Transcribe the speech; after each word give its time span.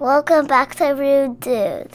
Welcome 0.00 0.46
back 0.46 0.76
to 0.76 0.92
Rude 0.92 1.40
Dude. 1.40 1.94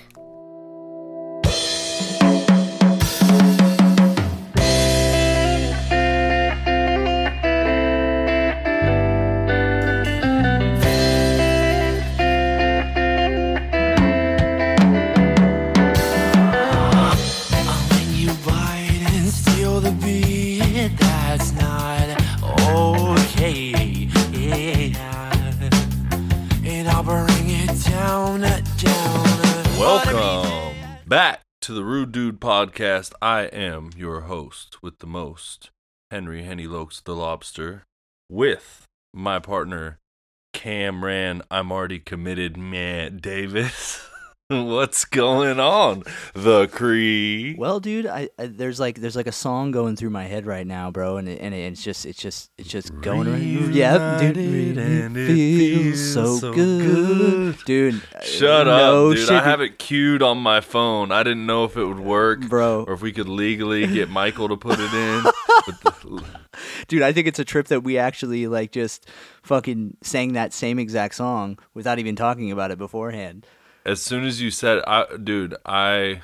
The 31.76 31.84
Rude 31.84 32.14
Dude 32.14 32.40
Podcast. 32.40 33.12
I 33.22 33.48
am 33.48 33.90
your 33.98 34.22
host 34.22 34.82
with 34.82 35.00
the 35.00 35.06
most, 35.06 35.72
Henry 36.10 36.44
Henny 36.44 36.68
Lokes 36.68 37.04
the 37.04 37.14
Lobster, 37.14 37.84
with 38.30 38.86
my 39.14 39.40
partner, 39.40 40.00
Cameron. 40.54 41.42
I'm 41.52 41.74
already 41.74 42.00
committed, 42.00 42.56
man, 42.56 43.18
Davis. 43.18 44.08
What's 44.50 45.06
going 45.06 45.60
on, 45.60 46.04
the 46.36 46.68
Cree? 46.68 47.56
Well, 47.58 47.80
dude, 47.80 48.06
I, 48.06 48.30
I 48.38 48.46
there's 48.46 48.80
like 48.80 49.02
there's 49.02 49.16
like 49.16 49.26
a 49.26 49.32
song 49.32 49.72
going 49.72 49.96
through 49.96 50.12
my 50.12 50.26
head 50.26 50.46
right 50.46 50.68
now, 50.68 50.92
bro, 50.92 51.18
and 51.18 51.28
it, 51.28 51.42
and 51.42 51.56
it's 51.56 51.84
just 51.84 52.06
it's 52.06 52.20
just 52.20 52.52
it's 52.56 52.70
just 52.70 52.94
going 53.02 53.28
around. 53.28 53.74
Yep, 53.74 54.22
dude, 54.22 54.38
Reunited 54.38 54.78
and 54.78 55.18
it 55.18 55.26
feels 55.26 56.00
feels 56.00 56.14
so, 56.14 56.38
so 56.38 56.54
good, 56.54 57.56
good. 57.56 57.66
dude. 57.66 58.04
Shut 58.22 58.68
no 58.68 59.10
up, 59.10 59.16
dude. 59.16 59.26
shit, 59.26 59.36
I 59.36 59.44
have 59.44 59.62
it 59.62 59.80
queued 59.80 60.22
on 60.22 60.38
my 60.38 60.62
phone. 60.62 61.12
I 61.12 61.24
didn't 61.24 61.48
know 61.48 61.64
if 61.64 61.76
it 61.76 61.84
would 61.84 62.00
work. 62.00 62.48
bro. 62.48 62.84
Or 62.84 62.94
if 62.94 63.02
we 63.02 63.12
could 63.14 63.28
legally 63.28 63.88
get 63.88 64.12
Michael 64.12 64.50
to 64.50 64.58
put 64.58 64.78
it 64.80 64.94
in. 64.94 65.24
The, 65.66 66.24
Dude, 66.88 67.02
I 67.02 67.12
think 67.12 67.26
it's 67.26 67.40
a 67.40 67.46
trip 67.46 67.70
that 67.70 67.82
we 67.82 67.98
actually 67.98 68.46
like 68.46 68.72
just 68.72 69.10
fucking 69.42 69.98
sang 70.04 70.34
that 70.34 70.54
same 70.54 70.78
exact 70.78 71.16
song 71.16 71.58
without 71.74 71.98
even 71.98 72.16
talking 72.16 72.52
about 72.52 72.70
it 72.70 72.78
beforehand. 72.78 73.48
As 73.86 74.02
soon 74.02 74.26
as 74.26 74.42
you 74.42 74.52
said, 74.52 74.82
I, 74.88 75.06
dude, 75.24 75.56
I 75.66 76.22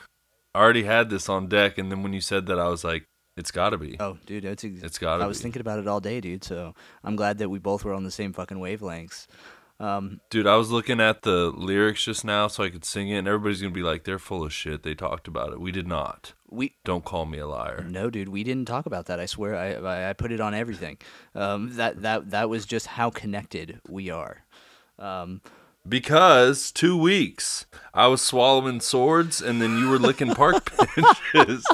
already 0.55 0.83
had 0.83 1.09
this 1.09 1.29
on 1.29 1.47
deck, 1.47 1.77
and 1.77 1.91
then 1.91 2.03
when 2.03 2.13
you 2.13 2.21
said 2.21 2.45
that, 2.47 2.59
I 2.59 2.67
was 2.67 2.83
like, 2.83 3.05
it's 3.37 3.51
got 3.51 3.69
to 3.69 3.77
be. 3.77 3.95
Oh, 3.99 4.17
dude, 4.25 4.43
it's 4.45 4.63
ex- 4.63 4.81
It's 4.83 4.97
gotta 4.97 5.19
be 5.19 5.23
I 5.23 5.27
was 5.27 5.39
be. 5.39 5.43
thinking 5.43 5.61
about 5.61 5.79
it 5.79 5.87
all 5.87 5.99
day, 6.01 6.19
dude. 6.19 6.43
So 6.43 6.75
I'm 7.03 7.15
glad 7.15 7.37
that 7.37 7.49
we 7.49 7.59
both 7.59 7.85
were 7.85 7.93
on 7.93 8.03
the 8.03 8.11
same 8.11 8.33
fucking 8.33 8.57
wavelengths. 8.57 9.27
Um, 9.79 10.19
Dude, 10.29 10.45
I 10.45 10.57
was 10.57 10.69
looking 10.69 10.99
at 11.01 11.23
the 11.23 11.49
lyrics 11.55 12.03
just 12.03 12.23
now 12.23 12.47
so 12.47 12.63
I 12.63 12.69
could 12.69 12.85
sing 12.85 13.09
it, 13.09 13.17
and 13.17 13.27
everybody's 13.27 13.61
gonna 13.61 13.73
be 13.73 13.81
like, 13.81 14.03
they're 14.03 14.19
full 14.19 14.43
of 14.43 14.53
shit. 14.53 14.83
They 14.83 14.93
talked 14.93 15.27
about 15.27 15.53
it. 15.53 15.59
We 15.59 15.71
did 15.71 15.87
not. 15.87 16.33
we 16.51 16.75
Don't 16.85 17.03
call 17.03 17.25
me 17.25 17.39
a 17.39 17.47
liar. 17.47 17.83
No, 17.89 18.11
dude, 18.11 18.29
we 18.29 18.43
didn't 18.43 18.65
talk 18.67 18.85
about 18.85 19.07
that. 19.07 19.19
I 19.19 19.25
swear, 19.25 19.55
I 19.55 19.73
I, 19.73 20.09
I 20.09 20.13
put 20.13 20.31
it 20.31 20.39
on 20.39 20.53
everything. 20.53 20.97
Um, 21.33 21.75
that 21.77 22.01
that 22.03 22.29
that 22.29 22.47
was 22.49 22.67
just 22.67 22.85
how 22.85 23.09
connected 23.09 23.79
we 23.89 24.11
are. 24.11 24.43
Um, 24.99 25.41
Because 25.87 26.71
two 26.71 26.95
weeks, 26.95 27.65
I 27.93 28.07
was 28.07 28.21
swallowing 28.21 28.81
swords, 28.81 29.41
and 29.41 29.61
then 29.61 29.79
you 29.79 29.89
were 29.89 29.97
licking 29.99 30.35
park 30.35 30.71
benches 30.95 31.65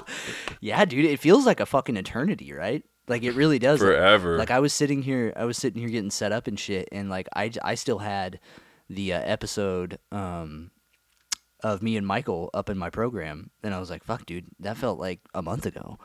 yeah, 0.62 0.86
dude, 0.86 1.06
it 1.06 1.20
feels 1.20 1.46
like 1.46 1.60
a 1.60 1.66
fucking 1.66 1.98
eternity, 1.98 2.54
right? 2.54 2.84
Like 3.08 3.24
it 3.24 3.34
really 3.34 3.60
does. 3.60 3.80
Forever. 3.80 4.38
Like 4.38 4.52
I 4.52 4.60
was 4.60 4.74
sitting 4.74 5.02
here, 5.02 5.34
I 5.36 5.46
was 5.46 5.58
sitting 5.58 5.82
here 5.82 5.90
getting 5.90 6.12
set 6.12 6.32
up 6.32 6.48
and 6.48 6.60
shit, 6.60 6.90
and 6.92 7.10
like 7.10 7.28
I, 7.36 7.52
I 7.64 7.76
still 7.76 8.00
had 8.00 8.40
the 8.90 9.14
uh, 9.14 9.22
episode 9.24 10.00
um, 10.12 10.72
of 11.64 11.82
me 11.82 11.96
and 11.98 12.06
Michael 12.06 12.50
up 12.54 12.70
in 12.70 12.78
my 12.78 12.90
program, 12.90 13.52
and 13.64 13.74
I 13.74 13.80
was 13.80 13.90
like, 13.90 14.04
"Fuck, 14.04 14.26
dude, 14.26 14.48
that 14.60 14.78
felt 14.78 15.00
like 15.00 15.20
a 15.34 15.42
month 15.42 15.66
ago." 15.66 16.00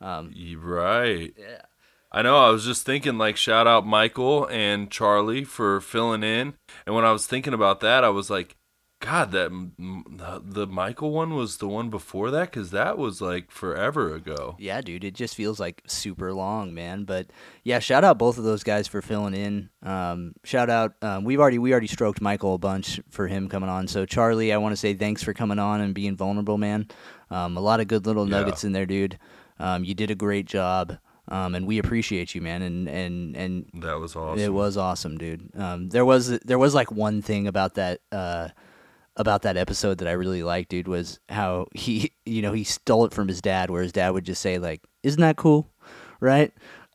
Um, 0.00 0.32
right. 0.58 1.32
yeah. 1.36 1.62
I 2.10 2.22
know. 2.22 2.38
I 2.38 2.50
was 2.50 2.64
just 2.64 2.86
thinking, 2.86 3.18
like, 3.18 3.36
shout 3.36 3.66
out 3.66 3.86
Michael 3.86 4.46
and 4.46 4.90
Charlie 4.90 5.44
for 5.44 5.80
filling 5.80 6.22
in. 6.22 6.54
And 6.86 6.94
when 6.94 7.04
I 7.04 7.12
was 7.12 7.26
thinking 7.26 7.52
about 7.54 7.80
that, 7.80 8.02
I 8.04 8.08
was 8.08 8.30
like, 8.30 8.56
God, 9.00 9.30
that 9.30 9.50
the, 9.50 10.42
the 10.44 10.66
Michael 10.66 11.12
one 11.12 11.34
was 11.36 11.58
the 11.58 11.68
one 11.68 11.88
before 11.88 12.32
that 12.32 12.50
because 12.50 12.72
that 12.72 12.98
was 12.98 13.20
like 13.20 13.48
forever 13.48 14.12
ago. 14.12 14.56
Yeah, 14.58 14.80
dude, 14.80 15.04
it 15.04 15.14
just 15.14 15.36
feels 15.36 15.60
like 15.60 15.82
super 15.86 16.32
long, 16.32 16.74
man. 16.74 17.04
But 17.04 17.28
yeah, 17.62 17.78
shout 17.78 18.02
out 18.02 18.18
both 18.18 18.38
of 18.38 18.44
those 18.44 18.64
guys 18.64 18.88
for 18.88 19.00
filling 19.00 19.34
in. 19.34 19.70
Um, 19.84 20.32
shout 20.42 20.68
out, 20.68 20.94
um, 21.00 21.22
we've 21.22 21.38
already 21.38 21.60
we 21.60 21.70
already 21.70 21.86
stroked 21.86 22.20
Michael 22.20 22.54
a 22.54 22.58
bunch 22.58 23.00
for 23.08 23.28
him 23.28 23.48
coming 23.48 23.68
on. 23.68 23.86
So 23.86 24.04
Charlie, 24.04 24.52
I 24.52 24.56
want 24.56 24.72
to 24.72 24.76
say 24.76 24.94
thanks 24.94 25.22
for 25.22 25.32
coming 25.32 25.60
on 25.60 25.80
and 25.80 25.94
being 25.94 26.16
vulnerable, 26.16 26.58
man. 26.58 26.88
Um, 27.30 27.56
a 27.56 27.60
lot 27.60 27.78
of 27.78 27.86
good 27.86 28.04
little 28.04 28.24
Yeah. 28.28 28.38
nuggets 28.40 28.64
in 28.64 28.72
there, 28.72 28.86
dude. 28.86 29.16
Um, 29.60 29.84
you 29.84 29.94
did 29.94 30.10
a 30.10 30.16
great 30.16 30.46
job, 30.46 30.98
um, 31.28 31.54
and 31.54 31.66
we 31.66 31.78
appreciate 31.78 32.34
you, 32.34 32.40
man. 32.40 32.62
And 32.62 32.88
and 32.88 33.36
and 33.36 33.70
That 33.82 33.98
was 34.00 34.16
awesome. 34.16 34.38
it 34.42 34.52
was 34.52 34.76
awesome, 34.76 35.18
dude. 35.18 35.50
Um, 35.56 35.88
there 35.90 36.04
was 36.04 36.38
there 36.40 36.58
was 36.58 36.74
like 36.74 36.90
one 36.90 37.22
thing 37.22 37.46
about 37.46 37.74
that 37.74 38.00
uh, 38.12 38.48
about 39.16 39.42
that 39.42 39.56
episode 39.56 39.98
that 39.98 40.08
I 40.08 40.12
really 40.12 40.42
liked, 40.42 40.70
dude, 40.70 40.88
was 40.88 41.20
how 41.28 41.66
he 41.74 42.12
you 42.24 42.42
know 42.42 42.52
he 42.52 42.64
stole 42.64 43.04
it 43.04 43.12
from 43.14 43.28
his 43.28 43.40
dad, 43.40 43.70
where 43.70 43.82
his 43.82 43.92
dad 43.92 44.10
would 44.10 44.24
just 44.24 44.40
say 44.42 44.58
like, 44.58 44.82
"Isn't 45.02 45.20
that 45.20 45.36
cool?" 45.36 45.68
Right? 46.20 46.52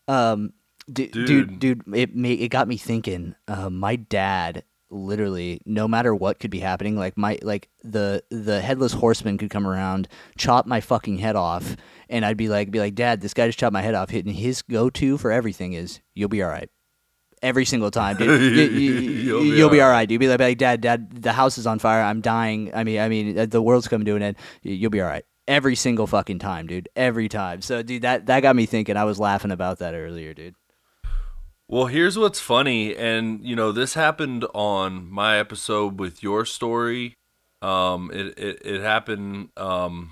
Um, 0.07 0.53
d- 0.91 1.07
dude, 1.07 1.59
Dude. 1.59 1.59
dude, 1.59 1.95
it 1.95 2.09
it 2.15 2.49
got 2.49 2.67
me 2.67 2.77
thinking. 2.77 3.35
Uh, 3.47 3.69
my 3.69 3.95
dad 3.95 4.63
literally 4.93 5.59
no 5.65 5.87
matter 5.87 6.13
what 6.13 6.39
could 6.39 6.51
be 6.51 6.59
happening 6.59 6.95
like 6.95 7.17
my 7.17 7.37
like 7.41 7.69
the 7.83 8.23
the 8.29 8.61
headless 8.61 8.93
horseman 8.93 9.37
could 9.37 9.49
come 9.49 9.67
around 9.67 10.07
chop 10.37 10.65
my 10.67 10.79
fucking 10.79 11.17
head 11.17 11.35
off 11.35 11.75
and 12.09 12.23
i'd 12.23 12.37
be 12.37 12.47
like 12.47 12.69
be 12.69 12.79
like 12.79 12.93
dad 12.93 13.19
this 13.21 13.33
guy 13.33 13.47
just 13.47 13.57
chopped 13.57 13.73
my 13.73 13.81
head 13.81 13.95
off 13.95 14.11
and 14.11 14.29
his 14.29 14.61
go-to 14.61 15.17
for 15.17 15.31
everything 15.31 15.73
is 15.73 15.99
you'll 16.13 16.29
be 16.29 16.43
all 16.43 16.49
right 16.49 16.69
every 17.43 17.65
single 17.65 17.91
time, 17.91 18.17
dude. 18.17 18.23
You, 18.53 18.63
you, 18.63 18.93
You'll 18.93 19.45
you'll, 19.45 19.69
be 19.69 19.77
be, 19.77 19.81
all 19.81 19.89
right, 19.89 20.07
dude. 20.07 20.19
Be 20.19 20.27
like, 20.27 20.37
be 20.39 20.45
like, 20.45 20.57
dad, 20.57 20.81
dad, 20.81 21.21
the 21.21 21.33
house 21.33 21.57
is 21.57 21.67
on 21.67 21.79
fire. 21.79 22.01
I'm 22.01 22.21
dying. 22.21 22.71
I 22.73 22.83
mean, 22.83 22.99
I 22.99 23.09
mean, 23.09 23.49
the 23.49 23.61
world's 23.61 23.87
coming 23.87 24.05
to 24.05 24.15
an 24.15 24.21
end. 24.21 24.37
You'll 24.61 24.89
be 24.89 25.01
all 25.01 25.07
right. 25.07 25.25
Every 25.47 25.75
single 25.75 26.07
fucking 26.07 26.39
time, 26.39 26.67
dude. 26.67 26.87
Every 26.95 27.27
time. 27.27 27.61
So, 27.61 27.83
dude, 27.83 28.03
that 28.03 28.27
that 28.27 28.39
got 28.39 28.55
me 28.55 28.65
thinking. 28.65 28.95
I 28.95 29.03
was 29.03 29.19
laughing 29.19 29.51
about 29.51 29.79
that 29.79 29.93
earlier, 29.93 30.33
dude. 30.33 30.55
Well, 31.73 31.87
here's 31.87 32.19
what's 32.19 32.39
funny, 32.39 32.95
and 32.95 33.43
you 33.43 33.55
know, 33.55 33.71
this 33.71 33.95
happened 33.95 34.45
on 34.53 35.09
my 35.09 35.39
episode 35.39 35.99
with 35.99 36.21
your 36.21 36.45
story. 36.45 37.15
Um, 37.63 38.11
it 38.13 38.37
it, 38.37 38.61
it 38.63 38.81
happened, 38.81 39.49
um, 39.57 40.11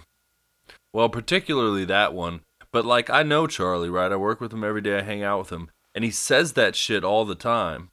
well, 0.92 1.08
particularly 1.08 1.86
that 1.86 2.16
one. 2.16 2.42
But 2.72 2.84
like, 2.84 3.12
I 3.12 3.22
know 3.22 3.46
Charlie, 3.46 3.92
right? 3.92 4.12
I 4.12 4.16
work 4.16 4.42
with 4.42 4.52
him 4.52 4.64
every 4.64 4.82
day. 4.82 4.98
I 4.98 5.04
hang 5.04 5.22
out 5.22 5.38
with 5.38 5.52
him, 5.52 5.70
and 5.94 6.04
he 6.04 6.10
says 6.10 6.54
that 6.54 6.76
shit 6.76 7.04
all 7.04 7.26
the 7.26 7.36
time. 7.36 7.90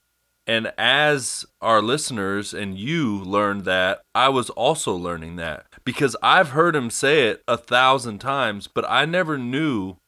And 0.46 0.72
as 0.78 1.44
our 1.60 1.82
listeners 1.82 2.54
and 2.54 2.78
you 2.78 3.18
learned 3.18 3.66
that, 3.66 4.00
I 4.14 4.30
was 4.30 4.48
also 4.48 4.94
learning 4.94 5.36
that 5.36 5.66
because 5.84 6.16
I've 6.22 6.52
heard 6.52 6.74
him 6.74 6.88
say 6.88 7.28
it 7.28 7.42
a 7.46 7.58
thousand 7.58 8.20
times, 8.20 8.66
but 8.66 8.86
I 8.88 9.04
never 9.04 9.36
knew 9.36 9.98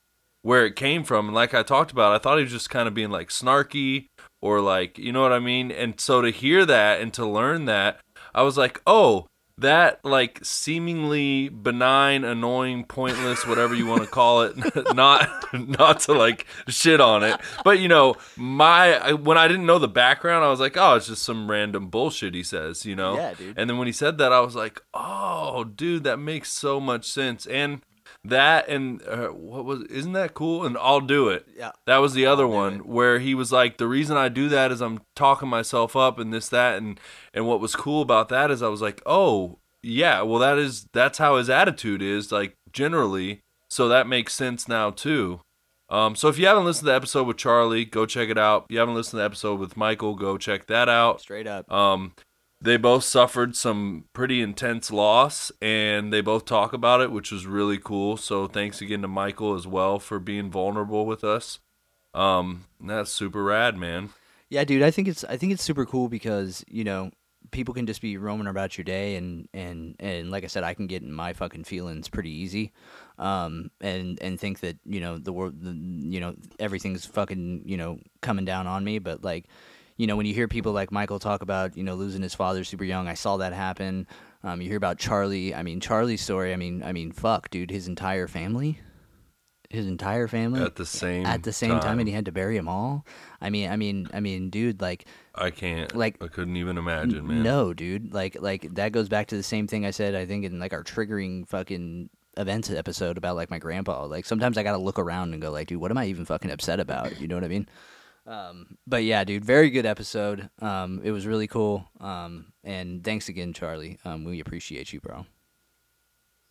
where 0.43 0.65
it 0.65 0.77
came 0.77 1.05
from. 1.05 1.27
And 1.27 1.35
like 1.35 1.55
I 1.55 1.63
talked 1.63 1.93
about, 1.93 2.15
I 2.15 2.19
thought 2.19 2.39
he 2.39 2.45
was 2.45 2.53
just 2.53 2.71
kind 2.71 2.89
of 2.89 2.95
being 2.95 3.11
like 3.11 3.29
snarky 3.29 4.07
or 4.41 4.61
like, 4.61 4.99
you 4.99 5.13
know 5.13 5.23
what 5.23 5.33
I 5.33 5.39
mean? 5.39 5.71
And 5.71 6.01
so 6.01 6.23
to 6.23 6.31
hear 6.31 6.65
that 6.67 7.01
and 7.01 7.13
to 7.15 7.27
learn 7.27 7.67
that, 7.67 8.01
I 8.35 8.43
was 8.43 8.57
like, 8.57 8.81
oh, 8.87 9.27
that 9.61 10.03
like 10.05 10.41
seemingly 10.43 11.51
benign, 11.51 12.25
annoying, 12.25 12.85
pointless, 12.85 13.47
whatever 13.47 13.75
you 13.75 13.87
want 13.87 14.03
to 14.03 14.09
call 14.09 14.43
it, 14.43 14.57
not 14.95 15.29
not 15.53 16.01
to 16.01 16.13
like 16.15 16.47
shit 16.69 17.01
on 17.01 17.23
it, 17.23 17.39
but 17.63 17.79
you 17.79 17.89
know, 17.89 18.15
my 18.37 19.13
when 19.13 19.37
I 19.37 19.49
didn't 19.49 19.67
know 19.67 19.79
the 19.79 19.89
background, 19.89 20.45
I 20.45 20.49
was 20.49 20.61
like, 20.61 20.77
oh, 20.77 20.95
it's 20.95 21.09
just 21.09 21.23
some 21.23 21.51
random 21.51 21.89
bullshit 21.89 22.35
he 22.35 22.43
says, 22.43 22.87
you 22.87 22.97
know? 22.97 23.17
Yeah, 23.17 23.35
dude. 23.35 23.59
And 23.59 23.69
then 23.69 23.77
when 23.77 23.87
he 23.87 23.93
said 23.93 24.19
that, 24.19 24.33
I 24.33 24.41
was 24.41 24.57
like, 24.57 24.81
oh, 24.95 25.65
dude, 25.65 26.05
that 26.05 26.19
makes 26.19 26.51
so 26.51 26.81
much 26.81 27.05
sense. 27.05 27.47
And 27.47 27.83
that 28.25 28.69
and 28.69 29.03
uh, 29.03 29.29
what 29.29 29.65
was 29.65 29.83
isn't 29.85 30.13
that 30.13 30.35
cool? 30.35 30.65
And 30.65 30.77
I'll 30.79 31.01
do 31.01 31.29
it. 31.29 31.47
Yeah. 31.57 31.73
That 31.87 31.99
was 31.99 32.13
the 32.13 32.27
other 32.27 32.47
do 32.47 32.53
one 32.53 32.81
where 32.81 33.19
he 33.19 33.35
was 33.35 33.51
like, 33.51 33.79
the 33.79 33.89
reason 33.89 34.17
I 34.17 34.29
do 34.29 34.49
that 34.49 34.71
is 34.71 34.81
I'm 34.81 35.01
talking 35.17 35.49
myself 35.49 35.97
up 35.97 36.19
and 36.19 36.33
this 36.33 36.49
that 36.51 36.79
and 36.79 37.01
and 37.33 37.47
what 37.47 37.61
was 37.61 37.75
cool 37.75 38.03
about 38.03 38.29
that 38.29 38.51
is 38.51 38.63
I 38.63 38.69
was 38.69 38.83
like, 38.83 39.03
oh 39.07 39.59
yeah, 39.83 40.23
well 40.23 40.39
that 40.41 40.59
is 40.59 40.87
that's 40.93 41.19
how 41.19 41.37
his 41.37 41.49
attitude 41.49 42.03
is 42.03 42.31
like 42.31 42.57
generally. 42.73 43.43
So 43.69 43.89
that 43.89 44.07
makes 44.07 44.35
sense 44.35 44.69
now 44.69 44.91
too. 44.91 45.41
Um, 45.89 46.15
so 46.15 46.29
if 46.29 46.39
you 46.39 46.47
haven't 46.47 46.65
listened 46.65 46.87
to 46.87 46.91
the 46.93 46.97
episode 46.97 47.27
with 47.27 47.37
Charlie, 47.37 47.85
go 47.85 48.07
check 48.07 48.29
it 48.29 48.39
out. 48.39 48.67
If 48.69 48.75
you 48.75 48.79
haven't 48.79 48.95
listened 48.95 49.13
to 49.13 49.17
the 49.19 49.25
episode 49.25 49.59
with 49.59 49.77
Michael, 49.77 50.15
go 50.15 50.39
check 50.39 50.67
that 50.67 50.89
out. 50.89 51.21
Straight 51.21 51.49
up. 51.49 51.71
Um, 51.71 52.15
they 52.61 52.77
both 52.77 53.05
suffered 53.05 53.57
some 53.57 54.05
pretty 54.13 54.43
intense 54.43 54.91
loss, 54.91 55.51
and 55.63 56.13
they 56.13 56.21
both 56.21 56.45
talk 56.45 56.73
about 56.73 57.01
it, 57.01 57.11
which 57.11 57.33
was 57.33 57.47
really 57.47 57.79
cool. 57.79 58.17
So 58.17 58.47
thanks 58.47 58.81
again 58.81 59.03
to 59.03 59.09
Michael 59.09 59.55
as 59.55 59.67
well 59.67 59.99
for 59.99 60.19
being 60.19 60.51
vulnerable 60.51 61.07
with 61.07 61.25
us. 61.25 61.59
Um, 62.13 62.67
that's 62.81 63.11
super 63.11 63.43
rad, 63.43 63.77
man. 63.77 64.11
Yeah, 64.49 64.65
dude, 64.65 64.83
I 64.83 64.91
think 64.91 65.09
it's 65.09 65.25
I 65.25 65.37
think 65.37 65.53
it's 65.53 65.63
super 65.63 65.87
cool 65.87 66.09
because 66.09 66.65
you 66.69 66.85
know 66.85 67.11
people 67.53 67.75
can 67.75 67.87
just 67.87 68.03
be 68.03 68.17
roaming 68.17 68.47
about 68.47 68.77
your 68.77 68.85
day 68.85 69.17
and 69.17 69.49
and 69.55 69.95
and 69.99 70.31
like 70.31 70.45
I 70.45 70.49
said, 70.49 70.65
I 70.65 70.75
can 70.75 70.87
get 70.87 71.03
in 71.03 71.13
my 71.13 71.33
fucking 71.33 71.65
feelings 71.65 72.09
pretty 72.09 72.31
easy, 72.31 72.73
um, 73.19 73.71
and 73.81 74.21
and 74.21 74.39
think 74.39 74.61
that 74.61 74.77
you 74.85 75.01
know 75.01 75.19
the 75.19 75.33
world, 75.33 75.55
the, 75.61 75.71
you 75.73 76.21
know 76.21 76.35
everything's 76.59 77.07
fucking 77.07 77.63
you 77.65 77.77
know 77.77 77.99
coming 78.21 78.45
down 78.45 78.67
on 78.67 78.85
me. 78.85 78.99
But 78.99 79.25
like, 79.25 79.47
you 80.01 80.07
know, 80.07 80.17
when 80.17 80.25
you 80.25 80.33
hear 80.33 80.49
people 80.49 80.73
like 80.73 80.91
Michael 80.91 81.19
talk 81.19 81.43
about 81.43 81.77
you 81.77 81.83
know 81.83 81.95
losing 81.95 82.23
his 82.23 82.35
father 82.35 82.65
super 82.65 82.85
young, 82.85 83.07
I 83.07 83.13
saw 83.15 83.37
that 83.37 83.53
happen. 83.53 84.07
Um, 84.43 84.63
you 84.63 84.69
hear 84.69 84.79
about 84.79 84.99
Charlie. 84.99 85.55
I 85.55 85.63
mean, 85.63 85.79
Charlie's 85.79 86.23
story. 86.23 86.55
I 86.55 86.57
mean, 86.57 86.83
I 86.83 86.93
mean, 86.93 87.13
fuck, 87.13 87.51
dude, 87.51 87.71
his 87.71 87.87
entire 87.87 88.27
family. 88.27 88.81
His 89.69 89.87
entire 89.87 90.27
family 90.27 90.63
At 90.63 90.77
the 90.77 90.87
same 90.87 91.27
at 91.27 91.43
the 91.43 91.53
same 91.53 91.73
time, 91.73 91.81
time. 91.81 91.99
and 92.01 92.09
he 92.09 92.15
had 92.15 92.25
to 92.25 92.33
bury 92.33 92.57
them 92.57 92.67
all. 92.67 93.05
I 93.43 93.51
mean, 93.51 93.71
I 93.71 93.77
mean, 93.77 94.09
I 94.15 94.21
mean, 94.21 94.49
dude, 94.49 94.81
like 94.81 95.05
I 95.35 95.51
can't. 95.51 95.95
Like- 95.95 96.17
I 96.23 96.29
couldn't 96.29 96.57
even 96.57 96.79
imagine, 96.79 97.27
man. 97.27 97.43
no, 97.43 97.75
dude. 97.75 98.15
Like 98.15 98.37
like 98.41 98.63
that 98.77 98.93
goes 98.93 99.11
back 99.11 99.27
to 99.29 99.37
the 99.37 99.43
same 99.43 99.67
thing 99.67 99.85
I 99.85 99.91
said 99.91 100.15
I 100.15 100.25
think 100.25 100.47
in 100.47 100.59
like 100.59 100.73
our 100.73 100.83
triggering 100.83 101.47
fucking 101.47 102.09
events 102.39 102.71
episode 102.71 103.19
about 103.19 103.37
like 103.37 103.51
my 103.51 103.59
grandpa. 103.59 104.07
Like 104.07 104.25
sometimes 104.25 104.57
I 104.57 104.63
got 104.63 104.73
to 104.73 104.79
look 104.83 104.99
around 104.99 105.35
and 105.35 105.43
go 105.43 105.51
like, 105.51 105.69
dude, 105.69 105.81
what 105.81 105.91
am 105.91 105.99
I 105.99 106.07
even 106.07 106.25
fucking 106.25 106.51
upset 106.51 106.81
about? 106.81 107.21
You 107.21 107.29
know 107.29 107.35
what 107.37 107.45
I 107.45 107.49
mean? 107.49 107.69
Um, 108.27 108.79
but 108.87 109.03
yeah, 109.05 109.25
dude, 109.25 109.45
very 109.45 109.71
good 109.71 109.87
episode. 109.87 110.51
Um, 110.61 111.01
it 111.03 111.11
was 111.11 111.27
really 111.27 111.47
cool. 111.47 111.89
Um, 112.01 112.53
and 112.63 113.03
thanks 113.03 113.29
again, 113.29 113.53
Charlie. 113.53 113.99
Um, 114.05 114.25
we 114.25 114.41
appreciate 114.41 114.93
you, 114.93 115.01
bro. 115.01 115.27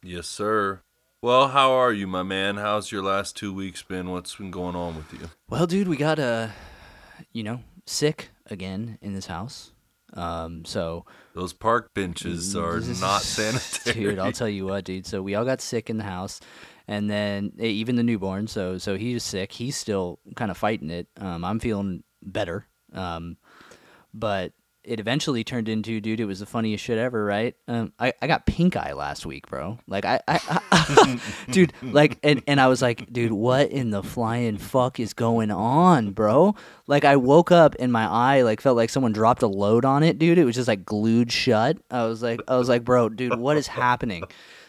Yes, 0.04 0.28
sir. 0.28 0.82
Well, 1.22 1.50
how 1.50 1.72
are 1.74 1.92
you, 1.92 2.08
my 2.08 2.24
man? 2.24 2.56
How's 2.58 2.92
your 2.92 3.04
last 3.04 3.36
two 3.36 3.54
weeks 3.54 3.84
been? 3.84 4.10
What's 4.10 4.36
been 4.36 4.52
going 4.52 4.76
on 4.76 4.96
with 4.96 5.12
you? 5.14 5.30
Well, 5.50 5.68
dude, 5.68 5.88
we 5.90 5.98
got 5.98 6.18
uh, 6.18 6.48
you 7.34 7.44
know, 7.44 7.62
sick 7.86 8.30
again 8.48 8.98
in 9.02 9.14
this 9.14 9.28
house. 9.28 9.72
Um, 10.14 10.66
so 10.66 11.06
Those 11.36 11.54
park 11.54 11.94
benches 11.94 12.56
are 12.56 12.80
not 12.80 13.22
sanitary. 13.22 13.94
Dude, 14.10 14.20
I'll 14.20 14.32
tell 14.32 14.50
you 14.50 14.66
what, 14.66 14.84
dude. 14.84 15.06
So 15.06 15.22
we 15.22 15.36
all 15.36 15.46
got 15.46 15.62
sick 15.62 15.88
in 15.88 15.98
the 15.98 16.04
house, 16.04 16.40
and 16.90 17.08
then 17.08 17.54
even 17.60 17.96
the 17.96 18.04
newborn. 18.04 18.48
So 18.48 18.80
so 18.80 18.98
he 18.98 19.14
was 19.14 19.24
sick. 19.24 19.52
He's 19.54 19.78
still 19.78 20.20
kind 20.36 20.50
of 20.50 20.58
fighting 20.58 20.90
it. 20.90 21.08
Um, 21.18 21.46
I'm 21.46 21.60
feeling 21.60 22.04
better. 22.24 22.66
Um, 22.92 23.38
but 24.12 24.54
it 24.84 25.00
eventually 25.00 25.44
turned 25.44 25.70
into, 25.70 26.02
dude. 26.02 26.20
It 26.20 26.26
was 26.26 26.40
the 26.40 26.48
funniest 26.48 26.84
shit 26.84 26.98
ever, 26.98 27.24
right? 27.24 27.54
Um, 27.68 27.94
I, 28.00 28.14
I 28.24 28.28
got 28.28 28.48
pink 28.48 28.76
eye 28.76 28.94
last 28.94 29.24
week, 29.24 29.48
bro. 29.48 29.78
Like 29.86 30.04
I, 30.04 30.20
I, 30.28 30.40
I 30.72 31.20
dude, 31.52 31.74
like, 31.84 32.18
and 32.24 32.42
and 32.48 32.60
I 32.60 32.68
was 32.68 32.82
like, 32.82 33.14
dude, 33.14 33.34
what 33.34 33.70
in 33.70 33.92
the 33.92 34.02
flying 34.02 34.58
fuck 34.58 35.00
is 35.00 35.14
going 35.14 35.52
on, 35.52 36.14
bro? 36.14 36.56
Like 36.88 37.06
I 37.06 37.18
woke 37.18 37.52
up 37.52 37.76
and 37.78 37.92
my 37.92 38.08
eye 38.08 38.42
like 38.42 38.62
felt 38.62 38.78
like 38.78 38.90
someone 38.90 39.14
dropped 39.14 39.44
a 39.44 39.48
load 39.48 39.86
on 39.86 40.02
it, 40.02 40.18
dude. 40.18 40.40
It 40.40 40.46
was 40.46 40.56
just 40.56 40.68
like 40.68 40.86
glued 40.86 41.32
shut. 41.32 41.78
I 41.92 42.06
was 42.06 42.24
like, 42.24 42.42
I 42.48 42.58
was 42.58 42.68
like, 42.68 42.84
bro, 42.84 43.10
dude, 43.10 43.38
what 43.38 43.58
is 43.58 43.68
happening? 43.68 44.24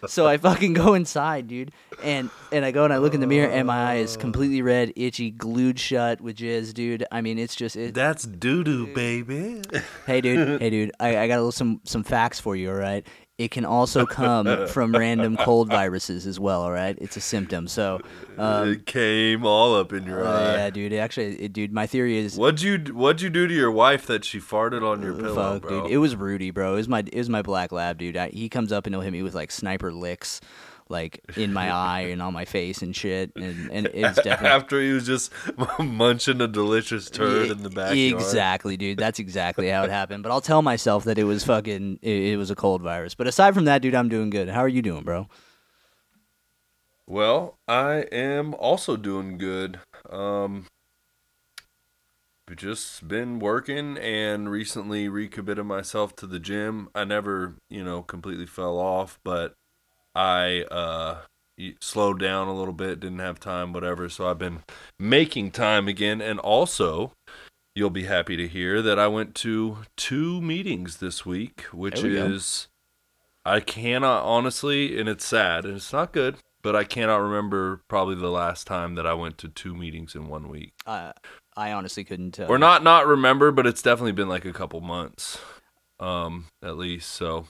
So 0.07 0.27
I 0.27 0.37
fucking 0.37 0.73
go 0.75 0.95
inside, 0.95 1.49
dude, 1.49 1.73
and 2.03 2.31
and 2.53 2.65
I 2.65 2.71
go 2.71 2.85
and 2.85 2.93
I 2.93 2.99
look 2.99 3.15
in 3.15 3.21
the 3.21 3.27
mirror, 3.27 3.51
and 3.51 3.67
my 3.67 3.93
eye 3.93 3.97
is 3.97 4.17
completely 4.17 4.61
oh. 4.63 4.65
red, 4.65 4.93
itchy, 4.97 5.31
glued 5.31 5.79
shut 5.79 6.21
with 6.21 6.37
jizz, 6.37 6.73
dude. 6.75 7.05
I 7.11 7.21
mean, 7.21 7.39
it's 7.39 7.55
just 7.55 7.77
it, 7.77 7.95
That's 7.95 8.25
doo 8.25 8.65
doo, 8.65 8.93
baby. 8.95 9.63
Hey 10.07 10.21
dude, 10.21 10.61
hey 10.63 10.71
dude, 10.71 10.93
I, 11.01 11.19
I 11.19 11.29
got 11.29 11.35
a 11.35 11.41
little, 11.41 11.53
some 11.53 11.81
some 11.85 12.05
facts 12.05 12.41
for 12.41 12.57
you. 12.57 12.71
All 12.71 12.77
right, 12.77 13.07
it 13.41 13.51
can 13.51 13.65
also 13.65 14.05
come 14.05 14.67
from 14.69 14.93
random 14.93 15.35
cold 15.39 15.71
viruses 15.71 16.27
as 16.27 16.39
well. 16.39 16.61
All 16.61 16.73
right, 16.73 16.97
it's 17.01 17.17
a 17.17 17.23
symptom. 17.23 17.69
So, 17.69 18.01
um, 18.37 18.73
it 18.73 18.85
came 18.85 19.47
all 19.47 19.75
up 19.75 19.95
in 19.95 20.05
your 20.05 20.27
uh, 20.27 20.31
eye. 20.31 20.57
yeah, 20.57 20.71
dude. 20.71 20.93
Actually, 20.93 21.41
it, 21.41 21.55
dude, 21.55 21.73
my 21.73 21.87
theory 21.87 22.19
is 22.19 22.37
What'd 22.37 22.61
you 22.61 22.79
What'd 22.93 23.23
you 23.23 23.31
do 23.31 23.49
to 23.49 23.55
your 23.55 23.71
wife 23.71 24.07
that 24.09 24.27
she 24.27 24.41
farted 24.41 24.87
on 24.87 25.01
your 25.01 25.15
pillow, 25.15 25.59
bro? 25.59 25.85
dude. 25.85 25.91
It 25.91 25.97
was 25.97 26.17
Rudy, 26.17 26.51
bro. 26.51 26.75
It 26.75 26.77
was 26.77 26.89
my 26.89 26.99
it 26.99 27.17
was 27.17 27.31
my 27.31 27.41
black 27.41 27.73
lab, 27.73 27.97
dude. 27.97 28.19
I, 28.19 28.29
he 28.29 28.51
comes 28.51 28.73
up 28.73 28.85
and 28.87 28.95
he'll 28.95 29.01
hit 29.01 29.13
me 29.13 29.23
with 29.23 29.35
like 29.35 29.51
sniper 29.51 29.91
licks, 29.91 30.43
like 30.91 31.21
in 31.37 31.53
my 31.53 31.71
eye 31.71 32.01
and 32.01 32.21
on 32.21 32.33
my 32.33 32.45
face 32.45 32.83
and 32.83 32.95
shit. 32.95 33.33
And 33.37 33.71
and 33.71 33.87
it's 33.87 34.17
definitely 34.23 34.49
After 34.49 34.81
he 34.81 34.93
was 34.93 35.07
just 35.07 35.33
munching 35.79 36.41
a 36.41 36.49
delicious 36.49 37.09
turd 37.09 37.51
in 37.51 37.63
the 37.63 37.71
backyard. 37.71 37.97
Exactly, 37.97 38.77
dude. 38.77 38.99
That's 38.99 39.19
exactly 39.19 39.69
how 39.69 39.85
it 39.85 39.91
happened. 39.91 40.23
But 40.23 40.33
I'll 40.33 40.41
tell 40.41 40.63
myself 40.63 41.05
that 41.05 41.19
it 41.19 41.25
was 41.25 41.45
fucking 41.45 42.01
it, 42.03 42.33
it 42.33 42.37
was 42.37 42.51
a 42.51 42.57
cold 42.57 42.83
virus. 42.83 43.15
But 43.15 43.27
aside 43.27 43.55
from 43.55 43.65
that, 43.65 43.83
dude, 43.83 43.95
I'm 43.95 44.09
doing 44.09 44.31
good. 44.31 44.49
How 44.49 44.61
are 44.61 44.69
you 44.69 44.83
doing, 44.83 45.05
bro? 45.05 45.29
Well, 47.07 47.59
I 47.67 48.03
am 48.13 48.55
also 48.55 48.97
doing 48.97 49.37
good. 49.37 49.81
Um, 50.09 50.67
just 52.57 53.07
been 53.07 53.39
working 53.39 53.97
and 53.99 54.51
recently 54.51 55.09
recommitted 55.09 55.67
myself 55.67 56.15
to 56.17 56.27
the 56.27 56.39
gym. 56.39 56.89
I 56.95 57.05
never, 57.05 57.57
you 57.69 57.85
know, 57.85 58.03
completely 58.03 58.47
fell 58.47 58.79
off, 58.79 59.19
but 59.25 59.55
I 60.15 60.63
uh 60.63 61.19
slowed 61.81 62.19
down 62.19 62.49
a 62.49 62.55
little 62.55 62.73
bit, 62.73 63.01
didn't 63.01 63.19
have 63.19 63.39
time, 63.39 63.73
whatever. 63.73 64.09
So 64.09 64.29
I've 64.29 64.39
been 64.39 64.63
making 64.99 65.53
time 65.53 65.89
again, 65.89 66.21
and 66.21 66.39
also. 66.39 67.13
You'll 67.73 67.89
be 67.89 68.05
happy 68.05 68.37
to 68.37 68.49
hear 68.49 68.83
that 68.83 68.99
I 68.99 69.07
went 69.07 69.37
to 69.37 69.79
two 69.97 70.41
meetings 70.43 70.97
this 70.97 71.25
week, 71.25 71.63
which 71.73 72.03
we 72.03 72.15
go. 72.15 72.27
is 72.27 72.67
I 73.45 73.61
cannot 73.61 74.25
honestly, 74.25 74.99
and 74.99 75.09
it's 75.09 75.25
sad 75.25 75.65
and 75.65 75.77
it's 75.77 75.93
not 75.93 76.13
good, 76.13 76.37
but 76.63 76.77
I 76.77 76.85
cannot 76.85 77.17
remember 77.17 77.83
probably 77.89 78.17
the 78.17 78.31
last 78.31 78.67
time 78.67 78.95
that 78.97 79.07
I 79.07 79.15
went 79.15 79.39
to 79.39 79.49
two 79.49 79.75
meetings 79.75 80.15
in 80.15 80.29
one 80.29 80.49
week. 80.49 80.73
Uh, 80.87 81.13
I 81.57 81.73
honestly 81.73 82.05
couldn't 82.05 82.33
tell. 82.33 82.51
Or 82.51 82.59
not 82.59 82.83
not 82.83 83.07
remember, 83.07 83.51
but 83.51 83.67
it's 83.67 83.83
definitely 83.83 84.13
been 84.13 84.29
like 84.29 84.45
a 84.45 84.53
couple 84.53 84.81
months, 84.81 85.39
um, 85.99 86.47
at 86.63 86.77
least. 86.77 87.11
So, 87.11 87.47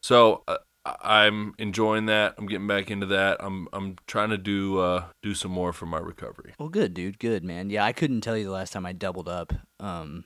so 0.00 0.42
uh, 0.46 0.58
I'm 1.00 1.54
enjoying 1.58 2.06
that. 2.06 2.34
I'm 2.38 2.46
getting 2.46 2.66
back 2.66 2.90
into 2.90 3.06
that. 3.06 3.38
I'm 3.40 3.68
I'm 3.72 3.96
trying 4.06 4.30
to 4.30 4.38
do 4.38 4.78
uh 4.78 5.04
do 5.22 5.34
some 5.34 5.50
more 5.50 5.72
for 5.72 5.86
my 5.86 5.98
recovery. 5.98 6.54
Well, 6.58 6.68
good, 6.68 6.94
dude. 6.94 7.18
Good, 7.18 7.44
man. 7.44 7.70
Yeah, 7.70 7.84
I 7.84 7.92
couldn't 7.92 8.20
tell 8.20 8.36
you 8.36 8.44
the 8.44 8.50
last 8.50 8.72
time 8.72 8.86
I 8.86 8.92
doubled 8.92 9.28
up 9.28 9.52
um, 9.80 10.24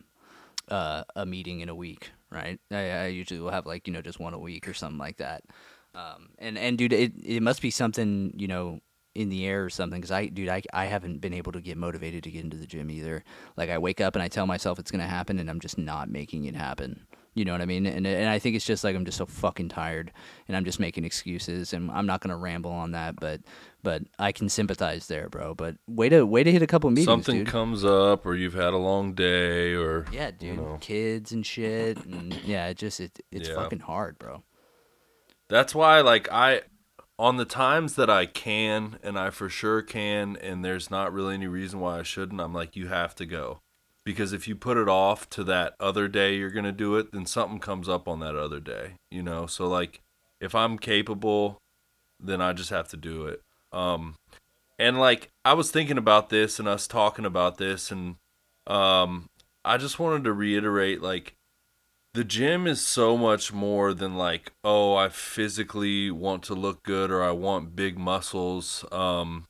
uh, 0.69 1.05
a 1.17 1.25
meeting 1.25 1.61
in 1.61 1.69
a 1.69 1.75
week. 1.75 2.11
Right? 2.31 2.61
I, 2.71 2.91
I 2.91 3.07
usually 3.07 3.41
will 3.41 3.51
have 3.51 3.67
like 3.67 3.87
you 3.87 3.93
know 3.93 4.03
just 4.03 4.21
one 4.21 4.35
a 4.35 4.39
week 4.39 4.69
or 4.69 4.75
something 4.75 4.99
like 4.99 5.17
that. 5.17 5.43
Um, 5.95 6.31
and 6.39 6.59
and 6.59 6.77
dude, 6.79 6.93
it 6.93 7.13
it 7.25 7.43
must 7.43 7.63
be 7.63 7.71
something 7.71 8.35
you 8.37 8.49
know 8.49 8.81
in 9.15 9.29
the 9.29 9.45
air 9.45 9.65
or 9.65 9.71
something 9.71 10.01
because 10.01 10.13
I 10.13 10.27
dude 10.27 10.49
I 10.49 10.63
I 10.73 10.87
haven't 10.87 11.21
been 11.21 11.35
able 11.35 11.53
to 11.53 11.61
get 11.61 11.77
motivated 11.77 12.23
to 12.25 12.31
get 12.31 12.45
into 12.45 12.57
the 12.57 12.67
gym 12.67 12.91
either. 12.91 13.25
Like 13.57 13.71
I 13.71 13.79
wake 13.79 14.01
up 14.01 14.15
and 14.15 14.23
I 14.23 14.29
tell 14.29 14.47
myself 14.47 14.79
it's 14.79 14.91
gonna 14.91 15.07
happen 15.07 15.39
and 15.39 15.51
I'm 15.51 15.61
just 15.61 15.79
not 15.79 16.09
making 16.09 16.45
it 16.45 16.55
happen. 16.55 17.07
You 17.35 17.45
know 17.45 17.53
what 17.53 17.61
I 17.61 17.67
mean? 17.67 17.87
And 17.87 18.07
and 18.07 18.29
I 18.29 18.39
think 18.41 18.57
it's 18.57 18.65
just 18.65 18.83
like 18.83 18.97
I'm 18.97 19.05
just 19.05 19.19
so 19.19 19.25
fucking 19.25 19.69
tired 19.69 20.11
and 20.49 20.57
I'm 20.57 20.65
just 20.65 20.81
making 20.81 21.05
excuses 21.05 21.73
and 21.73 21.89
I'm 21.91 22.05
not 22.05 22.21
gonna 22.21 22.37
ramble 22.37 22.73
on 22.73 22.91
that, 22.91 23.15
but 23.21 23.41
but 23.85 24.03
I 24.19 24.33
can 24.33 24.49
sympathize 24.49 25.07
there, 25.07 25.29
bro. 25.29 25.55
But 25.55 25.77
way 25.87 26.09
to 26.09 26.25
way 26.27 26.43
to 26.43 26.51
hit 26.51 26.61
a 26.61 26.67
couple 26.67 26.91
meetings, 26.91 27.07
Something 27.07 27.39
dude. 27.39 27.47
comes 27.47 27.85
up, 27.85 28.27
or 28.27 28.35
you've 28.35 28.55
had 28.55 28.73
a 28.75 28.79
long 28.79 29.15
day, 29.15 29.75
or 29.75 30.07
yeah, 30.13 30.33
dude. 30.33 30.43
you 30.43 30.57
know. 30.57 30.79
Kids 30.81 31.31
and 31.33 31.47
shit, 31.47 32.05
and 32.05 32.35
yeah, 32.45 32.67
it 32.67 32.77
just 32.77 32.99
it, 33.01 33.21
it's 33.31 33.49
Yeah. 33.49 33.55
fucking 33.55 33.81
hard, 33.81 34.19
bro. 34.19 34.43
That's 35.49 35.75
why, 35.75 36.01
like, 36.01 36.31
I, 36.31 36.63
on 37.19 37.37
the 37.37 37.45
times 37.45 37.95
that 37.97 38.09
I 38.11 38.27
can, 38.27 38.99
and 39.03 39.19
I 39.19 39.31
for 39.31 39.49
sure 39.49 39.83
can, 39.83 40.37
and 40.37 40.65
there's 40.65 40.91
not 40.91 41.13
really 41.13 41.35
any 41.35 41.47
reason 41.49 41.81
why 41.81 41.99
I 41.99 42.03
shouldn't, 42.03 42.41
I'm 42.41 42.53
like, 42.55 42.77
you 42.77 42.89
have 42.89 43.15
to 43.17 43.27
go. 43.27 43.61
Because 44.05 44.33
if 44.33 44.49
you 44.49 44.57
put 44.57 44.77
it 44.77 44.89
off 44.89 45.29
to 45.31 45.45
that 45.45 45.75
other 45.79 46.09
day 46.09 46.37
you're 46.37 46.51
going 46.51 46.65
to 46.65 46.73
do 46.73 46.97
it, 46.97 47.13
then 47.13 47.27
something 47.27 47.59
comes 47.59 47.89
up 47.89 48.09
on 48.09 48.21
that 48.21 48.35
other 48.35 48.61
day, 48.61 48.95
you 49.11 49.23
know? 49.23 49.47
So, 49.47 49.69
like, 49.69 50.01
if 50.41 50.55
I'm 50.55 50.79
capable, 50.79 51.59
then 52.19 52.41
I 52.41 52.53
just 52.53 52.71
have 52.71 52.89
to 52.89 52.97
do 52.97 53.27
it. 53.27 53.43
Um, 53.73 54.15
and, 54.79 54.99
like, 54.99 55.29
I 55.45 55.53
was 55.53 55.71
thinking 55.71 55.99
about 55.99 56.31
this 56.31 56.59
and 56.59 56.67
us 56.67 56.87
talking 56.87 57.27
about 57.27 57.59
this, 57.59 57.91
and, 57.91 58.17
um, 58.67 59.29
I 59.65 59.77
just 59.77 59.99
wanted 59.99 60.25
to 60.25 60.33
reiterate, 60.33 61.03
like, 61.03 61.35
the 62.13 62.25
gym 62.25 62.67
is 62.67 62.81
so 62.85 63.17
much 63.17 63.53
more 63.53 63.95
than 63.95 64.17
like 64.17 64.53
oh 64.65 64.97
i 64.97 65.09
physically 65.09 66.11
want 66.11 66.43
to 66.43 66.55
look 66.55 66.83
good 66.83 67.11
or 67.11 67.23
i 67.23 67.31
want 67.31 67.77
big 67.77 67.99
muscles 67.99 68.85
um 68.91 69.47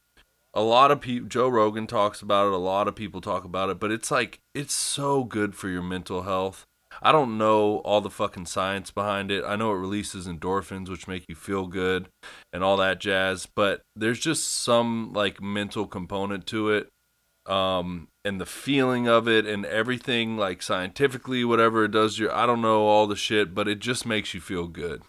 a 0.53 0.63
lot 0.63 0.91
of 0.91 1.01
people 1.01 1.29
joe 1.29 1.49
rogan 1.49 1.87
talks 1.87 2.23
about 2.23 2.47
it 2.49 2.53
a 2.53 2.57
lot 2.57 2.89
of 2.89 2.95
people 2.95 3.21
talk 3.21 3.45
about 3.45 3.71
it 3.71 3.79
but 3.79 3.91
it's 3.91 4.11
like 4.11 4.41
it's 4.55 4.75
so 4.75 5.25
good 5.25 5.55
for 5.55 5.69
your 5.69 5.83
mental 5.83 6.23
health. 6.23 6.67
I 7.03 7.13
don't 7.13 7.39
know 7.39 7.79
all 7.79 8.01
the 8.01 8.11
fucking 8.11 8.47
science 8.47 8.91
behind 8.91 9.31
it. 9.31 9.45
I 9.45 9.55
know 9.55 9.71
it 9.71 9.79
releases 9.79 10.27
endorphins 10.27 10.89
which 10.89 11.07
make 11.07 11.25
you 11.29 11.37
feel 11.37 11.69
good 11.69 12.09
and 12.53 12.65
all 12.65 12.77
that 12.79 13.01
jazz 13.01 13.47
but 13.47 13.83
there's 13.95 14.19
just 14.19 14.49
some 14.49 15.13
like 15.13 15.41
mental 15.41 15.87
component 15.87 16.47
to 16.49 16.71
it 16.71 16.89
um 17.47 18.09
and 18.25 18.41
the 18.41 18.47
feeling 18.47 19.09
of 19.09 19.27
it 19.29 19.47
and 19.47 19.65
everything 19.65 20.37
like 20.37 20.61
scientifically 20.63 21.45
whatever 21.45 21.85
it 21.85 21.93
does 21.93 22.19
your 22.19 22.35
I 22.35 22.45
don't 22.45 22.61
know 22.61 22.83
all 22.83 23.07
the 23.07 23.17
shit 23.17 23.55
but 23.55 23.69
it 23.69 23.79
just 23.79 24.05
makes 24.05 24.35
you 24.35 24.41
feel 24.41 24.67
good. 24.67 25.03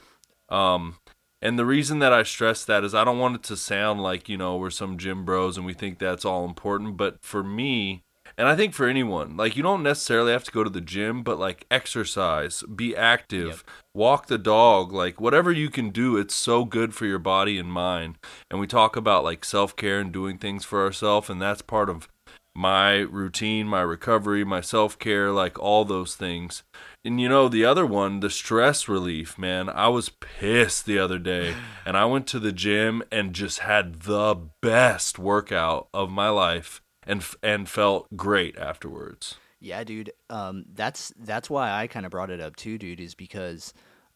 Um 0.49 0.95
and 1.41 1.57
the 1.57 1.65
reason 1.65 1.99
that 1.99 2.13
I 2.13 2.23
stress 2.23 2.63
that 2.65 2.83
is 2.83 2.93
I 2.95 3.03
don't 3.03 3.19
want 3.19 3.35
it 3.35 3.43
to 3.43 3.57
sound 3.57 4.01
like 4.01 4.29
you 4.29 4.37
know 4.37 4.57
we're 4.57 4.69
some 4.69 4.97
gym 4.97 5.25
bros 5.25 5.57
and 5.57 5.65
we 5.65 5.73
think 5.73 5.99
that's 5.99 6.25
all 6.25 6.45
important 6.45 6.97
but 6.97 7.17
for 7.21 7.43
me 7.43 8.03
And 8.37 8.47
I 8.47 8.55
think 8.55 8.73
for 8.73 8.87
anyone, 8.87 9.35
like 9.37 9.55
you 9.57 9.63
don't 9.63 9.83
necessarily 9.83 10.31
have 10.31 10.43
to 10.45 10.51
go 10.51 10.63
to 10.63 10.69
the 10.69 10.81
gym, 10.81 11.21
but 11.23 11.37
like 11.37 11.65
exercise, 11.69 12.63
be 12.73 12.95
active, 12.95 13.63
walk 13.93 14.27
the 14.27 14.37
dog, 14.37 14.91
like 14.93 15.19
whatever 15.19 15.51
you 15.51 15.69
can 15.69 15.89
do, 15.89 16.17
it's 16.17 16.33
so 16.33 16.63
good 16.65 16.93
for 16.95 17.05
your 17.05 17.19
body 17.19 17.59
and 17.59 17.71
mind. 17.71 18.17
And 18.49 18.59
we 18.59 18.67
talk 18.67 18.95
about 18.95 19.23
like 19.23 19.43
self-care 19.45 19.99
and 19.99 20.11
doing 20.11 20.37
things 20.37 20.63
for 20.65 20.83
ourselves 20.83 21.29
and 21.29 21.41
that's 21.41 21.61
part 21.61 21.89
of 21.89 22.07
my 22.55 22.97
routine, 22.99 23.67
my 23.67 23.81
recovery, 23.81 24.43
my 24.43 24.61
self-care, 24.61 25.31
like 25.31 25.57
all 25.59 25.85
those 25.85 26.15
things. 26.15 26.63
And 27.03 27.19
you 27.19 27.29
know, 27.29 27.49
the 27.49 27.65
other 27.65 27.85
one, 27.85 28.19
the 28.19 28.29
stress 28.29 28.87
relief, 28.87 29.37
man. 29.37 29.69
I 29.69 29.87
was 29.87 30.09
pissed 30.09 30.85
the 30.85 30.99
other 30.99 31.17
day 31.17 31.55
and 31.85 31.97
I 31.97 32.05
went 32.05 32.27
to 32.27 32.39
the 32.39 32.51
gym 32.51 33.03
and 33.11 33.33
just 33.33 33.59
had 33.59 34.01
the 34.01 34.35
best 34.61 35.17
workout 35.17 35.87
of 35.93 36.11
my 36.11 36.29
life 36.29 36.81
and 37.05 37.25
and 37.41 37.67
felt 37.67 38.15
great 38.15 38.57
afterwards. 38.57 39.35
Yeah, 39.59 39.83
dude. 39.83 40.11
Um, 40.29 40.65
that's 40.73 41.13
that's 41.19 41.49
why 41.49 41.71
I 41.71 41.87
kind 41.87 42.05
of 42.05 42.11
brought 42.11 42.29
it 42.29 42.39
up 42.39 42.55
too, 42.55 42.77
dude. 42.77 42.99
Is 42.99 43.15
because 43.15 43.73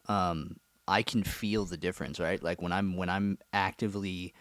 um, 0.08 0.56
I 0.88 1.02
can 1.02 1.22
feel 1.22 1.64
the 1.64 1.76
difference, 1.76 2.20
right? 2.20 2.42
Like 2.42 2.62
when 2.62 2.72
I'm 2.72 2.96
when 2.96 3.08
I'm 3.08 3.38
actively 3.52 4.34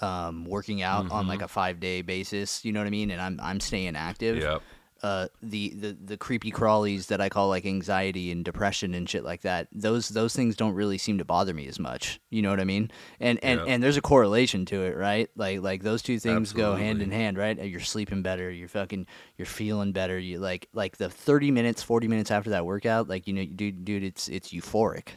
um, 0.00 0.44
working 0.44 0.82
out 0.82 1.10
on 1.10 1.26
like 1.26 1.42
a 1.42 1.48
five 1.48 1.80
day 1.80 2.02
basis, 2.02 2.64
you 2.64 2.72
know 2.72 2.80
what 2.80 2.86
I 2.86 2.90
mean, 2.90 3.10
and 3.10 3.20
I'm 3.20 3.40
I'm 3.42 3.60
staying 3.60 3.96
active. 3.96 4.38
Yep. 4.38 4.62
Uh, 5.00 5.28
the, 5.40 5.70
the 5.70 5.96
the 6.04 6.16
creepy 6.16 6.50
crawlies 6.50 7.06
that 7.06 7.20
I 7.20 7.28
call 7.28 7.48
like 7.48 7.64
anxiety 7.64 8.32
and 8.32 8.44
depression 8.44 8.94
and 8.94 9.08
shit 9.08 9.22
like 9.22 9.42
that. 9.42 9.68
Those 9.70 10.08
those 10.08 10.34
things 10.34 10.56
don't 10.56 10.74
really 10.74 10.98
seem 10.98 11.18
to 11.18 11.24
bother 11.24 11.54
me 11.54 11.68
as 11.68 11.78
much. 11.78 12.18
You 12.30 12.42
know 12.42 12.50
what 12.50 12.58
I 12.58 12.64
mean? 12.64 12.90
And 13.20 13.38
and, 13.44 13.60
Yeah. 13.60 13.66
and 13.66 13.82
there's 13.82 13.96
a 13.96 14.00
correlation 14.02 14.64
to 14.66 14.82
it, 14.82 14.96
right? 14.96 15.30
Like 15.36 15.62
like 15.62 15.82
those 15.84 16.02
two 16.02 16.18
things 16.18 16.52
go 16.52 16.74
hand 16.74 17.00
in 17.00 17.12
hand, 17.12 17.38
right? 17.38 17.56
You're 17.64 17.78
sleeping 17.80 18.22
better. 18.22 18.50
You're 18.50 18.66
fucking. 18.66 19.06
You're 19.36 19.46
feeling 19.46 19.92
better. 19.92 20.18
You 20.18 20.40
like 20.40 20.68
like 20.72 20.96
the 20.96 21.08
30 21.08 21.52
minutes, 21.52 21.80
40 21.82 22.08
minutes 22.08 22.32
after 22.32 22.50
that 22.50 22.66
workout, 22.66 23.08
like 23.08 23.28
you 23.28 23.34
know, 23.34 23.44
dude, 23.44 23.84
dude, 23.84 24.02
it's 24.02 24.28
it's 24.28 24.52
euphoric. 24.52 25.10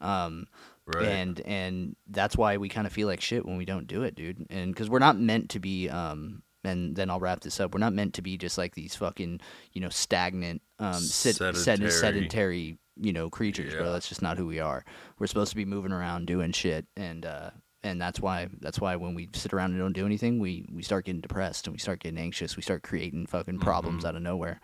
Um, 0.00 0.46
Right. 0.86 1.06
and 1.06 1.40
and 1.42 1.94
that's 2.08 2.36
why 2.36 2.56
we 2.56 2.68
kind 2.68 2.84
of 2.84 2.92
feel 2.92 3.06
like 3.06 3.20
shit 3.20 3.46
when 3.46 3.56
we 3.56 3.64
don't 3.64 3.86
do 3.86 4.02
it, 4.02 4.16
dude. 4.16 4.44
And 4.50 4.74
because 4.74 4.90
we're 4.90 4.98
not 4.98 5.16
meant 5.16 5.50
to 5.50 5.60
be, 5.60 5.88
um, 5.88 6.42
and 6.64 6.94
then 6.96 7.10
I'll 7.10 7.20
wrap 7.20 7.40
this 7.40 7.60
up. 7.60 7.74
We're 7.74 7.80
not 7.80 7.92
meant 7.94 8.14
to 8.14 8.22
be 8.22 8.36
just 8.36 8.58
like 8.58 8.74
these 8.74 8.94
fucking, 8.94 9.40
you 9.72 9.80
know, 9.80 9.88
stagnant, 9.88 10.62
um, 10.78 10.94
sit, 10.94 11.36
sedentary, 11.36 11.90
Sedentary. 11.90 12.78
you 12.96 13.12
know, 13.12 13.30
creatures, 13.30 13.74
bro. 13.74 13.92
That's 13.92 14.08
just 14.08 14.22
not 14.22 14.36
who 14.38 14.46
we 14.46 14.60
are. 14.60 14.84
We're 15.18 15.26
supposed 15.26 15.50
to 15.50 15.56
be 15.56 15.64
moving 15.64 15.92
around, 15.92 16.26
doing 16.26 16.52
shit, 16.52 16.86
and 16.96 17.24
uh, 17.24 17.50
and 17.82 18.00
that's 18.00 18.20
why 18.20 18.48
that's 18.60 18.78
why 18.80 18.96
when 18.96 19.14
we 19.14 19.28
sit 19.32 19.52
around 19.54 19.70
and 19.70 19.78
don't 19.80 19.92
do 19.94 20.04
anything, 20.06 20.38
we 20.38 20.66
we 20.72 20.82
start 20.82 21.06
getting 21.06 21.22
depressed 21.22 21.66
and 21.66 21.72
we 21.72 21.78
start 21.78 22.00
getting 22.00 22.18
anxious. 22.18 22.56
We 22.56 22.62
start 22.62 22.82
creating 22.82 23.26
fucking 23.26 23.60
problems 23.60 24.04
out 24.04 24.16
of 24.16 24.22
nowhere. 24.22 24.60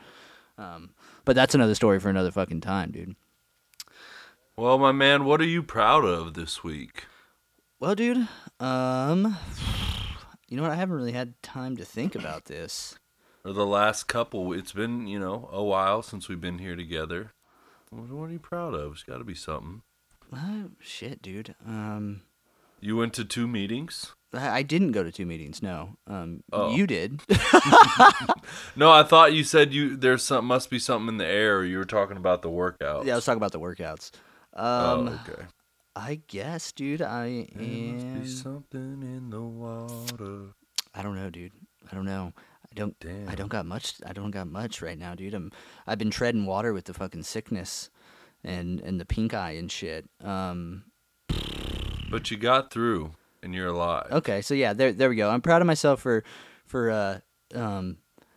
Um, 0.58 0.90
but 1.24 1.34
that's 1.36 1.54
another 1.54 1.74
story 1.74 1.98
for 2.00 2.08
another 2.10 2.30
fucking 2.30 2.60
time, 2.62 2.90
dude. 2.90 3.14
Well, 4.56 4.78
my 4.78 4.92
man, 4.92 5.24
what 5.24 5.40
are 5.42 5.44
you 5.44 5.62
proud 5.62 6.04
of 6.04 6.32
this 6.34 6.64
week? 6.64 7.04
Well, 7.78 7.94
dude, 7.94 8.26
um, 8.58 9.36
you 10.48 10.56
know 10.56 10.62
what? 10.62 10.72
I 10.72 10.76
haven't 10.76 10.96
really 10.96 11.12
had 11.12 11.40
time 11.42 11.76
to 11.76 11.84
think 11.84 12.14
about 12.14 12.44
this. 12.46 12.98
Or 13.44 13.52
the 13.52 13.66
last 13.66 14.04
couple? 14.08 14.52
It's 14.52 14.72
been, 14.72 15.06
you 15.06 15.18
know, 15.18 15.48
a 15.52 15.62
while 15.62 16.02
since 16.02 16.28
we've 16.28 16.40
been 16.40 16.58
here 16.58 16.76
together. 16.76 17.32
What, 17.90 18.08
what 18.10 18.28
are 18.28 18.32
you 18.32 18.38
proud 18.40 18.74
of? 18.74 18.92
It's 18.92 19.02
got 19.04 19.18
to 19.18 19.24
be 19.24 19.34
something. 19.34 19.82
Uh, 20.34 20.68
shit, 20.80 21.22
dude. 21.22 21.54
Um, 21.66 22.22
You 22.80 22.96
went 22.96 23.14
to 23.14 23.24
two 23.24 23.46
meetings? 23.46 24.14
I, 24.32 24.62
didn't 24.64 24.92
go 24.92 25.02
to 25.02 25.10
two 25.12 25.24
meetings. 25.24 25.62
No. 25.62 25.96
Um, 26.06 26.42
Oh. 26.52 26.74
you 26.74 26.86
did. 26.86 27.22
No, 28.76 28.90
I 28.92 29.02
thought 29.04 29.32
you 29.32 29.42
said 29.44 29.72
you 29.72 29.96
there's 29.96 30.22
some 30.22 30.44
must 30.44 30.68
be 30.70 30.78
something 30.78 31.08
in 31.08 31.16
the 31.18 31.26
air. 31.26 31.64
You 31.64 31.78
were 31.78 31.84
talking 31.84 32.16
about 32.16 32.42
the 32.42 32.50
workout. 32.50 33.06
yeah, 33.06 33.14
I 33.14 33.16
was 33.16 33.24
talking 33.24 33.38
about 33.38 33.52
the 33.52 33.60
workouts. 33.60 34.10
Um, 34.54 35.08
oh, 35.08 35.20
okay. 35.28 35.42
I 35.98 36.20
guess, 36.28 36.72
dude. 36.72 37.00
I 37.00 37.48
There 37.54 37.66
must 37.94 38.04
am. 38.06 38.20
be 38.20 38.28
something 38.28 39.02
in 39.02 39.30
the 39.30 39.40
water. 39.40 40.54
I 40.94 41.02
don't 41.02 41.14
know, 41.16 41.30
dude. 41.30 41.52
I 41.90 41.94
don't 41.94 42.04
know. 42.04 42.32
I 42.70 42.74
don't. 42.74 42.94
I 43.26 43.34
don't 43.34 43.48
got 43.48 43.64
much. 43.64 43.94
I 44.04 44.12
don't 44.12 44.30
got 44.30 44.46
much 44.46 44.82
right 44.82 44.98
now, 44.98 45.14
dude. 45.14 45.32
I'm. 45.34 45.50
I've 45.86 45.98
been 45.98 46.10
treading 46.10 46.44
water 46.44 46.72
with 46.74 46.84
the 46.84 46.92
fucking 46.94 47.22
sickness, 47.22 47.88
and 48.44 48.80
and 48.80 49.00
the 49.00 49.06
pink 49.06 49.32
eye 49.32 49.52
and 49.52 49.72
shit. 49.72 50.04
Um. 50.22 50.84
But 52.10 52.30
you 52.30 52.36
got 52.36 52.70
through, 52.70 53.12
and 53.42 53.54
you're 53.54 53.68
alive. 53.68 54.08
Okay, 54.12 54.42
so 54.42 54.52
yeah, 54.54 54.74
there 54.74 54.92
there 54.92 55.08
we 55.08 55.16
go. 55.16 55.30
I'm 55.30 55.40
proud 55.42 55.62
of 55.62 55.66
myself 55.66 56.00
for 56.02 56.24
for 56.66 56.90
uh 56.90 57.18
um 57.54 57.96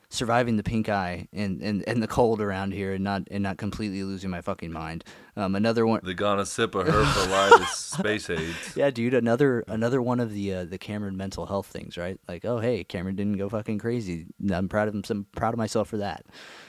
surviving 0.10 0.58
the 0.58 0.64
pink 0.64 0.90
eye 0.90 1.28
and, 1.32 1.62
and, 1.62 1.84
and 1.88 2.02
the 2.02 2.08
cold 2.08 2.42
around 2.42 2.74
here 2.74 2.94
and 2.94 3.04
not 3.04 3.24
and 3.30 3.44
not 3.44 3.58
completely 3.58 4.04
losing 4.04 4.30
my 4.30 4.42
fucking 4.42 4.72
mind. 4.72 5.04
Um 5.36 5.56
another 5.56 5.86
one 5.86 6.02
The 6.04 6.14
gonna 6.14 6.46
sip 6.46 6.76
of 6.76 6.88
herpelitis 6.88 7.68
space 7.98 8.30
aids. 8.30 8.76
Yeah, 8.76 8.90
dude, 8.90 9.14
another 9.14 9.64
another 9.68 10.02
one 10.02 10.20
of 10.20 10.34
the 10.34 10.54
uh, 10.54 10.66
the 10.66 10.78
Cameron 10.78 11.16
mental 11.16 11.46
health 11.46 11.68
things, 11.68 11.98
right? 11.98 12.20
Like, 12.28 12.44
oh 12.44 12.60
hey, 12.60 12.84
Cameron 12.84 13.16
didn't 13.16 13.38
go 13.38 13.50
fucking 13.50 13.78
crazy. 13.78 14.26
I'm 14.52 14.68
proud 14.68 14.88
of 14.88 14.96
him. 14.96 15.04
I'm 15.10 15.26
proud 15.36 15.54
of 15.54 15.58
myself 15.58 15.88
for 15.88 15.98
that. 15.98 16.26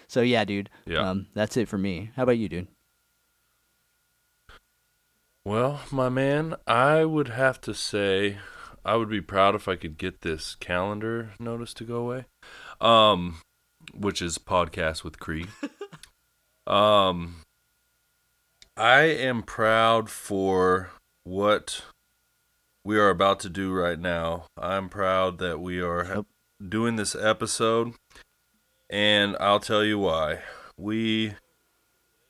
So 0.06 0.20
yeah, 0.20 0.44
dude. 0.44 0.68
Yeah. 0.86 1.08
Um 1.08 1.28
that's 1.34 1.56
it 1.56 1.68
for 1.68 1.78
me. 1.78 2.10
How 2.16 2.24
about 2.24 2.38
you, 2.38 2.48
dude? 2.48 2.68
Well, 5.44 5.80
my 5.90 6.10
man, 6.10 6.54
I 6.66 7.06
would 7.06 7.28
have 7.28 7.62
to 7.62 7.72
say 7.72 8.36
I 8.84 8.96
would 8.96 9.10
be 9.10 9.20
proud 9.20 9.54
if 9.54 9.68
I 9.68 9.76
could 9.76 9.98
get 9.98 10.22
this 10.22 10.54
calendar 10.54 11.32
notice 11.38 11.74
to 11.74 11.84
go 11.84 11.96
away. 11.96 12.26
Um 12.80 13.40
which 13.94 14.22
is 14.22 14.38
podcast 14.38 15.02
with 15.04 15.18
Cree. 15.18 15.46
um 16.66 17.36
I 18.76 19.00
am 19.02 19.42
proud 19.42 20.08
for 20.08 20.90
what 21.24 21.82
we 22.84 22.98
are 22.98 23.10
about 23.10 23.40
to 23.40 23.50
do 23.50 23.72
right 23.72 23.98
now. 23.98 24.46
I'm 24.56 24.88
proud 24.88 25.38
that 25.38 25.60
we 25.60 25.80
are 25.80 26.04
Yep. 26.04 26.26
doing 26.68 26.96
this 26.96 27.14
episode 27.14 27.92
and 28.88 29.36
I'll 29.38 29.60
tell 29.60 29.84
you 29.84 29.98
why. 29.98 30.40
We 30.78 31.34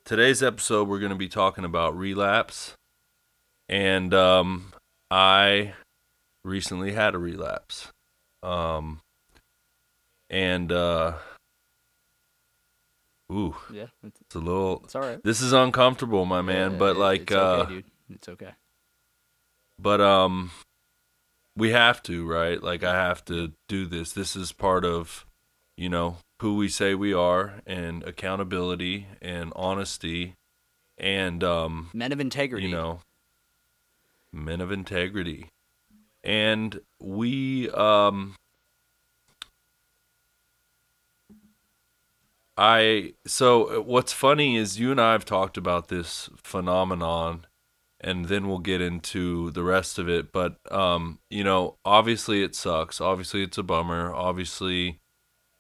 today's 0.05 0.43
episode 0.43 0.89
we're 0.89 0.99
going 0.99 1.11
to 1.13 1.17
be 1.17 1.29
talking 1.29 1.65
about 1.65 1.97
relapse 1.97 2.75
and 3.69 4.13
um 4.13 4.73
I 5.11 5.75
recently 6.45 6.93
had 6.93 7.15
a 7.15 7.19
relapse. 7.19 7.89
Um 8.43 9.01
and 10.31 10.71
uh 10.73 11.15
ooh, 13.33 13.55
Yeah, 13.73 13.87
it's, 14.05 14.21
it's 14.23 14.35
a 14.35 14.39
little 14.39 14.81
it's 14.85 14.95
all 14.95 15.03
right. 15.03 15.23
this 15.23 15.41
is 15.43 15.53
uncomfortable, 15.53 16.25
my 16.25 16.41
man, 16.43 16.79
but 16.79 16.97
like 16.97 17.23
it's 17.23 17.33
uh 17.33 17.61
okay, 17.63 17.75
dude. 17.75 17.85
It's 18.11 18.29
okay. 18.29 18.53
but 19.79 20.01
um 20.01 20.51
we 21.57 21.71
have 21.73 22.03
to, 22.05 22.27
right? 22.27 22.63
Like 22.63 22.83
I 22.85 22.95
have 22.95 23.25
to 23.27 23.53
do 23.69 23.85
this. 23.87 24.13
This 24.13 24.37
is 24.37 24.53
part 24.53 24.85
of, 24.85 25.27
you 25.77 25.89
know, 25.89 26.17
who 26.41 26.57
we 26.57 26.69
say 26.69 26.95
we 26.95 27.13
are 27.13 27.61
and 27.67 28.03
accountability 28.05 29.07
and 29.21 29.53
honesty 29.57 30.35
and 30.97 31.43
um 31.45 31.91
Men 31.93 32.13
of 32.13 32.21
integrity. 32.21 32.67
you 32.69 32.73
know 32.73 33.01
men 34.33 34.61
of 34.61 34.71
integrity 34.71 35.49
and 36.23 36.81
we 37.01 37.69
um 37.71 38.37
i 42.61 43.13
so 43.27 43.79
uh, 43.79 43.81
what's 43.81 44.13
funny 44.13 44.57
is 44.57 44.79
you 44.79 44.91
and 44.91 45.01
i 45.01 45.13
have 45.13 45.25
talked 45.25 45.57
about 45.57 45.89
this 45.89 46.29
phenomenon 46.37 47.47
and 48.03 48.27
then 48.27 48.49
we'll 48.49 48.59
get 48.59 48.81
into 48.81 49.51
the 49.53 49.63
rest 49.63 49.99
of 49.99 50.09
it 50.09 50.31
but 50.33 50.57
um 50.71 51.19
you 51.31 51.43
know 51.43 51.77
obviously 51.85 52.43
it 52.43 52.55
sucks 52.55 53.01
obviously 53.01 53.43
it's 53.43 53.59
a 53.59 53.63
bummer 53.63 54.15
obviously 54.15 55.01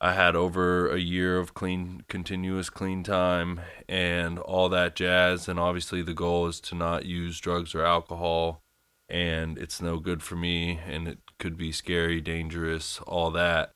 I 0.02 0.14
had 0.14 0.34
over 0.34 0.88
a 0.88 0.98
year 0.98 1.38
of 1.38 1.52
clean, 1.52 2.04
continuous 2.08 2.70
clean 2.70 3.02
time 3.02 3.60
and 3.86 4.38
all 4.38 4.70
that 4.70 4.96
jazz. 4.96 5.46
And 5.46 5.60
obviously, 5.60 6.00
the 6.00 6.14
goal 6.14 6.46
is 6.46 6.58
to 6.62 6.74
not 6.74 7.04
use 7.04 7.38
drugs 7.38 7.74
or 7.74 7.84
alcohol. 7.84 8.62
And 9.10 9.58
it's 9.58 9.82
no 9.82 9.98
good 9.98 10.22
for 10.22 10.36
me. 10.36 10.80
And 10.86 11.06
it 11.06 11.18
could 11.38 11.58
be 11.58 11.70
scary, 11.70 12.20
dangerous, 12.22 12.98
all 13.06 13.30
that. 13.32 13.72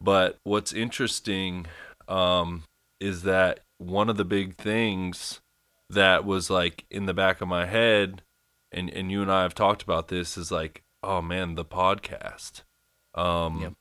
But 0.00 0.38
what's 0.44 0.72
interesting 0.72 1.66
um, 2.08 2.64
is 3.00 3.22
that 3.22 3.60
one 3.78 4.08
of 4.08 4.16
the 4.16 4.24
big 4.24 4.56
things 4.56 5.40
that 5.90 6.24
was 6.24 6.50
like 6.50 6.84
in 6.90 7.06
the 7.06 7.14
back 7.14 7.40
of 7.40 7.48
my 7.48 7.66
head, 7.66 8.22
and, 8.72 8.90
and 8.90 9.10
you 9.10 9.22
and 9.22 9.30
I 9.30 9.42
have 9.42 9.54
talked 9.54 9.82
about 9.82 10.08
this, 10.08 10.36
is 10.36 10.50
like, 10.50 10.82
oh 11.02 11.22
man, 11.22 11.54
the 11.54 11.64
podcast. 11.64 12.62
Um, 13.14 13.60
Yep 13.60 13.72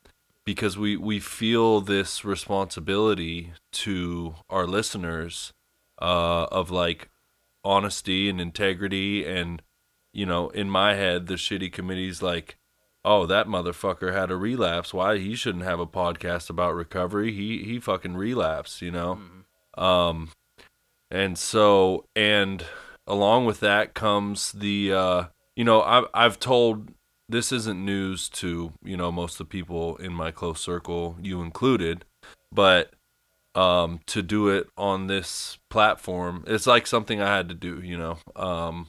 because 0.45 0.77
we 0.77 0.95
we 0.95 1.19
feel 1.19 1.81
this 1.81 2.23
responsibility 2.23 3.53
to 3.71 4.35
our 4.49 4.67
listeners 4.67 5.51
uh 6.01 6.45
of 6.51 6.69
like 6.71 7.09
honesty 7.63 8.29
and 8.29 8.39
integrity 8.39 9.25
and 9.25 9.61
you 10.13 10.25
know 10.25 10.49
in 10.49 10.69
my 10.69 10.93
head 10.93 11.27
the 11.27 11.33
shitty 11.33 11.71
committee's 11.71 12.21
like 12.21 12.57
oh, 13.05 13.25
that 13.27 13.47
motherfucker 13.47 14.11
had 14.11 14.31
a 14.31 14.35
relapse. 14.35 14.93
Why 14.93 15.17
he 15.17 15.35
shouldn't 15.35 15.63
have 15.63 15.79
a 15.79 15.85
podcast 15.85 16.49
about 16.49 16.75
recovery? 16.75 17.31
He 17.31 17.63
he 17.63 17.79
fucking 17.79 18.17
relapsed, 18.17 18.81
you 18.81 18.91
know. 18.91 19.19
Um, 19.77 20.31
and 21.11 21.37
so 21.37 22.05
and 22.15 22.65
along 23.07 23.45
with 23.45 23.59
that 23.61 23.93
comes 23.93 24.51
the 24.51 24.91
uh, 24.91 25.23
you 25.55 25.63
know 25.63 25.81
I've 25.83 26.05
I've 26.13 26.39
told 26.39 26.91
this 27.29 27.51
isn't 27.51 27.83
news 27.83 28.27
to 28.29 28.73
you 28.83 28.97
know 28.97 29.11
most 29.11 29.33
of 29.33 29.37
the 29.37 29.45
people 29.45 29.95
in 29.97 30.13
my 30.13 30.31
close 30.31 30.59
circle, 30.59 31.17
you 31.21 31.41
included, 31.41 32.03
but 32.51 32.91
um, 33.53 34.01
to 34.07 34.21
do 34.21 34.49
it 34.49 34.67
on 34.77 35.07
this 35.07 35.57
platform, 35.69 36.43
it's 36.47 36.67
like 36.67 36.85
something 36.87 37.21
I 37.21 37.35
had 37.35 37.47
to 37.49 37.55
do, 37.55 37.81
you 37.81 37.97
know. 37.97 38.17
Um, 38.35 38.87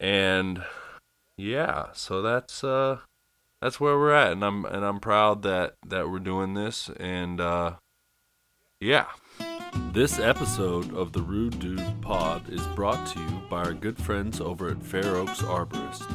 and 0.00 0.62
yeah, 1.36 1.88
so 1.92 2.22
that's 2.22 2.64
uh, 2.64 3.00
that's 3.60 3.80
where 3.80 3.98
we're 3.98 4.12
at, 4.12 4.32
and 4.32 4.44
I'm 4.44 4.64
and 4.64 4.84
I'm 4.84 5.00
proud 5.00 5.42
that 5.42 5.74
that 5.86 6.10
we're 6.10 6.18
doing 6.18 6.54
this, 6.54 6.90
and 6.98 7.40
uh, 7.40 7.74
yeah. 8.80 9.06
This 9.92 10.18
episode 10.18 10.94
of 10.94 11.12
the 11.12 11.22
Rude 11.22 11.58
Dude 11.58 12.00
Pod 12.00 12.48
is 12.50 12.66
brought 12.68 13.06
to 13.08 13.20
you 13.20 13.42
by 13.50 13.62
our 13.62 13.74
good 13.74 13.98
friends 13.98 14.40
over 14.40 14.68
at 14.68 14.82
Fair 14.82 15.16
Oaks 15.16 15.42
Arborist. 15.42 16.06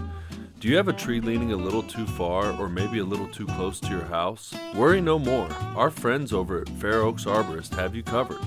Do 0.59 0.67
you 0.67 0.77
have 0.77 0.87
a 0.87 0.93
tree 0.93 1.19
leaning 1.19 1.51
a 1.51 1.55
little 1.55 1.81
too 1.81 2.05
far 2.05 2.51
or 2.59 2.69
maybe 2.69 2.99
a 2.99 3.03
little 3.03 3.27
too 3.27 3.47
close 3.47 3.79
to 3.79 3.89
your 3.89 4.05
house? 4.05 4.53
Worry 4.75 5.01
no 5.01 5.17
more. 5.17 5.51
Our 5.75 5.89
friends 5.89 6.33
over 6.33 6.61
at 6.61 6.69
Fair 6.69 7.01
Oaks 7.01 7.25
Arborist 7.25 7.75
have 7.75 7.95
you 7.95 8.03
covered. 8.03 8.41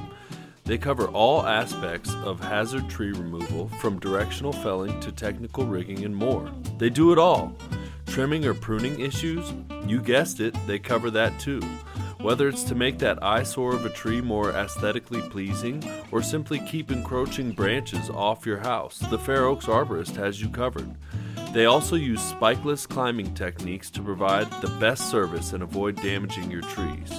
They 0.64 0.78
cover 0.78 1.09
all 1.09 1.47
aspects 1.47 2.14
of 2.25 2.40
hazard 2.40 2.88
tree 2.88 3.12
removal 3.12 3.68
from 3.80 4.00
directional 4.00 4.52
felling 4.52 4.99
to 5.00 5.12
technical 5.12 5.66
rigging 5.66 6.04
and 6.04 6.16
more. 6.16 6.50
They 6.78 6.88
do 6.88 7.12
it 7.12 7.18
all. 7.18 7.54
Trimming 8.06 8.47
or 8.47 8.54
pruning 8.54 8.99
issues? 8.99 9.52
You 9.87 10.00
guessed 10.00 10.40
it, 10.40 10.56
they 10.66 10.78
cover 10.78 11.11
that 11.11 11.38
too. 11.38 11.61
Whether 12.21 12.49
it's 12.49 12.64
to 12.64 12.75
make 12.75 12.99
that 13.00 13.23
eyesore 13.23 13.75
of 13.75 13.85
a 13.85 13.90
tree 13.90 14.23
more 14.23 14.52
aesthetically 14.52 15.21
pleasing 15.28 15.85
or 16.11 16.23
simply 16.23 16.61
keep 16.61 16.90
encroaching 16.90 17.52
branches 17.52 18.09
off 18.09 18.47
your 18.47 18.61
house, 18.61 18.99
the 19.11 19.18
Fair 19.18 19.44
Oaks 19.44 19.66
Arborist 19.66 20.16
has 20.16 20.40
you 20.40 20.49
covered. 20.49 20.94
They 21.52 21.66
also 21.66 21.97
use 21.97 22.33
spikeless 22.33 22.88
climbing 22.88 23.35
techniques 23.35 23.90
to 23.90 24.02
provide 24.02 24.50
the 24.62 24.75
best 24.80 25.11
service 25.11 25.52
and 25.52 25.62
avoid 25.62 25.97
damaging 25.97 26.50
your 26.50 26.62
trees. 26.62 27.12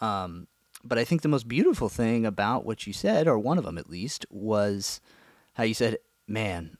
Um, 0.00 0.48
but 0.84 0.98
I 0.98 1.04
think 1.04 1.22
the 1.22 1.28
most 1.28 1.48
beautiful 1.48 1.88
thing 1.88 2.26
about 2.26 2.66
what 2.66 2.86
you 2.86 2.92
said, 2.92 3.28
or 3.28 3.38
one 3.38 3.58
of 3.58 3.64
them 3.64 3.78
at 3.78 3.88
least, 3.88 4.26
was 4.30 5.00
how 5.54 5.62
you 5.62 5.74
said, 5.74 5.98
"Man, 6.26 6.76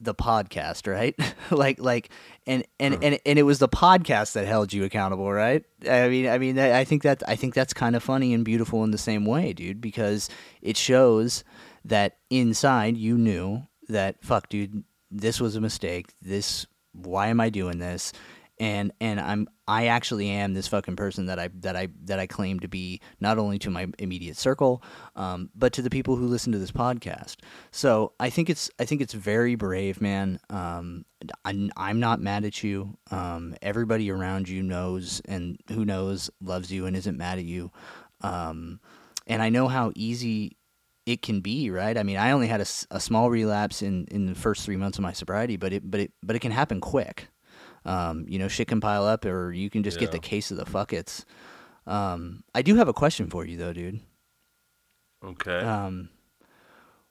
the 0.00 0.14
podcast, 0.14 0.90
right? 0.90 1.18
like 1.50 1.80
like 1.80 2.10
and 2.46 2.64
and, 2.78 3.02
and 3.02 3.18
and 3.26 3.38
it 3.38 3.42
was 3.42 3.58
the 3.58 3.68
podcast 3.68 4.32
that 4.34 4.46
held 4.46 4.72
you 4.72 4.84
accountable, 4.84 5.30
right? 5.32 5.64
I 5.88 6.08
mean 6.08 6.28
I 6.28 6.38
mean 6.38 6.58
I 6.58 6.84
think 6.84 7.02
that 7.02 7.22
I 7.26 7.34
think 7.36 7.54
that's 7.54 7.74
kind 7.74 7.96
of 7.96 8.02
funny 8.02 8.32
and 8.32 8.44
beautiful 8.44 8.84
in 8.84 8.92
the 8.92 8.98
same 8.98 9.24
way, 9.24 9.52
dude, 9.52 9.80
because 9.80 10.30
it 10.62 10.76
shows 10.76 11.42
that 11.84 12.18
inside 12.30 12.96
you 12.96 13.18
knew 13.18 13.66
that 13.88 14.22
fuck 14.24 14.48
dude, 14.48 14.84
this 15.10 15.40
was 15.40 15.56
a 15.56 15.60
mistake. 15.60 16.12
This 16.22 16.66
why 16.92 17.28
am 17.28 17.40
I 17.40 17.50
doing 17.50 17.78
this? 17.78 18.12
and 18.60 18.92
and 19.00 19.18
I'm 19.18 19.48
I 19.70 19.86
actually 19.86 20.28
am 20.28 20.52
this 20.52 20.66
fucking 20.66 20.96
person 20.96 21.26
that 21.26 21.38
I 21.38 21.48
that 21.60 21.76
I 21.76 21.90
that 22.06 22.18
I 22.18 22.26
claim 22.26 22.58
to 22.58 22.66
be 22.66 23.00
not 23.20 23.38
only 23.38 23.56
to 23.60 23.70
my 23.70 23.86
immediate 24.00 24.36
circle, 24.36 24.82
um, 25.14 25.48
but 25.54 25.72
to 25.74 25.82
the 25.82 25.90
people 25.90 26.16
who 26.16 26.26
listen 26.26 26.50
to 26.50 26.58
this 26.58 26.72
podcast. 26.72 27.36
So 27.70 28.12
I 28.18 28.30
think 28.30 28.50
it's 28.50 28.68
I 28.80 28.84
think 28.84 29.00
it's 29.00 29.14
very 29.14 29.54
brave, 29.54 30.00
man. 30.00 30.40
Um, 30.50 31.04
I'm, 31.44 31.70
I'm 31.76 32.00
not 32.00 32.20
mad 32.20 32.44
at 32.44 32.64
you. 32.64 32.98
Um, 33.12 33.54
everybody 33.62 34.10
around 34.10 34.48
you 34.48 34.60
knows 34.60 35.22
and 35.26 35.56
who 35.68 35.84
knows 35.84 36.30
loves 36.42 36.72
you 36.72 36.86
and 36.86 36.96
isn't 36.96 37.16
mad 37.16 37.38
at 37.38 37.44
you. 37.44 37.70
Um, 38.22 38.80
and 39.28 39.40
I 39.40 39.50
know 39.50 39.68
how 39.68 39.92
easy 39.94 40.56
it 41.06 41.22
can 41.22 41.42
be, 41.42 41.70
right? 41.70 41.96
I 41.96 42.02
mean, 42.02 42.16
I 42.16 42.32
only 42.32 42.48
had 42.48 42.60
a, 42.60 42.66
a 42.90 42.98
small 42.98 43.30
relapse 43.30 43.82
in, 43.82 44.08
in 44.10 44.26
the 44.26 44.34
first 44.34 44.64
three 44.64 44.76
months 44.76 44.98
of 44.98 45.02
my 45.02 45.12
sobriety, 45.12 45.56
but 45.56 45.72
it 45.72 45.88
but 45.88 46.00
it 46.00 46.12
but 46.24 46.34
it 46.34 46.40
can 46.40 46.50
happen 46.50 46.80
quick 46.80 47.28
um, 47.84 48.26
you 48.28 48.38
know, 48.38 48.48
shit 48.48 48.68
can 48.68 48.80
pile 48.80 49.04
up, 49.04 49.24
or 49.24 49.52
you 49.52 49.70
can 49.70 49.82
just 49.82 49.98
get 49.98 50.12
the 50.12 50.18
case 50.18 50.50
of 50.50 50.56
the 50.56 50.64
fuckets. 50.64 51.24
Um, 51.86 52.44
I 52.54 52.62
do 52.62 52.76
have 52.76 52.88
a 52.88 52.92
question 52.92 53.28
for 53.28 53.44
you 53.44 53.56
though, 53.56 53.72
dude. 53.72 54.00
Okay. 55.24 55.58
Um, 55.58 56.10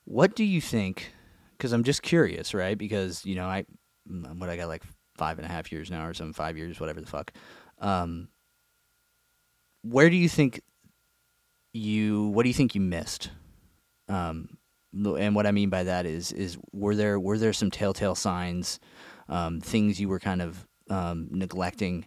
what 0.05 0.35
do 0.35 0.43
you 0.43 0.61
think? 0.61 1.13
Because 1.57 1.73
I'm 1.73 1.83
just 1.83 2.01
curious, 2.01 2.53
right? 2.53 2.77
Because 2.77 3.25
you 3.25 3.35
know, 3.35 3.45
I 3.45 3.65
what 4.07 4.49
I 4.49 4.57
got 4.57 4.67
like 4.67 4.83
five 5.17 5.37
and 5.37 5.45
a 5.45 5.51
half 5.51 5.71
years 5.71 5.91
now, 5.91 6.05
or 6.05 6.13
some 6.13 6.33
five 6.33 6.57
years, 6.57 6.79
whatever 6.79 7.01
the 7.01 7.07
fuck. 7.07 7.33
Um, 7.79 8.29
where 9.81 10.09
do 10.09 10.15
you 10.15 10.29
think 10.29 10.61
you? 11.73 12.27
What 12.29 12.43
do 12.43 12.49
you 12.49 12.55
think 12.55 12.75
you 12.75 12.81
missed? 12.81 13.31
Um, 14.07 14.57
and 14.93 15.35
what 15.35 15.45
I 15.45 15.51
mean 15.51 15.69
by 15.69 15.83
that 15.83 16.05
is, 16.05 16.31
is 16.31 16.57
were 16.71 16.95
there 16.95 17.19
were 17.19 17.37
there 17.37 17.53
some 17.53 17.69
telltale 17.69 18.15
signs, 18.15 18.79
um, 19.29 19.61
things 19.61 19.99
you 19.99 20.09
were 20.09 20.19
kind 20.19 20.41
of 20.41 20.67
um, 20.89 21.27
neglecting? 21.31 22.05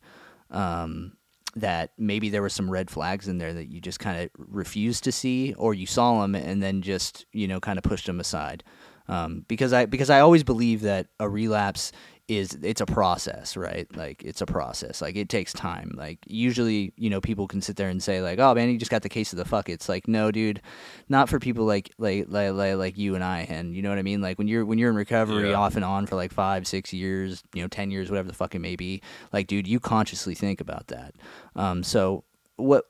Um, 0.50 1.16
that 1.54 1.90
maybe 1.98 2.30
there 2.30 2.40
were 2.40 2.48
some 2.48 2.70
red 2.70 2.90
flags 2.90 3.28
in 3.28 3.38
there 3.38 3.52
that 3.52 3.70
you 3.70 3.80
just 3.80 3.98
kind 3.98 4.22
of 4.22 4.30
refused 4.38 5.04
to 5.04 5.12
see, 5.12 5.54
or 5.54 5.74
you 5.74 5.87
saw 5.87 6.22
them 6.22 6.35
and 6.35 6.62
then 6.62 6.82
just 6.82 7.26
you 7.32 7.46
know 7.46 7.61
kind 7.61 7.78
of 7.78 7.85
pushed 7.85 8.06
them 8.06 8.20
aside. 8.20 8.64
Um, 9.08 9.44
because 9.48 9.72
I 9.72 9.87
because 9.87 10.11
I 10.11 10.20
always 10.20 10.44
believe 10.44 10.82
that 10.82 11.08
a 11.20 11.28
relapse 11.28 11.92
is 12.38 12.59
it's 12.62 12.81
a 12.81 12.87
process, 12.87 13.57
right? 13.57 13.87
Like 13.97 14.23
it's 14.23 14.40
a 14.40 14.47
process. 14.47 15.01
Like 15.03 15.16
it 15.16 15.29
takes 15.29 15.53
time. 15.53 15.92
Like 15.97 16.18
usually, 16.27 16.92
you 16.97 17.11
know, 17.11 17.21
people 17.21 17.47
can 17.47 17.61
sit 17.61 17.77
there 17.77 17.88
and 17.88 18.03
say 18.03 18.21
like, 18.23 18.38
"Oh 18.38 18.55
man, 18.55 18.71
you 18.71 18.79
just 18.79 18.90
got 18.90 19.03
the 19.03 19.09
case 19.09 19.33
of 19.33 19.38
the 19.38 19.45
fuck." 19.45 19.68
It's 19.68 19.88
like, 19.88 20.09
no, 20.09 20.31
dude, 20.31 20.61
not 21.09 21.29
for 21.29 21.38
people 21.38 21.64
like 21.64 21.90
like 21.99 22.27
like 22.29 22.53
like, 22.53 22.77
like 22.77 22.99
you 22.99 23.14
and 23.14 23.23
I. 23.25 23.47
And 23.49 23.75
you 23.75 23.83
know 23.83 23.88
what 23.88 23.99
I 23.99 24.03
mean? 24.03 24.21
Like 24.21 24.38
when 24.38 24.49
you're 24.49 24.64
when 24.64 24.79
you're 24.79 24.90
in 24.90 24.97
recovery 24.97 25.51
Yeah. 25.51 25.57
off 25.57 25.77
and 25.77 25.85
on 25.85 26.07
for 26.07 26.16
like 26.16 26.33
five, 26.33 26.66
six 26.66 26.92
years, 26.92 27.42
you 27.55 27.62
know, 27.62 27.68
ten 27.68 27.90
years, 27.90 28.11
whatever 28.11 28.29
the 28.29 28.35
fuck 28.35 28.55
it 28.55 28.61
may 28.61 28.77
be. 28.77 29.03
Like, 29.33 29.47
dude, 29.47 29.66
you 29.66 29.81
consciously 29.81 30.35
think 30.35 30.61
about 30.61 30.88
that. 30.88 31.14
Um, 31.57 31.83
so 31.83 32.25
what 32.57 32.85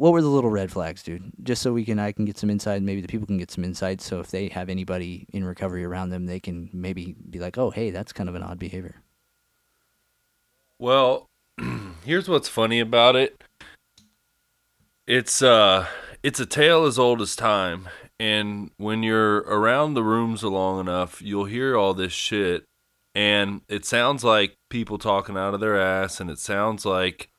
what 0.00 0.14
were 0.14 0.22
the 0.22 0.28
little 0.28 0.48
red 0.48 0.72
flags, 0.72 1.02
dude? 1.02 1.30
Just 1.42 1.60
so 1.60 1.74
we 1.74 1.84
can 1.84 1.98
I 1.98 2.12
can 2.12 2.24
get 2.24 2.38
some 2.38 2.48
insight, 2.48 2.80
maybe 2.80 3.02
the 3.02 3.06
people 3.06 3.26
can 3.26 3.36
get 3.36 3.50
some 3.50 3.64
insight. 3.64 4.00
So 4.00 4.18
if 4.18 4.30
they 4.30 4.48
have 4.48 4.70
anybody 4.70 5.26
in 5.30 5.44
recovery 5.44 5.84
around 5.84 6.08
them, 6.08 6.24
they 6.24 6.40
can 6.40 6.70
maybe 6.72 7.14
be 7.28 7.38
like, 7.38 7.58
oh, 7.58 7.68
hey, 7.68 7.90
that's 7.90 8.10
kind 8.10 8.26
of 8.26 8.34
an 8.34 8.42
odd 8.42 8.58
behavior. 8.58 9.02
Well, 10.78 11.28
here's 12.02 12.30
what's 12.30 12.48
funny 12.48 12.80
about 12.80 13.14
it. 13.14 13.44
It's 15.06 15.42
uh 15.42 15.86
it's 16.22 16.40
a 16.40 16.46
tale 16.46 16.86
as 16.86 16.98
old 16.98 17.20
as 17.20 17.36
time. 17.36 17.86
And 18.18 18.70
when 18.78 19.02
you're 19.02 19.40
around 19.40 19.92
the 19.92 20.02
rooms 20.02 20.42
long 20.42 20.80
enough, 20.80 21.20
you'll 21.20 21.44
hear 21.44 21.76
all 21.76 21.92
this 21.92 22.12
shit. 22.12 22.64
And 23.14 23.60
it 23.68 23.84
sounds 23.84 24.24
like 24.24 24.54
people 24.70 24.96
talking 24.96 25.36
out 25.36 25.52
of 25.52 25.60
their 25.60 25.78
ass, 25.78 26.20
and 26.20 26.30
it 26.30 26.38
sounds 26.38 26.86
like 26.86 27.29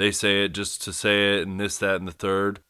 they 0.00 0.10
say 0.10 0.44
it 0.44 0.52
just 0.52 0.82
to 0.82 0.92
say 0.92 1.36
it, 1.36 1.46
and 1.46 1.60
this, 1.60 1.78
that, 1.78 1.96
and 1.96 2.08
the 2.08 2.12
third. 2.12 2.60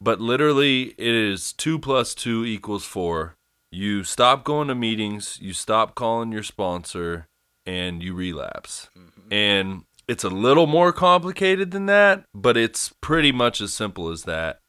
But 0.00 0.20
literally, 0.20 0.94
it 0.98 1.14
is 1.14 1.52
two 1.52 1.78
plus 1.78 2.14
two 2.14 2.44
equals 2.44 2.84
four. 2.84 3.36
You 3.72 4.04
stop 4.04 4.44
going 4.44 4.68
to 4.68 4.74
meetings, 4.74 5.38
you 5.40 5.52
stop 5.52 5.94
calling 5.94 6.30
your 6.30 6.42
sponsor, 6.42 7.26
and 7.64 8.02
you 8.02 8.14
relapse. 8.14 8.90
Mm-hmm. 8.96 9.32
And 9.32 9.84
it's 10.06 10.24
a 10.24 10.28
little 10.28 10.66
more 10.66 10.92
complicated 10.92 11.70
than 11.70 11.86
that, 11.86 12.24
but 12.34 12.56
it's 12.56 12.92
pretty 13.00 13.32
much 13.32 13.60
as 13.60 13.72
simple 13.72 14.10
as 14.10 14.24
that. 14.24 14.60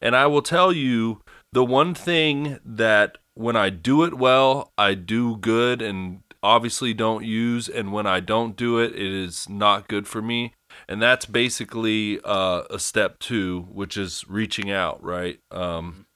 And 0.00 0.16
I 0.16 0.26
will 0.26 0.42
tell 0.42 0.72
you 0.72 1.20
the 1.52 1.64
one 1.64 1.94
thing 1.94 2.58
that 2.64 3.18
when 3.34 3.56
I 3.56 3.70
do 3.70 4.04
it 4.04 4.14
well, 4.14 4.72
I 4.78 4.94
do 4.94 5.36
good 5.36 5.82
and 5.82 6.22
obviously 6.42 6.94
don't 6.94 7.24
use, 7.24 7.68
and 7.68 7.92
when 7.92 8.06
I 8.06 8.20
don't 8.20 8.56
do 8.56 8.78
it, 8.78 8.94
it 8.94 9.12
is 9.12 9.48
not 9.48 9.88
good 9.88 10.08
for 10.08 10.22
me. 10.22 10.54
And 10.88 11.00
that's 11.00 11.26
basically 11.26 12.20
uh, 12.24 12.62
a 12.70 12.78
step 12.78 13.18
two, 13.18 13.66
which 13.70 13.96
is 13.96 14.24
reaching 14.28 14.70
out, 14.70 15.02
right? 15.02 15.40
Um, 15.50 16.06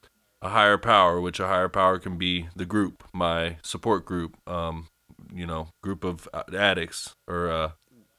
a 0.41 0.51
higher 0.51 0.79
power, 0.79 1.21
which 1.21 1.41
a 1.41 1.47
higher 1.47 1.69
power 1.69 1.99
can 1.99 2.19
be 2.19 2.49
the 2.55 2.65
group, 2.65 3.05
my 3.13 3.57
support 3.63 4.05
group, 4.05 4.37
um, 4.47 4.89
you 5.33 5.47
know, 5.47 5.69
group 5.83 6.05
of 6.05 6.29
uh, 6.33 6.43
addicts 6.57 7.15
or 7.29 7.51
uh, 7.51 7.71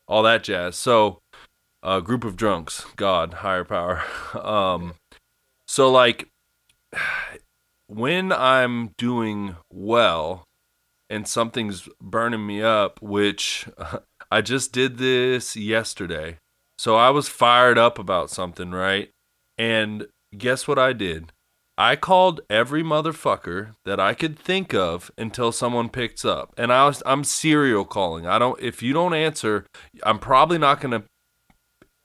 all 0.07 0.23
that 0.23 0.43
jazz. 0.43 0.75
So, 0.75 1.19
a 1.83 2.01
group 2.01 2.23
of 2.23 2.37
drunks, 2.37 2.85
God, 2.95 3.35
higher 3.35 3.65
power. 3.65 4.01
um, 4.41 4.93
so 5.67 5.91
like 5.91 6.29
when 7.87 8.31
I'm 8.31 8.91
doing 8.97 9.55
well 9.71 10.45
and 11.13 11.27
something's 11.27 11.87
burning 12.01 12.45
me 12.45 12.63
up, 12.63 12.99
which 13.01 13.69
I 14.31 14.41
just 14.41 14.73
did 14.73 14.97
this 14.97 15.55
yesterday. 15.55 16.37
So 16.79 16.95
I 16.95 17.11
was 17.11 17.29
fired 17.29 17.77
up 17.77 17.99
about 17.99 18.31
something, 18.31 18.71
right? 18.71 19.11
And 19.57 20.07
guess 20.35 20.67
what 20.67 20.79
I 20.79 20.91
did? 20.93 21.31
I 21.77 21.95
called 21.95 22.41
every 22.49 22.83
motherfucker 22.83 23.75
that 23.85 23.99
I 23.99 24.13
could 24.13 24.37
think 24.37 24.73
of 24.73 25.11
until 25.17 25.51
someone 25.51 25.89
picks 25.89 26.25
up. 26.25 26.53
And 26.57 26.73
I 26.73 26.85
was 26.87 27.01
I'm 27.05 27.23
serial 27.23 27.85
calling. 27.85 28.25
I 28.25 28.39
don't 28.39 28.59
if 28.59 28.81
you 28.83 28.93
don't 28.93 29.13
answer, 29.13 29.65
I'm 30.03 30.19
probably 30.19 30.57
not 30.57 30.81
going 30.81 30.99
to 30.99 31.07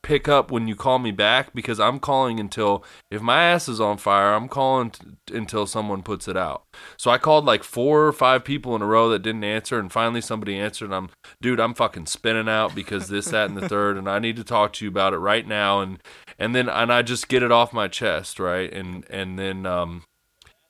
pick 0.03 0.29
up 0.29 0.51
when 0.51 0.69
you 0.69 0.77
call 0.77 0.99
me 0.99 1.11
back 1.11 1.53
because 1.55 1.81
I'm 1.81 1.99
calling 1.99 2.39
until 2.39 2.85
if 3.11 3.21
my 3.21 3.43
ass 3.43 3.69
is 3.69 3.81
on 3.81 3.99
fire, 3.99 4.33
I'm 4.33 4.49
calling 4.49 4.91
t- 4.91 5.35
until 5.35 5.67
someone 5.67 6.03
puts 6.03 6.29
it 6.29 6.37
out. 6.37 6.65
So 6.97 7.11
I 7.11 7.19
called 7.19 7.45
like 7.45 7.65
four 7.65 8.07
or 8.07 8.13
five 8.13 8.45
people 8.45 8.77
in 8.77 8.83
a 8.83 8.87
row 8.87 9.09
that 9.11 9.23
didn't 9.23 9.45
answer, 9.45 9.79
and 9.79 9.93
finally 9.93 10.21
somebody 10.21 10.59
answered. 10.59 10.87
And 10.87 10.95
I'm, 10.95 11.11
dude, 11.41 11.61
I'm 11.61 11.75
fucking 11.75 12.07
spinning 12.07 12.49
out 12.49 12.75
because 12.75 13.09
this, 13.09 13.27
that, 13.27 13.49
and 13.49 13.57
the 13.59 13.69
third, 13.69 13.99
and 13.99 14.09
I 14.09 14.19
need 14.19 14.37
to 14.37 14.45
talk 14.45 14.73
to 14.75 14.85
you 14.85 14.91
about 14.91 15.15
it 15.15 15.19
right 15.19 15.47
now. 15.47 15.81
And 15.81 16.03
and 16.39 16.55
then 16.55 16.69
and 16.69 16.93
I 16.93 17.03
just 17.03 17.29
get 17.29 17.43
it 17.43 17.53
off 17.53 17.73
my 17.73 17.89
chest, 17.89 18.39
right? 18.39 18.73
And 18.73 19.05
and 19.11 19.39
then 19.39 19.67
um, 19.67 20.05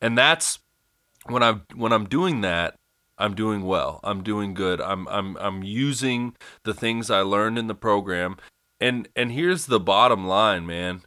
and 0.01 0.17
that's 0.17 0.59
when 1.27 1.43
I'm 1.43 1.63
when 1.75 1.93
I'm 1.93 2.07
doing 2.07 2.41
that. 2.41 2.75
I'm 3.21 3.35
doing 3.35 3.65
well. 3.65 3.99
I'm 4.05 4.23
doing 4.23 4.55
good. 4.55 4.81
I'm 4.81 5.09
I'm 5.09 5.37
I'm 5.39 5.65
using 5.65 6.37
the 6.63 6.73
things 6.73 7.11
I 7.11 7.21
learned 7.21 7.59
in 7.59 7.67
the 7.67 7.75
program 7.75 8.37
and 8.81 9.09
and 9.17 9.33
here's 9.33 9.67
the 9.67 9.81
bottom 9.81 10.27
line, 10.27 10.67
man. 10.67 11.03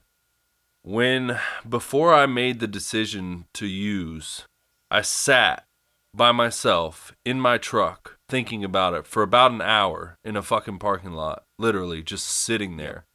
When 0.83 1.39
before 1.67 2.13
I 2.13 2.25
made 2.25 2.59
the 2.59 2.67
decision 2.67 3.45
to 3.53 3.67
use, 3.67 4.45
I 4.89 5.01
sat 5.01 5.65
by 6.13 6.31
myself 6.31 7.13
in 7.23 7.39
my 7.39 7.57
truck 7.57 8.17
thinking 8.27 8.63
about 8.63 8.93
it 8.93 9.07
for 9.07 9.23
about 9.23 9.51
an 9.51 9.61
hour 9.61 10.17
in 10.23 10.35
a 10.35 10.41
fucking 10.41 10.79
parking 10.79 11.11
lot, 11.13 11.43
literally 11.57 12.01
just 12.01 12.25
sitting 12.25 12.77
there. 12.77 13.05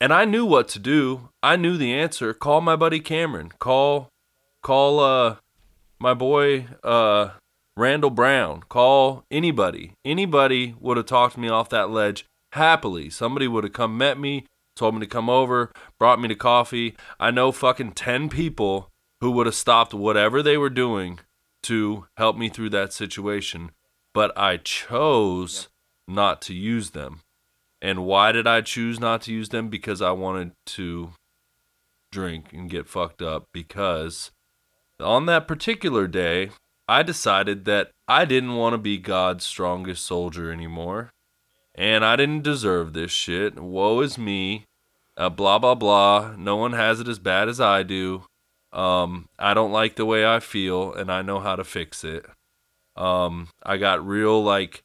And 0.00 0.12
I 0.12 0.24
knew 0.24 0.44
what 0.44 0.68
to 0.68 0.78
do. 0.78 1.30
I 1.42 1.56
knew 1.56 1.76
the 1.76 1.94
answer. 1.94 2.34
Call 2.34 2.60
my 2.60 2.76
buddy 2.76 3.00
Cameron. 3.00 3.52
Call 3.58 4.08
call 4.62 5.00
uh 5.00 5.36
my 5.98 6.14
boy 6.14 6.66
uh 6.82 7.30
Randall 7.76 8.10
Brown. 8.10 8.62
Call 8.68 9.24
anybody. 9.30 9.92
Anybody 10.04 10.74
would 10.80 10.96
have 10.96 11.06
talked 11.06 11.38
me 11.38 11.48
off 11.48 11.68
that 11.70 11.90
ledge 11.90 12.24
happily. 12.54 13.10
Somebody 13.10 13.48
would 13.48 13.64
have 13.64 13.72
come 13.72 13.98
met 13.98 14.18
me, 14.18 14.46
told 14.76 14.94
me 14.94 15.00
to 15.00 15.06
come 15.06 15.28
over, 15.28 15.72
brought 15.98 16.20
me 16.20 16.28
to 16.28 16.34
coffee. 16.34 16.96
I 17.18 17.30
know 17.30 17.52
fucking 17.52 17.92
10 17.92 18.28
people 18.28 18.90
who 19.20 19.30
would 19.32 19.46
have 19.46 19.54
stopped 19.54 19.92
whatever 19.92 20.42
they 20.42 20.56
were 20.56 20.70
doing 20.70 21.18
to 21.64 22.06
help 22.16 22.36
me 22.36 22.48
through 22.48 22.70
that 22.70 22.92
situation, 22.92 23.72
but 24.12 24.36
I 24.38 24.58
chose 24.58 25.68
not 26.06 26.40
to 26.42 26.54
use 26.54 26.90
them. 26.90 27.20
And 27.82 28.06
why 28.06 28.32
did 28.32 28.46
I 28.46 28.60
choose 28.60 29.00
not 29.00 29.22
to 29.22 29.32
use 29.32 29.48
them? 29.48 29.68
Because 29.68 30.00
I 30.00 30.12
wanted 30.12 30.52
to 30.66 31.10
drink 32.12 32.52
and 32.52 32.70
get 32.70 32.88
fucked 32.88 33.20
up 33.20 33.48
because 33.52 34.30
on 35.00 35.26
that 35.26 35.48
particular 35.48 36.06
day, 36.06 36.50
I 36.86 37.02
decided 37.02 37.64
that 37.64 37.90
I 38.06 38.24
didn't 38.24 38.54
want 38.54 38.74
to 38.74 38.78
be 38.78 38.98
God's 38.98 39.44
strongest 39.44 40.06
soldier 40.06 40.52
anymore 40.52 41.10
and 41.74 42.04
I 42.04 42.16
didn't 42.16 42.42
deserve 42.42 42.92
this 42.92 43.10
shit. 43.10 43.58
Woe 43.58 44.00
is 44.00 44.16
me. 44.18 44.66
Uh, 45.16 45.28
blah 45.28 45.58
blah 45.58 45.74
blah. 45.74 46.34
No 46.36 46.56
one 46.56 46.72
has 46.72 47.00
it 47.00 47.08
as 47.08 47.18
bad 47.18 47.48
as 47.48 47.60
I 47.60 47.82
do. 47.82 48.24
Um, 48.72 49.28
I 49.38 49.54
don't 49.54 49.72
like 49.72 49.94
the 49.94 50.04
way 50.04 50.26
I 50.26 50.40
feel, 50.40 50.92
and 50.92 51.10
I 51.10 51.22
know 51.22 51.38
how 51.38 51.54
to 51.54 51.64
fix 51.64 52.02
it. 52.02 52.26
Um, 52.96 53.48
I 53.62 53.76
got 53.76 54.04
real 54.04 54.42
like, 54.42 54.82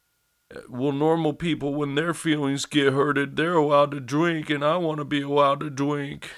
well, 0.68 0.92
normal 0.92 1.32
people 1.32 1.74
when 1.74 1.96
their 1.96 2.14
feelings 2.14 2.66
get 2.66 2.92
hurted, 2.92 3.36
they're 3.36 3.54
allowed 3.54 3.90
to 3.92 4.00
drink, 4.00 4.48
and 4.48 4.64
I 4.64 4.76
want 4.76 4.98
to 4.98 5.04
be 5.04 5.22
allowed 5.22 5.60
to 5.60 5.70
drink. 5.70 6.30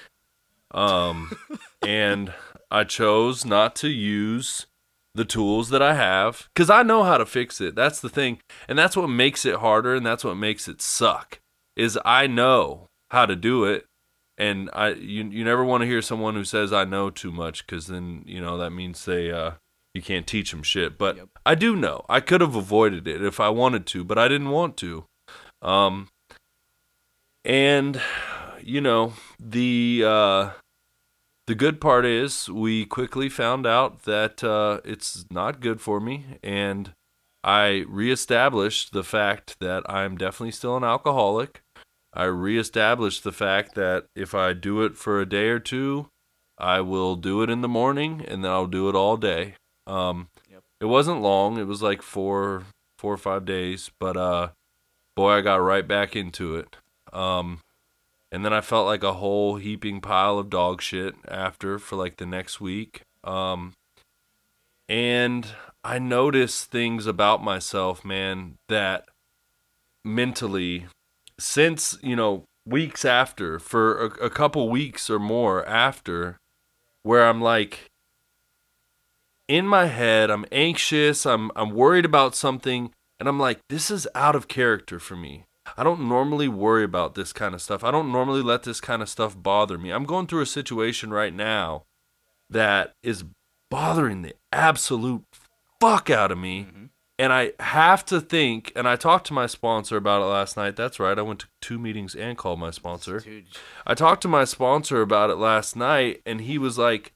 Um, 0.71 1.37
and 1.87 2.33
I 2.71 2.83
chose 2.83 3.45
not 3.45 3.75
to 3.77 3.89
use 3.89 4.65
the 5.15 5.25
tools 5.25 5.69
that 5.69 5.81
I 5.81 5.93
have 5.93 6.49
because 6.53 6.69
I 6.69 6.83
know 6.83 7.03
how 7.03 7.17
to 7.17 7.25
fix 7.25 7.61
it. 7.61 7.75
That's 7.75 7.99
the 7.99 8.09
thing, 8.09 8.39
and 8.67 8.77
that's 8.77 8.97
what 8.97 9.07
makes 9.07 9.45
it 9.45 9.55
harder, 9.55 9.95
and 9.95 10.05
that's 10.05 10.23
what 10.23 10.35
makes 10.35 10.67
it 10.67 10.81
suck. 10.81 11.39
Is 11.75 11.97
I 12.03 12.27
know 12.27 12.87
how 13.11 13.25
to 13.25 13.35
do 13.35 13.65
it, 13.65 13.85
and 14.37 14.69
I 14.73 14.89
you 14.89 15.23
you 15.25 15.43
never 15.43 15.63
want 15.63 15.81
to 15.81 15.87
hear 15.87 16.01
someone 16.01 16.35
who 16.35 16.43
says 16.43 16.73
I 16.73 16.85
know 16.85 17.09
too 17.09 17.31
much 17.31 17.65
because 17.65 17.87
then 17.87 18.23
you 18.25 18.41
know 18.41 18.57
that 18.57 18.71
means 18.71 19.05
they 19.05 19.31
uh 19.31 19.51
you 19.93 20.01
can't 20.01 20.25
teach 20.25 20.51
them 20.51 20.63
shit. 20.63 20.97
But 20.97 21.17
Yep. 21.17 21.29
I 21.45 21.55
do 21.55 21.75
know. 21.75 22.05
I 22.09 22.19
could 22.19 22.41
have 22.41 22.55
avoided 22.55 23.07
it 23.07 23.23
if 23.23 23.39
I 23.39 23.49
wanted 23.49 23.85
to, 23.87 24.03
but 24.03 24.17
I 24.17 24.27
didn't 24.27 24.49
want 24.49 24.77
to. 24.77 25.05
Um, 25.61 26.09
and 27.45 28.01
you 28.61 28.81
know 28.81 29.13
the 29.39 30.03
uh 30.05 30.49
the 31.47 31.55
good 31.55 31.81
part 31.81 32.05
is 32.05 32.49
we 32.49 32.85
quickly 32.85 33.29
found 33.29 33.65
out 33.65 34.03
that 34.03 34.43
uh, 34.43 34.79
it's 34.85 35.25
not 35.29 35.59
good 35.59 35.81
for 35.81 35.99
me, 35.99 36.37
and 36.41 36.93
I 37.43 37.83
reestablished 37.87 38.93
the 38.93 39.03
fact 39.03 39.57
that 39.59 39.83
I'm 39.89 40.17
definitely 40.17 40.51
still 40.51 40.77
an 40.77 40.83
alcoholic. 40.83 41.61
I 42.13 42.25
reestablished 42.25 43.23
the 43.23 43.31
fact 43.31 43.75
that 43.75 44.05
if 44.15 44.33
I 44.33 44.53
do 44.53 44.83
it 44.83 44.95
for 44.95 45.19
a 45.19 45.25
day 45.25 45.49
or 45.49 45.59
two, 45.59 46.07
I 46.57 46.81
will 46.81 47.15
do 47.15 47.41
it 47.41 47.49
in 47.49 47.61
the 47.61 47.67
morning, 47.67 48.23
and 48.27 48.43
then 48.43 48.51
I'll 48.51 48.67
do 48.67 48.87
it 48.87 48.95
all 48.95 49.17
day. 49.17 49.55
Um, 49.87 50.29
Yep. 50.49 50.61
It 50.81 50.85
wasn't 50.85 51.21
long; 51.21 51.57
it 51.57 51.67
was 51.67 51.81
like 51.81 52.01
four, 52.01 52.63
four 52.99 53.13
or 53.13 53.17
five 53.17 53.43
days, 53.45 53.89
but 53.99 54.15
uh, 54.15 54.49
boy, 55.15 55.31
I 55.31 55.41
got 55.41 55.55
right 55.55 55.87
back 55.87 56.15
into 56.15 56.55
it. 56.55 56.77
Um, 57.11 57.59
and 58.33 58.43
then 58.43 58.51
I 58.51 58.61
felt 58.61 58.87
like 58.87 59.03
a 59.03 59.13
whole 59.13 59.57
heaping 59.57 60.01
pile 60.01 60.39
of 60.39 60.49
dog 60.49 60.81
shit 60.81 61.13
after 61.27 61.77
for 61.77 61.95
like 61.95 62.17
the 62.17 62.25
next 62.25 62.59
week. 62.59 63.03
Um, 63.23 63.73
and 64.89 65.47
I 65.83 65.99
noticed 65.99 66.71
things 66.71 67.05
about 67.05 67.43
myself, 67.43 68.03
man, 68.03 68.55
that 68.69 69.05
mentally, 70.03 70.87
since, 71.39 71.95
you 72.01 72.15
know, 72.15 72.45
weeks 72.65 73.05
after, 73.05 73.59
for 73.59 74.07
a, 74.07 74.25
a 74.25 74.29
couple 74.31 74.67
weeks 74.67 75.11
or 75.11 75.19
more 75.19 75.63
after, 75.67 76.37
where 77.03 77.27
I'm 77.27 77.39
like, 77.39 77.91
in 79.47 79.67
my 79.67 79.85
head, 79.85 80.31
I'm 80.31 80.45
anxious, 80.51 81.27
I'm, 81.27 81.51
I'm 81.55 81.75
worried 81.75 82.05
about 82.05 82.33
something, 82.33 82.89
and 83.19 83.29
I'm 83.29 83.39
like, 83.39 83.59
this 83.69 83.91
is 83.91 84.07
out 84.15 84.35
of 84.35 84.47
character 84.47 84.97
for 84.97 85.15
me. 85.15 85.43
I 85.77 85.83
don't 85.83 86.07
normally 86.07 86.47
worry 86.47 86.83
about 86.83 87.15
this 87.15 87.33
kind 87.33 87.55
of 87.55 87.61
stuff. 87.61 87.83
I 87.83 87.91
don't 87.91 88.11
normally 88.11 88.41
let 88.41 88.63
this 88.63 88.79
kind 88.79 89.01
of 89.01 89.09
stuff 89.09 89.35
bother 89.41 89.77
me. 89.77 89.91
I'm 89.91 90.05
going 90.05 90.27
through 90.27 90.41
a 90.41 90.47
situation 90.47 91.11
right 91.11 91.33
now 91.33 91.85
that 92.49 92.93
is 93.01 93.23
bothering 93.69 94.21
the 94.21 94.35
absolute 94.51 95.23
fuck 95.79 96.09
out 96.09 96.31
of 96.31 96.37
me. 96.37 96.67
Mm-hmm. 96.69 96.85
And 97.19 97.31
I 97.31 97.53
have 97.59 98.03
to 98.05 98.19
think, 98.19 98.71
and 98.75 98.87
I 98.87 98.95
talked 98.95 99.27
to 99.27 99.33
my 99.33 99.45
sponsor 99.45 99.97
about 99.97 100.23
it 100.23 100.25
last 100.25 100.57
night. 100.57 100.75
That's 100.75 100.99
right. 100.99 101.17
I 101.17 101.21
went 101.21 101.41
to 101.41 101.47
two 101.61 101.77
meetings 101.77 102.15
and 102.15 102.37
called 102.37 102.59
my 102.59 102.71
sponsor. 102.71 103.23
I 103.85 103.93
talked 103.93 104.23
to 104.23 104.27
my 104.27 104.45
sponsor 104.45 105.01
about 105.01 105.29
it 105.29 105.35
last 105.35 105.75
night, 105.75 106.21
and 106.25 106.41
he 106.41 106.57
was 106.57 106.77
like, 106.77 107.13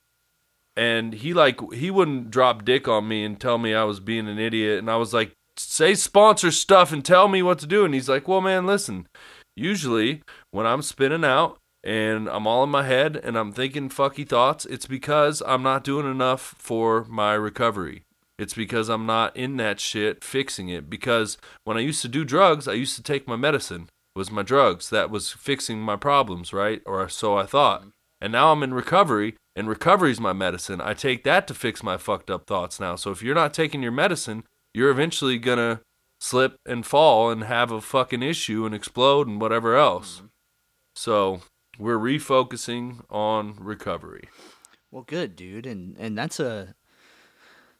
and 0.75 1.13
he 1.13 1.33
like 1.33 1.59
he 1.73 1.89
wouldn't 1.89 2.29
drop 2.29 2.63
dick 2.63 2.87
on 2.87 3.07
me 3.07 3.25
and 3.25 3.39
tell 3.39 3.57
me 3.57 3.73
I 3.73 3.85
was 3.85 3.99
being 3.99 4.27
an 4.27 4.37
idiot, 4.37 4.77
and 4.77 4.89
I 4.89 4.97
was 4.97 5.15
like, 5.15 5.33
say 5.59 5.95
sponsor 5.95 6.51
stuff 6.51 6.91
and 6.91 7.03
tell 7.03 7.27
me 7.27 7.41
what 7.41 7.59
to 7.59 7.67
do, 7.67 7.85
and 7.85 7.93
he's 7.93 8.09
like, 8.09 8.27
well, 8.27 8.41
man, 8.41 8.65
listen, 8.65 9.07
usually 9.55 10.21
when 10.51 10.65
I'm 10.65 10.81
spinning 10.81 11.25
out 11.25 11.57
and 11.83 12.27
I'm 12.27 12.47
all 12.47 12.63
in 12.63 12.69
my 12.69 12.83
head 12.83 13.19
and 13.23 13.37
I'm 13.37 13.51
thinking 13.51 13.89
fucky 13.89 14.27
thoughts, 14.27 14.65
it's 14.65 14.85
because 14.85 15.41
I'm 15.45 15.63
not 15.63 15.83
doing 15.83 16.09
enough 16.09 16.55
for 16.57 17.05
my 17.05 17.33
recovery. 17.33 18.03
It's 18.37 18.53
because 18.53 18.87
I'm 18.87 19.05
not 19.05 19.35
in 19.35 19.57
that 19.57 19.79
shit 19.79 20.23
fixing 20.23 20.69
it. 20.69 20.89
Because 20.89 21.37
when 21.63 21.77
I 21.77 21.81
used 21.81 22.01
to 22.03 22.07
do 22.07 22.23
drugs, 22.23 22.67
I 22.67 22.73
used 22.73 22.95
to 22.95 23.03
take 23.03 23.27
my 23.27 23.35
medicine. 23.35 23.89
It 24.15 24.19
was 24.19 24.31
my 24.31 24.43
drugs 24.43 24.89
that 24.91 25.09
was 25.09 25.31
fixing 25.31 25.79
my 25.79 25.95
problems, 25.95 26.53
right? 26.53 26.81
Or 26.85 27.09
so 27.09 27.37
I 27.37 27.45
thought. 27.45 27.85
And 28.21 28.31
now 28.31 28.51
I'm 28.51 28.63
in 28.63 28.73
recovery, 28.73 29.35
and 29.55 29.67
recovery's 29.67 30.19
my 30.19 30.33
medicine. 30.33 30.81
I 30.81 30.93
take 30.93 31.23
that 31.23 31.47
to 31.47 31.53
fix 31.53 31.83
my 31.83 31.97
fucked 31.97 32.29
up 32.29 32.47
thoughts 32.47 32.79
now. 32.79 32.95
So 32.95 33.11
if 33.11 33.21
you're 33.21 33.35
not 33.35 33.53
taking 33.53 33.81
your 33.81 33.91
medicine, 33.91 34.43
you're 34.77 34.91
eventually 34.91 35.39
gonna 35.39 35.81
slip 36.19 36.59
and 36.65 36.85
fall 36.85 37.31
and 37.31 37.43
have 37.43 37.71
a 37.71 37.81
fucking 37.81 38.21
issue 38.23 38.65
and 38.65 38.75
explode 38.75 39.27
and 39.27 39.41
whatever 39.41 39.75
else. 39.75 40.21
So 40.95 41.41
we're 41.79 41.97
refocusing 41.97 43.03
on 43.09 43.55
recovery. 43.59 44.29
Well, 44.91 45.03
good, 45.03 45.35
dude, 45.35 45.65
and 45.65 45.95
and 45.97 46.17
that's 46.17 46.39
a 46.39 46.75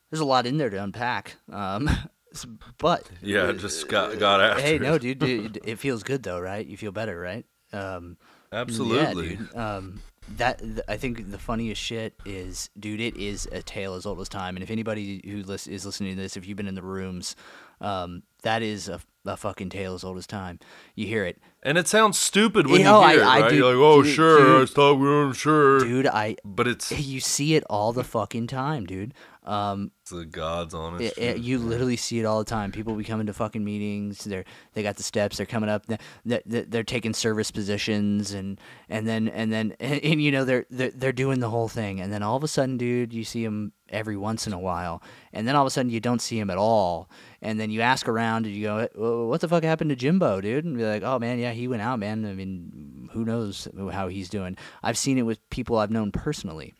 there's 0.09 0.19
a 0.21 0.25
lot 0.25 0.45
in 0.47 0.57
there 0.57 0.69
to 0.69 0.83
unpack. 0.83 1.35
Um, 1.51 1.89
but 2.77 3.09
Yeah, 3.21 3.51
just 3.51 3.87
got 3.87 4.17
got 4.19 4.41
after. 4.41 4.61
hey, 4.61 4.75
it. 4.75 4.81
no, 4.81 4.97
dude, 4.97 5.19
dude, 5.19 5.59
it 5.65 5.79
feels 5.79 6.03
good 6.03 6.23
though, 6.23 6.39
right? 6.39 6.65
You 6.65 6.77
feel 6.77 6.91
better, 6.91 7.19
right? 7.19 7.45
Um, 7.73 8.17
absolutely. 8.51 9.31
Yeah, 9.31 9.35
dude. 9.35 9.55
Um, 9.55 10.01
that 10.35 10.59
th- 10.59 10.79
I 10.87 10.97
think 10.97 11.31
the 11.31 11.37
funniest 11.37 11.81
shit 11.81 12.13
is, 12.25 12.69
dude, 12.79 12.99
it 12.99 13.15
is 13.17 13.47
a 13.51 13.61
tale 13.61 13.93
as 13.93 14.05
old 14.05 14.19
as 14.19 14.27
time. 14.29 14.55
And 14.55 14.63
if 14.63 14.69
anybody 14.69 15.21
who 15.25 15.43
lis- 15.43 15.67
is 15.67 15.85
listening 15.85 16.15
to 16.15 16.21
this, 16.21 16.35
if 16.35 16.47
you've 16.47 16.57
been 16.57 16.67
in 16.67 16.75
the 16.75 16.81
rooms, 16.81 17.35
um, 17.79 18.23
that 18.43 18.61
is 18.61 18.89
a, 18.89 18.99
a 19.25 19.37
fucking 19.37 19.69
tale 19.69 19.93
as 19.93 20.03
old 20.03 20.17
as 20.17 20.27
time. 20.27 20.59
You 20.95 21.07
hear 21.07 21.25
it, 21.25 21.39
And 21.63 21.77
it 21.77 21.87
sounds 21.87 22.17
stupid 22.17 22.67
when 22.67 22.79
You 22.79 22.85
know, 22.85 23.01
hear 23.07 23.23
I- 23.23 23.35
I 23.35 23.37
it, 23.37 23.41
right? 23.41 23.49
do- 23.49 23.55
You're 23.55 23.73
like, 23.75 23.83
"Oh, 23.83 24.01
dude, 24.03 24.15
sure, 24.15 24.57
I 24.57 24.59
dude. 24.59 24.69
thought 24.71 24.95
we 24.95 25.07
were 25.07 25.33
sure," 25.33 25.79
dude. 25.79 26.07
I 26.07 26.35
but 26.43 26.67
it's, 26.67 26.91
you 26.99 27.19
see 27.19 27.55
it 27.55 27.63
all 27.69 27.93
the 27.93 28.03
fucking 28.03 28.47
time, 28.47 28.85
dude. 28.85 29.13
Um, 29.47 29.91
it's 30.01 30.11
the 30.11 30.25
God's 30.25 30.73
honest. 30.73 31.17
It, 31.17 31.23
it- 31.23 31.37
you 31.39 31.57
literally 31.57 31.95
see 31.95 32.19
it 32.19 32.25
all 32.25 32.39
the 32.39 32.45
time. 32.45 32.71
People 32.71 32.93
be 32.95 33.03
coming 33.05 33.27
to 33.27 33.33
fucking 33.33 33.63
meetings. 33.63 34.25
They're 34.25 34.43
they 34.73 34.83
got 34.83 34.97
the 34.97 35.03
steps. 35.03 35.37
They're 35.37 35.45
coming 35.45 35.69
up. 35.69 35.85
They're, 35.85 36.41
they're, 36.45 36.65
they're 36.65 36.83
taking 36.83 37.13
service 37.13 37.49
positions, 37.49 38.33
and 38.33 38.59
and 38.89 39.07
then 39.07 39.29
and 39.29 39.51
then 39.51 39.73
and, 39.79 40.03
and, 40.03 40.21
you 40.21 40.31
know 40.31 40.43
they're, 40.43 40.65
they're 40.69 40.91
they're 40.91 41.11
doing 41.13 41.39
the 41.39 41.49
whole 41.49 41.69
thing. 41.69 42.01
And 42.01 42.11
then 42.11 42.23
all 42.23 42.35
of 42.35 42.43
a 42.43 42.47
sudden, 42.47 42.77
dude, 42.77 43.13
you 43.13 43.23
see 43.23 43.43
them 43.45 43.71
every 43.89 44.17
once 44.17 44.47
in 44.47 44.51
a 44.53 44.59
while, 44.59 45.01
and 45.31 45.47
then 45.47 45.55
all 45.55 45.63
of 45.63 45.67
a 45.67 45.71
sudden 45.71 45.89
you 45.91 46.01
don't 46.01 46.21
see 46.21 46.37
him 46.37 46.49
at 46.49 46.57
all. 46.57 47.09
And 47.41 47.57
then 47.59 47.69
you 47.69 47.79
ask 47.81 48.07
around, 48.09 48.45
and 48.47 48.53
you 48.55 48.63
go, 48.63 49.27
"What 49.29 49.39
the 49.41 49.47
fuck 49.47 49.63
happened 49.63 49.91
to 49.91 49.95
Jimbo, 49.95 50.41
dude?" 50.41 50.65
And 50.65 50.77
be 50.77 50.83
like, 50.83 51.03
"Oh 51.03 51.19
man, 51.19 51.39
yeah, 51.39 51.51
he 51.53 51.67
went 51.69 51.81
out, 51.81 51.99
man. 51.99 52.25
I 52.25 52.33
mean, 52.33 53.09
who 53.13 53.23
knows 53.23 53.67
how 53.93 54.09
he's 54.09 54.27
doing?" 54.29 54.57
I've 54.83 54.97
seen 54.97 55.17
it 55.17 55.21
with 55.23 55.47
people 55.49 55.77
I've 55.77 55.91
known 55.91 56.11
personally. 56.11 56.73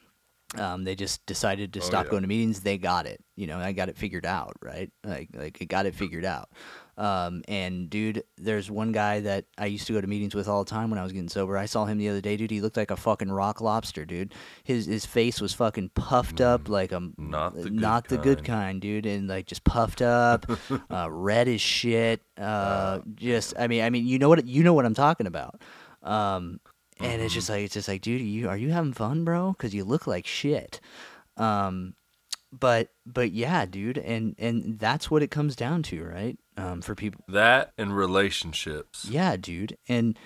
Um, 0.55 0.86
they 0.86 0.95
just 0.95 1.25
decided 1.25 1.73
to 1.73 1.81
stop 1.81 2.05
yeah. 2.05 2.12
going 2.12 2.21
to 2.21 2.27
meetings. 2.27 2.62
They 2.62 2.77
got 2.77 3.05
it. 3.05 3.21
You 3.36 3.47
know, 3.47 3.60
I 3.60 3.73
got 3.73 3.89
it 3.89 3.97
figured 3.97 4.25
out, 4.25 4.53
right? 4.62 4.89
Like, 5.03 5.29
like 5.33 5.62
it 5.62 5.65
got 5.65 5.86
it 5.86 5.93
figured 5.93 6.23
out. 6.23 6.49
Um, 6.97 7.43
and 7.47 7.89
dude, 7.89 8.23
there's 8.38 8.71
one 8.71 8.91
guy 8.91 9.19
that 9.19 9.45
I 9.57 9.67
used 9.67 9.86
to 9.88 9.93
go 9.93 10.01
to 10.01 10.07
meetings 10.07 10.33
with 10.33 10.47
all 10.47 10.63
the 10.63 10.69
time 10.69 10.89
when 10.89 10.97
I 10.97 11.03
was 11.03 11.12
getting 11.12 11.29
sober. 11.29 11.55
I 11.55 11.67
saw 11.67 11.86
him 11.86 11.99
the 11.99 12.10
other 12.10 12.21
day, 12.21 12.38
dude. 12.38 12.49
He 12.49 12.60
looked 12.62 12.77
like 12.77 12.89
a 12.89 12.97
fucking 12.97 13.31
rock 13.31 13.62
lobster, 13.62 14.03
dude. 14.03 14.33
His 14.63 14.88
his 14.88 15.05
face 15.05 15.39
was 15.39 15.53
fucking 15.53 15.91
puffed 15.93 16.41
up 16.41 16.69
like 16.69 16.91
a 16.91 17.12
Not 17.17 17.55
the 17.55 17.63
good 17.63 17.73
not 17.73 18.07
the 18.07 18.17
good 18.17 18.38
kind. 18.38 18.45
kind, 18.45 18.81
dude, 18.81 19.05
and 19.05 19.27
like 19.27 19.45
just 19.45 19.63
puffed 19.63 20.01
up, 20.01 20.49
uh, 20.89 21.12
red 21.12 21.47
as 21.47 21.62
shit. 21.62 22.23
Uh, 22.36 22.99
just, 23.13 23.53
I 23.60 23.67
mean, 23.67 23.83
I 23.83 23.91
mean, 23.91 24.07
you 24.07 24.17
know 24.17 24.29
what 24.29 24.47
you 24.47 24.63
know 24.63 24.73
what 24.73 24.86
I'm 24.86 24.95
talking 24.95 25.27
about. 25.27 25.62
Um, 26.01 26.60
and 26.99 27.21
it's 27.21 27.33
just 27.33 27.49
like 27.49 27.63
it's 27.63 27.73
just 27.73 27.88
like, 27.88 28.01
dude, 28.01 28.21
you 28.21 28.49
are 28.49 28.57
you 28.57 28.71
having 28.71 28.93
fun, 28.93 29.23
bro? 29.23 29.51
Because 29.51 29.73
you 29.73 29.83
look 29.83 30.07
like 30.07 30.25
shit. 30.25 30.79
Um, 31.38 31.93
but 32.51 32.89
but 33.05 33.31
yeah, 33.31 33.65
dude, 33.65 33.97
and 33.97 34.36
and 34.38 34.79
that's 34.79 35.12
what 35.12 35.23
it 35.23 35.31
comes 35.31 35.55
down 35.55 35.83
to, 35.83 36.03
right? 36.03 36.38
Um, 36.55 36.81
for 36.81 36.95
people, 36.95 37.23
that 37.27 37.73
and 37.77 37.95
relationships, 37.95 39.05
yeah, 39.10 39.36
dude, 39.38 39.77
and 39.88 40.17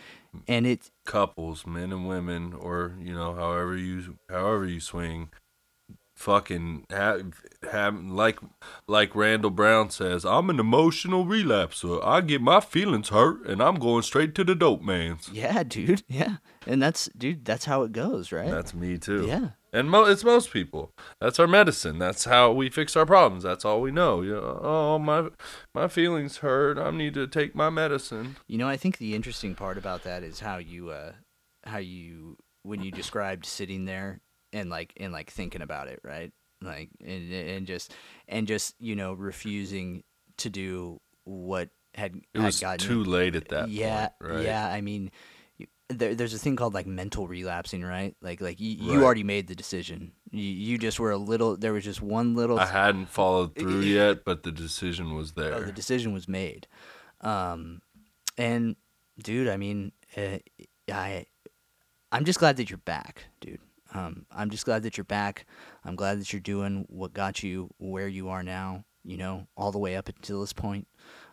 and 0.48 0.66
it's 0.66 0.92
couples, 1.06 1.66
men 1.66 1.92
and 1.92 2.08
women, 2.08 2.54
or 2.54 2.96
you 3.00 3.14
know, 3.14 3.34
however 3.34 3.76
you 3.76 4.18
however 4.30 4.66
you 4.66 4.80
swing. 4.80 5.30
Fucking 6.14 6.86
have, 6.92 7.34
have 7.72 8.00
like 8.04 8.38
like 8.88 9.16
Randall 9.16 9.50
Brown 9.50 9.90
says, 9.90 10.24
I'm 10.24 10.52
an 10.52 10.60
emotional 10.60 11.26
relapser. 11.26 12.00
I 12.06 12.22
get 12.22 12.42
my 12.42 12.60
feelings 12.60 13.10
hurt, 13.10 13.44
and 13.48 13.60
I'm 13.60 13.80
going 13.80 14.04
straight 14.04 14.36
to 14.36 14.44
the 14.44 14.54
dope 14.54 14.84
man's. 14.84 15.30
yeah, 15.34 15.64
dude, 15.64 16.04
yeah, 16.08 16.36
and 16.68 16.82
that's 16.82 17.10
dude, 17.18 17.46
that's 17.46 17.66
how 17.66 17.84
it 17.84 17.92
goes, 17.92 18.32
right? 18.32 18.50
That's 18.50 18.74
me 18.74 18.98
too. 18.98 19.26
Yeah. 19.28 19.50
And 19.74 19.90
mo- 19.90 20.04
it's 20.04 20.24
most 20.26 20.52
people. 20.52 20.92
That's 21.22 21.40
our 21.40 21.48
medicine. 21.48 21.98
That's 21.98 22.26
how 22.26 22.52
we 22.52 22.70
fix 22.70 22.98
our 22.98 23.06
problems. 23.06 23.44
That's 23.44 23.64
all 23.64 23.80
we 23.82 23.90
know. 23.92 24.22
You 24.22 24.34
know, 24.34 24.60
oh 24.62 25.00
my 25.00 25.30
my 25.74 25.88
feelings 25.88 26.38
hurt. 26.38 26.78
I 26.78 26.92
need 26.92 27.14
to 27.14 27.26
take 27.26 27.56
my 27.56 27.70
medicine. 27.70 28.36
You 28.48 28.58
know, 28.58 28.68
I 28.68 28.76
think 28.76 28.98
the 28.98 29.16
interesting 29.16 29.56
part 29.56 29.78
about 29.78 30.04
that 30.04 30.24
is 30.24 30.42
how 30.42 30.58
you, 30.58 30.90
uh, 30.90 31.14
how 31.66 31.78
you, 31.78 32.36
when 32.64 32.82
you 32.82 32.92
described 32.92 33.46
sitting 33.46 33.86
there 33.86 34.20
and 34.52 34.70
like 34.70 34.94
and 34.98 35.14
like 35.14 35.32
thinking 35.32 35.62
about 35.62 35.88
it, 35.88 36.02
right? 36.04 36.32
Like 36.62 36.90
and 37.00 37.32
and 37.32 37.66
just 37.66 37.94
and 38.28 38.48
just 38.48 38.76
you 38.80 38.96
know 38.96 39.14
refusing 39.14 40.04
to 40.38 40.50
do 40.50 41.00
what 41.24 41.70
had 41.96 42.16
It 42.16 42.40
had 42.40 42.46
was 42.46 42.60
gotten 42.60 42.86
too 42.86 43.04
late 43.06 43.36
at 43.36 43.48
that 43.50 43.70
yeah, 43.70 44.10
point, 44.20 44.34
right? 44.34 44.46
yeah. 44.46 44.68
I 44.68 44.82
mean, 44.82 45.12
there, 45.92 46.16
there's 46.16 46.34
a 46.34 46.40
thing 46.40 46.56
called 46.56 46.74
like 46.74 46.88
mental 46.88 47.28
relapsing, 47.28 47.84
right? 47.84 48.16
Like 48.22 48.42
like 48.42 48.60
you, 48.60 48.72
you 48.72 49.04
already 49.04 49.24
made 49.24 49.48
the 49.48 49.56
decision. 49.56 50.14
You, 50.32 50.44
you 50.44 50.78
just 50.78 51.00
were 51.00 51.12
a 51.12 51.18
little. 51.18 51.58
There 51.58 51.74
was 51.74 51.84
just 51.84 52.02
one 52.02 52.36
little. 52.36 52.60
I 52.60 52.66
hadn't 52.66 53.08
followed 53.08 53.56
through 53.56 53.82
yet, 53.82 54.24
but 54.26 54.44
the 54.44 54.52
decision 54.52 55.16
was 55.16 55.34
there. 55.34 55.56
Oh, 55.56 55.62
the 55.62 55.72
decision 55.72 56.14
was 56.14 56.28
made. 56.28 56.68
Um, 57.22 57.82
and 58.38 58.76
dude, 59.22 59.48
I 59.48 59.58
mean, 59.58 59.92
uh, 60.18 60.40
I, 60.92 61.26
I'm 62.12 62.26
just 62.26 62.40
glad 62.40 62.58
that 62.58 62.70
you're 62.70 62.78
back, 62.78 63.26
dude. 63.40 63.60
Um, 63.94 64.26
I'm 64.32 64.50
just 64.50 64.66
glad 64.66 64.84
that 64.84 64.98
you're 64.98 65.04
back. 65.04 65.46
I'm 65.84 65.96
glad 65.96 66.20
that 66.20 66.32
you're 66.32 66.40
doing 66.40 66.86
what 66.90 67.14
got 67.14 67.44
you 67.44 67.70
where 67.78 68.08
you 68.08 68.30
are 68.30 68.44
now. 68.44 68.86
You 69.04 69.18
know, 69.18 69.48
all 69.58 69.72
the 69.72 69.80
way 69.80 69.96
up 69.96 70.10
until 70.10 70.42
this 70.42 70.54
point. 70.54 70.88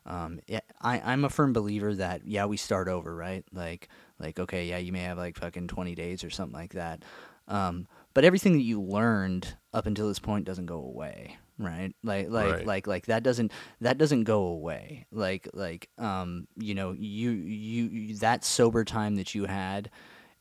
Um, 0.07 0.41
yeah, 0.47 0.61
I, 0.81 1.01
I'm 1.01 1.25
a 1.27 1.29
firm 1.29 1.53
believer 1.53 1.95
that 1.95 2.27
yeah, 2.27 2.47
we 2.47 2.57
start 2.57 2.89
over, 2.89 3.15
right? 3.15 3.45
Like, 3.53 3.91
like 4.19 4.39
okay, 4.39 4.67
yeah, 4.67 4.79
you 4.79 4.93
may 4.93 5.01
have 5.03 5.19
like 5.19 5.37
fucking 5.37 5.69
20 5.69 5.95
days 5.95 6.25
or 6.25 6.31
something 6.31 6.59
like 6.59 6.75
that. 6.75 7.05
Um, 7.47 7.87
but 8.15 8.25
everything 8.25 8.55
that 8.55 8.63
you 8.63 8.81
learned 8.83 9.57
up 9.73 9.87
until 9.87 10.09
this 10.09 10.19
point 10.19 10.45
doesn't 10.45 10.67
go 10.67 10.79
away, 10.79 11.39
right? 11.59 11.95
Like, 12.03 12.29
like, 12.29 12.53
Right. 12.53 12.67
like, 12.67 12.87
like 12.87 13.07
that 13.07 13.23
doesn't 13.23 13.53
that 13.81 13.97
doesn't 13.97 14.25
go 14.25 14.43
away. 14.43 15.07
Like, 15.11 15.49
like, 15.55 15.89
um, 15.99 16.47
you 16.57 16.75
know, 16.75 16.93
you 16.93 17.31
you, 17.31 17.85
you 17.85 18.15
that 18.17 18.45
sober 18.45 18.85
time 18.85 19.17
that 19.17 19.35
you 19.35 19.47
had, 19.47 19.91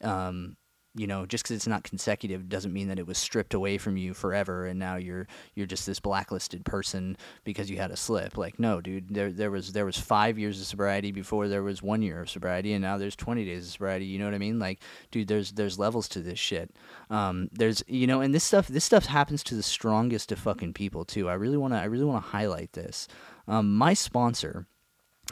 um, 0.02 0.58
you 0.98 1.06
know, 1.06 1.26
just 1.26 1.44
because 1.44 1.56
it's 1.56 1.68
not 1.68 1.84
consecutive 1.84 2.50
doesn't 2.50 2.74
mean 2.74 2.88
that 2.88 2.98
it 2.98 3.06
was 3.06 3.18
stripped 3.18 3.54
away 3.54 3.78
from 3.78 3.98
you 3.98 4.14
forever, 4.14 4.66
and 4.66 4.80
now 4.80 4.96
you're 4.96 5.28
you're 5.54 5.68
just 5.68 5.86
this 5.86 6.00
blacklisted 6.00 6.66
person 6.66 7.16
because 7.44 7.70
you 7.70 7.78
had 7.78 7.92
a 7.92 7.96
slip. 7.96 8.38
Like, 8.38 8.60
no, 8.60 8.82
dude, 8.82 9.14
there 9.14 9.32
there 9.32 9.52
was 9.52 9.74
there 9.74 9.86
was 9.86 9.98
five 9.98 10.40
years 10.40 10.60
of 10.60 10.66
sobriety 10.66 11.12
before 11.12 11.48
there 11.48 11.64
was 11.64 11.84
one 11.84 12.02
year 12.02 12.22
of 12.22 12.30
sobriety, 12.30 12.74
and 12.74 12.82
now 12.82 12.98
there's 12.98 13.16
20 13.16 13.46
days 13.46 13.66
of 13.66 13.72
sobriety. 13.72 14.06
You 14.06 14.18
know 14.18 14.26
what 14.26 14.34
I 14.34 14.40
mean? 14.40 14.58
Like, 14.58 14.80
dude, 15.12 15.28
there's 15.28 15.52
there's 15.52 15.78
levels 15.78 16.08
to 16.10 16.22
this 16.22 16.40
shit. 16.40 16.76
Um, 17.10 17.50
there's 17.52 17.84
you 17.88 18.08
know, 18.08 18.22
and 18.22 18.34
this 18.34 18.44
stuff 18.44 18.68
this 18.68 18.86
stuff 18.86 19.06
happens 19.06 19.44
to 19.46 19.56
the 19.56 19.64
strongest 19.64 20.32
of 20.32 20.40
fucking 20.40 20.74
people 20.74 21.06
too. 21.06 21.30
I 21.30 21.36
really 21.36 21.58
wanna 21.58 21.78
I 21.78 21.86
really 21.86 22.06
wanna 22.06 22.22
highlight 22.22 22.74
this. 22.74 23.08
Um, 23.48 23.76
my 23.76 23.94
sponsor, 23.94 24.66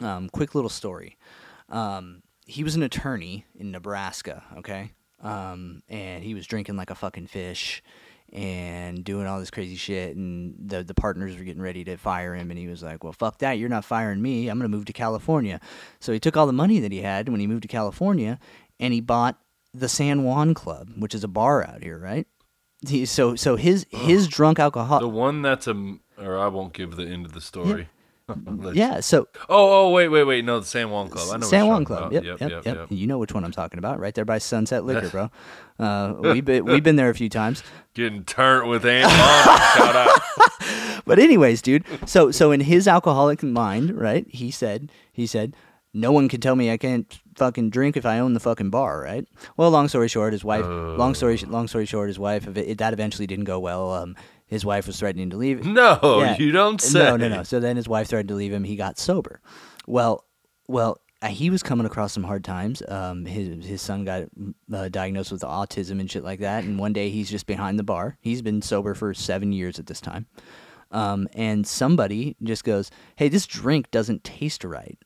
um, 0.00 0.28
quick 0.28 0.54
little 0.54 0.70
story. 0.70 1.18
Um, 1.68 2.22
he 2.46 2.62
was 2.62 2.76
an 2.76 2.82
attorney 2.84 3.44
in 3.56 3.72
Nebraska, 3.72 4.44
okay? 4.56 4.92
Um, 5.22 5.82
and 5.88 6.22
he 6.22 6.34
was 6.34 6.46
drinking 6.46 6.76
like 6.76 6.90
a 6.90 6.94
fucking 6.94 7.26
fish 7.26 7.82
and 8.32 9.04
doing 9.04 9.26
all 9.26 9.38
this 9.38 9.50
crazy 9.50 9.76
shit 9.76 10.16
and 10.16 10.54
the 10.58 10.82
the 10.82 10.94
partners 10.94 11.36
were 11.36 11.44
getting 11.44 11.62
ready 11.62 11.84
to 11.84 11.96
fire 11.96 12.34
him 12.34 12.50
and 12.50 12.58
he 12.58 12.66
was 12.66 12.82
like, 12.82 13.04
"Well, 13.04 13.12
fuck 13.12 13.38
that. 13.38 13.52
You're 13.52 13.68
not 13.68 13.84
firing 13.84 14.20
me. 14.20 14.48
I'm 14.48 14.58
going 14.58 14.70
to 14.70 14.76
move 14.76 14.86
to 14.86 14.92
California." 14.92 15.60
So 16.00 16.12
he 16.12 16.20
took 16.20 16.36
all 16.36 16.46
the 16.46 16.52
money 16.52 16.80
that 16.80 16.92
he 16.92 17.02
had 17.02 17.28
when 17.28 17.40
he 17.40 17.46
moved 17.46 17.62
to 17.62 17.68
California 17.68 18.38
and 18.80 18.92
he 18.92 19.00
bought 19.00 19.38
the 19.72 19.88
San 19.88 20.24
Juan 20.24 20.54
Club, 20.54 20.90
which 20.96 21.14
is 21.14 21.22
a 21.22 21.28
bar 21.28 21.66
out 21.66 21.82
here, 21.82 21.98
right? 21.98 22.26
He, 22.86 23.06
so 23.06 23.36
so 23.36 23.56
his 23.56 23.86
his 23.90 24.28
drunk 24.28 24.58
alcohol 24.58 25.00
The 25.00 25.08
one 25.08 25.42
that's 25.42 25.66
a, 25.66 25.96
or 26.18 26.38
I 26.38 26.48
won't 26.48 26.72
give 26.72 26.96
the 26.96 27.06
end 27.06 27.26
of 27.26 27.32
the 27.32 27.40
story. 27.40 27.88
yeah. 28.72 29.00
So 29.00 29.28
Oh, 29.48 29.86
oh, 29.86 29.90
wait, 29.90 30.08
wait, 30.08 30.24
wait. 30.24 30.44
No, 30.44 30.60
the 30.60 30.66
San 30.66 30.90
Juan 30.90 31.08
Club. 31.08 31.28
I 31.34 31.38
know. 31.38 31.46
San 31.46 31.66
Juan 31.66 31.84
Club. 31.84 32.12
about. 32.12 32.24
Yep, 32.24 32.40
yep, 32.40 32.64
yep, 32.64 32.86
You 32.90 33.06
know 33.06 33.18
which 33.18 33.32
one 33.32 33.44
I'm 33.44 33.52
talking 33.52 33.78
about, 33.78 34.00
right 34.00 34.14
there 34.14 34.24
by 34.24 34.38
Sunset 34.38 34.84
Liquor, 34.86 35.08
bro. 35.08 35.30
Uh, 35.78 36.14
we've 36.18 36.44
been 36.44 36.64
we've 36.64 36.82
been 36.82 36.96
there 36.96 37.10
a 37.10 37.14
few 37.14 37.28
times. 37.28 37.62
Getting 37.94 38.24
turned 38.24 38.68
with 38.68 38.84
Aunt 38.84 39.04
Mom. 39.10 39.58
Shout 39.76 39.96
out. 39.96 40.20
But 41.06 41.20
anyways, 41.20 41.62
dude. 41.62 41.84
So 42.04 42.32
so 42.32 42.50
in 42.50 42.58
his 42.60 42.88
alcoholic 42.88 43.40
mind, 43.40 43.96
right? 43.96 44.26
He 44.28 44.50
said 44.50 44.90
he 45.12 45.24
said 45.24 45.54
no 45.94 46.10
one 46.10 46.28
can 46.28 46.40
tell 46.40 46.56
me 46.56 46.68
I 46.72 46.76
can't 46.76 47.06
fucking 47.36 47.70
drink 47.70 47.96
if 47.96 48.04
I 48.04 48.18
own 48.18 48.34
the 48.34 48.40
fucking 48.40 48.70
bar, 48.70 49.02
right? 49.02 49.24
Well, 49.56 49.70
long 49.70 49.86
story 49.86 50.08
short, 50.08 50.32
his 50.32 50.42
wife. 50.42 50.64
long 50.66 51.14
story 51.14 51.36
long 51.46 51.68
story 51.68 51.86
short, 51.86 52.08
his 52.08 52.18
wife. 52.18 52.48
It, 52.56 52.78
that 52.78 52.92
eventually 52.92 53.28
didn't 53.28 53.44
go 53.44 53.60
well. 53.60 53.92
Um, 53.92 54.16
his 54.46 54.64
wife 54.64 54.86
was 54.86 54.98
threatening 54.98 55.30
to 55.30 55.36
leave. 55.36 55.64
No, 55.66 55.98
Yeah. 56.20 56.36
you 56.38 56.52
don't 56.52 56.80
say. 56.80 56.98
No, 57.00 57.16
no, 57.16 57.28
no. 57.28 57.42
So 57.42 57.60
then 57.60 57.76
his 57.76 57.88
wife 57.88 58.08
threatened 58.08 58.28
to 58.28 58.34
leave 58.34 58.52
him. 58.52 58.64
He 58.64 58.76
got 58.76 58.98
sober. 58.98 59.40
Well, 59.86 60.24
well, 60.68 61.00
uh, 61.22 61.28
he 61.28 61.48
was 61.50 61.62
coming 61.62 61.86
across 61.86 62.12
some 62.12 62.24
hard 62.24 62.44
times. 62.44 62.82
Um, 62.86 63.24
his 63.24 63.64
his 63.64 63.80
son 63.82 64.04
got 64.04 64.24
uh, 64.72 64.88
diagnosed 64.88 65.32
with 65.32 65.42
autism 65.42 65.98
and 66.00 66.10
shit 66.10 66.22
like 66.24 66.40
that. 66.40 66.64
And 66.64 66.78
one 66.78 66.92
day 66.92 67.08
he's 67.10 67.30
just 67.30 67.46
behind 67.46 67.78
the 67.78 67.82
bar. 67.84 68.18
He's 68.20 68.42
been 68.42 68.60
sober 68.62 68.94
for 68.94 69.14
seven 69.14 69.52
years 69.52 69.78
at 69.78 69.86
this 69.86 70.00
time. 70.00 70.26
Um, 70.90 71.26
and 71.34 71.66
somebody 71.66 72.36
just 72.42 72.64
goes, 72.64 72.90
"Hey, 73.16 73.28
this 73.28 73.46
drink 73.46 73.90
doesn't 73.90 74.24
taste 74.24 74.62
right." 74.62 74.98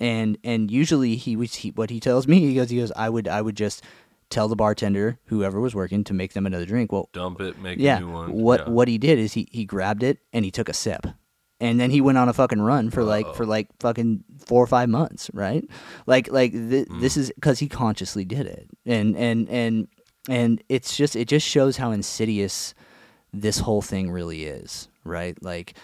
And 0.00 0.36
and 0.42 0.70
usually 0.70 1.14
he 1.16 1.36
was 1.36 1.54
he, 1.54 1.70
what 1.70 1.90
he 1.90 2.00
tells 2.00 2.26
me. 2.26 2.40
He 2.40 2.54
goes, 2.54 2.70
he 2.70 2.78
goes, 2.78 2.90
I 2.96 3.08
would 3.08 3.28
I 3.28 3.40
would 3.40 3.56
just 3.56 3.84
tell 4.32 4.48
the 4.48 4.56
bartender 4.56 5.18
whoever 5.26 5.60
was 5.60 5.74
working 5.74 6.02
to 6.04 6.14
make 6.14 6.32
them 6.32 6.46
another 6.46 6.66
drink. 6.66 6.90
Well, 6.92 7.08
Dump 7.12 7.40
it, 7.40 7.58
make 7.60 7.78
yeah. 7.78 7.98
a 7.98 8.00
new 8.00 8.10
one. 8.10 8.32
What 8.32 8.60
Yeah. 8.66 8.72
what 8.72 8.88
he 8.88 8.98
did 8.98 9.18
is 9.18 9.34
he 9.34 9.46
he 9.50 9.64
grabbed 9.64 10.02
it 10.02 10.18
and 10.32 10.44
he 10.44 10.50
took 10.50 10.68
a 10.68 10.72
sip. 10.74 11.06
And 11.60 11.78
then 11.78 11.90
he 11.92 12.00
went 12.00 12.18
on 12.18 12.28
a 12.28 12.32
fucking 12.32 12.60
run 12.60 12.90
for 12.90 13.04
like 13.04 13.36
for 13.36 13.46
like 13.46 13.68
fucking 13.78 14.24
four 14.46 14.64
or 14.64 14.66
five 14.66 14.88
months, 14.88 15.30
right? 15.32 15.64
Like 16.06 16.28
like 16.32 16.50
th- 16.52 16.88
Hmm. 16.88 17.00
this 17.00 17.16
is 17.16 17.30
because 17.36 17.60
he 17.60 17.68
consciously 17.68 18.24
did 18.24 18.46
it, 18.46 18.68
and 18.84 19.16
and 19.16 19.48
and 19.48 19.86
and 20.28 20.60
it's 20.68 20.96
just 20.96 21.14
it 21.14 21.28
just 21.28 21.46
shows 21.46 21.76
how 21.76 21.92
insidious 21.92 22.74
this 23.32 23.58
whole 23.60 23.80
thing 23.80 24.10
really 24.10 24.44
is, 24.44 24.88
right? 25.04 25.40
Like, 25.42 25.74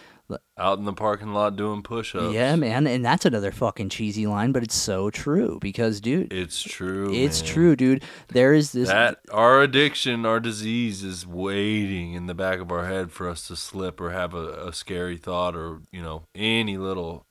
Out 0.58 0.78
in 0.78 0.84
the 0.84 0.92
parking 0.92 1.32
lot 1.32 1.56
doing 1.56 1.82
push-ups. 1.82 2.34
yeah, 2.34 2.54
man, 2.56 2.86
and 2.86 3.04
that's 3.04 3.24
another 3.24 3.50
fucking 3.52 3.88
cheesy 3.88 4.26
line, 4.26 4.52
but 4.52 4.62
it's 4.62 4.74
so 4.74 5.08
true 5.10 5.58
because, 5.60 6.00
dude, 6.00 6.32
It's 6.32 6.60
true. 6.62 7.12
it's 7.14 7.40
man. 7.42 7.50
true, 7.50 7.76
dude. 7.76 8.02
There 8.28 8.52
is 8.52 8.72
this 8.72 8.88
That 8.88 9.20
our 9.32 9.62
addiction, 9.62 10.26
our 10.26 10.40
disease 10.40 11.02
is 11.02 11.26
waiting 11.26 12.12
in 12.12 12.26
the 12.26 12.34
back 12.34 12.58
of 12.60 12.70
our 12.70 12.86
head 12.86 13.10
for 13.10 13.28
us 13.28 13.46
to 13.48 13.56
slip 13.56 14.00
or 14.00 14.10
have 14.10 14.34
a, 14.34 14.66
a 14.68 14.72
scary 14.72 15.16
thought 15.16 15.56
or, 15.56 15.80
you 15.92 16.02
know, 16.02 16.24
any 16.34 16.76
little 16.76 17.24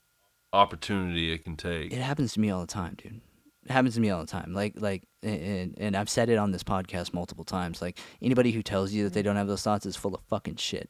opportunity 0.53 1.31
it 1.31 1.43
can 1.43 1.55
take. 1.55 1.91
it 1.91 2.01
happens 2.01 2.33
to 2.33 2.39
me 2.39 2.49
all 2.49 2.61
the 2.61 2.67
time, 2.67 2.95
dude. 2.97 3.21
It 3.65 3.71
happens 3.71 3.95
to 3.95 3.99
me 3.99 4.09
all 4.09 4.21
the 4.21 4.27
time. 4.31 4.53
Like 4.53 4.73
like 4.77 5.03
and, 5.21 5.75
and 5.77 5.95
I've 5.97 6.09
said 6.09 6.29
it 6.29 6.37
on 6.37 6.51
this 6.51 6.63
podcast 6.63 7.13
multiple 7.13 7.43
times. 7.43 7.81
Like 7.81 7.99
anybody 8.21 8.51
who 8.51 8.63
tells 8.63 8.93
you 8.93 9.03
that 9.03 9.13
they 9.13 9.21
don't 9.21 9.35
have 9.35 9.47
those 9.47 9.61
thoughts 9.61 9.85
is 9.85 9.97
full 9.97 10.15
of 10.15 10.21
fucking 10.29 10.55
shit. 10.55 10.89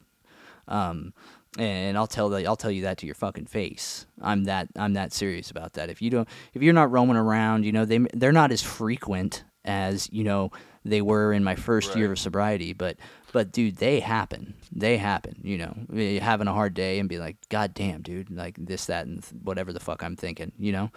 Um 0.68 1.14
and 1.58 1.98
I'll 1.98 2.08
tell 2.08 2.30
that 2.30 2.46
I'll 2.46 2.56
tell 2.56 2.72
you 2.72 2.84
that 2.84 2.98
to 3.00 3.06
your 3.06 3.16
fucking 3.16 3.46
face. 3.46 4.06
I'm 4.22 4.46
that 4.46 4.68
I'm 4.76 4.94
that 4.94 5.14
serious 5.14 5.52
about 5.52 5.74
that. 5.74 5.90
If 5.90 6.02
you 6.02 6.10
don't 6.10 6.28
if 6.54 6.62
you're 6.62 6.74
not 6.74 6.92
roaming 6.92 7.18
around, 7.18 7.66
you 7.66 7.72
know, 7.72 7.86
they 7.86 8.00
they're 8.14 8.32
not 8.32 8.52
as 8.52 8.62
frequent 8.62 9.44
as, 9.66 10.10
you 10.14 10.24
know, 10.24 10.52
they 10.86 11.02
were 11.02 11.34
in 11.34 11.44
my 11.44 11.56
first 11.56 11.96
year 11.96 12.12
of 12.14 12.20
sobriety, 12.20 12.74
but 12.74 12.98
but 13.34 13.52
dude, 13.52 13.78
they 13.78 14.00
happen. 14.00 14.54
They 14.72 14.98
happen, 14.98 15.42
you 15.44 15.58
know. 15.58 15.76
You're 15.92 16.22
having 16.22 16.48
a 16.48 16.54
hard 16.54 16.74
day 16.74 17.00
and 17.00 17.10
be 17.10 17.20
like, 17.20 17.36
"God 17.50 17.74
damn, 17.74 18.02
dude, 18.02 18.32
like 18.32 18.56
this 18.58 18.86
that 18.86 19.06
and 19.06 19.22
th- 19.22 19.42
whatever 19.44 19.74
the 19.74 19.82
fuck 19.82 20.02
I'm 20.02 20.16
thinking," 20.16 20.54
you 20.58 20.72
know? 20.72 20.92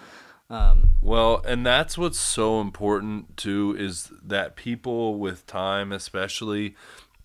Um 0.48 0.90
Well, 1.02 1.42
and 1.44 1.66
that's 1.66 1.98
what's 1.98 2.18
so 2.20 2.60
important 2.60 3.36
too 3.36 3.74
is 3.78 4.12
that 4.22 4.54
people 4.56 5.18
with 5.18 5.46
time, 5.46 5.90
especially, 5.92 6.76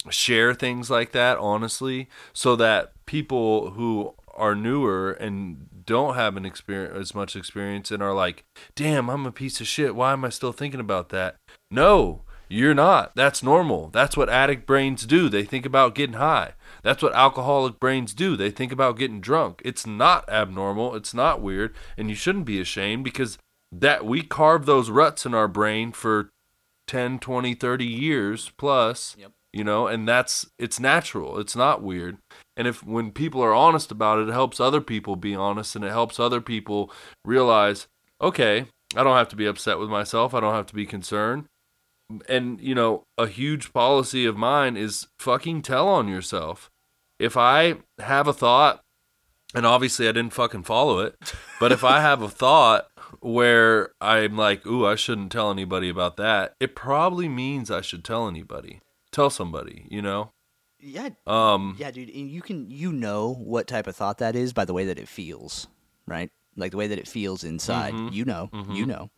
share 0.10 0.54
things 0.54 0.90
like 0.90 1.12
that 1.12 1.38
honestly, 1.38 2.10
so 2.34 2.56
that 2.56 2.94
people 3.06 3.72
who 3.72 4.14
are 4.34 4.56
newer 4.56 5.12
and 5.12 5.68
don't 5.86 6.16
have 6.16 6.36
an 6.36 6.46
experience 6.46 6.98
as 6.98 7.16
much 7.16 7.36
experience 7.36 7.92
and 7.92 8.04
are 8.04 8.14
like, 8.14 8.44
"Damn, 8.76 9.10
I'm 9.10 9.26
a 9.26 9.32
piece 9.32 9.62
of 9.62 9.68
shit. 9.68 9.96
Why 9.96 10.14
am 10.14 10.26
I 10.26 10.30
still 10.30 10.52
thinking 10.52 10.80
about 10.80 11.10
that?" 11.10 11.36
No, 11.72 12.24
you're 12.48 12.74
not. 12.74 13.16
That's 13.16 13.42
normal. 13.42 13.90
That's 13.90 14.16
what 14.18 14.30
addict 14.30 14.66
brains 14.66 15.06
do. 15.06 15.30
They 15.30 15.44
think 15.44 15.66
about 15.66 15.96
getting 15.96 16.18
high. 16.18 16.54
That's 16.84 17.02
what 17.02 17.16
alcoholic 17.16 17.80
brains 17.80 18.14
do. 18.14 18.36
They 18.36 18.52
think 18.52 18.72
about 18.72 18.98
getting 18.98 19.22
drunk. 19.22 19.62
It's 19.66 19.88
not 19.88 20.28
abnormal. 20.30 20.96
It's 20.96 21.14
not 21.14 21.42
weird, 21.42 21.74
and 21.98 22.10
you 22.10 22.16
shouldn't 22.16 22.46
be 22.46 22.60
ashamed 22.62 23.04
because 23.04 23.38
that 23.72 24.06
we 24.06 24.22
carve 24.22 24.66
those 24.66 24.90
ruts 24.90 25.26
in 25.26 25.34
our 25.34 25.48
brain 25.48 25.92
for 25.92 26.30
10, 26.88 27.20
20, 27.20 27.56
30 27.56 27.86
years 27.86 28.52
plus. 28.58 29.16
Yep. 29.18 29.32
You 29.56 29.64
know, 29.64 29.88
and 29.88 30.08
that's 30.08 30.46
it's 30.60 30.80
natural. 30.80 31.40
It's 31.40 31.56
not 31.56 31.82
weird. 31.82 32.18
And 32.58 32.68
if 32.68 32.84
when 32.84 33.12
people 33.12 33.42
are 33.42 33.54
honest 33.54 33.90
about 33.90 34.20
it, 34.20 34.28
it 34.28 34.34
helps 34.34 34.60
other 34.60 34.82
people 34.82 35.16
be 35.16 35.34
honest 35.34 35.76
and 35.76 35.86
it 35.86 35.92
helps 35.92 36.20
other 36.20 36.42
people 36.42 36.92
realize, 37.24 37.88
okay, 38.22 38.66
I 38.96 39.04
don't 39.04 39.16
have 39.16 39.30
to 39.30 39.36
be 39.38 39.46
upset 39.46 39.80
with 39.80 39.90
myself. 39.90 40.34
I 40.34 40.42
don't 40.42 40.54
have 40.54 40.68
to 40.68 40.76
be 40.76 40.86
concerned 40.86 41.46
and 42.30 42.60
you 42.62 42.76
know 42.76 43.04
a 43.18 43.28
huge 43.28 43.74
policy 43.74 44.26
of 44.26 44.38
mine 44.38 44.78
is 44.78 45.08
fucking 45.20 45.62
tell 45.62 45.88
on 45.88 46.08
yourself 46.08 46.70
if 47.20 47.36
i 47.36 47.76
have 48.00 48.28
a 48.28 48.34
thought 48.34 48.82
and 49.54 49.66
obviously 49.66 50.08
i 50.08 50.12
didn't 50.12 50.34
fucking 50.34 50.64
follow 50.64 51.00
it 51.00 51.16
but 51.60 51.72
if 51.72 51.84
i 51.84 52.02
have 52.02 52.22
a 52.22 52.30
thought 52.30 52.88
where 53.22 53.92
i'm 54.02 54.38
like 54.38 54.66
ooh 54.68 54.86
i 54.86 54.96
shouldn't 54.96 55.32
tell 55.32 55.50
anybody 55.50 55.90
about 55.90 56.18
that 56.18 56.54
it 56.60 56.76
probably 56.76 57.28
means 57.28 57.72
i 57.72 57.82
should 57.82 58.04
tell 58.04 58.28
anybody 58.28 58.80
tell 59.16 59.30
somebody 59.30 59.88
you 59.90 60.02
know 60.02 60.32
yeah, 60.86 61.10
um 61.26 61.76
yeah, 61.80 61.90
dude, 61.90 62.10
and 62.10 62.30
you 62.30 62.42
can 62.42 62.70
you 62.70 62.92
know 62.92 63.34
what 63.34 63.68
type 63.68 63.88
of 63.88 63.96
thought 63.96 64.20
that 64.20 64.36
is 64.36 64.54
by 64.54 64.66
the 64.66 64.74
way 64.74 64.86
that 64.86 65.00
it 65.00 65.08
feels, 65.08 65.68
right? 66.06 66.30
Like 66.56 66.72
the 66.72 66.78
way 66.78 66.88
that 66.88 67.00
it 67.00 67.08
feels 67.08 67.44
inside. 67.44 67.94
Mm-hmm. 67.94 68.14
You 68.14 68.26
know, 68.26 68.50
you 68.70 68.86
know. 68.86 69.10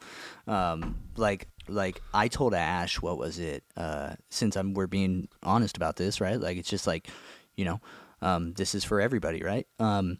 Um, 0.48 0.98
like 1.18 1.48
like 1.68 2.02
I 2.14 2.30
told 2.30 2.54
Ash, 2.54 3.02
what 3.02 3.18
was 3.18 3.38
it? 3.38 3.64
Uh, 3.76 4.14
since 4.30 4.56
I'm 4.56 4.74
we're 4.74 4.88
being 4.88 5.28
honest 5.44 5.76
about 5.76 5.98
this, 5.98 6.22
right? 6.22 6.40
Like 6.40 6.58
it's 6.58 6.70
just 6.70 6.88
like, 6.88 7.10
you 7.56 7.66
know, 7.66 7.82
um, 8.22 8.54
this 8.54 8.74
is 8.74 8.86
for 8.86 9.02
everybody, 9.02 9.44
right? 9.44 9.68
Um, 9.78 10.20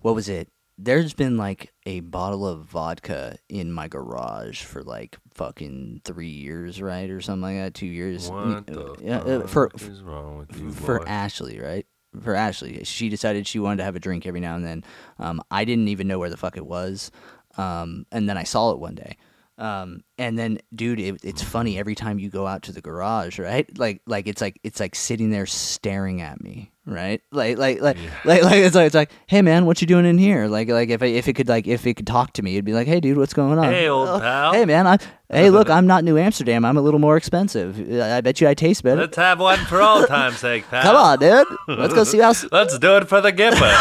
what 0.00 0.14
was 0.16 0.28
it? 0.28 0.50
There's 0.80 1.12
been 1.12 1.36
like 1.36 1.72
a 1.86 2.00
bottle 2.00 2.46
of 2.46 2.64
vodka 2.64 3.36
in 3.48 3.72
my 3.72 3.88
garage 3.88 4.62
for 4.62 4.82
like 4.82 5.18
fucking 5.34 6.02
three 6.04 6.28
years, 6.28 6.80
right, 6.80 7.10
or 7.10 7.20
something 7.20 7.42
like 7.42 7.56
that. 7.56 7.74
Two 7.74 7.86
years. 7.86 8.30
what 8.30 8.66
the 8.66 8.96
yeah, 9.02 9.18
uh, 9.18 9.46
for 9.46 9.70
is 9.74 10.02
wrong 10.02 10.38
with 10.38 10.60
you 10.60 10.70
for 10.70 11.00
boy? 11.00 11.04
Ashley, 11.06 11.58
right? 11.60 11.86
For 12.22 12.34
Ashley, 12.34 12.84
she 12.84 13.08
decided 13.08 13.46
she 13.46 13.58
wanted 13.58 13.78
to 13.78 13.84
have 13.84 13.96
a 13.96 14.00
drink 14.00 14.26
every 14.26 14.40
now 14.40 14.54
and 14.54 14.64
then. 14.64 14.84
Um, 15.18 15.42
I 15.50 15.64
didn't 15.64 15.88
even 15.88 16.06
know 16.06 16.18
where 16.18 16.30
the 16.30 16.36
fuck 16.36 16.56
it 16.56 16.64
was, 16.66 17.10
um, 17.56 18.06
and 18.12 18.28
then 18.28 18.38
I 18.38 18.44
saw 18.44 18.70
it 18.70 18.78
one 18.78 18.94
day. 18.94 19.16
Um, 19.58 20.04
and 20.16 20.38
then, 20.38 20.60
dude, 20.72 21.00
it, 21.00 21.16
it's 21.24 21.42
funny 21.42 21.78
every 21.78 21.96
time 21.96 22.20
you 22.20 22.30
go 22.30 22.46
out 22.46 22.62
to 22.62 22.72
the 22.72 22.80
garage, 22.80 23.40
right? 23.40 23.68
Like, 23.76 24.00
like 24.06 24.28
it's 24.28 24.40
like 24.40 24.60
it's 24.62 24.78
like 24.78 24.94
sitting 24.94 25.30
there 25.30 25.46
staring 25.46 26.22
at 26.22 26.40
me, 26.40 26.70
right? 26.88 27.20
Like, 27.30 27.58
like, 27.58 27.80
like, 27.80 27.96
like, 28.24 28.42
like 28.42 28.56
it's 28.56 28.74
like 28.74 28.86
it's 28.86 28.94
like, 28.94 29.10
hey 29.26 29.42
man, 29.42 29.66
what 29.66 29.80
you 29.80 29.86
doing 29.86 30.06
in 30.06 30.18
here? 30.18 30.46
Like, 30.46 30.68
like 30.68 30.88
if 30.88 31.02
I, 31.02 31.06
if 31.06 31.28
it 31.28 31.34
could 31.34 31.48
like 31.48 31.66
if 31.66 31.86
it 31.86 31.94
could 31.94 32.06
talk 32.06 32.32
to 32.34 32.42
me, 32.42 32.54
it'd 32.54 32.64
be 32.64 32.72
like, 32.72 32.86
hey 32.86 33.00
dude, 33.00 33.18
what's 33.18 33.34
going 33.34 33.58
on? 33.58 33.64
Hey, 33.72 33.88
old 33.88 34.08
"Oh, 34.08 34.20
pal." 34.20 34.52
Hey 34.52 34.64
man, 34.64 34.86
I, 34.86 34.98
hey 35.30 35.50
look, 35.56 35.70
I'm 35.70 35.86
not 35.86 36.04
New 36.04 36.18
Amsterdam. 36.18 36.64
I'm 36.64 36.76
a 36.76 36.82
little 36.82 37.00
more 37.00 37.16
expensive. 37.16 37.78
I 38.00 38.20
bet 38.20 38.40
you 38.40 38.48
I 38.48 38.54
taste 38.54 38.82
better. 38.82 39.02
let's 39.02 39.16
have 39.16 39.40
one 39.40 39.58
for 39.66 39.80
all 39.80 40.06
time's 40.06 40.38
sake 40.38 40.66
pal 40.70 40.82
Come 40.82 40.96
on, 40.96 41.18
dude. 41.18 41.46
Let's 41.68 41.94
go 41.94 42.04
see 42.04 42.18
how. 42.18 42.32
let's 42.52 42.78
do 42.78 42.96
it 42.96 43.08
for 43.08 43.20
the 43.20 43.32
gipper 43.32 43.74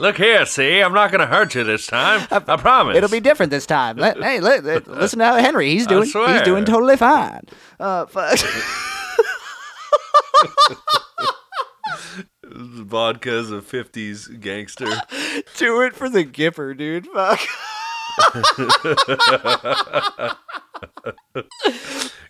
Look 0.00 0.16
here, 0.16 0.46
see, 0.46 0.80
I'm 0.80 0.92
not 0.92 1.10
gonna 1.10 1.26
hurt 1.26 1.54
you 1.54 1.64
this 1.64 1.86
time. 1.86 2.26
I 2.30 2.56
promise. 2.56 2.96
It'll 2.96 3.10
be 3.10 3.20
different 3.20 3.50
this 3.50 3.66
time. 3.66 3.96
Let, 3.96 4.22
hey, 4.22 4.40
li- 4.40 4.60
li- 4.60 4.80
listen 4.86 5.18
to 5.18 5.24
how 5.24 5.36
Henry. 5.36 5.70
He's 5.70 5.86
I 5.86 5.90
doing. 5.90 6.04
He's 6.04 6.42
doing 6.42 6.64
totally 6.64 6.96
fine. 6.96 7.42
Uh, 7.80 8.06
fuck. 8.06 8.38
vodka's 12.88 13.52
a 13.52 13.60
50s 13.60 14.40
gangster. 14.40 14.86
Do 15.56 15.82
it 15.82 15.94
for 15.94 16.08
the 16.08 16.24
Gipper, 16.24 16.76
dude. 16.76 17.06
Fuck. 17.08 17.40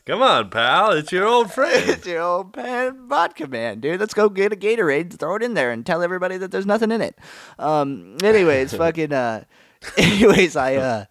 Come 0.09 0.22
on, 0.22 0.48
pal. 0.48 0.92
It's 0.92 1.12
your 1.12 1.26
old 1.26 1.52
friend. 1.52 1.90
It's 1.90 2.06
your 2.06 2.22
old 2.22 2.54
pan 2.54 3.09
vodka 3.09 3.46
man, 3.46 3.78
dude. 3.80 4.00
Let's 4.00 4.14
go 4.14 4.30
get 4.30 4.54
a 4.54 4.56
Gatorade, 4.56 5.18
throw 5.18 5.36
it 5.36 5.42
in 5.42 5.52
there, 5.52 5.70
and 5.70 5.84
tell 5.84 6.02
everybody 6.02 6.38
that 6.38 6.50
there's 6.50 6.64
nothing 6.64 6.90
in 6.90 7.02
it. 7.02 7.18
Um. 7.59 8.16
Anyways, 8.24 8.72
fucking. 8.76 9.12
Uh. 9.12 9.44
Anyways, 9.98 10.56
I. 10.56 10.76
Uh. 10.76 11.04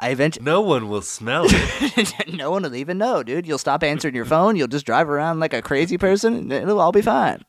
I 0.00 0.08
eventually. 0.08 0.42
No 0.42 0.62
one 0.62 0.88
will 0.88 1.02
smell 1.02 1.44
it. 1.46 2.34
no 2.34 2.50
one 2.50 2.62
will 2.62 2.74
even 2.74 2.96
know, 2.96 3.22
dude. 3.22 3.46
You'll 3.46 3.58
stop 3.58 3.82
answering 3.82 4.14
your 4.14 4.24
phone. 4.24 4.56
You'll 4.56 4.68
just 4.68 4.86
drive 4.86 5.10
around 5.10 5.40
like 5.40 5.52
a 5.52 5.60
crazy 5.60 5.98
person, 5.98 6.34
and 6.34 6.50
it'll 6.50 6.80
all 6.80 6.92
be 6.92 7.02
fine. 7.02 7.44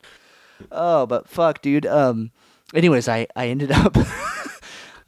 oh, 0.70 1.06
but 1.06 1.26
fuck, 1.26 1.62
dude. 1.62 1.86
Um. 1.86 2.32
Anyways, 2.74 3.08
I 3.08 3.28
I 3.34 3.48
ended 3.48 3.72
up. 3.72 3.96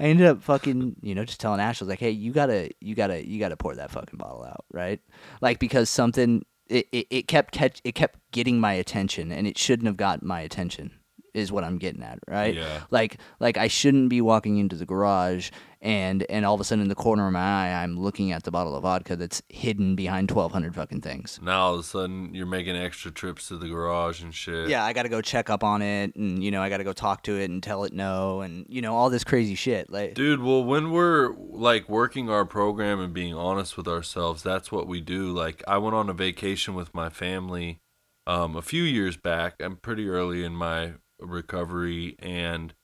I 0.00 0.04
ended 0.04 0.26
up 0.26 0.42
fucking, 0.42 0.96
you 1.02 1.14
know, 1.14 1.24
just 1.24 1.40
telling 1.40 1.60
Ash, 1.60 1.80
I 1.80 1.84
was 1.84 1.88
like, 1.88 1.98
"Hey, 1.98 2.10
you 2.10 2.32
gotta, 2.32 2.70
you 2.80 2.94
gotta, 2.94 3.26
you 3.26 3.38
gotta 3.38 3.56
pour 3.56 3.74
that 3.74 3.90
fucking 3.90 4.16
bottle 4.18 4.44
out, 4.44 4.64
right?" 4.72 5.00
Like 5.40 5.58
because 5.58 5.90
something, 5.90 6.44
it, 6.68 6.86
it, 6.92 7.06
it 7.10 7.28
kept 7.28 7.52
catch, 7.52 7.80
it 7.84 7.94
kept 7.94 8.18
getting 8.30 8.60
my 8.60 8.74
attention, 8.74 9.32
and 9.32 9.46
it 9.46 9.58
shouldn't 9.58 9.86
have 9.86 9.96
got 9.96 10.22
my 10.22 10.40
attention, 10.40 10.92
is 11.34 11.50
what 11.50 11.64
I'm 11.64 11.78
getting 11.78 12.02
at, 12.02 12.20
right? 12.28 12.54
Yeah. 12.54 12.82
Like, 12.90 13.18
like 13.40 13.56
I 13.56 13.68
shouldn't 13.68 14.08
be 14.08 14.20
walking 14.20 14.58
into 14.58 14.76
the 14.76 14.86
garage 14.86 15.50
and 15.80 16.24
and 16.28 16.44
all 16.44 16.54
of 16.54 16.60
a 16.60 16.64
sudden 16.64 16.82
in 16.82 16.88
the 16.88 16.94
corner 16.94 17.26
of 17.26 17.32
my 17.32 17.40
eye, 17.40 17.82
I'm 17.82 17.98
looking 17.98 18.32
at 18.32 18.42
the 18.42 18.50
bottle 18.50 18.74
of 18.74 18.82
vodka 18.82 19.16
that's 19.16 19.42
hidden 19.48 19.94
behind 19.94 20.30
1,200 20.30 20.74
fucking 20.74 21.00
things. 21.00 21.38
Now 21.42 21.60
all 21.60 21.74
of 21.74 21.80
a 21.80 21.82
sudden 21.82 22.34
you're 22.34 22.46
making 22.46 22.76
extra 22.76 23.10
trips 23.10 23.48
to 23.48 23.56
the 23.56 23.68
garage 23.68 24.22
and 24.22 24.34
shit. 24.34 24.68
Yeah, 24.68 24.84
I 24.84 24.92
got 24.92 25.04
to 25.04 25.08
go 25.08 25.20
check 25.20 25.50
up 25.50 25.62
on 25.62 25.82
it, 25.82 26.14
and 26.16 26.42
you 26.42 26.50
know, 26.50 26.62
I 26.62 26.68
got 26.68 26.78
to 26.78 26.84
go 26.84 26.92
talk 26.92 27.22
to 27.24 27.38
it 27.38 27.50
and 27.50 27.62
tell 27.62 27.84
it 27.84 27.92
no, 27.92 28.40
and 28.40 28.66
you 28.68 28.82
know, 28.82 28.94
all 28.94 29.10
this 29.10 29.24
crazy 29.24 29.54
shit. 29.54 29.90
Like, 29.90 30.14
Dude, 30.14 30.42
well, 30.42 30.64
when 30.64 30.90
we're 30.90 31.34
like 31.36 31.88
working 31.88 32.28
our 32.28 32.44
program 32.44 33.00
and 33.00 33.12
being 33.12 33.34
honest 33.34 33.76
with 33.76 33.88
ourselves, 33.88 34.42
that's 34.42 34.72
what 34.72 34.86
we 34.86 35.00
do. 35.00 35.30
Like, 35.30 35.62
I 35.68 35.78
went 35.78 35.94
on 35.94 36.08
a 36.08 36.14
vacation 36.14 36.74
with 36.74 36.94
my 36.94 37.08
family 37.08 37.80
um, 38.26 38.56
a 38.56 38.62
few 38.62 38.82
years 38.82 39.16
back. 39.16 39.54
I'm 39.60 39.76
pretty 39.76 40.08
early 40.08 40.44
in 40.44 40.54
my 40.54 40.94
recovery, 41.18 42.16
and 42.18 42.74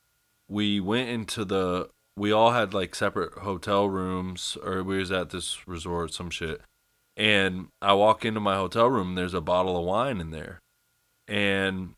we 0.48 0.80
went 0.80 1.08
into 1.08 1.44
the. 1.44 1.90
We 2.16 2.32
all 2.32 2.52
had 2.52 2.72
like 2.74 2.94
separate 2.94 3.32
hotel 3.38 3.88
rooms, 3.88 4.56
or 4.62 4.82
we 4.82 4.98
was 4.98 5.10
at 5.10 5.30
this 5.30 5.66
resort, 5.66 6.12
some 6.12 6.30
shit. 6.30 6.60
And 7.16 7.68
I 7.80 7.92
walk 7.94 8.24
into 8.24 8.40
my 8.40 8.56
hotel 8.56 8.88
room, 8.88 9.14
there's 9.14 9.34
a 9.34 9.40
bottle 9.40 9.76
of 9.76 9.84
wine 9.84 10.20
in 10.20 10.30
there, 10.30 10.60
and 11.28 11.94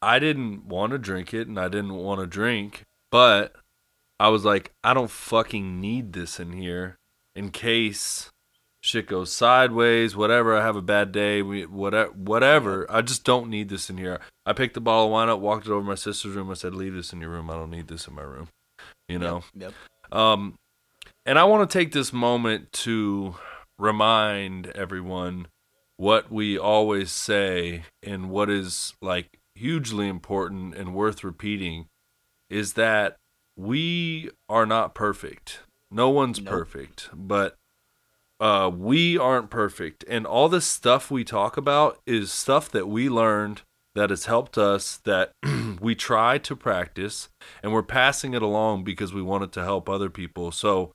I 0.00 0.18
didn't 0.18 0.66
want 0.66 0.92
to 0.92 0.98
drink 0.98 1.34
it, 1.34 1.48
and 1.48 1.58
I 1.58 1.68
didn't 1.68 1.94
want 1.94 2.20
to 2.20 2.26
drink, 2.26 2.82
but 3.10 3.54
I 4.20 4.28
was 4.28 4.44
like, 4.44 4.72
I 4.84 4.94
don't 4.94 5.10
fucking 5.10 5.80
need 5.80 6.12
this 6.12 6.38
in 6.38 6.52
here 6.52 6.96
in 7.34 7.50
case 7.50 8.30
shit 8.82 9.06
goes 9.06 9.32
sideways, 9.32 10.14
whatever. 10.14 10.56
I 10.56 10.62
have 10.62 10.76
a 10.76 10.82
bad 10.82 11.12
day, 11.12 11.42
we 11.42 11.66
whatever, 11.66 12.12
whatever. 12.12 12.86
I 12.90 13.02
just 13.02 13.24
don't 13.24 13.48
need 13.48 13.68
this 13.68 13.90
in 13.90 13.98
here. 13.98 14.20
I 14.44 14.52
picked 14.52 14.74
the 14.74 14.80
bottle 14.80 15.06
of 15.06 15.10
wine 15.12 15.28
up, 15.28 15.40
walked 15.40 15.66
it 15.66 15.72
over 15.72 15.86
my 15.86 15.94
sister's 15.94 16.34
room. 16.34 16.50
I 16.50 16.54
said, 16.54 16.74
"Leave 16.74 16.94
this 16.94 17.12
in 17.12 17.20
your 17.20 17.30
room. 17.30 17.50
I 17.50 17.54
don't 17.54 17.70
need 17.70 17.88
this 17.88 18.06
in 18.06 18.14
my 18.14 18.22
room." 18.22 18.48
You 19.08 19.18
know. 19.18 19.42
yep. 19.54 19.72
Um, 20.10 20.54
and 21.26 21.38
I 21.38 21.44
want 21.44 21.68
to 21.68 21.78
take 21.78 21.92
this 21.92 22.12
moment 22.12 22.72
to 22.72 23.36
remind 23.78 24.68
everyone 24.68 25.48
what 25.96 26.30
we 26.32 26.58
always 26.58 27.10
say 27.10 27.84
and 28.02 28.30
what 28.30 28.50
is 28.50 28.94
like 29.00 29.38
hugely 29.54 30.08
important 30.08 30.74
and 30.74 30.94
worth 30.94 31.22
repeating 31.22 31.86
is 32.50 32.74
that 32.74 33.16
we 33.56 34.30
are 34.48 34.66
not 34.66 34.94
perfect. 34.94 35.60
No 35.90 36.08
one's 36.08 36.40
Nope. 36.40 36.52
perfect, 36.52 37.10
but 37.12 37.56
uh, 38.40 38.70
we 38.74 39.16
aren't 39.18 39.50
perfect. 39.50 40.04
And 40.08 40.26
all 40.26 40.48
this 40.48 40.66
stuff 40.66 41.10
we 41.10 41.22
talk 41.22 41.56
about 41.56 41.98
is 42.06 42.32
stuff 42.32 42.70
that 42.70 42.88
we 42.88 43.08
learned 43.08 43.62
that 43.94 44.10
has 44.10 44.26
helped 44.26 44.56
us, 44.56 44.98
that 45.04 45.32
we 45.80 45.94
try 45.94 46.38
to 46.38 46.56
practice, 46.56 47.28
and 47.62 47.72
we're 47.72 47.82
passing 47.82 48.34
it 48.34 48.42
along 48.42 48.84
because 48.84 49.12
we 49.12 49.22
want 49.22 49.44
it 49.44 49.52
to 49.52 49.64
help 49.64 49.88
other 49.88 50.10
people. 50.10 50.50
So 50.50 50.92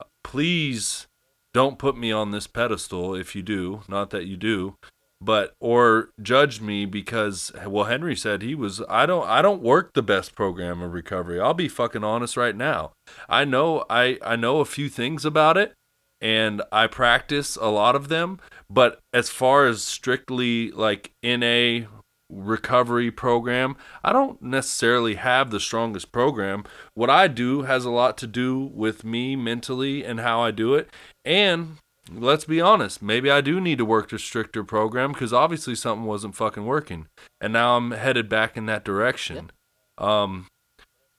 uh, 0.00 0.04
please 0.24 1.06
don't 1.52 1.78
put 1.78 1.96
me 1.96 2.12
on 2.12 2.30
this 2.30 2.46
pedestal 2.46 3.14
if 3.14 3.34
you 3.34 3.42
do, 3.42 3.82
not 3.88 4.10
that 4.10 4.26
you 4.26 4.36
do, 4.36 4.76
but 5.20 5.54
or 5.60 6.10
judge 6.22 6.60
me 6.60 6.86
because 6.86 7.52
well 7.66 7.84
Henry 7.84 8.16
said 8.16 8.40
he 8.40 8.54
was 8.54 8.80
I 8.88 9.04
don't 9.04 9.28
I 9.28 9.42
don't 9.42 9.62
work 9.62 9.92
the 9.92 10.02
best 10.02 10.34
program 10.34 10.80
of 10.80 10.94
recovery. 10.94 11.40
I'll 11.40 11.54
be 11.54 11.68
fucking 11.68 12.04
honest 12.04 12.36
right 12.36 12.56
now. 12.56 12.92
I 13.28 13.44
know 13.44 13.84
I 13.90 14.18
I 14.22 14.36
know 14.36 14.60
a 14.60 14.64
few 14.64 14.88
things 14.88 15.24
about 15.24 15.56
it 15.56 15.74
and 16.20 16.62
I 16.72 16.86
practice 16.86 17.56
a 17.56 17.68
lot 17.68 17.96
of 17.96 18.08
them, 18.08 18.40
but 18.68 19.00
as 19.12 19.30
far 19.30 19.66
as 19.66 19.82
strictly 19.82 20.70
like 20.70 21.12
in 21.22 21.42
a 21.42 21.86
recovery 22.30 23.10
program, 23.10 23.76
I 24.04 24.12
don't 24.12 24.40
necessarily 24.40 25.16
have 25.16 25.50
the 25.50 25.60
strongest 25.60 26.12
program. 26.12 26.64
What 26.94 27.10
I 27.10 27.28
do 27.28 27.62
has 27.62 27.84
a 27.84 27.90
lot 27.90 28.16
to 28.18 28.26
do 28.26 28.70
with 28.72 29.04
me 29.04 29.36
mentally 29.36 30.04
and 30.04 30.20
how 30.20 30.40
I 30.40 30.50
do 30.50 30.74
it. 30.74 30.88
And 31.24 31.78
let's 32.12 32.44
be 32.44 32.60
honest, 32.60 33.02
maybe 33.02 33.30
I 33.30 33.40
do 33.40 33.60
need 33.60 33.78
to 33.78 33.84
work 33.84 34.10
the 34.10 34.18
stricter 34.18 34.64
program 34.64 35.12
because 35.12 35.32
obviously 35.32 35.74
something 35.74 36.06
wasn't 36.06 36.36
fucking 36.36 36.66
working. 36.66 37.06
And 37.40 37.52
now 37.52 37.76
I'm 37.76 37.92
headed 37.92 38.28
back 38.28 38.56
in 38.56 38.66
that 38.66 38.84
direction. 38.84 39.50
Um, 39.98 40.46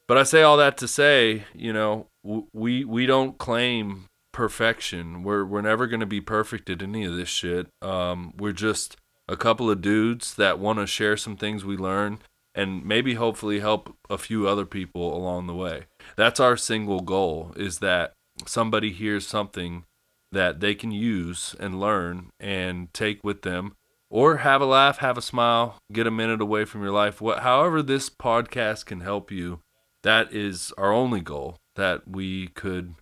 but 0.07 0.17
I 0.17 0.23
say 0.23 0.41
all 0.41 0.57
that 0.57 0.77
to 0.77 0.87
say, 0.87 1.45
you 1.53 1.71
know, 1.71 2.07
w- 2.23 2.47
we 2.53 2.83
we 2.83 3.05
don't 3.05 3.37
claim 3.37 4.07
perfection. 4.33 5.23
We're 5.23 5.45
we're 5.45 5.61
never 5.61 5.87
going 5.87 5.99
to 5.99 6.05
be 6.05 6.21
perfect 6.21 6.69
at 6.69 6.81
any 6.81 7.05
of 7.05 7.15
this 7.15 7.29
shit. 7.29 7.67
Um, 7.81 8.33
we're 8.37 8.51
just 8.51 8.97
a 9.31 9.37
couple 9.37 9.71
of 9.71 9.81
dudes 9.81 10.35
that 10.35 10.59
want 10.59 10.77
to 10.77 10.85
share 10.85 11.15
some 11.15 11.37
things 11.37 11.63
we 11.63 11.77
learn 11.77 12.19
and 12.53 12.85
maybe 12.85 13.13
hopefully 13.13 13.61
help 13.61 13.95
a 14.09 14.17
few 14.17 14.45
other 14.45 14.65
people 14.65 15.15
along 15.15 15.47
the 15.47 15.55
way. 15.55 15.85
That's 16.17 16.41
our 16.41 16.57
single 16.57 16.99
goal 16.99 17.53
is 17.55 17.79
that 17.79 18.11
somebody 18.45 18.91
hears 18.91 19.25
something 19.25 19.85
that 20.33 20.59
they 20.59 20.75
can 20.75 20.91
use 20.91 21.55
and 21.61 21.79
learn 21.79 22.29
and 22.41 22.93
take 22.93 23.23
with 23.23 23.43
them 23.43 23.73
or 24.09 24.37
have 24.37 24.61
a 24.61 24.65
laugh, 24.65 24.97
have 24.97 25.17
a 25.17 25.21
smile, 25.21 25.77
get 25.93 26.07
a 26.07 26.11
minute 26.11 26.41
away 26.41 26.65
from 26.65 26.81
your 26.81 26.91
life. 26.91 27.21
What 27.21 27.39
however 27.39 27.81
this 27.81 28.09
podcast 28.09 28.85
can 28.85 28.99
help 28.99 29.31
you, 29.31 29.61
that 30.03 30.33
is 30.33 30.73
our 30.77 30.91
only 30.91 31.21
goal 31.21 31.55
that 31.77 32.05
we 32.05 32.47
could 32.47 32.95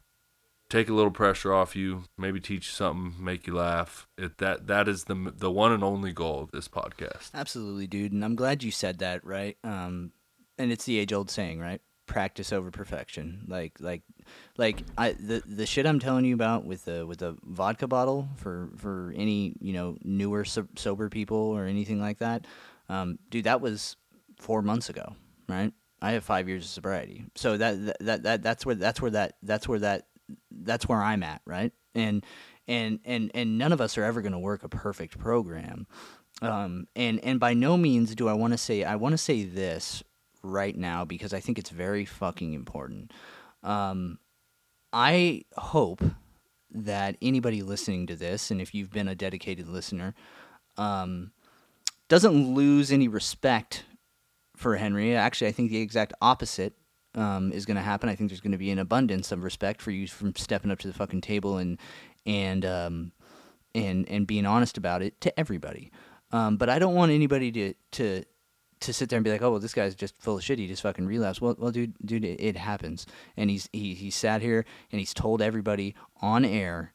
take 0.69 0.87
a 0.87 0.93
little 0.93 1.11
pressure 1.11 1.53
off 1.53 1.75
you, 1.75 2.03
maybe 2.17 2.39
teach 2.39 2.67
you 2.67 2.73
something, 2.73 3.23
make 3.23 3.47
you 3.47 3.55
laugh. 3.55 4.07
It, 4.17 4.37
that 4.37 4.67
that 4.67 4.87
is 4.87 5.05
the 5.05 5.33
the 5.35 5.51
one 5.51 5.71
and 5.71 5.83
only 5.83 6.13
goal 6.13 6.41
of 6.41 6.51
this 6.51 6.67
podcast. 6.67 7.31
Absolutely, 7.33 7.87
dude. 7.87 8.11
And 8.11 8.23
I'm 8.23 8.35
glad 8.35 8.63
you 8.63 8.71
said 8.71 8.99
that, 8.99 9.25
right? 9.25 9.57
Um, 9.63 10.11
and 10.57 10.71
it's 10.71 10.85
the 10.85 10.99
age 10.99 11.13
old 11.13 11.31
saying, 11.31 11.59
right? 11.59 11.81
Practice 12.05 12.51
over 12.51 12.71
perfection. 12.71 13.45
Like, 13.47 13.73
like, 13.79 14.01
like 14.57 14.83
I 14.97 15.13
the 15.13 15.43
the 15.45 15.65
shit 15.65 15.85
I'm 15.85 15.99
telling 15.99 16.25
you 16.25 16.33
about 16.33 16.65
with 16.65 16.85
the 16.85 17.05
with 17.05 17.19
the 17.19 17.37
vodka 17.43 17.87
bottle 17.87 18.29
for 18.37 18.69
for 18.77 19.13
any 19.15 19.55
you 19.59 19.73
know 19.73 19.97
newer 20.03 20.45
so- 20.45 20.67
sober 20.75 21.09
people 21.09 21.37
or 21.37 21.65
anything 21.65 21.99
like 21.99 22.19
that, 22.19 22.45
um, 22.89 23.19
dude. 23.29 23.45
That 23.45 23.61
was 23.61 23.95
four 24.39 24.61
months 24.61 24.89
ago, 24.89 25.15
right? 25.47 25.71
I 26.01 26.13
have 26.13 26.23
five 26.23 26.47
years 26.47 26.63
of 26.63 26.71
sobriety, 26.71 27.25
so 27.35 27.57
that 27.57 27.97
that, 27.99 28.23
that 28.23 28.41
that's 28.41 28.65
where 28.65 28.75
that's 28.75 29.01
where 29.01 29.11
that 29.11 29.35
that's 29.43 29.67
where 29.67 29.79
that 29.79 30.07
that's 30.51 30.87
where 30.87 31.01
I'm 31.01 31.23
at, 31.23 31.41
right? 31.45 31.71
And 31.95 32.25
and 32.67 32.99
and 33.05 33.31
and 33.33 33.57
none 33.57 33.71
of 33.71 33.81
us 33.81 33.97
are 33.97 34.03
ever 34.03 34.21
going 34.21 34.33
to 34.33 34.39
work 34.39 34.63
a 34.63 34.69
perfect 34.69 35.17
program. 35.17 35.87
Um, 36.41 36.87
and 36.95 37.19
and 37.23 37.39
by 37.39 37.53
no 37.53 37.77
means 37.77 38.15
do 38.15 38.27
I 38.29 38.33
want 38.33 38.53
to 38.53 38.57
say 38.57 38.83
I 38.83 38.95
want 38.95 39.13
to 39.13 39.17
say 39.17 39.43
this 39.43 40.03
right 40.41 40.75
now 40.75 41.03
because 41.03 41.33
I 41.33 41.39
think 41.39 41.57
it's 41.59 41.69
very 41.69 42.05
fucking 42.05 42.53
important. 42.53 43.11
Um, 43.63 44.19
I 44.93 45.43
hope 45.57 46.01
that 46.71 47.17
anybody 47.21 47.61
listening 47.61 48.07
to 48.07 48.15
this, 48.15 48.51
and 48.51 48.61
if 48.61 48.73
you've 48.73 48.91
been 48.91 49.07
a 49.07 49.15
dedicated 49.15 49.67
listener, 49.67 50.13
um, 50.77 51.31
doesn't 52.07 52.53
lose 52.53 52.91
any 52.91 53.07
respect 53.07 53.83
for 54.55 54.75
Henry. 54.75 55.15
Actually, 55.15 55.47
I 55.47 55.51
think 55.51 55.71
the 55.71 55.81
exact 55.81 56.13
opposite 56.21 56.73
um, 57.15 57.51
is 57.51 57.65
going 57.65 57.77
to 57.77 57.83
happen. 57.83 58.09
I 58.09 58.15
think 58.15 58.29
there's 58.29 58.41
going 58.41 58.51
to 58.51 58.57
be 58.57 58.71
an 58.71 58.79
abundance 58.79 59.31
of 59.31 59.43
respect 59.43 59.81
for 59.81 59.91
you 59.91 60.07
from 60.07 60.35
stepping 60.35 60.71
up 60.71 60.79
to 60.79 60.87
the 60.87 60.93
fucking 60.93 61.21
table 61.21 61.57
and 61.57 61.77
and 62.25 62.65
um, 62.65 63.11
and 63.73 64.07
and 64.09 64.27
being 64.27 64.45
honest 64.45 64.77
about 64.77 65.01
it 65.01 65.19
to 65.21 65.39
everybody. 65.39 65.91
Um, 66.31 66.57
but 66.57 66.69
I 66.69 66.79
don't 66.79 66.95
want 66.95 67.11
anybody 67.11 67.51
to 67.51 67.73
to 67.91 68.23
to 68.81 68.93
sit 68.93 69.09
there 69.09 69.17
and 69.17 69.23
be 69.23 69.31
like, 69.31 69.41
oh 69.41 69.51
well, 69.51 69.59
this 69.59 69.73
guy's 69.73 69.95
just 69.95 70.19
full 70.21 70.37
of 70.37 70.43
shit. 70.43 70.59
He 70.59 70.67
just 70.67 70.83
fucking 70.83 71.05
relapsed. 71.05 71.41
Well, 71.41 71.55
well, 71.57 71.71
dude, 71.71 71.93
dude, 72.05 72.23
it, 72.23 72.39
it 72.41 72.57
happens. 72.57 73.05
And 73.35 73.49
he's 73.49 73.69
he 73.73 73.93
he 73.93 74.09
sat 74.09 74.41
here 74.41 74.65
and 74.91 74.99
he's 74.99 75.13
told 75.13 75.41
everybody 75.41 75.95
on 76.21 76.45
air 76.45 76.93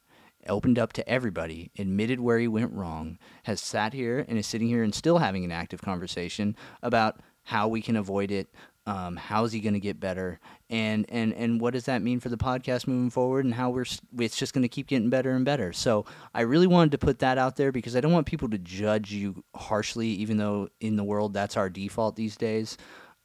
opened 0.48 0.78
up 0.78 0.92
to 0.94 1.08
everybody, 1.08 1.70
admitted 1.78 2.20
where 2.20 2.38
he 2.38 2.48
went 2.48 2.72
wrong, 2.72 3.18
has 3.44 3.60
sat 3.60 3.92
here 3.92 4.24
and 4.28 4.38
is 4.38 4.46
sitting 4.46 4.68
here 4.68 4.82
and 4.82 4.94
still 4.94 5.18
having 5.18 5.44
an 5.44 5.52
active 5.52 5.82
conversation 5.82 6.56
about 6.82 7.20
how 7.44 7.68
we 7.68 7.82
can 7.82 7.96
avoid 7.96 8.30
it. 8.30 8.48
Um, 8.86 9.16
how's 9.16 9.52
he 9.52 9.60
going 9.60 9.74
to 9.74 9.80
get 9.80 9.98
better, 9.98 10.40
and 10.68 11.06
and 11.08 11.32
and 11.32 11.60
what 11.60 11.72
does 11.72 11.86
that 11.86 12.02
mean 12.02 12.20
for 12.20 12.28
the 12.28 12.36
podcast 12.36 12.86
moving 12.86 13.10
forward, 13.10 13.44
and 13.46 13.54
how 13.54 13.70
we're 13.70 13.86
it's 14.18 14.36
just 14.36 14.52
going 14.52 14.62
to 14.62 14.68
keep 14.68 14.88
getting 14.88 15.08
better 15.10 15.30
and 15.32 15.44
better. 15.44 15.72
So 15.72 16.04
I 16.34 16.42
really 16.42 16.66
wanted 16.66 16.92
to 16.92 16.98
put 16.98 17.20
that 17.20 17.38
out 17.38 17.56
there 17.56 17.72
because 17.72 17.96
I 17.96 18.00
don't 18.00 18.12
want 18.12 18.26
people 18.26 18.50
to 18.50 18.58
judge 18.58 19.10
you 19.12 19.42
harshly, 19.56 20.08
even 20.08 20.36
though 20.36 20.68
in 20.80 20.96
the 20.96 21.04
world 21.04 21.32
that's 21.32 21.56
our 21.56 21.70
default 21.70 22.16
these 22.16 22.36
days. 22.36 22.76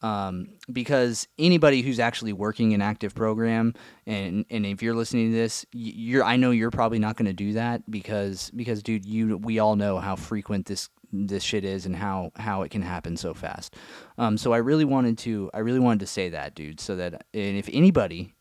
um, 0.01 0.47
because 0.71 1.27
anybody 1.37 1.81
who's 1.81 1.99
actually 1.99 2.31
working 2.31 2.73
an 2.73 2.81
active 2.81 3.13
program, 3.13 3.73
and 4.05 4.45
and 4.49 4.65
if 4.65 4.81
you're 4.81 4.95
listening 4.95 5.31
to 5.31 5.37
this, 5.37 5.65
you're 5.73 6.23
I 6.23 6.37
know 6.37 6.51
you're 6.51 6.71
probably 6.71 6.99
not 6.99 7.17
going 7.17 7.25
to 7.25 7.33
do 7.33 7.53
that 7.53 7.89
because 7.91 8.49
because 8.55 8.81
dude, 8.81 9.05
you 9.05 9.37
we 9.37 9.59
all 9.59 9.75
know 9.75 9.99
how 9.99 10.15
frequent 10.15 10.67
this 10.67 10.87
this 11.11 11.43
shit 11.43 11.63
is 11.63 11.85
and 11.85 11.95
how 11.95 12.31
how 12.35 12.61
it 12.61 12.69
can 12.69 12.81
happen 12.81 13.17
so 13.17 13.33
fast. 13.33 13.75
Um, 14.17 14.37
so 14.37 14.53
I 14.53 14.57
really 14.57 14.85
wanted 14.85 15.17
to 15.19 15.49
I 15.53 15.59
really 15.59 15.79
wanted 15.79 16.01
to 16.01 16.07
say 16.07 16.29
that, 16.29 16.55
dude, 16.55 16.79
so 16.79 16.95
that 16.95 17.25
and 17.33 17.57
if 17.57 17.69
anybody 17.71 18.33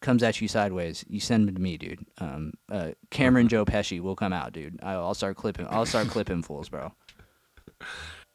comes 0.00 0.22
at 0.22 0.40
you 0.40 0.48
sideways, 0.48 1.04
you 1.08 1.20
send 1.20 1.46
them 1.46 1.54
to 1.54 1.60
me, 1.60 1.78
dude. 1.78 2.04
Um, 2.18 2.54
uh, 2.70 2.90
Cameron 3.10 3.48
Joe 3.48 3.64
Pesci 3.64 4.00
will 4.00 4.16
come 4.16 4.32
out, 4.32 4.52
dude. 4.52 4.78
I'll 4.82 5.04
I'll 5.04 5.14
start 5.14 5.36
clipping. 5.36 5.66
I'll 5.70 5.86
start 5.86 6.08
clipping 6.08 6.42
fools, 6.42 6.68
bro. 6.68 6.92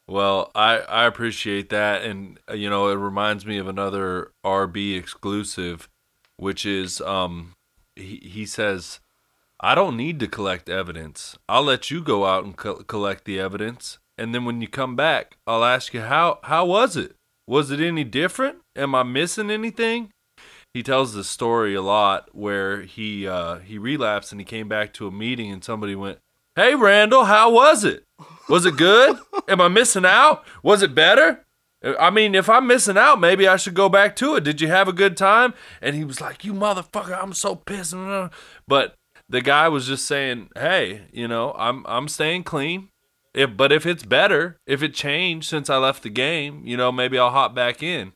Well, 0.09 0.51
I, 0.55 0.79
I 0.79 1.05
appreciate 1.05 1.69
that. 1.69 2.03
And, 2.03 2.39
uh, 2.49 2.53
you 2.53 2.69
know, 2.69 2.87
it 2.89 2.95
reminds 2.95 3.45
me 3.45 3.57
of 3.57 3.67
another 3.67 4.31
RB 4.45 4.97
exclusive, 4.97 5.89
which 6.37 6.65
is 6.65 7.01
um, 7.01 7.53
he, 7.95 8.21
he 8.23 8.45
says, 8.45 9.01
I 9.59 9.73
don't 9.73 9.97
need 9.97 10.19
to 10.19 10.27
collect 10.27 10.69
evidence. 10.69 11.37
I'll 11.49 11.63
let 11.63 11.89
you 11.89 12.01
go 12.01 12.25
out 12.25 12.43
and 12.43 12.55
co- 12.55 12.83
collect 12.83 13.25
the 13.25 13.39
evidence. 13.39 13.97
And 14.17 14.33
then 14.33 14.45
when 14.45 14.61
you 14.61 14.67
come 14.67 14.95
back, 14.95 15.37
I'll 15.47 15.63
ask 15.63 15.93
you, 15.93 16.01
how, 16.01 16.39
how 16.43 16.65
was 16.65 16.95
it? 16.95 17.15
Was 17.47 17.71
it 17.71 17.79
any 17.79 18.03
different? 18.03 18.57
Am 18.75 18.93
I 18.93 19.03
missing 19.03 19.49
anything? 19.49 20.09
He 20.73 20.83
tells 20.83 21.13
the 21.13 21.23
story 21.23 21.73
a 21.73 21.81
lot 21.81 22.29
where 22.35 22.81
he 22.81 23.27
uh, 23.27 23.59
he 23.59 23.79
relapsed 23.79 24.31
and 24.31 24.39
he 24.39 24.45
came 24.45 24.67
back 24.67 24.93
to 24.93 25.07
a 25.07 25.11
meeting 25.11 25.51
and 25.51 25.63
somebody 25.63 25.95
went, 25.95 26.19
Hey, 26.55 26.75
Randall, 26.75 27.25
how 27.25 27.51
was 27.51 27.83
it? 27.83 28.03
Was 28.49 28.65
it 28.65 28.77
good? 28.77 29.17
Am 29.47 29.61
I 29.61 29.69
missing 29.69 30.05
out? 30.05 30.45
Was 30.61 30.83
it 30.83 30.93
better? 30.93 31.45
I 31.99 32.09
mean, 32.09 32.35
if 32.35 32.49
I'm 32.49 32.67
missing 32.67 32.97
out, 32.97 33.19
maybe 33.19 33.47
I 33.47 33.55
should 33.55 33.75
go 33.75 33.87
back 33.87 34.15
to 34.17 34.35
it. 34.35 34.43
Did 34.43 34.61
you 34.61 34.67
have 34.67 34.87
a 34.87 34.93
good 34.93 35.15
time? 35.15 35.53
And 35.81 35.95
he 35.95 36.03
was 36.03 36.19
like, 36.19 36.43
You 36.43 36.53
motherfucker, 36.53 37.17
I'm 37.19 37.33
so 37.33 37.55
pissed. 37.55 37.95
But 38.67 38.95
the 39.29 39.41
guy 39.41 39.67
was 39.67 39.87
just 39.87 40.05
saying, 40.05 40.49
Hey, 40.55 41.03
you 41.11 41.27
know, 41.27 41.53
I'm 41.57 41.85
I'm 41.87 42.07
staying 42.07 42.43
clean. 42.43 42.89
If 43.33 43.55
but 43.55 43.71
if 43.71 43.85
it's 43.85 44.03
better, 44.03 44.57
if 44.65 44.81
it 44.81 44.93
changed 44.93 45.47
since 45.49 45.69
I 45.69 45.77
left 45.77 46.03
the 46.03 46.09
game, 46.09 46.63
you 46.65 46.77
know, 46.77 46.91
maybe 46.91 47.19
I'll 47.19 47.31
hop 47.31 47.53
back 47.53 47.83
in. 47.83 48.13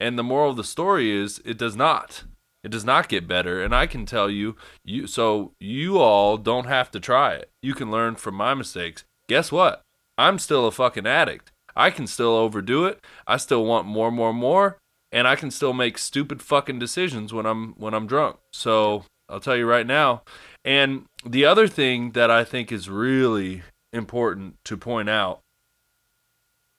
And 0.00 0.18
the 0.18 0.24
moral 0.24 0.50
of 0.50 0.56
the 0.56 0.64
story 0.64 1.10
is 1.10 1.40
it 1.44 1.58
does 1.58 1.76
not. 1.76 2.24
It 2.64 2.70
does 2.70 2.84
not 2.84 3.10
get 3.10 3.28
better, 3.28 3.62
and 3.62 3.74
I 3.74 3.86
can 3.86 4.06
tell 4.06 4.30
you, 4.30 4.56
you 4.84 5.06
so 5.06 5.52
you 5.60 5.98
all 5.98 6.38
don't 6.38 6.64
have 6.64 6.90
to 6.92 7.00
try 7.00 7.34
it. 7.34 7.50
You 7.62 7.74
can 7.74 7.90
learn 7.90 8.16
from 8.16 8.34
my 8.36 8.54
mistakes. 8.54 9.04
Guess 9.28 9.52
what? 9.52 9.82
I'm 10.16 10.38
still 10.38 10.66
a 10.66 10.72
fucking 10.72 11.06
addict. 11.06 11.52
I 11.76 11.90
can 11.90 12.06
still 12.06 12.34
overdo 12.34 12.86
it. 12.86 13.04
I 13.26 13.36
still 13.36 13.64
want 13.64 13.86
more, 13.86 14.10
more, 14.10 14.32
more, 14.32 14.78
and 15.12 15.28
I 15.28 15.36
can 15.36 15.50
still 15.50 15.72
make 15.72 15.98
stupid 15.98 16.40
fucking 16.40 16.78
decisions 16.78 17.34
when 17.34 17.44
I'm 17.44 17.74
when 17.74 17.92
I'm 17.92 18.06
drunk. 18.06 18.36
So 18.52 19.04
I'll 19.28 19.40
tell 19.40 19.56
you 19.56 19.66
right 19.66 19.86
now. 19.86 20.22
And 20.64 21.04
the 21.24 21.44
other 21.44 21.68
thing 21.68 22.12
that 22.12 22.30
I 22.30 22.44
think 22.44 22.72
is 22.72 22.88
really 22.88 23.62
important 23.92 24.56
to 24.64 24.76
point 24.76 25.08
out 25.10 25.40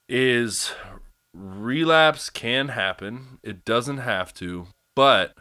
is 0.10 0.72
relapse 1.34 2.30
can 2.30 2.70
happen. 2.70 3.40
It 3.44 3.64
doesn't 3.64 4.00
have 4.00 4.34
to, 4.36 4.68
but 4.96 5.34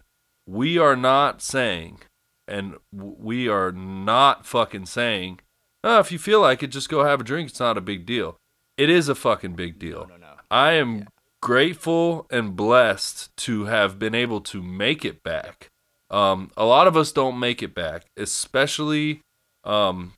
we 0.47 0.78
are 0.78 0.97
not 0.97 1.40
saying, 1.40 2.01
and 2.47 2.76
we 2.92 3.49
are 3.49 3.72
not 3.72 4.45
fucking 4.45 4.86
saying, 4.86 5.40
oh, 5.82 5.99
if 6.01 6.12
you 6.12 6.18
feel 6.18 6.40
like 6.40 6.62
it, 6.62 6.68
just 6.68 6.88
go 6.88 7.05
have 7.05 7.20
a 7.20 7.24
drink. 7.24 7.51
It's 7.51 7.61
not 7.61 7.78
a 7.78 7.82
big 7.82 8.05
deal. 8.05 8.36
It 8.76 8.90
is 8.90 9.09
a 9.09 9.14
fucking 9.14 9.55
big 9.55 9.78
deal. 9.78 10.07
No, 10.09 10.16
no, 10.16 10.26
no. 10.26 10.34
I 10.51 10.72
am 10.72 11.07
grateful 11.40 12.26
and 12.30 12.57
blessed 12.57 13.34
to 13.36 13.66
have 13.66 13.99
been 13.99 14.14
able 14.14 14.40
to 14.40 14.62
make 14.62 15.05
it 15.05 15.22
back. 15.22 15.70
Um, 16.15 16.53
a 16.57 16.65
lot 16.65 16.87
of 16.87 16.97
us 16.97 17.11
don't 17.11 17.41
make 17.41 17.61
it 17.61 17.75
back, 17.75 18.05
especially 18.17 19.21
um, 19.65 20.12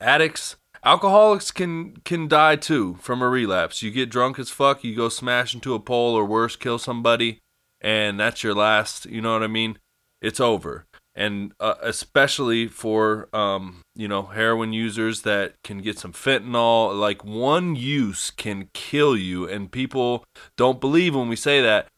addicts. 0.00 0.56
Alcoholics 0.82 1.50
can 1.50 1.98
can 2.06 2.26
die 2.26 2.56
too 2.56 2.96
from 3.02 3.20
a 3.20 3.28
relapse. 3.28 3.82
You 3.82 3.90
get 3.90 4.08
drunk 4.08 4.38
as 4.38 4.48
fuck, 4.48 4.82
you 4.82 4.96
go 4.96 5.10
smash 5.10 5.54
into 5.54 5.74
a 5.74 5.78
pole 5.78 6.14
or 6.14 6.24
worse, 6.24 6.56
kill 6.56 6.78
somebody, 6.78 7.38
and 7.82 8.18
that's 8.18 8.42
your 8.42 8.54
last. 8.54 9.04
You 9.04 9.20
know 9.20 9.34
what 9.34 9.42
I 9.42 9.46
mean? 9.46 9.78
It's 10.22 10.40
over. 10.40 10.86
And 11.14 11.52
uh, 11.60 11.74
especially 11.82 12.66
for 12.66 13.28
um, 13.34 13.82
you 13.94 14.08
know 14.08 14.22
heroin 14.22 14.72
users 14.72 15.20
that 15.22 15.56
can 15.62 15.82
get 15.82 15.98
some 15.98 16.14
fentanyl, 16.14 16.98
like 16.98 17.22
one 17.22 17.76
use 17.76 18.30
can 18.30 18.70
kill 18.72 19.18
you, 19.18 19.46
and 19.46 19.70
people 19.70 20.24
don't 20.56 20.80
believe 20.80 21.14
when 21.14 21.28
we 21.28 21.36
say 21.36 21.60
that. 21.60 21.88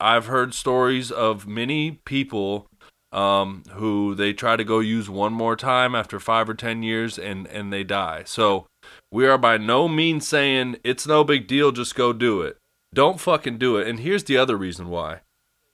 I've 0.00 0.26
heard 0.26 0.54
stories 0.54 1.10
of 1.10 1.46
many 1.46 2.00
people 2.04 2.68
um, 3.12 3.62
who 3.72 4.14
they 4.14 4.32
try 4.32 4.56
to 4.56 4.64
go 4.64 4.80
use 4.80 5.08
one 5.08 5.32
more 5.32 5.54
time 5.54 5.94
after 5.94 6.18
five 6.18 6.48
or 6.48 6.54
ten 6.54 6.82
years 6.82 7.18
and 7.18 7.46
and 7.46 7.72
they 7.72 7.84
die. 7.84 8.24
So 8.26 8.66
we 9.10 9.26
are 9.26 9.38
by 9.38 9.56
no 9.56 9.86
means 9.86 10.26
saying 10.26 10.76
it's 10.82 11.06
no 11.06 11.22
big 11.22 11.46
deal, 11.46 11.70
just 11.70 11.94
go 11.94 12.12
do 12.12 12.42
it. 12.42 12.58
Don't 12.92 13.20
fucking 13.20 13.58
do 13.58 13.76
it. 13.76 13.86
And 13.86 14.00
here's 14.00 14.24
the 14.24 14.36
other 14.36 14.56
reason 14.56 14.88
why. 14.88 15.20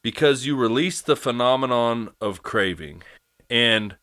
Because 0.03 0.47
you 0.47 0.57
release 0.57 1.01
the 1.01 1.16
phenomenon 1.16 2.11
of 2.21 2.43
craving. 2.43 3.03
And 3.49 3.97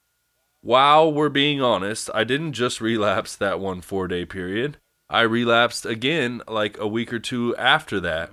while 0.62 1.12
we're 1.12 1.30
being 1.30 1.62
honest, 1.62 2.10
I 2.14 2.24
didn't 2.24 2.54
just 2.54 2.82
relapse 2.82 3.36
that 3.36 3.60
one 3.60 3.82
four 3.82 4.08
day 4.08 4.26
period. 4.26 4.78
I 5.10 5.22
relapsed 5.22 5.86
again 5.86 6.42
like 6.48 6.78
a 6.80 6.88
week 6.88 7.14
or 7.14 7.20
two 7.20 7.56
after 7.56 8.00
that. 8.00 8.32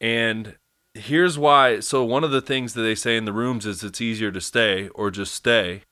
And 0.00 0.56
here's 0.96 1.38
why. 1.38 1.80
So 1.80 2.04
one 2.04 2.24
of 2.24 2.30
the 2.30 2.40
things 2.40 2.74
that 2.74 2.82
they 2.82 2.94
say 2.94 3.16
in 3.16 3.24
the 3.24 3.32
rooms 3.32 3.66
is 3.66 3.84
it's 3.84 4.00
easier 4.00 4.30
to 4.32 4.40
stay 4.40 4.88
or 4.88 5.10
just 5.10 5.34
stay. 5.34 5.82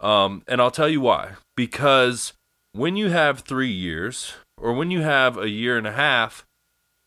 Um, 0.00 0.42
and 0.46 0.60
I'll 0.60 0.70
tell 0.70 0.88
you 0.88 1.00
why. 1.00 1.32
Because 1.56 2.32
when 2.72 2.96
you 2.96 3.10
have 3.10 3.40
three 3.40 3.70
years 3.70 4.34
or 4.56 4.72
when 4.72 4.90
you 4.90 5.02
have 5.02 5.38
a 5.38 5.48
year 5.48 5.76
and 5.76 5.86
a 5.86 5.92
half, 5.92 6.44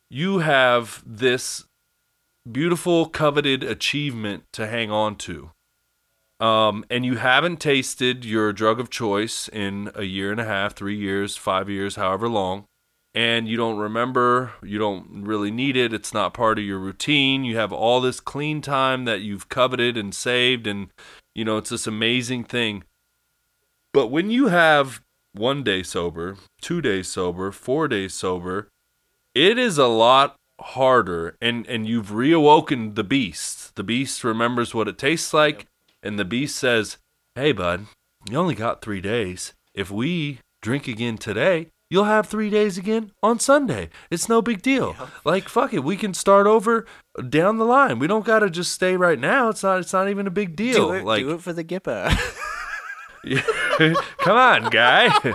you 0.09 0.39
have 0.39 1.03
this 1.05 1.65
beautiful, 2.49 3.07
coveted 3.07 3.63
achievement 3.63 4.43
to 4.53 4.67
hang 4.67 4.91
on 4.91 5.15
to. 5.15 5.51
Um, 6.39 6.85
and 6.89 7.05
you 7.05 7.15
haven't 7.15 7.61
tasted 7.61 8.25
your 8.25 8.51
drug 8.51 8.79
of 8.79 8.89
choice 8.89 9.47
in 9.47 9.89
a 9.95 10.03
year 10.03 10.31
and 10.31 10.41
a 10.41 10.45
half, 10.45 10.75
three 10.75 10.97
years, 10.97 11.37
five 11.37 11.69
years, 11.69 11.95
however 11.95 12.27
long 12.27 12.65
and 13.16 13.47
you 13.47 13.55
don't 13.55 13.78
remember, 13.78 14.51
you 14.61 14.78
don't 14.78 15.24
really 15.24 15.49
need 15.49 15.78
it, 15.78 15.93
it's 15.93 16.13
not 16.13 16.34
part 16.34 16.59
of 16.59 16.66
your 16.66 16.80
routine. 16.80 17.45
You 17.45 17.55
have 17.55 17.72
all 17.72 18.01
this 18.01 18.20
clean 18.20 18.61
time 18.61 19.05
that 19.05 19.22
you've 19.22 19.47
coveted 19.47 19.95
and 19.95 20.13
saved, 20.13 20.68
and 20.68 20.89
you 21.34 21.45
know, 21.45 21.57
it's 21.57 21.70
this 21.70 21.88
amazing 21.88 22.43
thing. 22.43 22.84
But 23.93 24.07
when 24.07 24.30
you 24.30 24.47
have 24.47 25.01
one 25.32 25.63
day 25.63 25.82
sober, 25.82 26.36
two 26.59 26.82
days 26.82 27.07
sober, 27.07 27.53
four 27.53 27.88
days 27.88 28.13
sober, 28.13 28.68
it 29.34 29.57
is 29.57 29.78
a 29.78 29.88
lot 29.88 30.36
harder 30.59 31.36
and 31.41 31.68
and 31.68 31.88
you've 31.88 32.07
reawoken 32.07 32.95
the 32.95 33.03
beast. 33.03 33.76
The 33.76 33.84
beast 33.84 34.24
remembers 34.26 34.74
what 34.74 34.89
it 34.89 34.97
tastes 34.97 35.34
like, 35.34 35.68
and 36.03 36.20
the 36.20 36.26
beast 36.26 36.57
says, 36.57 36.97
Hey 37.36 37.53
bud, 37.53 37.86
you 38.30 38.38
only 38.38 38.55
got 38.55 38.82
three 38.82 39.01
days. 39.01 39.53
If 39.74 39.89
we 39.89 40.39
drink 40.61 40.88
again 40.89 41.18
today, 41.18 41.68
you'll 41.89 42.05
have 42.05 42.27
three 42.27 42.49
days 42.49 42.77
again 42.77 43.11
on 43.21 43.39
Sunday. 43.39 43.89
It's 44.09 44.29
no 44.29 44.41
big 44.41 44.61
deal. 44.61 44.95
Like 45.23 45.49
fuck 45.49 45.73
it, 45.73 45.83
we 45.83 45.97
can 45.97 46.13
start 46.13 46.47
over 46.47 46.86
down 47.29 47.57
the 47.57 47.65
line. 47.65 47.99
We 47.99 48.07
don't 48.07 48.25
gotta 48.25 48.49
just 48.49 48.71
stay 48.71 48.95
right 48.95 49.19
now. 49.19 49.49
It's 49.49 49.63
not. 49.63 49.79
It's 49.79 49.93
not 49.93 50.09
even 50.09 50.27
a 50.27 50.31
big 50.31 50.55
deal. 50.55 50.89
Do 50.89 50.93
it, 50.93 51.05
like, 51.05 51.21
do 51.21 51.31
it 51.31 51.41
for 51.41 51.53
the 51.53 51.63
Gippa. 51.63 52.15
come 54.19 54.38
on, 54.38 54.69
guy. 54.69 55.11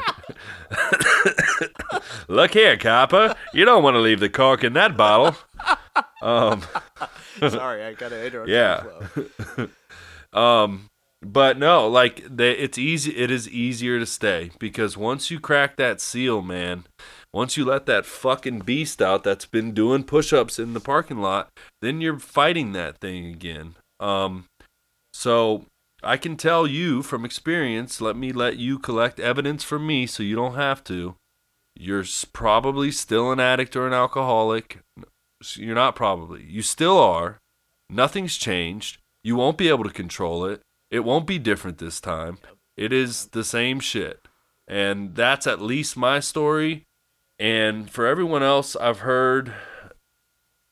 Look 2.29 2.53
here, 2.53 2.77
copper. 2.77 3.35
You 3.53 3.65
don't 3.65 3.83
want 3.83 3.95
to 3.95 4.01
leave 4.01 4.21
the 4.21 4.29
cork 4.29 4.63
in 4.63 4.75
that 4.75 4.97
bottle. 4.97 5.37
Um. 6.23 6.63
Sorry, 7.39 7.83
I 7.83 7.95
gotta 7.95 8.25
interrupt. 8.25 8.49
Yeah. 8.49 8.85
Um, 10.33 10.90
but 11.23 11.59
no, 11.59 11.87
like 11.87 12.25
they, 12.29 12.53
it's 12.53 12.79
easy. 12.79 13.17
It 13.17 13.31
is 13.31 13.49
easier 13.49 13.99
to 13.99 14.07
stay 14.07 14.51
because 14.59 14.97
once 14.97 15.31
you 15.31 15.39
crack 15.39 15.77
that 15.77 16.01
seal, 16.01 16.41
man, 16.41 16.85
once 17.33 17.57
you 17.57 17.65
let 17.65 17.87
that 17.87 18.07
fucking 18.07 18.61
beast 18.61 19.03
out 19.03 19.23
that's 19.23 19.45
been 19.45 19.73
doing 19.73 20.05
push-ups 20.05 20.59
in 20.59 20.73
the 20.73 20.81
parking 20.81 21.19
lot, 21.19 21.51
then 21.83 22.01
you're 22.01 22.19
fighting 22.19 22.73
that 22.73 22.99
thing 22.99 23.27
again. 23.27 23.75
Um, 24.01 24.47
so 25.13 25.67
I 26.03 26.17
can 26.17 26.37
tell 26.37 26.67
you 26.67 27.03
from 27.03 27.25
experience. 27.27 28.01
Let 28.01 28.17
me 28.17 28.33
let 28.33 28.57
you 28.57 28.79
collect 28.79 29.21
evidence 29.21 29.63
from 29.63 29.87
me, 29.87 30.07
so 30.07 30.23
you 30.23 30.35
don't 30.35 30.55
have 30.55 30.83
to. 30.85 31.17
You're 31.77 32.05
probably 32.33 32.91
still 32.91 33.31
an 33.31 33.41
addict 33.41 33.77
or 33.77 33.87
an 33.87 33.93
alcoholic. 33.93 34.81
You're 35.55 35.75
not 35.75 35.95
probably. 35.95 36.45
You 36.45 36.63
still 36.63 36.99
are. 36.99 37.39
Nothing's 37.91 38.37
changed. 38.37 38.99
You 39.23 39.37
won't 39.37 39.59
be 39.59 39.69
able 39.69 39.85
to 39.85 39.91
control 39.91 40.47
it. 40.47 40.63
It 40.91 41.01
won't 41.01 41.27
be 41.27 41.39
different 41.39 41.79
this 41.79 42.01
time. 42.01 42.39
It 42.77 42.93
is 42.93 43.27
the 43.27 43.45
same 43.45 43.81
shit. 43.81 44.27
And 44.67 45.15
that's 45.15 45.47
at 45.47 45.61
least 45.61 45.97
my 45.97 46.21
story. 46.21 46.87
And 47.39 47.91
for 47.91 48.07
everyone 48.07 48.43
else, 48.43 48.77
I've 48.77 49.01
heard 49.01 49.53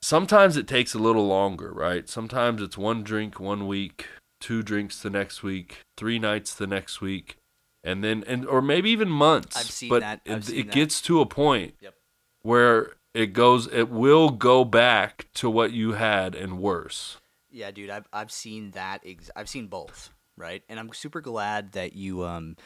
sometimes 0.03 0.57
it 0.57 0.69
takes 0.69 0.95
a 0.95 0.99
little 0.99 1.27
longer, 1.27 1.73
right? 1.73 2.09
Sometimes 2.09 2.63
it's 2.63 2.79
one 2.79 3.03
drink 3.03 3.41
one 3.41 3.67
week, 3.67 4.07
two 4.41 4.63
drinks 4.63 5.01
the 5.03 5.11
next 5.11 5.43
week, 5.43 5.85
three 5.97 6.19
nights 6.19 6.55
the 6.55 6.67
next 6.67 7.01
week, 7.01 7.37
and 7.83 8.05
then 8.05 8.25
and 8.27 8.47
or 8.47 8.61
maybe 8.61 8.91
even 8.91 9.09
months. 9.09 9.57
I've 9.57 9.71
seen 9.71 9.89
but 9.89 10.01
that. 10.01 10.21
I've 10.27 10.39
it, 10.39 10.45
seen 10.45 10.59
it 10.61 10.67
that. 10.67 10.75
gets 10.75 11.01
to 11.03 11.21
a 11.21 11.27
point 11.27 11.75
Yep. 11.81 11.95
where 12.43 12.93
it 13.15 13.33
goes. 13.33 13.67
It 13.73 13.89
will 13.89 14.31
go 14.31 14.65
back 14.65 15.29
to 15.35 15.49
what 15.51 15.73
you 15.73 15.93
had 15.93 16.35
and 16.35 16.59
worse. 16.59 17.19
Yeah, 17.51 17.71
dude, 17.71 17.91
I've 17.91 18.07
I've 18.13 18.31
seen 18.31 18.73
that. 18.73 19.03
Ex- 19.07 19.31
I've 19.37 19.49
seen 19.49 19.69
both, 19.69 20.11
right? 20.37 20.63
And 20.69 20.79
I'm 20.79 20.93
super 20.93 21.21
glad 21.21 21.73
that 21.73 21.95
you 21.95 22.25
um 22.25 22.57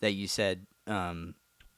that 0.00 0.12
you 0.12 0.28
said 0.28 0.66
um 0.86 1.34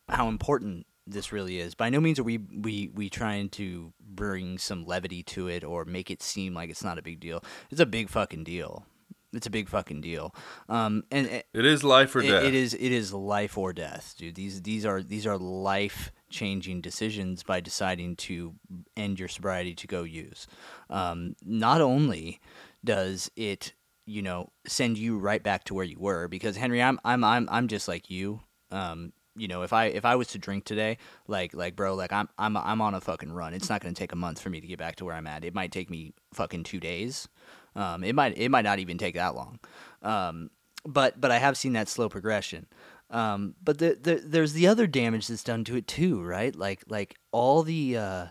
how 0.08 0.28
important 0.28 0.86
this 1.06 1.32
really 1.32 1.58
is. 1.58 1.74
By 1.74 1.88
no 1.90 2.00
means 2.00 2.18
are 2.18 2.22
we 2.24 2.38
we 2.38 2.90
we 2.94 3.08
trying 3.10 3.48
to 3.50 3.92
bring 4.00 4.58
some 4.58 4.84
levity 4.84 5.22
to 5.24 5.48
it 5.48 5.64
or 5.64 5.84
make 5.84 6.10
it 6.10 6.22
seem 6.22 6.54
like 6.54 6.70
it's 6.70 6.84
not 6.84 6.98
a 6.98 7.02
big 7.02 7.18
deal. 7.20 7.42
It's 7.70 7.80
a 7.80 7.86
big 7.86 8.08
fucking 8.10 8.44
deal. 8.44 8.84
It's 9.32 9.46
a 9.46 9.50
big 9.50 9.68
fucking 9.68 10.00
deal. 10.02 10.34
Um 10.68 11.04
and 11.10 11.26
It 11.28 11.64
is 11.64 11.82
life 11.82 12.14
or 12.14 12.20
it- 12.20 12.28
death. 12.28 12.44
it 12.44 12.54
is 12.54 12.74
it 12.74 12.92
is 12.92 13.12
life 13.12 13.56
or 13.56 13.72
death, 13.72 14.14
dude. 14.18 14.34
These 14.34 14.62
these 14.62 14.84
are 14.84 15.02
these 15.02 15.26
are 15.26 15.38
life 15.38 16.12
changing 16.30 16.80
decisions 16.80 17.42
by 17.42 17.60
deciding 17.60 18.16
to 18.16 18.54
end 18.96 19.18
your 19.18 19.28
sobriety 19.28 19.74
to 19.74 19.86
go 19.86 20.04
use. 20.04 20.46
Um, 20.88 21.36
not 21.44 21.80
only 21.80 22.40
does 22.84 23.30
it 23.36 23.74
you 24.06 24.22
know 24.22 24.50
send 24.66 24.98
you 24.98 25.18
right 25.18 25.42
back 25.42 25.64
to 25.64 25.74
where 25.74 25.84
you 25.84 25.98
were 25.98 26.28
because 26.28 26.56
Henry, 26.56 26.82
I'm 26.82 26.98
I'm 27.04 27.22
I'm 27.22 27.48
I'm 27.50 27.68
just 27.68 27.86
like 27.88 28.10
you. 28.10 28.40
Um, 28.70 29.12
you 29.36 29.48
know, 29.48 29.62
if 29.62 29.72
I 29.72 29.86
if 29.86 30.04
I 30.04 30.16
was 30.16 30.28
to 30.28 30.38
drink 30.38 30.64
today, 30.64 30.98
like 31.28 31.54
like 31.54 31.76
bro, 31.76 31.94
like 31.94 32.12
I'm 32.12 32.28
I'm 32.38 32.56
I'm 32.56 32.80
on 32.80 32.94
a 32.94 33.00
fucking 33.00 33.32
run. 33.32 33.54
It's 33.54 33.70
not 33.70 33.80
going 33.80 33.94
to 33.94 33.98
take 33.98 34.12
a 34.12 34.16
month 34.16 34.40
for 34.40 34.50
me 34.50 34.60
to 34.60 34.66
get 34.66 34.78
back 34.78 34.96
to 34.96 35.04
where 35.04 35.14
I'm 35.14 35.26
at. 35.26 35.44
It 35.44 35.54
might 35.54 35.72
take 35.72 35.90
me 35.90 36.12
fucking 36.34 36.64
2 36.64 36.80
days. 36.80 37.28
Um, 37.76 38.02
it 38.02 38.14
might 38.14 38.36
it 38.36 38.48
might 38.50 38.64
not 38.64 38.80
even 38.80 38.98
take 38.98 39.14
that 39.14 39.34
long. 39.34 39.60
Um, 40.02 40.50
but 40.84 41.20
but 41.20 41.30
I 41.30 41.38
have 41.38 41.56
seen 41.56 41.74
that 41.74 41.88
slow 41.88 42.08
progression. 42.08 42.66
Um, 43.10 43.56
but 43.62 43.78
the, 43.78 43.98
the, 44.00 44.22
there's 44.24 44.52
the 44.52 44.68
other 44.68 44.86
damage 44.86 45.26
that's 45.26 45.42
done 45.42 45.64
to 45.64 45.76
it 45.76 45.86
too, 45.86 46.22
right? 46.22 46.54
Like 46.54 46.84
like 46.88 47.16
all 47.32 47.62
the 47.62 47.96
uh, 47.96 48.26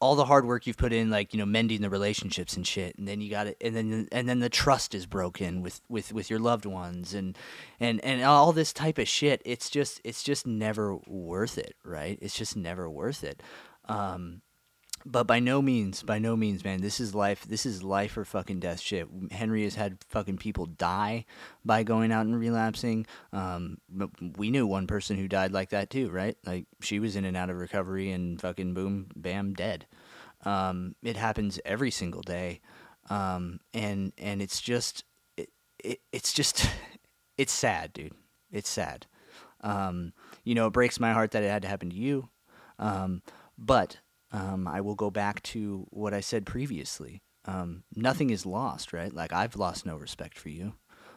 all 0.00 0.16
the 0.16 0.24
hard 0.24 0.46
work 0.46 0.66
you've 0.66 0.76
put 0.76 0.92
in, 0.92 1.10
like 1.10 1.32
you 1.32 1.38
know, 1.38 1.46
mending 1.46 1.80
the 1.80 1.90
relationships 1.90 2.56
and 2.56 2.66
shit, 2.66 2.96
and 2.98 3.06
then 3.06 3.20
you 3.20 3.30
got 3.30 3.46
it, 3.46 3.56
and 3.60 3.76
then 3.76 4.08
and 4.10 4.28
then 4.28 4.40
the 4.40 4.48
trust 4.48 4.94
is 4.94 5.06
broken 5.06 5.62
with 5.62 5.80
with 5.88 6.12
with 6.12 6.28
your 6.28 6.40
loved 6.40 6.66
ones, 6.66 7.14
and 7.14 7.38
and 7.78 8.04
and 8.04 8.22
all 8.22 8.52
this 8.52 8.72
type 8.72 8.98
of 8.98 9.08
shit. 9.08 9.42
It's 9.44 9.70
just 9.70 10.00
it's 10.04 10.22
just 10.22 10.46
never 10.46 10.96
worth 11.06 11.56
it, 11.56 11.76
right? 11.84 12.18
It's 12.20 12.36
just 12.36 12.56
never 12.56 12.90
worth 12.90 13.22
it. 13.22 13.42
Um, 13.88 14.42
but 15.04 15.26
by 15.26 15.40
no 15.40 15.62
means, 15.62 16.02
by 16.02 16.18
no 16.18 16.36
means, 16.36 16.64
man. 16.64 16.80
This 16.80 17.00
is 17.00 17.14
life. 17.14 17.44
This 17.44 17.64
is 17.64 17.82
life 17.82 18.16
or 18.16 18.24
fucking 18.24 18.60
death 18.60 18.80
shit. 18.80 19.08
Henry 19.30 19.64
has 19.64 19.74
had 19.74 19.98
fucking 20.08 20.38
people 20.38 20.66
die 20.66 21.24
by 21.64 21.82
going 21.82 22.12
out 22.12 22.26
and 22.26 22.38
relapsing. 22.38 23.06
Um, 23.32 23.78
we 24.36 24.50
knew 24.50 24.66
one 24.66 24.86
person 24.86 25.16
who 25.16 25.28
died 25.28 25.52
like 25.52 25.70
that 25.70 25.90
too, 25.90 26.10
right? 26.10 26.36
Like 26.44 26.66
she 26.80 26.98
was 26.98 27.16
in 27.16 27.24
and 27.24 27.36
out 27.36 27.50
of 27.50 27.56
recovery 27.56 28.10
and 28.10 28.40
fucking 28.40 28.74
boom, 28.74 29.08
bam, 29.16 29.54
dead. 29.54 29.86
Um, 30.44 30.94
it 31.02 31.16
happens 31.16 31.58
every 31.64 31.90
single 31.90 32.22
day, 32.22 32.60
um, 33.10 33.60
and 33.74 34.12
and 34.16 34.40
it's 34.40 34.60
just, 34.60 35.04
it, 35.36 35.50
it 35.82 36.00
it's 36.12 36.32
just, 36.32 36.68
it's 37.38 37.52
sad, 37.52 37.92
dude. 37.92 38.14
It's 38.50 38.68
sad. 38.68 39.06
Um, 39.60 40.12
you 40.44 40.54
know, 40.54 40.66
it 40.68 40.72
breaks 40.72 41.00
my 41.00 41.12
heart 41.12 41.32
that 41.32 41.42
it 41.42 41.50
had 41.50 41.62
to 41.62 41.68
happen 41.68 41.90
to 41.90 41.96
you. 41.96 42.28
Um, 42.78 43.22
but 43.58 43.98
um, 44.32 44.68
I 44.68 44.80
will 44.80 44.94
go 44.94 45.10
back 45.10 45.42
to 45.44 45.86
what 45.90 46.14
I 46.14 46.20
said 46.20 46.46
previously. 46.46 47.22
Um, 47.44 47.84
nothing 47.94 48.30
is 48.30 48.44
lost, 48.44 48.92
right? 48.92 49.12
Like 49.12 49.32
I've 49.32 49.56
lost 49.56 49.86
no 49.86 49.96
respect 49.96 50.38
for 50.38 50.50
you. 50.50 50.74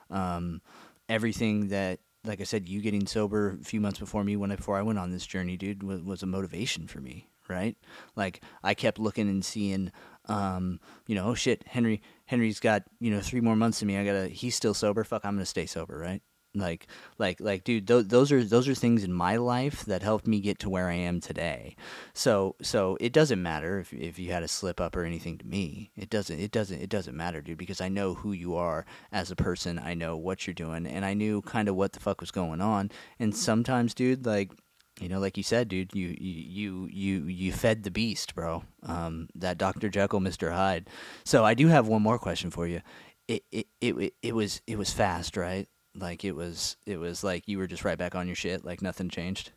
Um, 0.09 0.61
everything 1.09 1.69
that, 1.69 1.99
like 2.23 2.39
I 2.39 2.45
said, 2.45 2.69
you 2.69 2.81
getting 2.81 3.07
sober 3.07 3.57
a 3.59 3.63
few 3.63 3.81
months 3.81 3.99
before 3.99 4.23
me, 4.23 4.35
when 4.37 4.55
before 4.55 4.77
I 4.77 4.81
went 4.81 4.99
on 4.99 5.11
this 5.11 5.25
journey, 5.25 5.57
dude, 5.57 5.83
was, 5.83 6.01
was 6.01 6.23
a 6.23 6.27
motivation 6.27 6.87
for 6.87 7.01
me, 7.01 7.27
right? 7.49 7.75
Like 8.15 8.41
I 8.63 8.73
kept 8.73 8.99
looking 8.99 9.27
and 9.27 9.43
seeing, 9.43 9.91
um, 10.25 10.79
you 11.07 11.15
know, 11.15 11.25
oh 11.25 11.33
shit, 11.33 11.63
Henry, 11.67 12.01
Henry's 12.25 12.59
got 12.59 12.83
you 12.99 13.11
know 13.11 13.19
three 13.19 13.41
more 13.41 13.55
months 13.55 13.81
in 13.81 13.87
me. 13.87 13.97
I 13.97 14.05
gotta, 14.05 14.27
he's 14.27 14.55
still 14.55 14.73
sober. 14.73 15.03
Fuck, 15.03 15.25
I'm 15.25 15.35
gonna 15.35 15.45
stay 15.45 15.65
sober, 15.65 15.97
right? 15.97 16.21
Like 16.53 16.87
like 17.17 17.39
like 17.39 17.63
dude 17.63 17.87
th- 17.87 18.07
those 18.07 18.31
are 18.31 18.43
those 18.43 18.67
are 18.67 18.75
things 18.75 19.03
in 19.03 19.13
my 19.13 19.37
life 19.37 19.85
that 19.85 20.03
helped 20.03 20.27
me 20.27 20.39
get 20.41 20.59
to 20.59 20.69
where 20.69 20.89
i 20.89 20.93
am 20.93 21.21
today 21.21 21.75
so 22.13 22.55
so 22.61 22.97
it 22.99 23.13
doesn't 23.13 23.41
matter 23.41 23.79
if, 23.79 23.93
if 23.93 24.19
you 24.19 24.31
had 24.31 24.43
a 24.43 24.47
slip 24.47 24.81
up 24.81 24.95
or 24.95 25.03
anything 25.03 25.37
to 25.37 25.47
me 25.47 25.91
it 25.95 26.09
doesn't 26.09 26.39
it 26.39 26.51
doesn't 26.51 26.81
it 26.81 26.89
doesn't 26.89 27.15
matter 27.15 27.41
dude 27.41 27.57
because 27.57 27.79
i 27.79 27.87
know 27.87 28.15
who 28.15 28.33
you 28.33 28.55
are 28.55 28.85
as 29.11 29.31
a 29.31 29.35
person 29.35 29.79
i 29.79 29.93
know 29.93 30.17
what 30.17 30.45
you're 30.45 30.53
doing 30.53 30.85
and 30.85 31.05
i 31.05 31.13
knew 31.13 31.41
kind 31.41 31.69
of 31.69 31.75
what 31.75 31.93
the 31.93 31.99
fuck 31.99 32.19
was 32.19 32.31
going 32.31 32.59
on 32.59 32.91
and 33.19 33.35
sometimes 33.35 33.93
dude 33.93 34.25
like 34.25 34.51
you 34.99 35.09
know, 35.09 35.19
like 35.19 35.35
you 35.35 35.41
said, 35.41 35.67
dude, 35.67 35.95
you 35.95 36.15
you 36.19 36.87
you 36.91 37.23
you, 37.25 37.51
fed 37.51 37.83
the 37.83 37.89
beast, 37.89 38.35
bro. 38.35 38.63
Um, 38.83 39.29
that 39.33 39.57
Dr. 39.57 39.89
Jekyll, 39.89 40.19
Mr. 40.19 40.51
Hyde. 40.51 40.89
So 41.23 41.43
I 41.43 41.55
do 41.55 41.67
have 41.67 41.87
one 41.87 42.03
more 42.03 42.19
question 42.19 42.51
for 42.51 42.67
you. 42.67 42.81
It, 43.27 43.43
it 43.51 43.67
it 43.79 44.13
it 44.21 44.35
was 44.35 44.61
it 44.67 44.77
was 44.77 44.91
fast, 44.91 45.37
right? 45.37 45.67
Like 45.95 46.23
it 46.23 46.33
was 46.33 46.77
it 46.85 46.97
was 46.97 47.23
like 47.23 47.47
you 47.47 47.57
were 47.57 47.67
just 47.67 47.83
right 47.83 47.97
back 47.97 48.15
on 48.15 48.27
your 48.27 48.35
shit, 48.35 48.63
like 48.63 48.81
nothing 48.81 49.09
changed. 49.09 49.51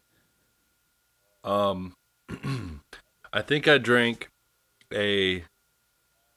Um, 1.45 1.95
I 3.33 3.43
think 3.43 3.69
I 3.69 3.79
drank 3.79 4.29
a 4.93 5.45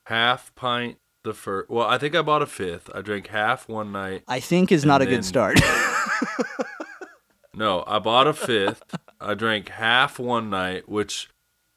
half 0.06 0.54
pint 0.56 0.98
the 1.24 1.34
first. 1.34 1.70
Well, 1.70 1.88
I 1.88 1.98
think 1.98 2.16
I 2.16 2.22
bought 2.22 2.42
a 2.42 2.46
fifth. 2.46 2.90
I 2.94 3.02
drank 3.02 3.28
half 3.28 3.68
one 3.68 3.92
night. 3.92 4.24
I 4.28 4.40
think 4.40 4.72
is 4.72 4.86
not 4.86 5.02
a 5.02 5.06
then- 5.06 5.16
good 5.16 5.26
start. 5.26 5.60
No, 7.54 7.84
I 7.88 7.98
bought 7.98 8.28
a 8.28 8.34
fifth. 8.34 8.84
I 9.20 9.34
drank 9.34 9.70
half 9.70 10.20
one 10.20 10.52
night, 10.52 10.88
which 10.88 11.28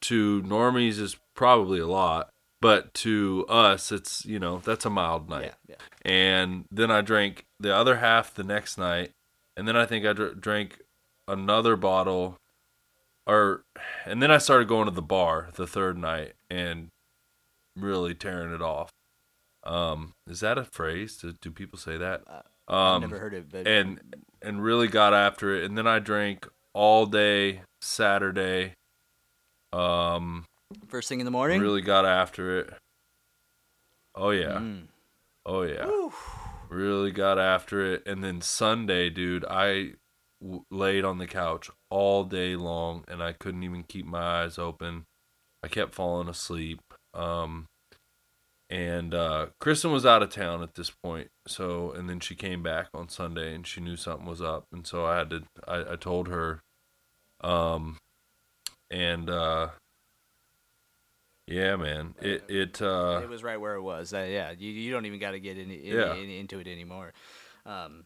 to 0.03 0.43
normies 0.43 0.99
is 0.99 1.17
probably 1.35 1.79
a 1.81 1.87
lot, 1.87 2.29
but 2.61 2.93
to 2.95 3.45
us, 3.49 3.91
it's 3.93 4.25
you 4.27 4.39
know 4.39 4.59
that's 4.65 4.85
a 4.85 4.91
mild 4.91 5.29
night. 5.29 5.55
yeah. 5.69 5.77
And 6.03 6.65
then 6.71 6.91
I 6.91 7.01
drank 7.01 7.45
the 7.59 7.75
other 7.75 7.97
half 7.97 8.35
the 8.35 8.45
next 8.45 8.79
night, 8.79 9.11
and 9.57 9.67
then 9.69 9.77
I 9.77 9.87
think 9.87 10.05
I 10.07 10.13
dr- 10.13 10.41
drank 10.41 10.81
another 11.29 11.77
bottle, 11.77 12.37
or 13.27 13.63
and 14.05 14.23
then 14.23 14.31
I 14.31 14.39
started 14.39 14.69
going 14.69 14.87
to 14.87 14.91
the 14.95 15.03
bar 15.03 15.49
the 15.55 15.67
third 15.67 15.97
night 15.99 16.33
and 16.51 16.89
really 17.77 18.15
tearing 18.15 18.53
it 18.55 18.63
off. 18.63 18.91
Um, 19.65 20.13
is 20.27 20.41
that 20.41 20.57
a 20.59 20.65
phrase? 20.65 21.17
Do, 21.19 21.35
do 21.41 21.51
people 21.51 21.79
say 21.79 21.97
that? 21.99 22.23
I've 22.69 22.75
Um, 22.75 23.01
never 23.03 23.19
heard 23.19 23.35
it, 23.35 23.51
but 23.51 23.67
and 23.67 24.01
and 24.43 24.63
really 24.63 24.89
got 24.89 25.13
after 25.13 25.55
it 25.55 25.65
and 25.65 25.77
then 25.77 25.87
i 25.87 25.99
drank 25.99 26.49
all 26.73 27.05
day 27.05 27.61
saturday 27.83 28.73
um 29.73 30.45
first 30.89 31.09
thing 31.09 31.21
in 31.21 31.25
the 31.25 31.31
morning. 31.31 31.61
really 31.61 31.83
got 31.83 32.05
after 32.05 32.59
it. 32.61 32.73
Oh 34.15 34.31
yeah. 34.31 34.59
Mm. 34.59 34.83
oh 35.47 35.63
yeah. 35.63 35.87
Really 36.69 37.11
got 37.11 37.39
after 37.39 37.85
it. 37.95 38.03
And 38.07 38.23
then 38.23 38.41
sunday 38.41 39.11
dude 39.11 39.45
i 39.47 39.93
w- 40.43 40.65
laid 40.71 41.05
on 41.05 41.19
the 41.19 41.27
couch 41.27 41.71
all 41.91 42.25
day 42.25 42.57
long 42.57 43.05
and 43.09 43.23
i 43.23 43.33
couldn't 43.33 43.63
even 43.63 43.83
keep 43.85 44.07
my 44.07 44.43
eyes 44.43 44.59
open. 44.59 45.05
I 45.63 45.69
kept 45.69 45.95
falling 45.95 46.29
asleep. 46.29 46.81
Um 47.15 47.67
and 48.69 49.15
uh 49.15 49.47
kristen 49.61 49.91
was 49.91 50.07
out 50.07 50.23
of 50.23 50.31
town 50.31 50.63
at 50.63 50.75
this 50.75 50.93
point. 51.03 51.29
So 51.49 51.91
and 51.93 52.09
then 52.09 52.21
she 52.21 52.35
came 52.35 52.63
back 52.63 52.89
on 52.95 53.09
sunday 53.09 53.55
and 53.55 53.67
she 53.67 53.81
knew 53.81 53.97
something 53.97 54.27
was 54.27 54.43
up. 54.43 54.65
And 54.73 54.87
so 54.87 55.05
i 55.07 55.17
had 55.19 55.31
to 55.31 55.43
i, 55.67 55.93
I 55.93 55.97
told 55.97 56.29
her. 56.29 56.61
Um 57.43 57.97
and 58.91 59.29
uh 59.31 59.69
yeah 61.51 61.77
man 61.77 62.15
it 62.23 62.45
it 62.49 62.81
uh 62.81 63.21
it 63.23 63.29
was 63.29 63.43
right 63.43 63.61
where 63.61 63.75
it 63.75 63.83
was. 63.83 64.15
Uh, 64.15 64.27
yeah, 64.31 64.53
you 64.57 64.71
you 64.71 64.93
don't 64.93 65.05
even 65.07 65.19
got 65.21 65.33
to 65.33 65.41
get 65.41 65.59
in, 65.59 65.71
in, 65.71 65.81
Yeah. 65.97 66.15
in- 66.15 66.31
into 66.31 66.59
it 66.61 66.67
anymore. 66.67 67.13
Um, 67.67 68.05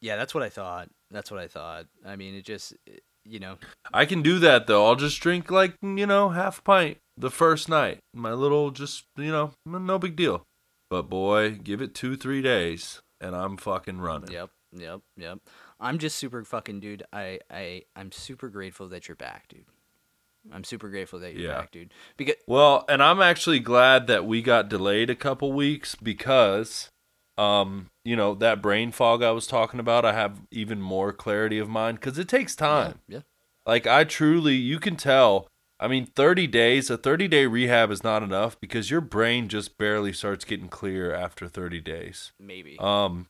yeah, 0.00 0.16
that's 0.16 0.34
what 0.34 0.42
I 0.42 0.48
thought. 0.48 0.88
That's 1.10 1.30
what 1.30 1.40
I 1.40 1.48
thought. 1.48 1.86
I 2.06 2.16
mean, 2.16 2.34
it 2.34 2.44
just 2.44 2.74
it- 2.86 3.02
you 3.24 3.38
know. 3.40 3.58
I 3.92 4.06
can 4.06 4.22
do 4.22 4.38
that 4.38 4.66
though. 4.66 4.86
I'll 4.86 4.96
just 4.96 5.20
drink 5.20 5.50
like 5.50 5.74
you 5.82 6.06
know 6.06 6.30
half 6.30 6.60
a 6.60 6.62
pint 6.62 6.98
the 7.16 7.30
first 7.30 7.68
night. 7.68 7.98
My 8.14 8.32
little 8.32 8.70
just 8.70 9.04
you 9.16 9.30
know 9.30 9.52
no 9.66 9.98
big 9.98 10.16
deal. 10.16 10.42
But 10.90 11.10
boy, 11.10 11.50
give 11.62 11.82
it 11.82 11.94
two 11.94 12.16
three 12.16 12.40
days 12.40 13.02
and 13.20 13.36
I'm 13.36 13.56
fucking 13.58 14.00
running. 14.00 14.30
Yep, 14.32 14.50
yep, 14.72 15.00
yep. 15.16 15.38
I'm 15.78 15.98
just 15.98 16.16
super 16.16 16.42
fucking 16.44 16.80
dude. 16.80 17.02
I 17.12 17.40
I 17.50 17.82
I'm 17.94 18.10
super 18.12 18.48
grateful 18.48 18.88
that 18.88 19.08
you're 19.08 19.16
back, 19.16 19.48
dude. 19.48 19.66
I'm 20.52 20.64
super 20.64 20.88
grateful 20.88 21.18
that 21.20 21.32
you're 21.32 21.42
Yeah. 21.50 21.60
back, 21.60 21.70
dude. 21.70 21.92
Because 22.16 22.36
Well, 22.46 22.84
and 22.88 23.02
I'm 23.02 23.20
actually 23.20 23.60
glad 23.60 24.06
that 24.06 24.24
we 24.26 24.42
got 24.42 24.68
delayed 24.68 25.10
a 25.10 25.14
couple 25.16 25.52
weeks 25.52 25.94
because 25.94 26.90
um 27.36 27.90
you 28.04 28.16
know 28.16 28.34
that 28.34 28.60
brain 28.60 28.90
fog 28.90 29.22
I 29.22 29.30
was 29.30 29.46
talking 29.46 29.80
about. 29.80 30.04
I 30.04 30.12
have 30.12 30.40
even 30.50 30.80
more 30.80 31.12
clarity 31.12 31.58
of 31.58 31.68
mind 31.68 32.00
because 32.00 32.18
it 32.18 32.28
takes 32.28 32.56
time. 32.56 33.00
yeah, 33.08 33.20
Like 33.66 33.86
I 33.86 34.04
truly, 34.04 34.54
you 34.54 34.78
can 34.78 34.96
tell 34.96 35.48
I 35.80 35.86
mean, 35.86 36.06
30 36.06 36.48
days, 36.48 36.90
a 36.90 36.96
30 36.96 37.28
day 37.28 37.46
rehab 37.46 37.90
is 37.90 38.02
not 38.02 38.22
enough 38.22 38.58
because 38.60 38.90
your 38.90 39.00
brain 39.00 39.48
just 39.48 39.78
barely 39.78 40.12
starts 40.12 40.44
getting 40.44 40.68
clear 40.68 41.14
after 41.14 41.46
30 41.46 41.80
days. 41.80 42.32
Maybe. 42.40 42.76
Um, 42.80 43.28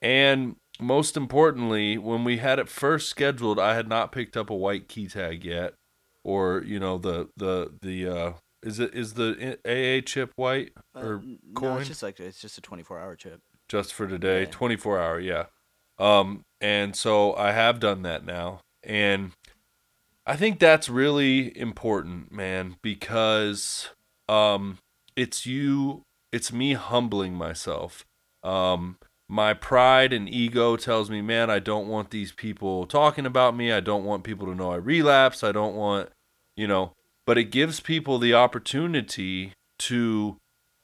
and 0.00 0.56
most 0.80 1.16
importantly, 1.16 1.98
when 1.98 2.24
we 2.24 2.38
had 2.38 2.58
it 2.58 2.68
first 2.70 3.08
scheduled, 3.10 3.58
I 3.58 3.74
had 3.74 3.86
not 3.86 4.12
picked 4.12 4.36
up 4.36 4.48
a 4.48 4.54
white 4.54 4.88
key 4.88 5.08
tag 5.08 5.44
yet, 5.44 5.74
or 6.24 6.62
you 6.64 6.78
know 6.78 6.98
the 6.98 7.28
the 7.36 7.72
the 7.80 8.06
uh, 8.08 8.32
is 8.62 8.78
it 8.78 8.94
is 8.94 9.14
the 9.14 9.58
AA 9.64 10.04
chip 10.04 10.32
white 10.36 10.72
or 10.94 11.16
Uh, 11.16 11.20
no, 11.60 11.76
it's 11.78 11.88
just 11.88 12.02
like 12.02 12.20
it's 12.20 12.40
just 12.40 12.58
a 12.58 12.60
24 12.60 12.98
hour 12.98 13.16
chip. 13.16 13.40
just 13.68 13.94
for 13.94 14.06
today, 14.06 14.42
Yeah. 14.42 14.50
24 14.50 14.98
hour, 15.00 15.20
yeah. 15.20 15.46
Um, 15.98 16.42
and 16.60 16.96
so 16.96 17.34
I 17.34 17.52
have 17.52 17.78
done 17.80 18.02
that 18.02 18.24
now, 18.24 18.60
and 18.82 19.32
I 20.26 20.36
think 20.36 20.58
that's 20.58 20.88
really 20.88 21.56
important, 21.58 22.32
man, 22.32 22.76
because 22.82 23.88
um, 24.28 24.78
it's 25.16 25.44
you, 25.46 26.02
it's 26.32 26.52
me 26.52 26.74
humbling 26.74 27.34
myself. 27.34 28.04
Um, 28.42 28.96
my 29.30 29.54
pride 29.54 30.12
and 30.12 30.28
ego 30.28 30.76
tells 30.76 31.08
me, 31.08 31.22
man, 31.22 31.50
I 31.50 31.60
don't 31.60 31.86
want 31.86 32.10
these 32.10 32.32
people 32.32 32.84
talking 32.84 33.24
about 33.24 33.56
me. 33.56 33.70
I 33.70 33.78
don't 33.78 34.04
want 34.04 34.24
people 34.24 34.44
to 34.48 34.56
know 34.56 34.72
I 34.72 34.76
relapse. 34.76 35.44
I 35.44 35.52
don't 35.52 35.76
want, 35.76 36.08
you 36.56 36.66
know, 36.66 36.94
but 37.26 37.38
it 37.38 37.44
gives 37.44 37.78
people 37.78 38.18
the 38.18 38.34
opportunity 38.34 39.52
to 39.78 40.36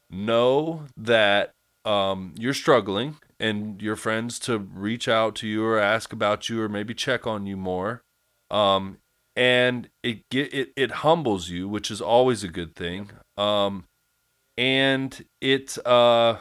know 0.08 0.84
that 0.96 1.50
um, 1.84 2.34
you're 2.38 2.54
struggling 2.54 3.16
and 3.40 3.82
your 3.82 3.96
friends 3.96 4.38
to 4.40 4.58
reach 4.58 5.08
out 5.08 5.34
to 5.36 5.48
you 5.48 5.64
or 5.64 5.80
ask 5.80 6.12
about 6.12 6.48
you 6.48 6.62
or 6.62 6.68
maybe 6.68 6.94
check 6.94 7.26
on 7.26 7.46
you 7.46 7.56
more. 7.56 8.00
Um, 8.48 8.98
and 9.34 9.88
it 10.04 10.20
get 10.30 10.54
it, 10.54 10.72
it 10.76 10.90
humbles 10.92 11.48
you, 11.48 11.68
which 11.68 11.90
is 11.90 12.00
always 12.00 12.44
a 12.44 12.48
good 12.48 12.76
thing. 12.76 13.10
Um, 13.36 13.86
and 14.56 15.24
it 15.40 15.84
uh, 15.84 16.36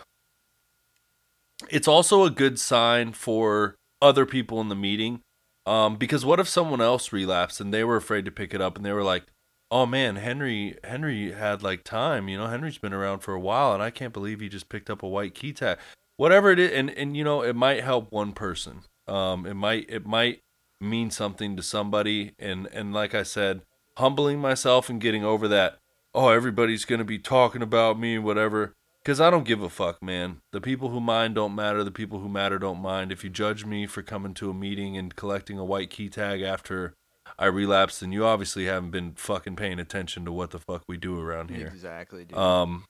it's 1.69 1.87
also 1.87 2.23
a 2.23 2.29
good 2.29 2.59
sign 2.59 3.13
for 3.13 3.75
other 4.01 4.25
people 4.25 4.61
in 4.61 4.69
the 4.69 4.75
meeting. 4.75 5.21
Um, 5.65 5.95
because 5.95 6.23
what 6.23 6.39
if 6.39 6.47
someone 6.47 6.81
else 6.81 7.11
relapsed 7.11 7.59
and 7.59 7.73
they 7.73 7.83
were 7.83 7.95
afraid 7.95 8.25
to 8.25 8.31
pick 8.31 8.53
it 8.53 8.61
up 8.61 8.75
and 8.75 8.85
they 8.85 8.91
were 8.91 9.03
like, 9.03 9.23
"Oh 9.71 9.85
man, 9.85 10.17
Henry 10.17 10.77
Henry 10.83 11.31
had 11.31 11.63
like 11.63 11.83
time, 11.83 12.29
you 12.29 12.37
know, 12.37 12.47
Henry's 12.47 12.77
been 12.77 12.93
around 12.93 13.19
for 13.19 13.33
a 13.33 13.39
while 13.39 13.73
and 13.73 13.81
I 13.81 13.89
can't 13.89 14.13
believe 14.13 14.39
he 14.39 14.49
just 14.49 14.69
picked 14.69 14.89
up 14.89 15.01
a 15.01 15.07
white 15.07 15.33
key 15.33 15.53
tag." 15.53 15.79
Whatever 16.17 16.51
it 16.51 16.59
is, 16.59 16.71
and 16.71 16.91
and 16.91 17.17
you 17.17 17.23
know, 17.23 17.41
it 17.41 17.55
might 17.55 17.83
help 17.83 18.11
one 18.11 18.33
person. 18.33 18.83
Um, 19.07 19.45
it 19.45 19.55
might 19.55 19.89
it 19.89 20.05
might 20.05 20.41
mean 20.79 21.09
something 21.09 21.55
to 21.57 21.63
somebody 21.63 22.33
and 22.37 22.67
and 22.67 22.93
like 22.93 23.15
I 23.15 23.23
said, 23.23 23.61
humbling 23.97 24.39
myself 24.39 24.89
and 24.89 25.01
getting 25.01 25.23
over 25.23 25.47
that, 25.47 25.79
"Oh, 26.13 26.29
everybody's 26.29 26.85
to 26.85 27.03
be 27.03 27.19
talking 27.19 27.63
about 27.63 27.99
me 27.99 28.19
whatever." 28.19 28.73
Cuz 29.05 29.21
I 29.21 29.29
don't 29.29 29.45
give 29.45 29.61
a 29.61 29.69
fuck, 29.69 30.01
man. 30.01 30.41
The 30.51 30.59
people 30.59 30.89
who 30.89 30.99
mind 30.99 31.35
don't 31.35 31.55
matter, 31.55 31.83
the 31.83 31.91
people 31.91 32.19
who 32.19 32.27
matter 32.27 32.57
don't 32.57 32.81
mind. 32.81 33.11
If 33.11 33.23
you 33.23 33.29
judge 33.29 33.63
me 33.63 33.85
for 33.85 34.01
coming 34.01 34.33
to 34.33 34.49
a 34.49 34.53
meeting 34.53 34.97
and 34.97 35.15
collecting 35.15 35.59
a 35.59 35.63
white 35.63 35.91
key 35.91 36.09
tag 36.09 36.41
after 36.41 36.95
I 37.37 37.45
relapsed, 37.45 38.01
then 38.01 38.11
you 38.11 38.25
obviously 38.25 38.65
haven't 38.65 38.91
been 38.91 39.13
fucking 39.13 39.55
paying 39.55 39.79
attention 39.79 40.25
to 40.25 40.31
what 40.31 40.51
the 40.51 40.59
fuck 40.59 40.83
we 40.87 40.97
do 40.97 41.19
around 41.19 41.49
here. 41.51 41.67
Exactly, 41.67 42.25
dude. 42.25 42.37
Um, 42.37 42.85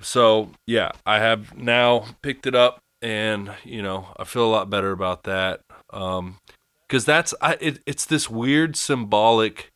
so 0.00 0.50
yeah, 0.66 0.92
I 1.04 1.18
have 1.18 1.56
now 1.56 2.06
picked 2.22 2.46
it 2.46 2.54
up, 2.54 2.78
and 3.02 3.52
you 3.64 3.82
know 3.82 4.08
I 4.16 4.24
feel 4.24 4.44
a 4.44 4.50
lot 4.50 4.70
better 4.70 4.92
about 4.92 5.24
that. 5.24 5.60
Um, 5.90 6.38
because 6.86 7.04
that's 7.04 7.34
I 7.40 7.56
it, 7.60 7.80
it's 7.86 8.04
this 8.04 8.30
weird 8.30 8.76
symbolic 8.76 9.70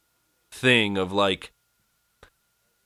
thing 0.53 0.97
of 0.97 1.13
like 1.13 1.51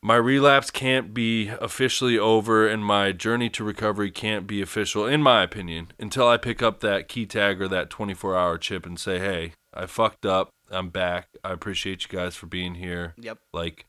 my 0.05 0.17
relapse 0.17 0.71
can't 0.71 1.15
be 1.15 1.49
officially 1.49 2.19
over 2.19 2.69
and 2.69 2.85
my 2.85 3.11
journey 3.11 3.49
to 3.49 3.65
recovery 3.65 4.11
can't 4.11 4.47
be 4.47 4.61
official 4.61 5.07
in 5.07 5.23
my 5.23 5.43
opinion 5.43 5.89
until 5.99 6.29
I 6.29 6.37
pick 6.37 6.63
up 6.63 6.81
that 6.81 7.09
key 7.09 7.25
tag 7.25 7.63
or 7.63 7.69
that 7.69 7.89
24 7.89 8.37
hour 8.37 8.59
chip 8.59 8.85
and 8.85 9.01
say, 9.01 9.19
"Hey, 9.19 9.53
I 9.73 9.87
fucked 9.87 10.27
up. 10.27 10.51
I'm 10.71 10.91
back. 10.91 11.29
I 11.43 11.53
appreciate 11.53 12.05
you 12.05 12.19
guys 12.19 12.37
for 12.37 12.47
being 12.47 12.75
here." 12.75 13.15
yep. 13.17 13.39
like 13.55 13.87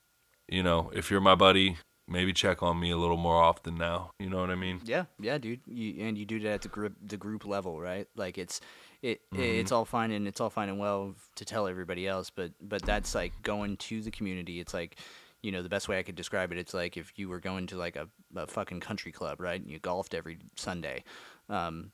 you 0.47 0.63
know 0.63 0.89
if 0.93 1.11
you're 1.11 1.19
my 1.19 1.35
buddy 1.35 1.77
maybe 2.07 2.31
check 2.31 2.61
on 2.63 2.79
me 2.79 2.91
a 2.91 2.97
little 2.97 3.17
more 3.17 3.41
often 3.41 3.75
now 3.75 4.11
you 4.19 4.29
know 4.29 4.39
what 4.39 4.51
i 4.51 4.55
mean 4.55 4.79
Yeah, 4.85 5.05
yeah, 5.19 5.39
dude. 5.39 5.61
You, 5.65 6.05
and 6.05 6.15
you 6.15 6.23
do 6.25 6.39
that 6.41 6.53
at 6.53 6.61
the 6.61 6.67
group 6.69 6.93
the 7.03 7.17
group 7.17 7.45
level, 7.45 7.81
right? 7.81 8.07
Like 8.15 8.37
it's 8.37 8.61
it 9.01 9.19
Mm-hmm. 9.33 9.41
it's 9.41 9.71
all 9.73 9.83
fine 9.85 10.11
and 10.11 10.27
it's 10.27 10.39
all 10.39 10.49
fine 10.51 10.69
and 10.69 10.79
well 10.79 11.15
to 11.35 11.43
tell 11.43 11.67
everybody 11.67 12.07
else, 12.07 12.29
but 12.29 12.51
but 12.61 12.83
that's 12.83 13.15
like 13.15 13.33
going 13.41 13.75
to 13.77 14.01
the 14.01 14.11
community. 14.11 14.59
It's 14.61 14.73
like 14.73 14.97
you 15.45 15.51
know 15.51 15.61
the 15.61 15.69
best 15.69 15.87
way 15.87 15.99
I 15.99 16.03
could 16.03 16.15
describe 16.15 16.51
it. 16.51 16.57
It's 16.57 16.73
like 16.73 16.97
if 16.97 17.13
you 17.15 17.29
were 17.29 17.39
going 17.39 17.67
to 17.67 17.77
like 17.77 17.95
a, 17.95 18.09
a 18.35 18.47
fucking 18.47 18.79
country 18.79 19.11
club, 19.11 19.39
right? 19.39 19.61
And 19.61 19.69
you 19.69 19.77
golfed 19.77 20.15
every 20.15 20.39
Sunday. 20.55 21.03
Um, 21.49 21.91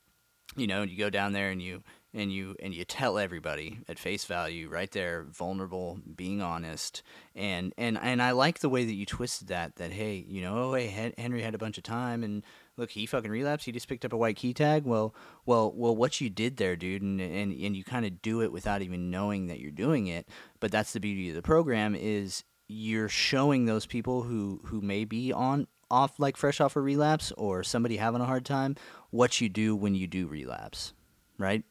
you 0.56 0.66
know, 0.66 0.82
and 0.82 0.90
you 0.90 0.96
go 0.96 1.10
down 1.10 1.32
there 1.32 1.50
and 1.50 1.60
you 1.60 1.82
and 2.14 2.32
you 2.32 2.54
and 2.62 2.74
you 2.74 2.84
tell 2.84 3.18
everybody 3.18 3.78
at 3.88 3.98
face 3.98 4.24
value 4.24 4.68
right 4.68 4.90
there 4.90 5.24
vulnerable 5.30 5.98
being 6.14 6.42
honest 6.42 7.02
and 7.34 7.72
and 7.78 7.98
and 8.02 8.20
I 8.20 8.32
like 8.32 8.58
the 8.58 8.68
way 8.68 8.84
that 8.84 8.92
you 8.92 9.06
twisted 9.06 9.48
that 9.48 9.76
that 9.76 9.92
hey 9.92 10.24
you 10.28 10.42
know 10.42 10.58
oh 10.58 10.74
hey 10.74 11.12
Henry 11.16 11.40
had 11.40 11.54
a 11.54 11.58
bunch 11.58 11.78
of 11.78 11.84
time 11.84 12.22
and 12.22 12.42
look 12.76 12.90
he 12.90 13.06
fucking 13.06 13.30
relapsed 13.30 13.64
he 13.64 13.72
just 13.72 13.88
picked 13.88 14.04
up 14.04 14.12
a 14.12 14.16
white 14.18 14.36
key 14.36 14.52
tag 14.52 14.84
well 14.84 15.14
well 15.46 15.72
well 15.74 15.96
what 15.96 16.20
you 16.20 16.28
did 16.28 16.58
there 16.58 16.76
dude 16.76 17.00
and 17.00 17.18
and, 17.18 17.52
and 17.52 17.76
you 17.76 17.82
kind 17.82 18.04
of 18.04 18.20
do 18.20 18.42
it 18.42 18.52
without 18.52 18.82
even 18.82 19.10
knowing 19.10 19.46
that 19.46 19.60
you're 19.60 19.70
doing 19.70 20.06
it 20.06 20.28
but 20.60 20.70
that's 20.70 20.92
the 20.92 21.00
beauty 21.00 21.30
of 21.30 21.34
the 21.34 21.40
program 21.40 21.94
is 21.94 22.44
you're 22.68 23.08
showing 23.08 23.66
those 23.66 23.86
people 23.86 24.22
who 24.22 24.60
who 24.66 24.80
may 24.80 25.04
be 25.04 25.32
on 25.32 25.66
off 25.90 26.18
like 26.18 26.36
fresh 26.36 26.60
off 26.60 26.74
a 26.76 26.80
relapse 26.80 27.32
or 27.36 27.62
somebody 27.62 27.96
having 27.98 28.20
a 28.20 28.24
hard 28.24 28.44
time 28.44 28.74
what 29.10 29.40
you 29.40 29.48
do 29.48 29.76
when 29.76 29.94
you 29.94 30.06
do 30.06 30.26
relapse 30.26 30.94
right? 31.38 31.64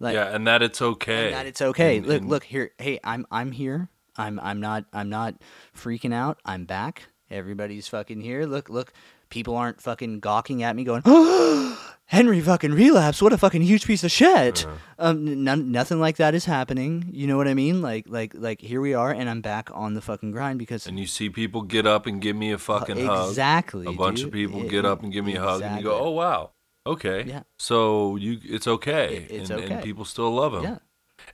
Like 0.00 0.14
yeah 0.14 0.34
and 0.34 0.46
that 0.46 0.62
it's 0.62 0.80
okay. 0.82 1.26
And 1.26 1.34
that 1.34 1.46
it's 1.46 1.60
okay. 1.62 1.98
And- 1.98 2.06
look 2.06 2.20
and- 2.22 2.30
look 2.30 2.44
here 2.44 2.70
hey 2.78 2.98
i'm 3.04 3.26
i'm 3.30 3.52
here. 3.52 3.88
I'm 4.16 4.40
i'm 4.40 4.60
not 4.60 4.86
i'm 4.92 5.08
not 5.08 5.34
freaking 5.76 6.12
out. 6.14 6.40
I'm 6.44 6.64
back. 6.64 7.04
Everybody's 7.30 7.86
fucking 7.86 8.20
here. 8.22 8.44
Look 8.44 8.68
look 8.68 8.92
people 9.30 9.56
aren't 9.56 9.80
fucking 9.80 10.20
gawking 10.20 10.62
at 10.62 10.74
me 10.76 10.84
going 10.84 11.02
henry 12.06 12.40
fucking 12.40 12.72
relapsed 12.72 13.22
what 13.22 13.32
a 13.32 13.38
fucking 13.38 13.62
huge 13.62 13.86
piece 13.86 14.02
of 14.02 14.10
shit. 14.10 14.66
Uh-huh. 14.66 14.76
um 14.98 15.44
none, 15.44 15.70
nothing 15.70 16.00
like 16.00 16.16
that 16.16 16.34
is 16.34 16.44
happening 16.44 17.08
you 17.12 17.26
know 17.26 17.36
what 17.36 17.46
i 17.48 17.54
mean? 17.54 17.80
Like 17.82 18.06
like 18.08 18.32
like 18.34 18.60
here 18.60 18.80
we 18.80 18.94
are 18.94 19.12
and 19.12 19.30
i'm 19.30 19.40
back 19.40 19.70
on 19.72 19.94
the 19.94 20.00
fucking 20.00 20.32
grind 20.32 20.58
because 20.58 20.86
and 20.86 20.98
you 20.98 21.06
see 21.06 21.30
people 21.30 21.62
get 21.62 21.86
up 21.86 22.06
and 22.06 22.20
give 22.20 22.36
me 22.36 22.50
a 22.52 22.58
fucking 22.58 23.04
hug. 23.06 23.28
exactly 23.28 23.86
a 23.86 23.92
bunch 23.92 24.22
of 24.22 24.32
people 24.32 24.64
It- 24.64 24.70
get 24.70 24.84
up 24.84 25.02
and 25.02 25.12
give 25.12 25.24
me 25.24 25.36
a 25.36 25.40
hug 25.40 25.62
and 25.62 25.76
you 25.78 25.84
go 25.84 25.98
oh 25.98 26.10
wow. 26.10 26.50
Okay. 26.86 27.24
Yeah. 27.24 27.42
so 27.58 28.16
you 28.16 28.38
it's 28.42 28.66
okay. 28.66 29.16
It- 29.16 29.30
it's 29.30 29.50
and, 29.50 29.60
and 29.60 29.72
okay. 29.74 29.82
people 29.82 30.04
still 30.04 30.30
love 30.32 30.54
him 30.54 30.62
yeah. 30.64 30.78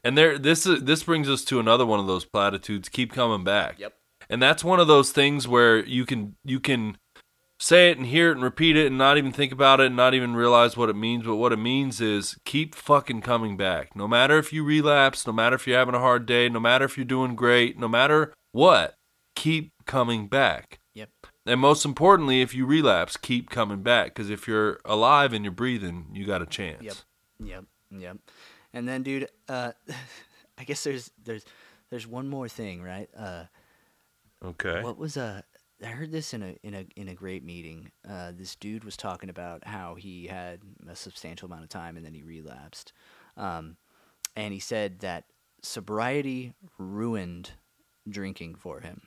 And 0.04 0.18
there 0.18 0.36
this 0.38 0.66
is 0.66 0.82
this 0.82 1.04
brings 1.04 1.28
us 1.28 1.44
to 1.44 1.60
another 1.60 1.86
one 1.86 2.00
of 2.00 2.06
those 2.08 2.24
platitudes 2.24 2.88
keep 2.88 3.12
coming 3.12 3.44
back. 3.44 3.78
Yep. 3.78 3.94
and 4.28 4.42
that's 4.42 4.62
one 4.64 4.80
of 4.80 4.88
those 4.88 5.12
things 5.12 5.46
where 5.48 5.78
you 5.84 6.04
can 6.04 6.34
you 6.44 6.58
can 6.60 6.98
say 7.58 7.90
it 7.90 7.96
and 7.96 8.06
hear 8.06 8.30
it 8.30 8.34
and 8.34 8.42
repeat 8.42 8.76
it 8.76 8.86
and 8.86 8.98
not 8.98 9.16
even 9.16 9.32
think 9.32 9.52
about 9.52 9.80
it 9.80 9.86
and 9.86 9.96
not 9.96 10.14
even 10.14 10.36
realize 10.36 10.76
what 10.76 10.90
it 10.90 10.96
means 10.96 11.24
but 11.24 11.36
what 11.36 11.52
it 11.52 11.58
means 11.58 12.00
is 12.00 12.36
keep 12.44 12.74
fucking 12.74 13.22
coming 13.22 13.56
back 13.56 13.96
no 13.96 14.06
matter 14.06 14.36
if 14.38 14.52
you 14.52 14.62
relapse 14.62 15.26
no 15.26 15.32
matter 15.32 15.56
if 15.56 15.66
you're 15.66 15.78
having 15.78 15.94
a 15.94 16.00
hard 16.00 16.26
day 16.26 16.48
no 16.48 16.60
matter 16.60 16.84
if 16.84 16.96
you're 16.98 17.04
doing 17.04 17.34
great 17.34 17.78
no 17.78 17.88
matter 17.88 18.34
what 18.52 18.94
keep 19.34 19.72
coming 19.86 20.26
back 20.26 20.78
yep 20.94 21.08
and 21.46 21.60
most 21.60 21.84
importantly 21.84 22.42
if 22.42 22.54
you 22.54 22.66
relapse 22.66 23.16
keep 23.16 23.48
coming 23.48 23.82
back 23.82 24.08
because 24.08 24.28
if 24.28 24.46
you're 24.46 24.78
alive 24.84 25.32
and 25.32 25.44
you're 25.44 25.52
breathing 25.52 26.06
you 26.12 26.26
got 26.26 26.42
a 26.42 26.46
chance 26.46 26.82
Yep. 26.82 26.94
Yep. 27.42 27.64
Yep. 27.90 28.16
And 28.72 28.88
then, 28.88 29.02
dude, 29.02 29.28
uh, 29.48 29.72
I 30.58 30.64
guess 30.64 30.84
there's 30.84 31.10
there's 31.24 31.44
there's 31.90 32.06
one 32.06 32.28
more 32.28 32.48
thing, 32.48 32.82
right? 32.82 33.08
Uh, 33.16 33.44
okay 34.44 34.82
what 34.82 34.98
was 34.98 35.16
uh, 35.16 35.40
I 35.82 35.88
heard 35.88 36.10
this 36.10 36.32
in 36.32 36.42
a 36.42 36.56
in 36.62 36.74
a 36.74 36.86
in 36.96 37.08
a 37.08 37.14
great 37.14 37.44
meeting. 37.44 37.90
Uh, 38.08 38.32
this 38.36 38.56
dude 38.56 38.84
was 38.84 38.96
talking 38.96 39.28
about 39.28 39.66
how 39.66 39.94
he 39.94 40.26
had 40.26 40.60
a 40.88 40.96
substantial 40.96 41.46
amount 41.46 41.64
of 41.64 41.68
time 41.68 41.96
and 41.96 42.04
then 42.04 42.14
he 42.14 42.22
relapsed, 42.22 42.92
um, 43.36 43.76
and 44.34 44.54
he 44.54 44.60
said 44.60 45.00
that 45.00 45.24
sobriety 45.62 46.54
ruined 46.78 47.50
drinking 48.08 48.54
for 48.54 48.80
him. 48.80 49.02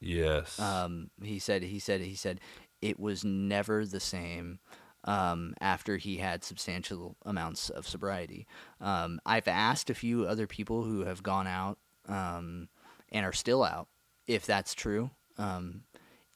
yes 0.00 0.58
Um, 0.60 1.10
he 1.22 1.38
said 1.38 1.62
he 1.62 1.78
said 1.78 2.00
he 2.00 2.14
said 2.14 2.40
it 2.80 2.98
was 3.00 3.24
never 3.24 3.84
the 3.84 4.00
same 4.00 4.58
um, 5.04 5.54
after 5.60 5.96
he 5.96 6.16
had 6.18 6.44
substantial 6.44 7.16
amounts 7.24 7.70
of 7.70 7.86
sobriety. 7.86 8.46
Um, 8.80 9.20
I've 9.24 9.48
asked 9.48 9.90
a 9.90 9.94
few 9.94 10.24
other 10.24 10.46
people 10.46 10.82
who 10.84 11.04
have 11.04 11.22
gone 11.22 11.46
out 11.46 11.78
um, 12.08 12.68
and 13.10 13.24
are 13.24 13.32
still 13.32 13.62
out 13.62 13.88
if 14.26 14.46
that's 14.46 14.74
true. 14.74 15.10
Um, 15.38 15.82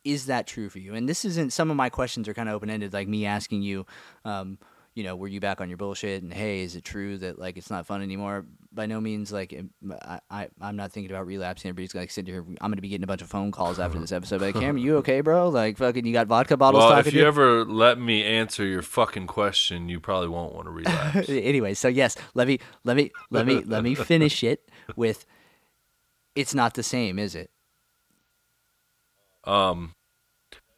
is 0.05 0.26
that 0.26 0.46
true 0.46 0.68
for 0.68 0.78
you? 0.78 0.94
And 0.94 1.09
this 1.09 1.24
isn't. 1.24 1.53
Some 1.53 1.70
of 1.70 1.76
my 1.76 1.90
questions 1.90 2.28
are 2.28 2.34
kind 2.34 2.48
of 2.48 2.55
open 2.55 2.70
ended, 2.70 2.92
like 2.92 3.09
me 3.09 3.26
asking 3.26 3.62
you. 3.62 3.86
Um, 4.24 4.59
you 4.94 5.05
know, 5.05 5.14
were 5.14 5.28
you 5.28 5.38
back 5.38 5.61
on 5.61 5.68
your 5.68 5.78
bullshit? 5.78 6.22
And 6.22 6.32
hey, 6.32 6.62
is 6.62 6.74
it 6.74 6.84
true 6.84 7.16
that 7.18 7.38
like 7.38 7.57
it's 7.57 7.70
not 7.70 7.86
fun 7.86 8.03
anymore? 8.03 8.44
By 8.72 8.86
no 8.86 9.01
means, 9.01 9.32
like 9.32 9.59
I, 10.03 10.20
I 10.28 10.48
I'm 10.61 10.76
not 10.76 10.90
thinking 10.92 11.11
about 11.12 11.26
relapsing. 11.26 11.68
Everybody's 11.68 11.94
like 11.94 12.11
sitting 12.11 12.32
here. 12.32 12.44
I'm 12.61 12.70
gonna 12.70 12.80
be 12.80 12.88
getting 12.88 13.05
a 13.05 13.07
bunch 13.07 13.22
of 13.22 13.28
phone 13.28 13.53
calls 13.53 13.78
after 13.78 13.98
this 13.98 14.11
episode. 14.11 14.40
Like, 14.40 14.57
Cam, 14.57 14.78
you 14.78 14.96
okay, 14.98 15.20
bro? 15.20 15.48
Like, 15.48 15.76
fucking, 15.78 16.05
you 16.05 16.12
got 16.12 16.26
vodka 16.26 16.57
bottles 16.57 16.82
Well, 16.82 16.98
if 16.98 17.07
to 17.07 17.12
you 17.12 17.26
ever 17.26 17.64
let 17.64 17.98
me 18.01 18.24
answer 18.24 18.64
your 18.64 18.82
fucking 18.82 19.26
question, 19.28 19.88
you 19.88 20.01
probably 20.01 20.28
won't 20.28 20.55
want 20.55 20.66
to 20.66 20.72
relapse. 20.72 21.28
anyway, 21.28 21.74
so 21.74 21.88
yes, 21.88 22.16
let 22.34 22.48
me 22.48 22.59
let 22.84 22.96
me 22.96 23.12
let 23.30 23.46
me 23.46 23.62
let 23.62 23.84
me 23.84 23.94
finish 23.94 24.42
it 24.42 24.68
with. 24.96 25.24
It's 26.36 26.55
not 26.55 26.74
the 26.74 26.84
same, 26.84 27.18
is 27.18 27.34
it? 27.34 27.51
Um, 29.45 29.93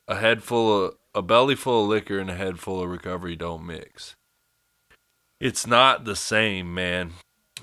a 0.08 0.16
head 0.16 0.42
full 0.42 0.84
of 0.86 0.94
a 1.14 1.22
belly 1.22 1.54
full 1.54 1.84
of 1.84 1.90
liquor 1.90 2.18
and 2.18 2.30
a 2.30 2.34
head 2.34 2.58
full 2.58 2.82
of 2.82 2.90
recovery 2.90 3.36
don't 3.36 3.66
mix. 3.66 4.16
It's 5.40 5.66
not 5.66 6.04
the 6.04 6.16
same, 6.16 6.72
man. 6.72 7.12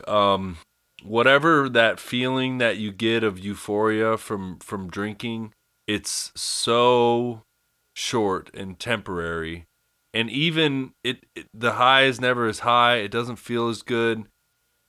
Um, 0.07 0.57
whatever 1.03 1.69
that 1.69 1.99
feeling 1.99 2.57
that 2.57 2.77
you 2.77 2.91
get 2.91 3.23
of 3.23 3.39
euphoria 3.39 4.17
from 4.17 4.59
from 4.59 4.89
drinking, 4.89 5.53
it's 5.87 6.31
so 6.35 7.43
short 7.93 8.49
and 8.53 8.79
temporary. 8.79 9.65
And 10.13 10.29
even 10.29 10.93
it, 11.03 11.25
it 11.35 11.47
the 11.53 11.73
high 11.73 12.03
is 12.03 12.19
never 12.19 12.47
as 12.47 12.59
high. 12.59 12.97
It 12.97 13.11
doesn't 13.11 13.37
feel 13.37 13.69
as 13.69 13.81
good. 13.81 14.25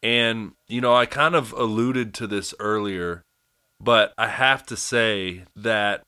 And 0.02 0.52
you 0.66 0.80
know, 0.80 0.94
I 0.94 1.06
kind 1.06 1.34
of 1.34 1.52
alluded 1.52 2.14
to 2.14 2.26
this 2.26 2.54
earlier, 2.58 3.22
but 3.80 4.12
I 4.18 4.28
have 4.28 4.64
to 4.66 4.76
say 4.76 5.44
that 5.56 6.02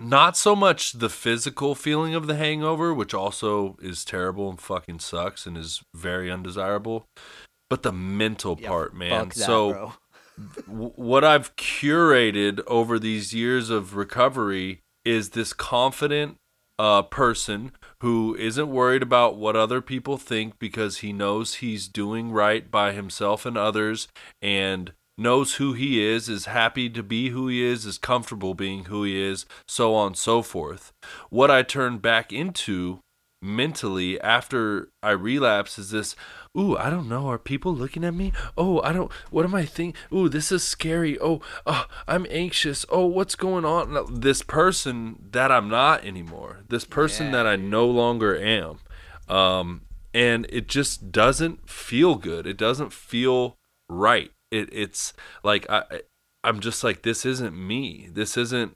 not 0.00 0.36
so 0.36 0.54
much 0.54 0.92
the 0.92 1.08
physical 1.08 1.74
feeling 1.74 2.14
of 2.14 2.26
the 2.26 2.36
hangover, 2.36 2.94
which 2.94 3.14
also 3.14 3.76
is 3.80 4.04
terrible 4.04 4.48
and 4.50 4.60
fucking 4.60 5.00
sucks 5.00 5.46
and 5.46 5.56
is 5.56 5.82
very 5.94 6.30
undesirable, 6.30 7.06
but 7.68 7.82
the 7.82 7.92
mental 7.92 8.56
Yeah, 8.60 8.68
part, 8.68 8.94
man. 8.94 9.28
That, 9.28 9.34
so 9.34 9.94
what 10.66 11.24
I've 11.24 11.56
curated 11.56 12.60
over 12.66 12.98
these 12.98 13.34
years 13.34 13.70
of 13.70 13.96
recovery 13.96 14.80
is 15.04 15.30
this 15.30 15.52
confident 15.52 16.36
uh, 16.78 17.02
person 17.02 17.72
who 18.02 18.36
isn't 18.36 18.70
worried 18.70 19.02
about 19.02 19.36
what 19.36 19.56
other 19.56 19.80
people 19.80 20.16
think 20.16 20.58
because 20.60 20.98
he 20.98 21.12
knows 21.12 21.54
he's 21.56 21.88
doing 21.88 22.30
right 22.30 22.70
by 22.70 22.92
himself 22.92 23.44
and 23.44 23.58
others 23.58 24.06
and 24.40 24.92
knows 25.18 25.56
who 25.56 25.72
he 25.72 26.02
is, 26.02 26.28
is 26.28 26.46
happy 26.46 26.88
to 26.88 27.02
be 27.02 27.30
who 27.30 27.48
he 27.48 27.62
is, 27.62 27.84
is 27.84 27.98
comfortable 27.98 28.54
being 28.54 28.84
who 28.84 29.02
he 29.02 29.20
is, 29.20 29.44
so 29.66 29.94
on 29.94 30.08
and 30.08 30.16
so 30.16 30.40
forth. 30.40 30.92
What 31.28 31.50
I 31.50 31.62
turn 31.62 31.98
back 31.98 32.32
into 32.32 33.00
mentally 33.40 34.20
after 34.20 34.88
I 35.02 35.10
relapse 35.10 35.78
is 35.78 35.90
this 35.90 36.16
ooh, 36.56 36.76
I 36.76 36.90
don't 36.90 37.08
know, 37.08 37.28
are 37.28 37.38
people 37.38 37.72
looking 37.74 38.04
at 38.04 38.14
me? 38.14 38.32
Oh, 38.56 38.80
I 38.82 38.92
don't 38.92 39.12
what 39.30 39.44
am 39.44 39.54
I 39.54 39.64
thinking? 39.64 40.00
Ooh, 40.12 40.28
this 40.28 40.50
is 40.50 40.64
scary. 40.64 41.18
Oh, 41.20 41.40
oh, 41.66 41.86
I'm 42.06 42.26
anxious. 42.30 42.84
Oh, 42.88 43.06
what's 43.06 43.34
going 43.34 43.64
on? 43.64 44.20
This 44.20 44.42
person 44.42 45.28
that 45.30 45.52
I'm 45.52 45.68
not 45.68 46.04
anymore. 46.04 46.60
This 46.68 46.84
person 46.84 47.32
that 47.32 47.46
I 47.46 47.56
no 47.56 47.86
longer 47.86 48.36
am. 48.36 48.78
Um 49.28 49.82
and 50.14 50.46
it 50.48 50.68
just 50.68 51.12
doesn't 51.12 51.68
feel 51.68 52.16
good. 52.16 52.46
It 52.46 52.56
doesn't 52.56 52.92
feel 52.92 53.56
right. 53.88 54.32
It 54.50 54.68
it's 54.72 55.12
like 55.42 55.68
I 55.68 56.02
I'm 56.44 56.60
just 56.60 56.84
like 56.84 57.02
this 57.02 57.26
isn't 57.26 57.56
me. 57.56 58.08
This 58.12 58.36
isn't 58.36 58.74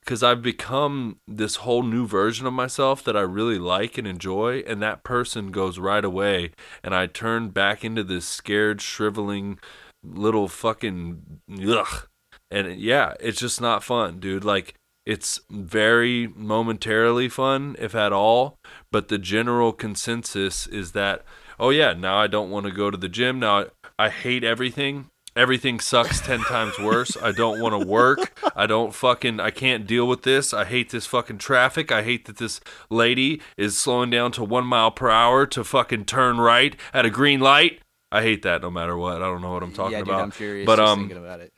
because 0.00 0.22
I've 0.22 0.42
become 0.42 1.18
this 1.28 1.56
whole 1.56 1.82
new 1.82 2.06
version 2.06 2.46
of 2.46 2.52
myself 2.52 3.04
that 3.04 3.16
I 3.16 3.20
really 3.20 3.58
like 3.58 3.98
and 3.98 4.06
enjoy, 4.06 4.60
and 4.66 4.82
that 4.82 5.04
person 5.04 5.50
goes 5.50 5.78
right 5.78 6.04
away, 6.04 6.52
and 6.82 6.94
I 6.94 7.06
turn 7.06 7.50
back 7.50 7.84
into 7.84 8.02
this 8.02 8.26
scared, 8.26 8.80
shriveling 8.80 9.58
little 10.02 10.48
fucking 10.48 11.40
ugh. 11.68 12.06
And 12.50 12.80
yeah, 12.80 13.14
it's 13.20 13.40
just 13.40 13.60
not 13.60 13.84
fun, 13.84 14.18
dude. 14.18 14.44
Like 14.44 14.74
it's 15.06 15.40
very 15.50 16.28
momentarily 16.28 17.28
fun, 17.28 17.76
if 17.78 17.94
at 17.94 18.12
all, 18.12 18.56
but 18.90 19.08
the 19.08 19.18
general 19.18 19.72
consensus 19.72 20.66
is 20.66 20.92
that 20.92 21.24
oh 21.58 21.70
yeah, 21.70 21.92
now 21.92 22.16
I 22.16 22.26
don't 22.26 22.50
want 22.50 22.66
to 22.66 22.72
go 22.72 22.90
to 22.90 22.96
the 22.96 23.08
gym. 23.08 23.38
Now 23.38 23.66
I, 24.04 24.08
hate 24.08 24.44
everything 24.44 25.10
everything 25.36 25.80
sucks 25.80 26.20
10 26.20 26.40
times 26.40 26.78
worse. 26.78 27.16
I 27.16 27.32
don't 27.32 27.60
want 27.60 27.80
to 27.80 27.86
work. 27.86 28.38
I 28.56 28.66
don't 28.66 28.94
fucking 28.94 29.40
I 29.40 29.50
can't 29.50 29.86
deal 29.86 30.06
with 30.06 30.22
this. 30.22 30.52
I 30.52 30.64
hate 30.64 30.90
this 30.90 31.06
fucking 31.06 31.38
traffic. 31.38 31.92
I 31.92 32.02
hate 32.02 32.26
that 32.26 32.38
this 32.38 32.60
lady 32.88 33.40
is 33.56 33.78
slowing 33.78 34.10
down 34.10 34.32
to 34.32 34.44
1 34.44 34.66
mile 34.66 34.90
per 34.90 35.08
hour 35.08 35.46
to 35.46 35.64
fucking 35.64 36.04
turn 36.06 36.38
right 36.38 36.76
at 36.92 37.06
a 37.06 37.10
green 37.10 37.40
light. 37.40 37.80
I 38.12 38.22
hate 38.22 38.42
that 38.42 38.62
no 38.62 38.70
matter 38.70 38.96
what. 38.96 39.16
I 39.16 39.26
don't 39.26 39.40
know 39.40 39.52
what 39.52 39.62
I'm 39.62 39.72
talking 39.72 39.92
yeah, 39.92 39.98
dude, 39.98 40.08
about. 40.08 40.22
I'm 40.22 40.30
furious 40.30 40.66
but 40.66 40.76
just 40.76 40.88
um 40.88 40.98
thinking 41.00 41.18
about 41.18 41.40
it. 41.40 41.52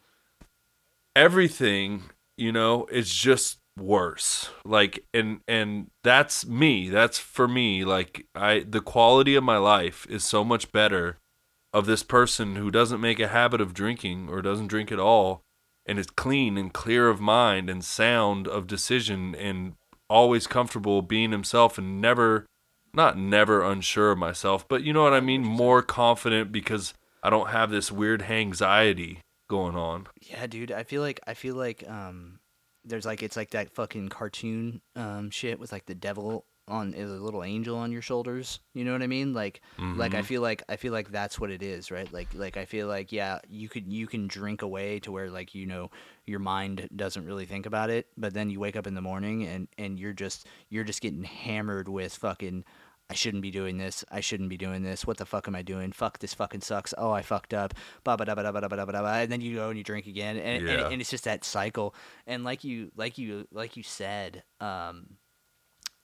everything 1.16 2.05
you 2.36 2.53
know 2.53 2.86
is 2.86 3.12
just 3.12 3.59
worse 3.78 4.51
like 4.66 5.03
and 5.14 5.40
and 5.49 5.90
that's 6.05 6.45
me 6.45 6.90
that's 6.90 7.18
for 7.18 7.49
me 7.49 7.86
like 7.86 8.26
i 8.34 8.62
the 8.68 8.82
quality 8.82 9.34
of 9.34 9.43
my 9.43 9.57
life 9.57 10.07
is 10.11 10.22
so 10.22 10.45
much 10.45 10.70
better 10.72 11.16
of 11.73 11.87
this 11.87 12.03
person 12.03 12.57
who 12.57 12.70
doesn't 12.70 13.01
make 13.01 13.18
a 13.18 13.29
habit 13.29 13.61
of 13.61 13.75
drinking 13.75 14.29
or 14.29 14.43
doesn't 14.43 14.66
drink 14.68 14.93
at 14.93 14.99
all 14.99 15.43
and 15.87 15.99
is 15.99 16.11
clean 16.11 16.57
and 16.57 16.73
clear 16.73 17.09
of 17.09 17.20
mind 17.20 17.70
and 17.70 17.85
sound 17.85 18.47
of 18.47 18.66
decision 18.66 19.35
and 19.35 19.75
always 20.09 20.47
comfortable 20.47 21.03
being 21.03 21.33
himself 21.33 21.79
and 21.79 22.01
never 22.01 22.47
not 22.95 23.16
never 23.16 23.62
unsure 23.62 24.12
of 24.12 24.18
myself 24.18 24.68
but 24.68 24.83
you 24.83 24.93
know 24.93 25.03
what 25.03 25.14
i 25.14 25.20
mean 25.20 25.43
more 25.43 25.81
confident 25.81 26.53
because 26.53 26.93
i 27.23 27.31
don't 27.31 27.49
have 27.49 27.70
this 27.70 27.91
weird 27.91 28.23
anxiety 28.23 29.18
going 29.49 29.77
on 29.77 30.07
Yeah, 30.20 30.47
dude. 30.47 30.73
I 30.73 30.83
feel 30.83 31.03
like 31.03 31.20
I 31.27 31.35
feel 31.35 31.55
like 31.55 31.85
um, 31.89 32.39
there's 32.85 33.05
like 33.05 33.23
it's 33.23 33.37
like 33.37 33.51
that 33.51 33.70
fucking 33.70 34.09
cartoon 34.09 34.81
um 34.97 35.31
shit 35.31 35.59
with 35.59 35.73
like 35.73 35.87
the 35.87 35.95
devil 35.95 36.47
on 36.73 36.95
is 36.95 37.11
a 37.11 37.14
little 37.14 37.45
angel 37.45 37.77
on 37.77 37.93
your 37.93 38.03
shoulders. 38.03 38.59
You 38.75 38.85
know 38.85 38.93
what 38.93 39.03
I 39.03 39.07
mean? 39.07 39.33
Like 39.35 39.61
like 39.79 40.14
I 40.14 40.23
feel 40.23 40.43
like 40.43 40.62
I 40.68 40.77
feel 40.77 40.93
like 40.93 41.11
that's 41.11 41.39
what 41.39 41.51
it 41.51 41.62
is, 41.62 41.91
right? 41.91 42.11
Like 42.12 42.35
like 42.35 42.57
I 42.57 42.64
feel 42.64 42.89
like 42.89 43.12
yeah, 43.12 43.39
you 43.49 43.68
could 43.68 43.87
you 43.93 44.07
can 44.07 44.27
drink 44.27 44.62
away 44.62 44.99
to 45.01 45.12
where 45.12 45.31
like 45.31 45.55
you 45.55 45.66
know 45.66 45.91
your 46.27 46.41
mind 46.41 46.89
doesn't 46.97 47.27
really 47.27 47.47
think 47.47 47.66
about 47.66 47.91
it, 47.91 48.07
but 48.16 48.33
then 48.35 48.51
you 48.51 48.59
wake 48.59 48.77
up 48.77 48.87
in 48.87 48.95
the 48.95 49.03
morning 49.03 49.45
and 49.47 49.68
and 49.79 49.99
you're 50.01 50.12
just 50.12 50.47
you're 50.70 50.85
just 50.85 51.01
getting 51.03 51.25
hammered 51.25 51.89
with 51.89 52.14
fucking 52.16 52.64
I 53.11 53.14
shouldn't 53.14 53.43
be 53.43 53.51
doing 53.51 53.77
this. 53.77 54.05
I 54.11 54.20
shouldn't 54.20 54.49
be 54.49 54.57
doing 54.57 54.83
this. 54.85 55.07
What 55.07 55.18
the 55.18 55.27
fuck 55.27 55.47
am 55.47 55.55
I 55.55 55.61
doing? 55.61 55.93
Fuck 55.93 56.20
this 56.20 56.33
fucking 56.33 56.62
sucks. 56.62 56.95
Oh, 56.97 57.11
I 57.11 57.20
fucked 57.20 57.53
up. 57.53 57.75
Ba 58.05 58.16
ba 58.16 58.25
da 58.25 58.35
ba 58.35 58.43
da 58.43 58.53
ba 58.53 58.62
da 58.62 58.68
ba 58.68 58.77
da 58.77 58.87
ba 58.87 58.93
da 58.93 59.03
ba. 59.03 59.09
And 59.09 59.31
then 59.31 59.43
you 59.43 59.57
go 59.57 59.68
and 59.68 59.77
you 59.77 59.85
drink 59.85 60.07
again, 60.07 60.39
and, 60.39 60.64
Yeah. 60.66 60.73
and 60.85 60.93
and 60.95 61.01
it's 61.03 61.11
just 61.11 61.25
that 61.25 61.45
cycle. 61.45 61.95
And 62.27 62.43
like 62.43 62.64
you 62.64 62.91
like 62.97 63.18
you 63.18 63.47
like 63.53 63.77
you 63.77 63.83
said, 63.83 64.45
um, 64.61 65.18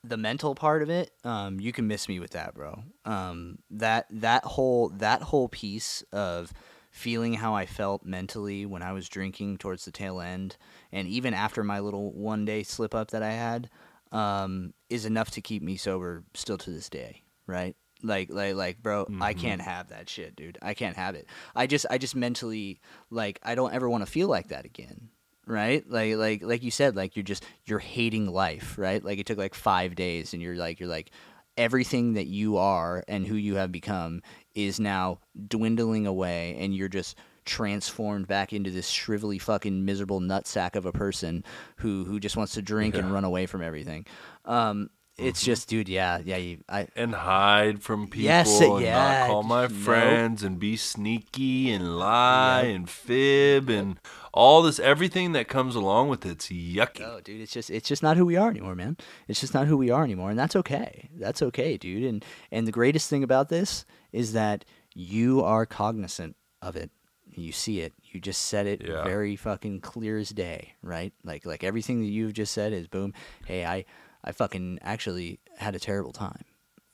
the 0.03 0.17
mental 0.17 0.55
part 0.55 0.81
of 0.81 0.89
it, 0.89 1.11
um, 1.23 1.59
you 1.59 1.71
can 1.71 1.87
miss 1.87 2.07
me 2.07 2.19
with 2.19 2.31
that, 2.31 2.53
bro. 2.53 2.83
Um, 3.05 3.59
that 3.71 4.05
that 4.09 4.43
whole 4.45 4.89
that 4.97 5.21
whole 5.21 5.49
piece 5.49 6.03
of 6.11 6.53
feeling 6.91 7.33
how 7.33 7.53
I 7.53 7.65
felt 7.65 8.03
mentally 8.03 8.65
when 8.65 8.81
I 8.81 8.93
was 8.93 9.07
drinking 9.09 9.57
towards 9.57 9.85
the 9.85 9.91
tail 9.91 10.19
end, 10.21 10.57
and 10.91 11.07
even 11.07 11.33
after 11.33 11.63
my 11.63 11.79
little 11.79 12.11
one 12.13 12.45
day 12.45 12.63
slip 12.63 12.95
up 12.95 13.11
that 13.11 13.23
I 13.23 13.31
had, 13.31 13.69
um, 14.11 14.73
is 14.89 15.05
enough 15.05 15.31
to 15.31 15.41
keep 15.41 15.61
me 15.61 15.77
sober 15.77 16.23
still 16.33 16.57
to 16.57 16.71
this 16.71 16.89
day, 16.89 17.21
right? 17.45 17.75
Like, 18.01 18.29
like, 18.31 18.55
like, 18.55 18.81
bro, 18.81 19.05
I 19.21 19.33
can't 19.33 19.61
have 19.61 19.89
that 19.89 20.09
shit, 20.09 20.35
dude. 20.35 20.57
I 20.61 20.73
can't 20.73 20.95
have 20.95 21.15
it. 21.15 21.27
I 21.53 21.67
just, 21.67 21.85
I 21.89 21.97
just 21.97 22.15
mentally, 22.15 22.79
like, 23.09 23.39
I 23.43 23.55
don't 23.55 23.73
ever 23.73 23.89
want 23.89 24.05
to 24.05 24.11
feel 24.11 24.29
like 24.29 24.47
that 24.47 24.63
again, 24.65 25.09
right? 25.49 25.83
Like, 25.89 26.15
like, 26.15 26.43
like 26.43 26.63
you 26.63 26.71
said, 26.71 26.95
like 26.95 27.15
you're 27.17 27.23
just, 27.23 27.43
you're 27.65 27.79
hating 27.79 28.27
life, 28.31 28.77
right? 28.77 29.03
Like 29.03 29.19
it 29.19 29.25
took 29.25 29.37
like 29.37 29.53
five 29.55 29.95
days, 29.95 30.33
and 30.33 30.41
you're 30.41 30.55
like, 30.55 30.79
you're 30.79 30.87
like, 30.87 31.11
everything 31.57 32.13
that 32.13 32.27
you 32.27 32.55
are 32.57 33.03
and 33.09 33.27
who 33.27 33.35
you 33.35 33.55
have 33.55 33.71
become 33.71 34.21
is 34.55 34.79
now 34.79 35.19
dwindling 35.47 36.07
away, 36.07 36.55
and 36.59 36.73
you're 36.73 36.87
just 36.87 37.17
transformed 37.45 38.27
back 38.27 38.53
into 38.53 38.69
this 38.69 38.89
shrivelly 38.91 39.41
fucking 39.41 39.83
miserable 39.83 40.19
nutsack 40.21 40.75
of 40.75 40.85
a 40.85 40.91
person 40.91 41.43
who 41.77 42.05
who 42.05 42.19
just 42.19 42.37
wants 42.37 42.53
to 42.53 42.61
drink 42.61 42.95
and 42.95 43.11
run 43.11 43.23
away 43.25 43.45
from 43.47 43.63
everything. 43.63 44.05
Um, 44.45 44.89
it's 45.17 45.43
just, 45.43 45.67
dude, 45.67 45.89
yeah, 45.89 46.19
yeah. 46.23 46.37
You, 46.37 46.59
I 46.69 46.87
and 46.95 47.13
hide 47.13 47.81
from 47.83 48.05
people 48.07 48.23
Yes, 48.25 48.61
and 48.61 48.79
yeah, 48.81 48.93
not 49.19 49.27
call 49.27 49.43
my 49.43 49.63
nope. 49.63 49.71
friends 49.71 50.43
and 50.43 50.57
be 50.59 50.77
sneaky 50.77 51.71
and 51.71 51.97
lie 51.97 52.61
Yep. 52.67 52.75
and 52.75 52.89
fib 52.89 53.69
and 53.69 53.99
all 54.33 54.61
this 54.61 54.79
everything 54.79 55.31
that 55.33 55.47
comes 55.47 55.75
along 55.75 56.09
with 56.09 56.25
it's 56.25 56.47
yucky. 56.49 57.01
Oh, 57.03 57.19
dude, 57.21 57.41
it's 57.41 57.51
just 57.51 57.69
it's 57.69 57.87
just 57.87 58.03
not 58.03 58.17
who 58.17 58.25
we 58.25 58.35
are 58.37 58.49
anymore, 58.49 58.75
man. 58.75 58.97
It's 59.27 59.39
just 59.39 59.53
not 59.53 59.67
who 59.67 59.77
we 59.77 59.89
are 59.89 60.03
anymore, 60.03 60.29
and 60.29 60.37
that's 60.39 60.55
okay. 60.55 61.09
That's 61.17 61.41
okay, 61.41 61.77
dude. 61.77 62.03
And 62.03 62.23
and 62.51 62.67
the 62.67 62.71
greatest 62.71 63.09
thing 63.09 63.23
about 63.23 63.49
this 63.49 63.85
is 64.11 64.33
that 64.33 64.65
you 64.93 65.43
are 65.43 65.65
cognizant 65.65 66.35
of 66.61 66.75
it. 66.75 66.91
You 67.31 67.51
see 67.51 67.79
it. 67.81 67.93
You 68.03 68.19
just 68.19 68.41
said 68.45 68.65
it 68.67 68.81
Yeah. 68.85 69.03
very 69.03 69.35
fucking 69.35 69.81
clear 69.81 70.17
as 70.17 70.29
day, 70.31 70.73
right? 70.81 71.13
Like 71.23 71.45
like 71.45 71.63
everything 71.63 72.01
that 72.01 72.07
you've 72.07 72.33
just 72.33 72.53
said 72.53 72.73
is 72.73 72.87
boom. 72.87 73.13
Hey, 73.45 73.65
I 73.65 73.85
I 74.23 74.31
fucking 74.33 74.79
actually 74.81 75.39
had 75.57 75.75
a 75.75 75.79
terrible 75.79 76.11
time. 76.11 76.43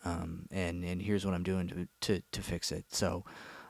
um, 0.03 0.45
and 0.51 0.83
and 0.83 1.01
here's 1.01 1.25
what 1.25 1.33
I'm 1.33 1.41
doing 1.43 1.67
to 1.69 1.87
to 2.01 2.21
to 2.31 2.41
fix 2.41 2.71
it. 2.71 2.85
So, 2.93 3.25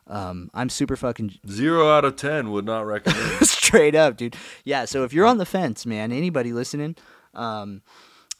um, 0.08 0.50
I'm 0.54 0.70
super 0.70 0.96
fucking 0.96 1.34
Zero 1.50 1.90
out 1.90 2.06
of 2.06 2.16
ten 2.16 2.52
would 2.52 2.66
not 2.66 2.86
recommend. 2.86 3.46
straight 3.48 3.96
up, 3.96 4.18
dude. 4.18 4.36
Yeah. 4.64 4.86
So 4.86 5.04
if 5.04 5.14
you're 5.14 5.26
on 5.26 5.38
the 5.40 5.46
fence, 5.46 5.86
man, 5.86 6.12
anybody 6.12 6.54
listening, 6.54 6.96
um, 7.34 7.82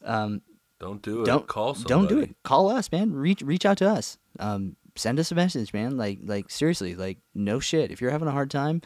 um, 0.04 0.42
don't 0.80 1.02
do 1.02 1.22
it. 1.22 1.26
don't 1.26 1.48
call 1.48 1.74
somebody. 1.74 1.90
Don't 1.90 2.08
do 2.10 2.20
it. 2.20 2.36
Call 2.44 2.70
us, 2.70 2.92
man. 2.92 3.14
Reach 3.14 3.42
reach 3.42 3.66
out 3.66 3.78
to 3.80 3.90
us. 3.90 4.18
Um, 4.40 4.76
send 4.96 5.20
us 5.20 5.32
a 5.32 5.36
message, 5.36 5.74
man. 5.74 5.98
Like 5.98 6.20
like 6.24 6.50
seriously, 6.52 6.96
like 6.96 7.18
no 7.34 7.60
shit. 7.60 7.92
If 7.92 8.02
you're 8.02 8.12
having 8.12 8.28
a 8.28 8.32
hard 8.32 8.52
time, 8.52 8.82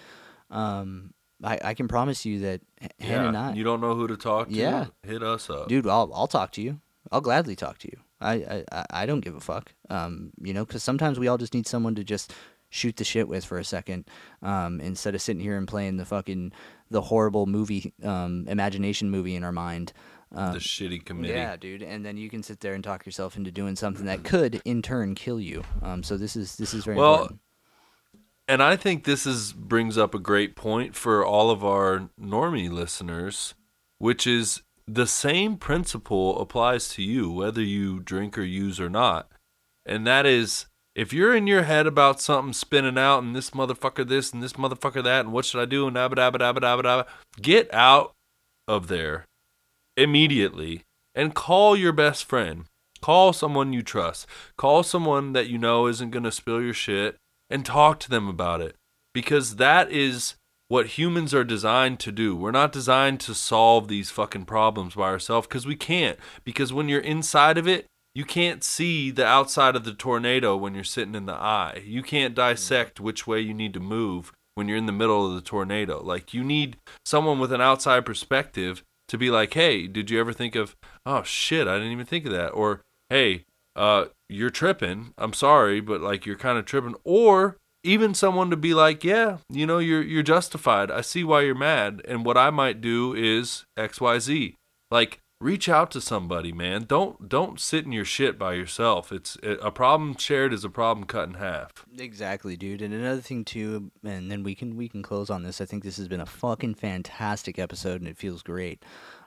um, 0.50 1.14
I 1.44 1.60
I 1.64 1.74
can 1.74 1.88
promise 1.88 2.26
you 2.26 2.40
that 2.40 2.62
H- 2.82 2.92
Hannah 3.00 3.28
and 3.30 3.38
I, 3.38 3.54
You 3.54 3.64
don't 3.64 3.82
know 3.82 3.96
who 3.96 4.08
to 4.08 4.18
talk 4.18 4.50
to? 4.50 4.54
Yeah. 4.54 4.86
Hit 5.04 5.24
us 5.24 5.50
up. 5.50 5.68
dude, 5.68 5.88
I'll 5.88 6.12
I'll 6.14 6.28
talk 6.28 6.52
to 6.54 6.62
you. 6.62 6.80
I'll 7.12 7.22
gladly 7.22 7.56
talk 7.56 7.78
to 7.80 7.88
you. 7.92 7.98
I 8.22 8.34
I 8.34 8.64
I- 8.72 8.86
I 9.02 9.06
don't 9.06 9.22
give 9.22 9.36
a 9.36 9.40
fuck. 9.42 9.74
Um, 9.90 10.32
you 10.42 10.54
know, 10.54 10.66
because 10.66 10.84
sometimes 10.84 11.20
we 11.20 11.28
all 11.28 11.38
just 11.38 11.54
need 11.54 11.68
someone 11.68 11.96
to 11.96 12.04
just 12.04 12.34
shoot 12.70 12.96
the 12.96 13.04
shit 13.04 13.28
with 13.28 13.46
for 13.46 13.58
a 13.58 13.64
second, 13.64 14.06
um, 14.42 14.80
instead 14.80 15.16
of 15.16 15.22
sitting 15.22 15.42
here 15.42 15.58
and 15.58 15.68
playing 15.68 15.98
the 15.98 16.06
fucking 16.06 16.52
the 16.90 17.02
horrible 17.02 17.46
movie, 17.46 17.94
um, 18.04 18.46
imagination 18.48 19.10
movie 19.10 19.36
in 19.36 19.44
our 19.44 19.52
mind. 19.52 19.94
Um, 20.34 20.54
the 20.54 20.60
shitty 20.60 21.04
committee. 21.06 21.34
Yeah, 21.34 21.56
dude, 21.56 21.82
and 21.82 22.06
then 22.06 22.18
you 22.18 22.30
can 22.30 22.44
sit 22.44 22.60
there 22.60 22.74
and 22.74 22.84
talk 22.84 23.06
yourself 23.06 23.36
into 23.36 23.52
doing 23.52 23.76
something 23.76 24.06
that 24.06 24.24
could, 24.24 24.62
in 24.66 24.82
turn, 24.82 25.16
kill 25.16 25.40
you. 25.40 25.64
Um, 25.82 26.04
so 26.04 26.18
this 26.18 26.36
is 26.36 26.56
this 26.58 26.74
is 26.74 26.86
very 26.86 26.98
Well, 26.98 27.14
important. 27.14 27.40
And 28.48 28.64
I 28.64 28.76
think 28.76 29.04
this 29.04 29.26
is 29.28 29.54
brings 29.54 29.98
up 29.98 30.16
a 30.16 30.20
great 30.20 30.56
point 30.56 30.96
for 30.96 31.26
all 31.26 31.52
of 31.52 31.64
our 31.64 32.10
normie 32.20 32.72
listeners, 32.72 33.54
which 33.98 34.26
is 34.26 34.62
the 34.88 35.06
same 35.06 35.56
principle 35.58 36.40
applies 36.42 36.90
to 36.90 37.04
you 37.04 37.32
whether 37.32 37.62
you 37.62 38.00
drink 38.00 38.38
or 38.38 38.44
use 38.44 38.80
or 38.80 38.90
not. 38.90 39.32
And 39.86 40.06
that 40.08 40.26
is 40.26 40.66
if 41.00 41.14
you're 41.14 41.34
in 41.34 41.48
your 41.48 41.64
head 41.64 41.88
about 41.88 42.20
something 42.20 42.52
spinning 42.52 42.98
out 42.98 43.24
and 43.24 43.34
this 43.34 43.52
motherfucker 43.52 44.06
this 44.06 44.34
and 44.34 44.44
this 44.44 44.54
motherfucker 44.54 45.02
that 45.02 45.22
and 45.22 45.32
what 45.32 45.46
should 45.46 45.62
I 45.62 45.64
do 45.64 45.88
and 45.88 45.98
abba 45.98 46.18
dabba 46.18 46.40
dabba 46.40 46.60
dabba 46.60 46.84
dabba, 46.84 47.06
get 47.42 47.74
out 47.74 48.12
of 48.68 48.90
there 48.90 49.24
immediately 49.96 50.84
and 51.16 51.34
call 51.34 51.78
your 51.78 51.94
best 51.94 52.26
friend. 52.26 52.66
Call 53.00 53.32
someone 53.32 53.72
you 53.72 53.82
trust. 53.82 54.28
Call 54.58 54.84
someone 54.84 55.32
that 55.32 55.48
you 55.48 55.58
know 55.58 55.88
isn't 55.88 56.12
going 56.12 56.26
to 56.26 56.34
spill 56.34 56.62
your 56.62 56.74
shit 56.74 57.16
and 57.50 57.66
talk 57.66 58.02
to 58.02 58.10
them 58.10 58.28
about 58.28 58.60
it. 58.60 58.76
Because 59.14 59.56
that 59.56 59.90
is 59.90 60.36
what 60.68 60.98
humans 60.98 61.34
are 61.34 61.46
designed 61.46 62.02
to 62.02 62.12
do. 62.12 62.36
We're 62.36 62.52
not 62.52 62.74
designed 62.74 63.22
to 63.22 63.34
solve 63.34 63.88
these 63.88 64.12
fucking 64.12 64.46
problems 64.48 64.96
by 64.96 65.04
ourselves 65.04 65.48
because 65.48 65.66
we 65.66 65.78
can't. 65.78 66.20
Because 66.44 66.74
when 66.74 66.90
you're 66.90 67.00
inside 67.00 67.58
of 67.58 67.70
it, 67.70 67.86
you 68.20 68.26
can't 68.26 68.66
see 68.66 69.12
the 69.12 69.26
outside 69.26 69.78
of 69.78 69.86
the 69.86 69.94
tornado 69.94 70.58
when 70.58 70.76
you're 70.76 70.84
sitting 70.84 71.16
in 71.16 71.26
the 71.26 71.32
eye. 71.32 71.82
You 71.86 72.04
can't 72.04 72.36
dissect 72.36 73.00
which 73.00 73.26
way 73.26 73.40
you 73.40 73.54
need 73.54 73.74
to 73.76 73.80
move 73.80 74.34
when 74.56 74.68
you're 74.68 74.76
in 74.78 74.88
the 74.88 74.92
middle 74.92 75.26
of 75.26 75.36
the 75.36 75.42
tornado. 75.42 76.04
Like 76.04 76.34
you 76.34 76.44
need 76.44 76.76
someone 77.06 77.40
with 77.40 77.54
an 77.54 77.62
outside 77.62 78.06
perspective 78.06 78.84
to 79.08 79.18
be 79.18 79.32
like, 79.32 79.54
"Hey, 79.54 79.88
did 79.88 80.12
you 80.12 80.20
ever 80.20 80.34
think 80.34 80.56
of 80.56 80.76
oh 81.06 81.24
shit, 81.24 81.66
I 81.66 81.76
didn't 81.76 81.94
even 81.94 82.06
think 82.06 82.26
of 82.26 82.34
that." 82.34 82.50
Or, 82.50 82.82
"Hey, 83.08 83.46
uh 83.78 84.08
you're 84.28 84.50
tripping. 84.50 85.14
I'm 85.18 85.32
sorry, 85.32 85.80
but 85.80 86.02
like 86.02 86.26
you're 86.26 86.36
kind 86.36 86.58
of 86.58 86.66
tripping." 86.66 86.96
Or 87.06 87.56
even 87.86 88.14
someone 88.14 88.50
to 88.50 88.58
be 88.58 88.74
like, 88.74 89.06
"Yeah, 89.06 89.38
you 89.50 89.66
know, 89.66 89.80
you're 89.80 90.04
you're 90.04 90.24
justified. 90.24 90.92
I 90.92 91.00
see 91.00 91.24
why 91.24 91.44
you're 91.44 91.56
mad, 91.56 92.02
and 92.06 92.26
what 92.26 92.36
I 92.36 92.50
might 92.50 92.82
do 92.82 93.16
is 93.16 93.64
XYZ." 93.78 94.56
Like 94.92 95.20
reach 95.42 95.70
out 95.70 95.92
to 95.92 96.02
somebody, 96.02 96.52
man. 96.52 96.84
Don't 96.84 97.30
don't 97.30 97.60
sit 97.60 97.86
in 97.86 97.92
your 97.92 98.06
shit 98.06 98.38
by 98.38 98.54
yourself. 98.54 99.12
It's 99.12 99.38
a 99.44 99.72
problem 99.72 100.16
shared 100.18 100.54
is 100.54 100.64
a 100.64 100.70
problem 100.70 101.06
cut 101.06 101.30
in 101.30 101.36
half. 101.36 101.86
Exactly, 101.98 102.58
dude. 102.58 102.82
And 102.82 102.94
another 102.94 103.22
thing 103.22 103.46
too, 103.46 103.92
and 104.04 104.30
then 104.30 104.44
we 104.44 104.56
can 104.56 104.76
we 104.76 104.90
can 104.90 105.02
close 105.02 105.30
on 105.30 105.44
this. 105.44 105.62
I 105.62 105.66
think 105.66 105.84
this 105.84 105.98
has 105.98 106.08
been 106.08 106.22
a 106.22 106.26
fucking 106.26 106.76
fantastic 106.76 107.58
episode, 107.58 108.02
and 108.02 108.08
it 108.08 108.18
feels 108.18 108.44
great. 108.44 108.84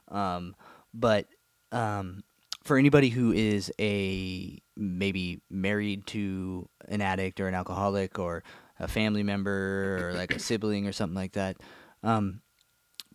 Um, 0.09 0.55
but 0.93 1.27
um, 1.71 2.23
for 2.65 2.77
anybody 2.77 3.09
who 3.09 3.33
is 3.33 3.73
a 3.81 4.59
maybe 4.77 5.41
married 5.51 6.07
to 6.09 6.69
an 6.89 7.01
addict 7.01 7.41
or 7.41 7.49
an 7.49 7.55
alcoholic 7.55 8.19
or 8.19 8.43
a 8.79 8.89
family 8.89 9.23
member 9.23 10.09
or 10.09 10.15
like 10.15 10.35
a 10.35 10.39
sibling 10.39 10.87
or 10.87 10.93
something 10.93 11.15
like 11.15 11.33
that, 11.33 11.57
um, 12.03 12.42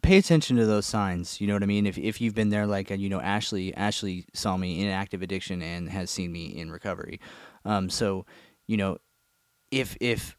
pay 0.08 0.18
attention 0.18 0.56
to 0.56 0.66
those 0.66 0.86
signs. 0.86 1.42
You 1.42 1.48
know 1.48 1.54
what 1.54 1.64
I 1.64 1.68
mean? 1.68 1.86
If 1.86 1.98
if 1.98 2.22
you've 2.22 2.34
been 2.34 2.50
there, 2.50 2.66
like 2.66 2.90
you 2.90 3.10
know, 3.10 3.20
Ashley 3.20 3.76
Ashley 3.76 4.26
saw 4.34 4.56
me 4.56 4.82
in 4.82 4.88
active 4.88 5.22
addiction 5.22 5.62
and 5.62 5.90
has 5.90 6.10
seen 6.10 6.32
me 6.32 6.46
in 6.46 6.72
recovery. 6.72 7.20
Um, 7.66 7.90
so 7.90 8.26
you 8.68 8.78
know, 8.78 8.98
if 9.70 9.98
if 10.00 10.38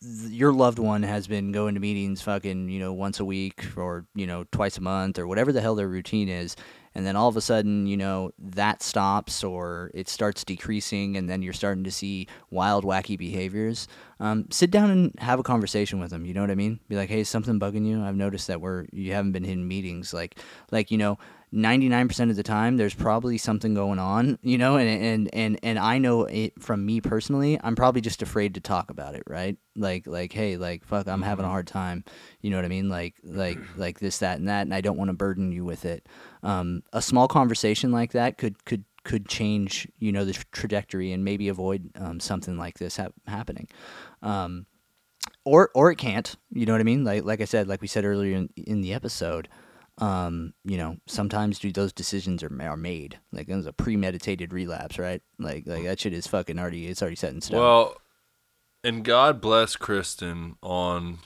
your 0.00 0.52
loved 0.52 0.78
one 0.78 1.02
has 1.02 1.26
been 1.26 1.52
going 1.52 1.74
to 1.74 1.80
meetings 1.80 2.22
fucking 2.22 2.70
you 2.70 2.80
know 2.80 2.92
once 2.92 3.20
a 3.20 3.24
week 3.24 3.66
or 3.76 4.06
you 4.14 4.26
know 4.26 4.44
twice 4.50 4.78
a 4.78 4.80
month 4.80 5.18
or 5.18 5.26
whatever 5.26 5.52
the 5.52 5.60
hell 5.60 5.74
their 5.74 5.88
routine 5.88 6.28
is 6.28 6.56
and 6.94 7.06
then 7.06 7.16
all 7.16 7.28
of 7.28 7.36
a 7.36 7.40
sudden 7.40 7.86
you 7.86 7.96
know 7.96 8.32
that 8.38 8.82
stops 8.82 9.44
or 9.44 9.90
it 9.94 10.08
starts 10.08 10.44
decreasing 10.44 11.16
and 11.16 11.28
then 11.28 11.42
you're 11.42 11.52
starting 11.52 11.84
to 11.84 11.90
see 11.90 12.26
wild 12.50 12.84
wacky 12.84 13.18
behaviors. 13.18 13.88
Um, 14.20 14.46
sit 14.50 14.70
down 14.70 14.90
and 14.90 15.12
have 15.18 15.40
a 15.40 15.42
conversation 15.42 15.98
with 15.98 16.10
them 16.10 16.24
you 16.24 16.34
know 16.34 16.40
what 16.40 16.50
i 16.50 16.54
mean? 16.54 16.80
Be 16.88 16.96
like 16.96 17.08
hey 17.08 17.24
something 17.24 17.58
bugging 17.58 17.86
you? 17.86 18.02
I've 18.02 18.16
noticed 18.16 18.46
that 18.46 18.60
we're 18.60 18.86
you 18.92 19.12
haven't 19.12 19.32
been 19.32 19.44
in 19.44 19.66
meetings. 19.66 20.12
Like 20.12 20.38
like 20.70 20.90
you 20.90 20.98
know 20.98 21.18
99% 21.52 22.30
of 22.30 22.36
the 22.36 22.42
time 22.42 22.76
there's 22.76 22.94
probably 22.94 23.36
something 23.36 23.74
going 23.74 23.98
on 23.98 24.38
you 24.42 24.56
know 24.56 24.76
and 24.76 24.88
and 24.88 25.30
and, 25.34 25.60
and 25.62 25.78
i 25.78 25.98
know 25.98 26.24
it 26.24 26.60
from 26.62 26.86
me 26.86 26.98
personally 27.00 27.60
i'm 27.62 27.76
probably 27.76 28.00
just 28.00 28.22
afraid 28.22 28.54
to 28.54 28.60
talk 28.60 28.90
about 28.90 29.14
it 29.14 29.22
right? 29.26 29.56
Like 29.74 30.06
like 30.06 30.32
hey 30.32 30.56
like 30.56 30.84
fuck 30.84 31.08
i'm 31.08 31.22
having 31.22 31.44
a 31.44 31.48
hard 31.48 31.66
time 31.66 32.04
you 32.40 32.50
know 32.50 32.56
what 32.56 32.64
i 32.64 32.68
mean? 32.68 32.88
Like 32.88 33.14
like 33.24 33.58
like 33.76 33.98
this 33.98 34.18
that 34.18 34.38
and 34.38 34.48
that 34.48 34.62
and 34.62 34.74
i 34.74 34.80
don't 34.80 34.98
want 34.98 35.08
to 35.08 35.14
burden 35.14 35.52
you 35.52 35.64
with 35.64 35.84
it. 35.84 36.06
Um, 36.42 36.82
a 36.92 37.00
small 37.02 37.28
conversation 37.28 37.92
like 37.92 38.12
that 38.12 38.38
could 38.38 38.64
could 38.64 38.84
could 39.04 39.26
change 39.26 39.88
you 39.98 40.12
know 40.12 40.24
the 40.24 40.32
trajectory 40.52 41.12
and 41.12 41.24
maybe 41.24 41.48
avoid 41.48 41.90
um, 41.96 42.20
something 42.20 42.56
like 42.56 42.78
this 42.78 42.96
hap- 42.96 43.14
happening. 43.26 43.68
Um, 44.22 44.66
or 45.44 45.70
or 45.74 45.90
it 45.90 45.96
can't 45.96 46.36
you 46.52 46.66
know 46.66 46.72
what 46.72 46.80
i 46.80 46.84
mean? 46.84 47.04
Like 47.04 47.24
like 47.24 47.40
i 47.40 47.46
said 47.46 47.68
like 47.68 47.80
we 47.80 47.88
said 47.88 48.04
earlier 48.04 48.36
in, 48.36 48.50
in 48.56 48.80
the 48.80 48.92
episode 48.92 49.48
um, 50.02 50.52
you 50.64 50.76
know, 50.76 50.96
sometimes 51.06 51.60
dude, 51.60 51.74
those 51.74 51.92
decisions 51.92 52.42
are 52.42 52.50
are 52.60 52.76
made. 52.76 53.20
Like 53.30 53.48
it 53.48 53.54
was 53.54 53.66
a 53.66 53.72
premeditated 53.72 54.52
relapse, 54.52 54.98
right? 54.98 55.22
Like 55.38 55.64
like 55.64 55.84
that 55.84 56.00
shit 56.00 56.12
is 56.12 56.26
fucking 56.26 56.58
already 56.58 56.88
it's 56.88 57.00
already 57.00 57.16
set 57.16 57.32
in 57.32 57.40
stone. 57.40 57.60
Well, 57.60 57.96
and 58.82 59.04
God 59.04 59.40
bless 59.40 59.76
Kristen 59.76 60.56
on 60.60 61.18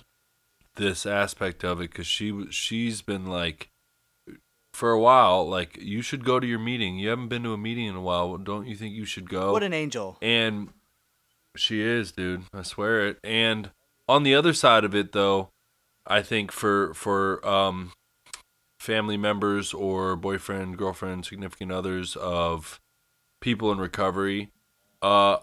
this 0.74 1.06
aspect 1.06 1.64
of 1.64 1.80
it 1.80 1.90
because 1.90 2.06
she 2.06 2.50
she's 2.50 3.00
been 3.00 3.24
like 3.24 3.70
for 4.74 4.90
a 4.90 5.00
while 5.00 5.48
like 5.48 5.78
you 5.80 6.02
should 6.02 6.22
go 6.22 6.38
to 6.38 6.46
your 6.46 6.58
meeting. 6.58 6.98
You 6.98 7.08
haven't 7.08 7.28
been 7.28 7.44
to 7.44 7.54
a 7.54 7.58
meeting 7.58 7.86
in 7.86 7.96
a 7.96 8.02
while. 8.02 8.36
Don't 8.36 8.66
you 8.66 8.76
think 8.76 8.94
you 8.94 9.06
should 9.06 9.30
go? 9.30 9.52
what 9.52 9.62
an 9.62 9.72
angel. 9.72 10.18
And 10.20 10.68
she 11.56 11.80
is, 11.80 12.12
dude. 12.12 12.42
I 12.52 12.60
swear 12.60 13.06
it. 13.06 13.20
And 13.24 13.70
on 14.06 14.22
the 14.22 14.34
other 14.34 14.52
side 14.52 14.84
of 14.84 14.94
it, 14.94 15.12
though, 15.12 15.48
I 16.06 16.20
think 16.20 16.52
for 16.52 16.92
for 16.92 17.46
um, 17.48 17.92
family 18.86 19.16
members 19.16 19.74
or 19.74 20.14
boyfriend, 20.14 20.78
girlfriend, 20.78 21.26
significant 21.26 21.72
others 21.72 22.14
of 22.16 22.80
people 23.40 23.72
in 23.72 23.78
recovery, 23.78 24.50
uh, 25.02 25.38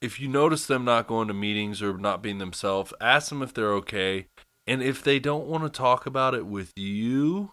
if 0.00 0.18
you 0.18 0.28
notice 0.28 0.66
them 0.66 0.84
not 0.84 1.06
going 1.06 1.28
to 1.28 1.34
meetings 1.34 1.82
or 1.82 1.98
not 1.98 2.22
being 2.22 2.38
themselves, 2.38 2.94
ask 3.00 3.28
them 3.28 3.42
if 3.42 3.52
they're 3.52 3.74
okay. 3.74 4.26
And 4.66 4.82
if 4.82 5.02
they 5.02 5.18
don't 5.18 5.46
want 5.46 5.64
to 5.64 5.68
talk 5.68 6.06
about 6.06 6.34
it 6.34 6.46
with 6.46 6.72
you, 6.76 7.50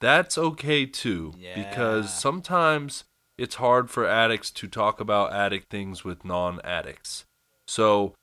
that's 0.00 0.38
okay 0.38 0.86
too. 0.86 1.34
Yeah. 1.36 1.54
Because 1.56 2.12
sometimes 2.14 3.04
it's 3.36 3.56
hard 3.56 3.90
for 3.90 4.06
addicts 4.06 4.50
to 4.52 4.68
talk 4.68 5.00
about 5.00 5.32
addict 5.32 5.68
things 5.68 6.04
with 6.04 6.24
non 6.24 6.60
addicts. 6.62 7.24
So 7.66 8.14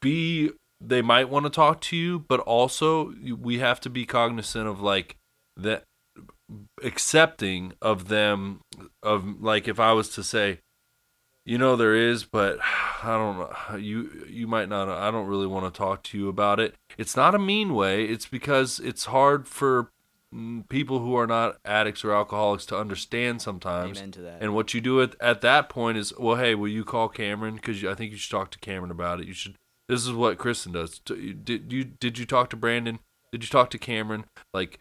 be 0.00 0.50
they 0.84 1.02
might 1.02 1.28
want 1.28 1.44
to 1.46 1.50
talk 1.50 1.80
to 1.82 1.96
you, 1.96 2.20
but 2.20 2.40
also 2.40 3.14
we 3.38 3.58
have 3.58 3.80
to 3.80 3.90
be 3.90 4.06
cognizant 4.06 4.66
of 4.66 4.80
like 4.80 5.16
that 5.56 5.84
accepting 6.82 7.72
of 7.80 8.08
them 8.08 8.60
of 9.02 9.42
like 9.42 9.68
if 9.68 9.80
I 9.80 9.92
was 9.92 10.10
to 10.10 10.22
say 10.22 10.58
you 11.44 11.56
know 11.56 11.76
there 11.76 11.94
is 11.94 12.24
but 12.24 12.58
I 13.02 13.16
don't 13.16 13.38
know 13.38 13.76
you 13.76 14.26
you 14.28 14.46
might 14.46 14.68
not 14.68 14.88
I 14.88 15.10
don't 15.10 15.26
really 15.26 15.46
want 15.46 15.72
to 15.72 15.76
talk 15.76 16.02
to 16.04 16.18
you 16.18 16.28
about 16.28 16.60
it. 16.60 16.74
It's 16.98 17.16
not 17.16 17.34
a 17.34 17.38
mean 17.38 17.74
way, 17.74 18.04
it's 18.04 18.26
because 18.26 18.78
it's 18.78 19.06
hard 19.06 19.48
for 19.48 19.90
mm, 20.32 20.68
people 20.68 21.00
who 21.00 21.16
are 21.16 21.26
not 21.26 21.58
addicts 21.64 22.04
or 22.04 22.12
alcoholics 22.12 22.66
to 22.66 22.78
understand 22.78 23.42
sometimes. 23.42 23.98
Amen 23.98 24.12
to 24.12 24.22
that. 24.22 24.38
And 24.40 24.54
what 24.54 24.72
you 24.72 24.80
do 24.80 25.02
at, 25.02 25.16
at 25.20 25.40
that 25.40 25.68
point 25.68 25.98
is, 25.98 26.16
well, 26.16 26.36
hey, 26.36 26.54
will 26.54 26.68
you 26.68 26.84
call 26.84 27.08
Cameron? 27.08 27.56
Because 27.56 27.84
I 27.84 27.94
think 27.94 28.12
you 28.12 28.18
should 28.18 28.30
talk 28.30 28.50
to 28.52 28.58
Cameron 28.58 28.92
about 28.92 29.20
it. 29.20 29.26
You 29.26 29.34
should. 29.34 29.56
This 29.88 30.06
is 30.06 30.12
what 30.12 30.38
Kristen 30.38 30.72
does. 30.72 30.98
Did 30.98 31.72
you 31.72 31.84
did 31.84 32.18
you 32.18 32.24
talk 32.26 32.50
to 32.50 32.56
Brandon? 32.56 32.98
Did 33.30 33.42
you 33.42 33.48
talk 33.48 33.70
to 33.70 33.78
Cameron? 33.78 34.24
Like, 34.54 34.78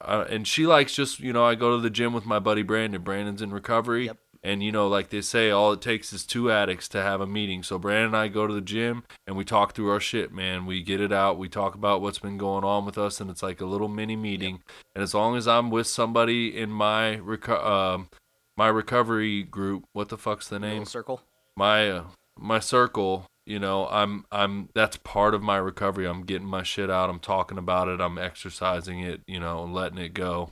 uh, 0.00 0.26
and 0.28 0.46
she 0.46 0.66
likes 0.66 0.94
just 0.94 1.20
you 1.20 1.32
know 1.32 1.44
I 1.44 1.54
go 1.54 1.76
to 1.76 1.82
the 1.82 1.90
gym 1.90 2.12
with 2.12 2.26
my 2.26 2.38
buddy 2.38 2.62
Brandon. 2.62 3.02
Brandon's 3.02 3.42
in 3.42 3.50
recovery. 3.52 4.06
Yep. 4.06 4.18
And 4.42 4.62
you 4.62 4.70
know, 4.72 4.88
like 4.88 5.08
they 5.08 5.22
say, 5.22 5.50
all 5.50 5.72
it 5.72 5.80
takes 5.80 6.12
is 6.12 6.24
two 6.24 6.52
addicts 6.52 6.86
to 6.88 7.00
have 7.02 7.22
a 7.22 7.26
meeting. 7.26 7.62
So 7.62 7.78
Brandon 7.78 8.08
and 8.08 8.16
I 8.16 8.28
go 8.28 8.46
to 8.46 8.52
the 8.52 8.60
gym 8.60 9.04
and 9.26 9.36
we 9.36 9.44
talk 9.44 9.72
through 9.72 9.88
our 9.90 10.00
shit, 10.00 10.32
man. 10.32 10.66
We 10.66 10.82
get 10.82 11.00
it 11.00 11.12
out. 11.12 11.38
We 11.38 11.48
talk 11.48 11.74
about 11.74 12.02
what's 12.02 12.18
been 12.18 12.36
going 12.36 12.62
on 12.62 12.84
with 12.84 12.98
us, 12.98 13.22
and 13.22 13.30
it's 13.30 13.42
like 13.42 13.62
a 13.62 13.66
little 13.66 13.88
mini 13.88 14.16
meeting. 14.16 14.62
And 14.94 15.02
as 15.02 15.14
long 15.14 15.34
as 15.36 15.48
I'm 15.48 15.70
with 15.70 15.86
somebody 15.86 16.56
in 16.56 16.70
my 16.70 17.20
reco- 17.24 17.64
um 17.64 18.08
my 18.56 18.68
recovery 18.68 19.42
group, 19.42 19.84
what 19.94 20.10
the 20.10 20.18
fuck's 20.18 20.48
the 20.48 20.58
name? 20.58 20.80
Little 20.80 20.86
circle. 20.86 21.22
my 21.56 21.90
uh, 21.90 22.04
my 22.38 22.60
circle 22.60 23.26
you 23.46 23.58
know 23.58 23.86
i'm 23.88 24.24
i'm 24.32 24.68
that's 24.74 24.96
part 24.98 25.34
of 25.34 25.42
my 25.42 25.56
recovery 25.56 26.06
i'm 26.06 26.22
getting 26.22 26.46
my 26.46 26.62
shit 26.62 26.90
out 26.90 27.10
i'm 27.10 27.18
talking 27.20 27.58
about 27.58 27.88
it 27.88 28.00
i'm 28.00 28.18
exercising 28.18 29.00
it 29.00 29.20
you 29.26 29.38
know 29.40 29.64
letting 29.64 29.98
it 29.98 30.14
go 30.14 30.50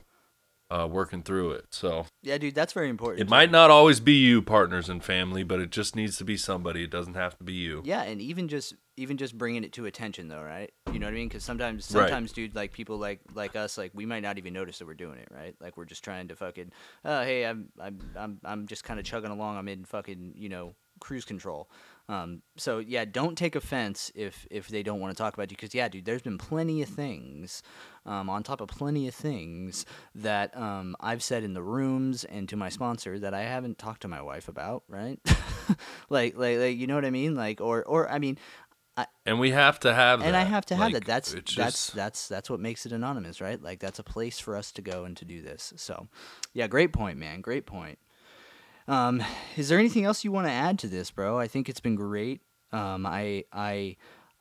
uh 0.71 0.87
working 0.91 1.23
through 1.23 1.51
it 1.53 1.67
so 1.71 2.07
Yeah, 2.23 2.39
dude, 2.39 2.55
that's 2.55 2.73
very 2.73 2.89
important. 2.89 3.21
it 3.21 3.25
too. 3.25 3.31
might 3.31 3.51
not 3.51 3.71
always 3.71 4.01
be 4.01 4.15
you 4.15 4.43
partners 4.43 4.89
and 4.89 5.03
family 5.03 5.43
but 5.43 5.61
it 5.61 5.71
just 5.71 5.97
needs 5.97 6.17
to 6.19 6.25
be 6.25 6.37
somebody 6.37 6.85
it 6.85 6.91
doesn't 6.91 7.15
have 7.15 7.37
to 7.39 7.45
be 7.45 7.53
you 7.55 7.83
Yeah, 7.85 8.03
and 8.03 8.21
even 8.21 8.49
just 8.49 8.75
even 8.97 9.17
just 9.17 9.39
bringing 9.39 9.65
it 9.65 9.73
to 9.73 9.87
attention 9.87 10.29
though, 10.29 10.43
right? 10.43 10.71
You 10.93 10.99
know 10.99 11.07
what 11.07 11.13
I 11.13 11.17
mean? 11.17 11.29
Because 11.29 11.43
sometimes 11.43 11.87
Right. 11.87 12.09
sometimes, 12.09 12.33
dude, 12.33 12.55
like 12.55 12.73
people 12.73 12.99
like 12.99 13.21
like 13.35 13.57
us, 13.57 13.79
like 13.79 13.91
we 13.95 14.05
might 14.05 14.21
not 14.23 14.37
even 14.39 14.53
notice 14.53 14.79
that 14.79 14.87
we're 14.87 14.95
doing 14.95 15.19
it, 15.19 15.29
right? 15.31 15.55
Like 15.61 15.77
we're 15.79 15.87
just 15.87 16.05
trying 16.05 16.29
to 16.29 16.37
fucking, 16.37 16.73
uh, 17.05 17.25
hey, 17.25 17.47
I'm 17.47 17.69
I'm 17.81 17.99
I'm 18.15 18.41
I'm 18.45 18.67
just 18.67 18.85
kind 18.85 19.01
of 19.01 19.07
chugging 19.07 19.31
along. 19.31 19.57
I'm 19.57 19.69
in 19.69 19.85
fucking 19.87 20.35
you 20.37 20.49
know 20.51 20.75
cruise 21.01 21.25
control. 21.25 21.71
Um, 22.13 22.43
so 22.57 22.79
yeah, 22.79 23.07
don't 23.07 23.39
take 23.39 23.57
offense 23.57 24.13
if 24.15 24.47
if 24.51 24.69
they 24.69 24.83
don't 24.83 25.01
want 25.01 25.17
to 25.17 25.23
talk 25.23 25.33
about 25.33 25.51
you, 25.51 25.57
because 25.57 25.75
yeah, 25.75 25.89
dude, 25.89 26.05
there's 26.05 26.23
been 26.23 26.37
plenty 26.37 26.83
of 26.83 26.89
things, 26.89 27.63
um, 28.05 28.29
on 28.29 28.43
top 28.43 28.61
of 28.61 28.69
plenty 28.69 29.09
of 29.09 29.15
things 29.15 29.87
that 30.15 30.55
um 30.57 30.95
I've 31.01 31.23
said 31.23 31.43
in 31.43 31.55
the 31.55 31.63
rooms 31.63 32.25
and 32.25 32.49
to 32.51 32.57
my 32.57 32.69
sponsor 32.69 33.19
that 33.19 33.33
I 33.33 33.43
haven't 33.43 33.79
talked 33.79 34.03
to 34.03 34.09
my 34.09 34.21
wife 34.21 34.49
about, 34.49 34.83
right? 34.89 35.19
like 36.11 36.37
like 36.37 36.59
like 36.59 36.77
you 36.77 36.87
know 36.87 36.97
what 36.97 37.07
I 37.07 37.11
mean? 37.11 37.35
Like 37.35 37.61
or 37.61 37.83
or 37.83 38.11
I 38.11 38.19
mean 38.19 38.39
and 39.25 39.41
we 39.41 39.53
have 39.53 39.81
to 39.81 39.95
have 39.95 40.21
and 40.21 40.37
I 40.37 40.43
have 40.43 40.67
to 40.67 40.75
have 40.75 40.93
Like, 40.93 40.95
that. 40.95 41.05
That's 41.07 41.33
it's 41.33 41.55
that's 41.55 41.91
that's 41.91 42.29
that's 42.29 42.51
what 42.51 42.61
makes 42.61 42.85
it 42.85 42.93
anonymous, 42.93 43.41
right? 43.41 43.61
Like 43.61 43.81
that's 43.81 43.99
a 43.99 44.03
place 44.05 44.39
for 44.39 44.57
us 44.57 44.71
to 44.73 44.83
go 44.83 45.05
and 45.05 45.17
to 45.17 45.25
do 45.25 45.41
this. 45.41 45.73
So, 45.77 46.09
yeah, 46.53 46.67
great 46.67 46.93
point, 46.93 47.17
man. 47.17 47.41
Great 47.41 47.65
point. 47.65 47.99
Um, 48.89 49.23
is 49.57 49.69
there 49.69 49.79
anything 49.79 50.05
else 50.05 50.25
you 50.25 50.33
want 50.33 50.47
to 50.47 50.53
add 50.53 50.79
to 50.81 50.89
this, 50.89 51.11
bro? 51.11 51.39
I 51.39 51.49
think 51.49 51.69
it's 51.69 51.81
been 51.81 51.95
great. 51.95 52.41
Um, 52.73 53.07
I 53.07 53.45
I 53.53 53.97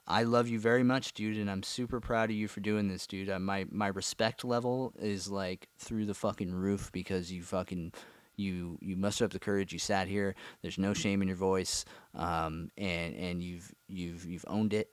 I 0.08 0.24
love 0.24 0.48
you 0.48 0.60
very 0.60 0.84
much, 0.84 1.14
dude, 1.14 1.38
and 1.38 1.50
I'm 1.50 1.64
super 1.64 2.00
proud 2.00 2.30
of 2.30 2.36
you 2.36 2.48
for 2.48 2.60
doing 2.60 2.88
this, 2.88 3.06
dude. 3.08 3.30
Uh, 3.30 3.40
my 3.40 3.66
my 3.70 3.88
respect 3.88 4.44
level 4.44 4.94
is 5.00 5.30
like 5.30 5.68
through 5.78 6.06
the 6.06 6.14
fucking 6.14 6.54
roof 6.54 6.92
because 6.92 7.32
you 7.32 7.44
fucking 7.44 7.94
you 8.36 8.78
you 8.82 8.96
mustered 8.96 9.26
up 9.26 9.32
the 9.32 9.40
courage. 9.40 9.74
You 9.74 9.80
sat 9.80 10.08
here. 10.08 10.36
There's 10.62 10.78
no 10.78 10.94
shame 10.94 11.22
in 11.22 11.28
your 11.28 11.38
voice, 11.38 11.86
um, 12.16 12.72
and 12.78 13.16
and 13.16 13.44
you've 13.44 13.72
you've 13.88 14.26
you've 14.26 14.46
owned 14.48 14.74
it, 14.74 14.90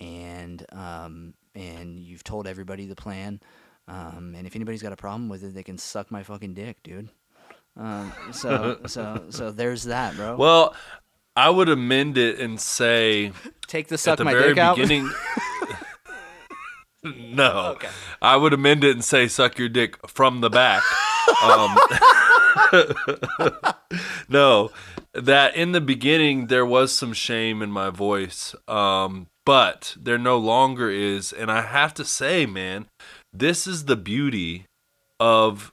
and 0.00 0.64
um, 0.72 1.34
and 1.54 1.98
you've 1.98 2.24
told 2.24 2.46
everybody 2.46 2.86
the 2.86 2.96
plan. 2.96 3.40
Um, 3.88 4.34
and 4.36 4.46
if 4.46 4.54
anybody's 4.54 4.82
got 4.82 4.92
a 4.92 4.96
problem 4.96 5.28
with 5.28 5.42
it, 5.42 5.54
they 5.54 5.64
can 5.64 5.76
suck 5.76 6.10
my 6.10 6.22
fucking 6.22 6.54
dick, 6.54 6.82
dude. 6.84 7.10
Um, 7.76 8.12
so 8.32 8.80
so 8.86 9.24
so 9.30 9.50
there's 9.50 9.84
that, 9.84 10.14
bro. 10.16 10.36
well 10.36 10.74
i 11.34 11.48
would 11.48 11.70
amend 11.70 12.18
it 12.18 12.38
and 12.38 12.60
say 12.60 13.32
Take 13.66 13.88
the 13.88 13.94
at 13.94 14.00
suck 14.00 14.18
the 14.18 14.24
my 14.24 14.32
very 14.34 14.48
dick 14.48 14.58
out. 14.58 14.76
beginning 14.76 15.10
no. 17.04 17.78
I 18.20 18.36
would 18.36 18.52
amend 18.52 18.84
it 18.84 18.90
and 18.92 19.02
say 19.04 19.26
suck 19.28 19.58
your 19.58 19.68
dick 19.68 19.96
from 20.08 20.40
the 20.40 20.50
back. 20.50 20.82
Um, 21.42 21.76
no. 24.28 24.70
That 25.14 25.54
in 25.56 25.72
the 25.72 25.80
beginning 25.80 26.46
there 26.46 26.64
was 26.66 26.92
some 26.94 27.12
shame 27.12 27.60
in 27.62 27.70
my 27.70 27.90
voice 27.90 28.54
um, 28.68 29.26
but 29.44 29.96
there 30.00 30.18
no 30.18 30.36
longer 30.38 30.90
is. 30.90 31.32
And 31.32 31.50
i 31.50 31.62
have 31.62 31.92
to 31.94 32.04
say 32.04 32.46
man 32.46 32.86
this 33.32 33.66
is 33.66 33.86
the 33.86 33.96
beauty 33.96 34.66
of 35.18 35.71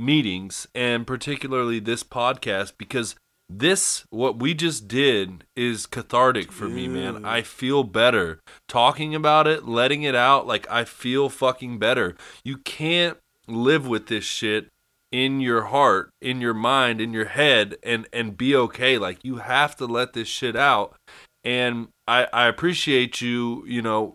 meetings 0.00 0.66
and 0.74 1.06
particularly 1.06 1.78
this 1.78 2.02
podcast 2.02 2.72
because 2.78 3.14
this 3.50 4.04
what 4.10 4.38
we 4.38 4.54
just 4.54 4.88
did 4.88 5.44
is 5.56 5.84
cathartic 5.84 6.52
for 6.52 6.68
me 6.68 6.86
man. 6.86 7.24
I 7.24 7.42
feel 7.42 7.82
better. 7.82 8.40
Talking 8.68 9.14
about 9.14 9.46
it 9.46 9.66
letting 9.66 10.02
it 10.04 10.14
out 10.14 10.46
like 10.46 10.70
i 10.70 10.84
feel 10.84 11.28
fucking 11.28 11.78
better. 11.78 12.16
You 12.44 12.58
can't 12.58 13.18
live 13.48 13.86
with 13.86 14.06
this 14.06 14.24
shit 14.24 14.68
in 15.10 15.40
your 15.40 15.64
heart 15.64 16.10
in 16.22 16.40
your 16.40 16.54
mind 16.54 17.00
in 17.00 17.12
your 17.12 17.24
head 17.26 17.76
and 17.82 18.08
and 18.12 18.36
be 18.36 18.54
okay. 18.54 18.98
Like 18.98 19.18
you 19.24 19.36
have 19.36 19.76
to 19.76 19.86
let 19.86 20.12
this 20.12 20.28
shit 20.28 20.56
out. 20.56 20.96
And 21.44 21.88
i 22.06 22.28
i 22.32 22.46
appreciate 22.46 23.20
you 23.20 23.64
you 23.66 23.82
know 23.82 24.14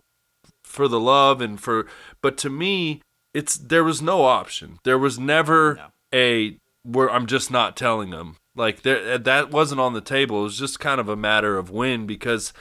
for 0.64 0.88
the 0.88 1.00
love 1.00 1.42
and 1.42 1.60
for 1.60 1.88
but 2.22 2.38
to 2.38 2.50
me 2.50 3.02
it's 3.36 3.58
there 3.58 3.84
was 3.84 4.02
no 4.02 4.24
option. 4.24 4.80
There 4.84 4.98
was 4.98 5.20
never 5.20 5.76
No. 5.76 5.86
a 6.14 6.58
where 6.84 7.10
i'm 7.12 7.26
just 7.28 7.52
not 7.52 7.76
telling 7.76 8.10
them. 8.12 8.38
Like 8.56 8.82
there 8.84 9.18
that 9.18 9.52
wasn't 9.52 9.82
on 9.82 9.94
the 9.94 10.02
table. 10.02 10.40
It 10.40 10.44
was 10.44 10.60
just 10.60 10.80
kind 10.80 11.00
of 11.02 11.10
a 11.10 11.16
matter 11.16 11.58
of 11.58 11.70
when 11.70 12.06
because 12.08 12.54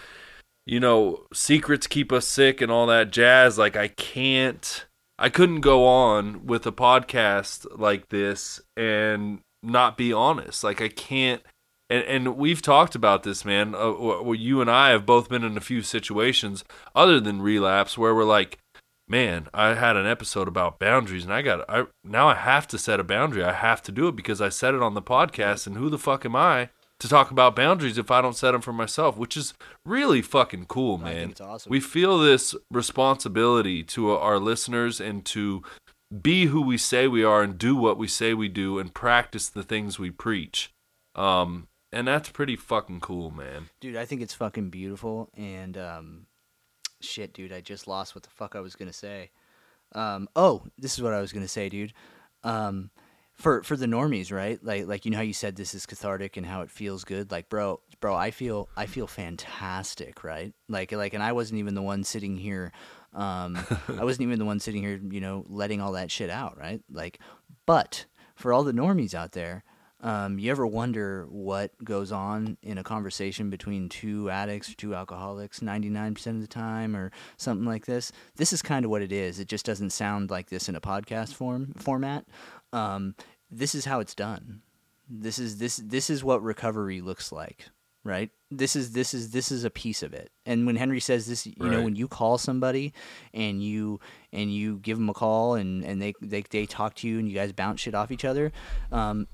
you 0.66 0.80
know 0.80 1.24
secrets 1.32 1.86
keep 1.86 2.10
us 2.12 2.26
sick 2.26 2.60
and 2.60 2.70
all 2.72 2.86
that 2.88 3.10
jazz. 3.12 3.56
Like 3.58 3.76
i 3.76 3.88
can't 3.88 4.86
i 5.18 5.28
couldn't 5.28 5.60
go 5.60 5.86
on 5.86 6.44
with 6.46 6.66
a 6.66 6.72
podcast 6.72 7.66
like 7.78 8.08
this 8.08 8.60
and 8.76 9.40
not 9.62 9.96
be 9.96 10.12
honest. 10.12 10.64
Like 10.64 10.80
i 10.82 10.88
can't 10.88 11.42
and, 11.90 12.02
and 12.04 12.36
we've 12.38 12.62
talked 12.62 12.94
about 12.94 13.24
this, 13.24 13.44
man. 13.44 13.74
Uh, 13.74 13.92
w- 13.92 14.18
w- 14.18 14.40
you 14.42 14.62
and 14.62 14.70
I 14.70 14.88
have 14.88 15.04
both 15.04 15.28
been 15.28 15.44
in 15.44 15.58
a 15.58 15.60
few 15.60 15.82
situations 15.82 16.64
other 16.94 17.20
than 17.20 17.42
relapse 17.42 17.98
where 17.98 18.14
we're 18.14 18.24
like, 18.24 18.58
man, 19.08 19.48
I 19.52 19.74
had 19.74 19.96
an 19.96 20.06
episode 20.06 20.48
about 20.48 20.78
boundaries, 20.78 21.24
and 21.24 21.32
I 21.32 21.42
got 21.42 21.64
I 21.68 21.86
now 22.02 22.28
I 22.28 22.34
have 22.34 22.66
to 22.68 22.78
set 22.78 23.00
a 23.00 23.04
boundary. 23.04 23.44
I 23.44 23.52
have 23.52 23.82
to 23.84 23.92
do 23.92 24.08
it 24.08 24.16
because 24.16 24.40
I 24.40 24.48
said 24.48 24.74
it 24.74 24.82
on 24.82 24.94
the 24.94 25.02
podcast, 25.02 25.66
and 25.66 25.76
who 25.76 25.90
the 25.90 25.98
fuck 25.98 26.24
am 26.24 26.36
I 26.36 26.70
to 27.00 27.08
talk 27.08 27.30
about 27.30 27.56
boundaries 27.56 27.98
if 27.98 28.10
I 28.10 28.22
don't 28.22 28.36
set 28.36 28.52
them 28.52 28.60
for 28.60 28.72
myself? 28.72 29.16
Which 29.16 29.36
is 29.36 29.52
really 29.84 30.22
fucking 30.22 30.66
cool, 30.66 30.98
man. 30.98 31.30
it's 31.30 31.40
awesome. 31.40 31.70
We 31.70 31.80
feel 31.80 32.18
this 32.18 32.54
responsibility 32.70 33.82
to 33.82 34.12
our 34.12 34.38
listeners 34.38 35.00
and 35.00 35.24
to 35.26 35.62
be 36.22 36.46
who 36.46 36.62
we 36.62 36.78
say 36.78 37.08
we 37.08 37.24
are 37.24 37.42
and 37.42 37.58
do 37.58 37.74
what 37.74 37.98
we 37.98 38.06
say 38.06 38.34
we 38.34 38.48
do 38.48 38.78
and 38.78 38.94
practice 38.94 39.48
the 39.48 39.62
things 39.64 39.98
we 39.98 40.10
preach. 40.10 40.70
Um, 41.16 41.66
and 41.92 42.06
that's 42.08 42.28
pretty 42.28 42.56
fucking 42.56 43.00
cool, 43.00 43.30
man. 43.30 43.68
dude 43.80 43.96
i 43.96 44.04
think 44.04 44.20
it's 44.20 44.34
fucking 44.34 44.68
beautiful 44.70 45.28
and 45.36 45.76
um 45.78 46.26
shit 47.04 47.32
dude 47.32 47.52
i 47.52 47.60
just 47.60 47.86
lost 47.86 48.14
what 48.14 48.24
the 48.24 48.30
fuck 48.30 48.56
i 48.56 48.60
was 48.60 48.76
gonna 48.76 48.92
say. 48.92 49.30
Um 49.92 50.28
oh 50.34 50.64
this 50.78 50.94
is 50.94 51.02
what 51.02 51.12
i 51.12 51.20
was 51.20 51.32
gonna 51.32 51.48
say 51.48 51.68
dude. 51.68 51.92
Um 52.42 52.90
for 53.34 53.62
for 53.62 53.76
the 53.76 53.86
normies 53.86 54.32
right? 54.32 54.62
Like 54.62 54.86
like 54.86 55.04
you 55.04 55.10
know 55.10 55.18
how 55.18 55.22
you 55.22 55.32
said 55.32 55.56
this 55.56 55.74
is 55.74 55.86
cathartic 55.86 56.36
and 56.36 56.46
how 56.46 56.62
it 56.62 56.70
feels 56.70 57.04
good? 57.04 57.30
Like 57.30 57.48
bro 57.48 57.80
bro 58.00 58.14
i 58.14 58.30
feel 58.30 58.68
i 58.76 58.86
feel 58.86 59.06
fantastic 59.06 60.24
right? 60.24 60.52
Like 60.68 60.92
like 60.92 61.14
and 61.14 61.22
i 61.22 61.32
wasn't 61.32 61.58
even 61.58 61.74
the 61.74 61.82
one 61.82 62.04
sitting 62.04 62.36
here 62.36 62.72
um 63.12 63.56
i 63.98 64.04
wasn't 64.04 64.22
even 64.22 64.38
the 64.38 64.44
one 64.44 64.60
sitting 64.60 64.82
here 64.82 65.00
you 65.10 65.20
know 65.20 65.44
letting 65.48 65.80
all 65.80 65.92
that 65.92 66.10
shit 66.10 66.30
out 66.30 66.58
right? 66.58 66.80
Like 66.90 67.18
but 67.66 68.06
for 68.34 68.52
all 68.52 68.64
the 68.64 68.72
normies 68.72 69.14
out 69.14 69.32
there 69.32 69.64
um, 70.04 70.38
you 70.38 70.50
ever 70.50 70.66
wonder 70.66 71.26
what 71.30 71.72
goes 71.82 72.12
on 72.12 72.58
in 72.62 72.76
a 72.76 72.82
conversation 72.82 73.48
between 73.48 73.88
two 73.88 74.28
addicts 74.28 74.70
or 74.70 74.74
two 74.74 74.94
alcoholics 74.94 75.60
99% 75.60 76.26
of 76.26 76.40
the 76.42 76.46
time 76.46 76.94
or 76.94 77.10
something 77.38 77.66
like 77.66 77.86
this? 77.86 78.12
This 78.36 78.52
is 78.52 78.60
kind 78.60 78.84
of 78.84 78.90
what 78.90 79.00
it 79.00 79.12
is. 79.12 79.40
It 79.40 79.48
just 79.48 79.64
doesn't 79.64 79.90
sound 79.90 80.30
like 80.30 80.50
this 80.50 80.68
in 80.68 80.76
a 80.76 80.80
podcast 80.80 81.32
form 81.32 81.72
format. 81.78 82.26
Um, 82.74 83.14
this 83.50 83.74
is 83.74 83.86
how 83.86 84.00
it's 84.00 84.14
done. 84.14 84.60
This 85.08 85.38
is 85.38 85.56
this 85.56 85.78
this 85.78 86.10
is 86.10 86.22
what 86.22 86.42
recovery 86.42 87.00
looks 87.00 87.32
like, 87.32 87.64
right? 88.04 88.28
This 88.50 88.76
is 88.76 88.92
this 88.92 89.14
is 89.14 89.30
this 89.30 89.50
is 89.50 89.64
a 89.64 89.70
piece 89.70 90.02
of 90.02 90.12
it. 90.12 90.30
And 90.44 90.66
when 90.66 90.76
Henry 90.76 91.00
says 91.00 91.26
this, 91.26 91.46
you 91.46 91.54
know, 91.58 91.82
when 91.82 91.96
you 91.96 92.08
call 92.08 92.36
somebody 92.36 92.92
and 93.32 93.62
you 93.62 94.00
and 94.34 94.52
you 94.52 94.80
give 94.80 94.98
them 94.98 95.08
a 95.08 95.14
call 95.14 95.54
and 95.54 95.82
and 95.82 96.02
they 96.02 96.12
they 96.20 96.42
they 96.42 96.66
talk 96.66 96.94
to 96.96 97.08
you 97.08 97.18
and 97.18 97.26
you 97.26 97.34
guys 97.34 97.52
bounce 97.52 97.80
shit 97.80 97.94
off 97.94 98.10
each 98.10 98.26
other, 98.26 98.52
um, 98.92 99.28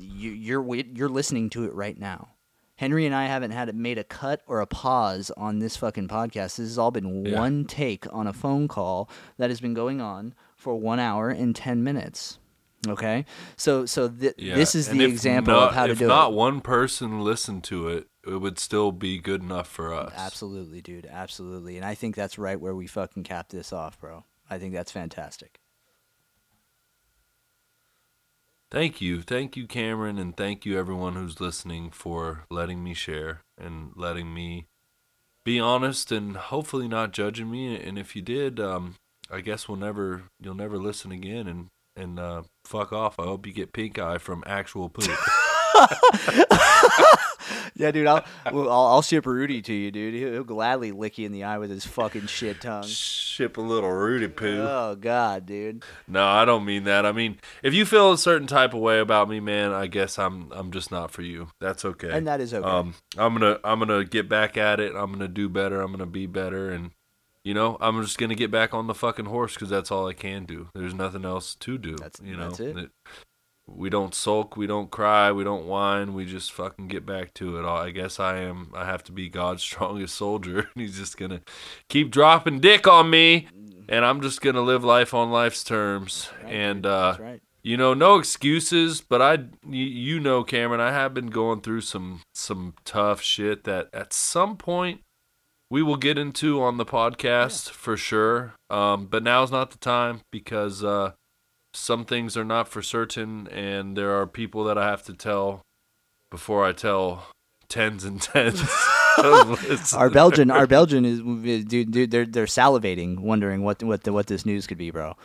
you, 0.00 0.30
you're 0.30 0.74
you're 0.74 1.08
listening 1.08 1.50
to 1.50 1.64
it 1.64 1.72
right 1.74 1.98
now. 1.98 2.28
Henry 2.76 3.06
and 3.06 3.14
I 3.14 3.26
haven't 3.26 3.50
had 3.50 3.68
it 3.68 3.74
made 3.74 3.98
a 3.98 4.04
cut 4.04 4.40
or 4.46 4.60
a 4.60 4.66
pause 4.66 5.32
on 5.36 5.58
this 5.58 5.76
fucking 5.76 6.06
podcast. 6.08 6.56
This 6.56 6.68
has 6.68 6.78
all 6.78 6.92
been 6.92 7.26
Yeah. 7.26 7.38
one 7.40 7.64
take 7.64 8.06
on 8.14 8.26
a 8.28 8.32
phone 8.32 8.68
call 8.68 9.10
that 9.36 9.50
has 9.50 9.60
been 9.60 9.74
going 9.74 10.00
on 10.00 10.32
for 10.56 10.76
one 10.76 11.00
hour 11.00 11.28
and 11.28 11.56
ten 11.56 11.82
minutes. 11.82 12.38
Okay, 12.86 13.24
so 13.56 13.84
so 13.86 14.08
th- 14.08 14.34
Yeah. 14.38 14.54
this 14.54 14.76
is 14.76 14.86
and 14.88 15.00
the 15.00 15.04
example 15.04 15.52
not- 15.54 15.70
of 15.70 15.74
how 15.74 15.86
to 15.88 15.94
do 15.96 16.04
it. 16.04 16.06
if 16.06 16.08
not 16.08 16.32
one 16.32 16.60
person 16.60 17.20
listened 17.22 17.64
to 17.64 17.88
it, 17.88 18.06
it 18.24 18.36
would 18.40 18.60
still 18.60 18.92
be 18.92 19.18
good 19.18 19.42
enough 19.42 19.66
for 19.66 19.92
us. 19.92 20.12
Absolutely, 20.16 20.80
dude. 20.80 21.06
Absolutely, 21.06 21.76
and 21.76 21.84
I 21.84 21.96
think 21.96 22.14
that's 22.14 22.38
right 22.38 22.60
where 22.60 22.76
we 22.76 22.86
fucking 22.86 23.24
cap 23.24 23.48
this 23.48 23.72
off, 23.72 23.98
bro. 24.00 24.24
I 24.48 24.58
think 24.58 24.72
that's 24.74 24.92
fantastic. 24.92 25.58
Thank 28.70 29.00
you. 29.00 29.22
Thank 29.22 29.56
you, 29.56 29.66
Cameron, 29.66 30.18
and 30.18 30.36
thank 30.36 30.66
you, 30.66 30.78
everyone 30.78 31.14
who's 31.14 31.40
listening, 31.40 31.90
for 31.90 32.44
letting 32.50 32.84
me 32.84 32.92
share 32.92 33.40
and 33.56 33.92
letting 33.96 34.34
me 34.34 34.66
be 35.44 35.58
honest 35.58 36.12
and 36.12 36.36
hopefully 36.36 36.86
not 36.86 37.12
judging 37.12 37.50
me. 37.50 37.82
And 37.82 37.98
if 37.98 38.14
you 38.14 38.20
did, 38.20 38.60
um, 38.60 38.96
I 39.30 39.40
guess 39.40 39.68
we'll 39.68 39.78
never, 39.78 40.24
you'll 40.38 40.54
never 40.54 40.76
listen 40.76 41.12
again 41.12 41.48
and, 41.48 41.68
and 41.96 42.20
uh, 42.20 42.42
fuck 42.66 42.92
off. 42.92 43.18
I 43.18 43.22
hope 43.24 43.46
you 43.46 43.54
get 43.54 43.72
pink 43.72 43.98
eye 43.98 44.18
from 44.18 44.44
actual 44.46 44.90
poop. 44.90 45.16
Yeah, 47.78 47.90
dude, 47.92 48.06
I'll, 48.06 48.24
I'll 48.44 48.68
I'll 48.70 49.02
ship 49.02 49.24
Rudy 49.24 49.62
to 49.62 49.72
you, 49.72 49.90
dude. 49.90 50.12
He'll, 50.14 50.32
he'll 50.32 50.44
gladly 50.44 50.92
lick 50.92 51.16
you 51.16 51.24
in 51.26 51.32
the 51.32 51.44
eye 51.44 51.58
with 51.58 51.70
his 51.70 51.86
fucking 51.86 52.26
shit 52.26 52.60
tongue. 52.60 52.82
Ship 52.84 53.56
a 53.56 53.60
little 53.60 53.90
Rudy 53.90 54.28
poo. 54.28 54.60
Oh 54.68 54.96
God, 54.96 55.46
dude. 55.46 55.84
No, 56.06 56.26
I 56.26 56.44
don't 56.44 56.64
mean 56.64 56.84
that. 56.84 57.06
I 57.06 57.12
mean, 57.12 57.38
if 57.62 57.72
you 57.72 57.86
feel 57.86 58.12
a 58.12 58.18
certain 58.18 58.46
type 58.48 58.74
of 58.74 58.80
way 58.80 58.98
about 58.98 59.28
me, 59.28 59.40
man, 59.40 59.72
I 59.72 59.86
guess 59.86 60.18
I'm 60.18 60.50
I'm 60.52 60.70
just 60.72 60.90
not 60.90 61.10
for 61.12 61.22
you. 61.22 61.48
That's 61.60 61.84
okay. 61.84 62.10
And 62.10 62.26
that 62.26 62.40
is 62.40 62.52
okay. 62.52 62.68
Um, 62.68 62.94
I'm 63.16 63.32
gonna 63.34 63.58
I'm 63.64 63.78
gonna 63.78 64.04
get 64.04 64.28
back 64.28 64.56
at 64.56 64.80
it. 64.80 64.94
I'm 64.94 65.12
gonna 65.12 65.28
do 65.28 65.48
better. 65.48 65.80
I'm 65.80 65.92
gonna 65.92 66.04
be 66.06 66.26
better, 66.26 66.70
and 66.70 66.90
you 67.44 67.54
know, 67.54 67.78
I'm 67.80 68.02
just 68.02 68.18
gonna 68.18 68.34
get 68.34 68.50
back 68.50 68.74
on 68.74 68.88
the 68.88 68.94
fucking 68.94 69.26
horse 69.26 69.54
because 69.54 69.70
that's 69.70 69.90
all 69.90 70.06
I 70.08 70.12
can 70.12 70.44
do. 70.44 70.68
There's 70.74 70.92
nothing 70.94 71.24
else 71.24 71.54
to 71.56 71.78
do. 71.78 71.96
That's- 71.96 72.20
you 72.22 72.36
know, 72.36 72.48
that's 72.50 72.60
it. 72.60 72.90
We 73.68 73.90
don't 73.90 74.14
sulk, 74.14 74.56
we 74.56 74.66
don't 74.66 74.90
cry, 74.90 75.30
we 75.30 75.44
don't 75.44 75.66
whine. 75.66 76.14
We 76.14 76.24
just 76.24 76.52
fucking 76.52 76.88
get 76.88 77.04
back 77.04 77.34
to 77.34 77.58
it. 77.58 77.64
I 77.64 77.90
guess 77.90 78.18
I 78.18 78.38
am. 78.38 78.72
I 78.74 78.84
have 78.84 79.04
to 79.04 79.12
be 79.12 79.28
God's 79.28 79.62
strongest 79.68 80.14
soldier, 80.14 80.60
and 80.60 80.68
He's 80.74 80.96
just 80.96 81.16
gonna 81.16 81.40
keep 81.88 82.10
dropping 82.10 82.60
dick 82.60 82.86
on 82.86 83.10
me, 83.10 83.48
and 83.88 84.04
I'm 84.04 84.20
just 84.20 84.40
gonna 84.40 84.62
live 84.62 84.84
life 84.84 85.14
on 85.14 85.30
life's 85.30 85.62
terms. 85.62 86.30
Right, 86.42 86.52
and 86.52 86.86
uh, 86.86 87.16
right. 87.20 87.40
you 87.62 87.76
know, 87.76 87.94
no 87.94 88.18
excuses, 88.18 89.00
but 89.00 89.20
I, 89.20 89.34
you, 89.68 89.84
you 89.84 90.20
know, 90.20 90.42
Cameron, 90.42 90.80
I 90.80 90.92
have 90.92 91.14
been 91.14 91.28
going 91.28 91.60
through 91.60 91.82
some 91.82 92.22
some 92.34 92.74
tough 92.84 93.20
shit 93.20 93.64
that 93.64 93.88
at 93.92 94.12
some 94.12 94.56
point 94.56 95.02
we 95.70 95.82
will 95.82 95.96
get 95.96 96.18
into 96.18 96.62
on 96.62 96.78
the 96.78 96.86
podcast 96.86 97.70
for 97.70 97.96
sure. 97.96 98.54
Um, 98.70 99.06
but 99.06 99.22
now's 99.22 99.50
not 99.50 99.70
the 99.70 99.78
time 99.78 100.22
because 100.30 100.82
uh, 100.82 101.12
some 101.78 102.04
things 102.04 102.36
are 102.36 102.44
not 102.44 102.68
for 102.68 102.82
certain, 102.82 103.46
and 103.48 103.96
there 103.96 104.18
are 104.18 104.26
people 104.26 104.64
that 104.64 104.76
I 104.76 104.88
have 104.90 105.02
to 105.04 105.14
tell 105.14 105.62
before 106.30 106.64
I 106.64 106.72
tell 106.72 107.26
tens 107.68 108.04
and 108.04 108.20
tens. 108.20 108.62
Our 109.96 110.10
Belgian, 110.10 110.48
our 110.48 110.68
Belgian 110.68 111.04
is 111.04 111.64
dude, 111.64 111.90
dude. 111.90 112.10
They're 112.12 112.24
they're 112.24 112.44
salivating, 112.44 113.18
wondering 113.18 113.64
what 113.64 113.82
what 113.82 114.04
the, 114.04 114.12
what 114.12 114.28
this 114.28 114.46
news 114.46 114.68
could 114.68 114.78
be, 114.78 114.92
bro. 114.92 115.16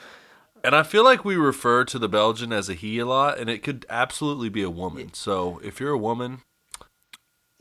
And 0.64 0.76
I 0.76 0.82
feel 0.82 1.04
like 1.04 1.24
we 1.24 1.36
refer 1.36 1.84
to 1.86 2.00
the 2.00 2.10
Belgian 2.10 2.52
as 2.52 2.70
a 2.70 2.74
he 2.74 2.98
a 2.98 3.06
lot, 3.06 3.38
and 3.38 3.52
it 3.52 3.62
could 3.62 3.86
absolutely 3.90 4.50
be 4.50 4.64
a 4.64 4.70
woman. 4.70 5.14
So 5.14 5.60
if 5.64 5.80
you're 5.80 5.92
a 5.92 5.98
woman, 5.98 6.42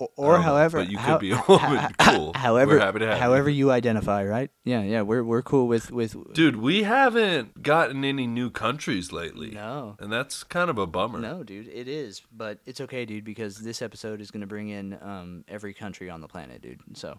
Or, 0.02 0.08
I 0.16 0.28
or 0.28 0.32
don't 0.36 0.40
know, 0.40 0.46
however, 0.52 0.78
but 0.78 0.90
you 0.90 0.96
could 0.98 1.06
how- 1.06 1.18
be 1.18 1.30
a 1.32 1.42
woman. 1.48 1.94
cool. 1.98 2.32
However, 2.34 2.74
we're 2.74 2.80
happy 2.80 2.98
to 3.00 3.06
have 3.06 3.16
you. 3.16 3.20
however 3.22 3.50
you 3.50 3.70
identify, 3.70 4.24
right? 4.24 4.50
Yeah, 4.64 4.82
yeah. 4.82 5.02
We're 5.02 5.24
we're 5.24 5.42
cool 5.42 5.66
with 5.68 5.90
with. 5.90 6.16
dude, 6.34 6.56
we 6.56 6.82
haven't 6.84 7.62
gotten 7.62 8.04
any 8.04 8.26
new 8.26 8.50
countries 8.50 9.12
lately, 9.12 9.50
No, 9.52 9.96
and 10.00 10.12
that's 10.12 10.44
kind 10.44 10.70
of 10.70 10.78
a 10.78 10.86
bummer. 10.86 11.18
no, 11.20 11.42
dude. 11.42 11.68
It 11.68 11.88
is, 11.88 12.22
but 12.32 12.58
it's 12.66 12.80
okay, 12.80 13.04
dude, 13.04 13.24
because 13.24 13.58
this 13.58 13.82
episode 13.82 14.20
is 14.20 14.30
gonna 14.30 14.46
bring 14.46 14.68
in 14.68 14.98
um 15.02 15.44
every 15.48 15.74
country 15.74 16.08
on 16.10 16.20
the 16.20 16.28
planet, 16.28 16.62
dude. 16.62 16.80
So, 16.94 17.18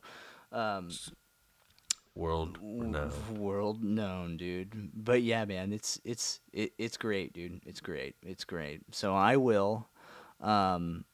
um, 0.52 0.90
World, 2.16 2.60
no. 2.62 3.10
world 3.40 3.84
known, 3.84 4.38
dude. 4.38 4.92
But 4.94 5.24
yeah, 5.24 5.46
man, 5.46 5.74
it's 5.74 6.00
it's 6.06 6.42
it, 6.52 6.74
it's 6.78 6.96
great, 6.96 7.34
dude. 7.34 7.62
It's 7.66 7.82
great. 7.82 8.16
It's 8.22 8.44
great. 8.44 8.82
So 8.92 9.16
I 9.16 9.38
will. 9.38 9.88
Um, 10.40 11.06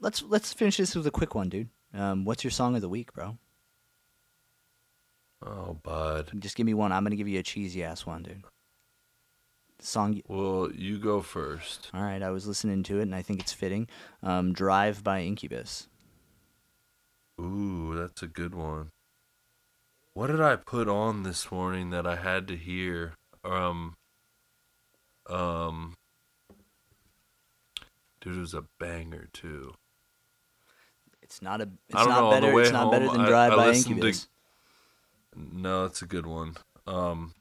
let's 0.00 0.22
let's 0.22 0.52
finish 0.52 0.76
this 0.76 0.94
with 0.94 1.06
a 1.06 1.10
quick 1.10 1.34
one, 1.34 1.48
dude. 1.48 1.68
Um, 1.94 2.24
what's 2.24 2.44
your 2.44 2.50
song 2.50 2.74
of 2.74 2.80
the 2.82 2.88
week, 2.88 3.12
bro? 3.12 3.38
Oh, 5.44 5.74
bud. 5.82 6.32
Just 6.38 6.56
give 6.56 6.66
me 6.66 6.74
one. 6.74 6.92
I'm 6.92 7.04
gonna 7.04 7.16
give 7.16 7.28
you 7.28 7.38
a 7.38 7.42
cheesy 7.42 7.82
ass 7.84 8.04
one, 8.04 8.22
dude. 8.22 8.44
Song. 9.80 10.14
y- 10.14 10.22
Well, 10.26 10.70
you 10.74 10.98
go 10.98 11.22
first. 11.22 11.90
All 11.94 12.02
right, 12.02 12.22
I 12.22 12.30
was 12.30 12.46
listening 12.48 12.82
to 12.84 12.98
it 12.98 13.02
and 13.02 13.14
I 13.14 13.22
think 13.22 13.40
it's 13.40 13.52
fitting. 13.52 13.88
Um, 14.22 14.52
Drive 14.52 15.04
by 15.04 15.20
Incubus. 15.22 15.88
Ooh, 17.40 17.94
that's 17.96 18.20
a 18.22 18.26
good 18.26 18.54
one. 18.54 18.90
What 20.14 20.26
did 20.26 20.40
I 20.40 20.56
put 20.56 20.88
on 20.88 21.22
this 21.22 21.52
morning 21.52 21.90
that 21.90 22.04
I 22.04 22.16
had 22.16 22.48
to 22.48 22.56
hear? 22.56 23.14
Um, 23.44 23.94
um, 25.30 25.94
dude, 28.20 28.36
it 28.36 28.40
was 28.40 28.54
a 28.54 28.64
banger 28.80 29.28
too. 29.32 29.74
It's 31.28 31.42
not 31.42 31.60
a. 31.60 31.68
It's 31.88 31.94
don't 31.98 32.08
know, 32.08 32.30
the 32.30 32.40
better. 32.40 32.60
It's 32.60 32.70
not 32.72 32.90
better 32.90 33.06
home, 33.06 33.16
than 33.18 33.26
I- 33.26 33.28
Drive 33.28 33.52
I 33.52 33.56
by 33.56 33.66
listened 33.66 34.00
to- 34.00 34.06
Incubus. 34.08 34.28
No, 35.36 35.82
that's 35.82 36.02
a 36.02 36.06
good 36.06 36.26
one. 36.26 36.56
Um, 36.86 37.34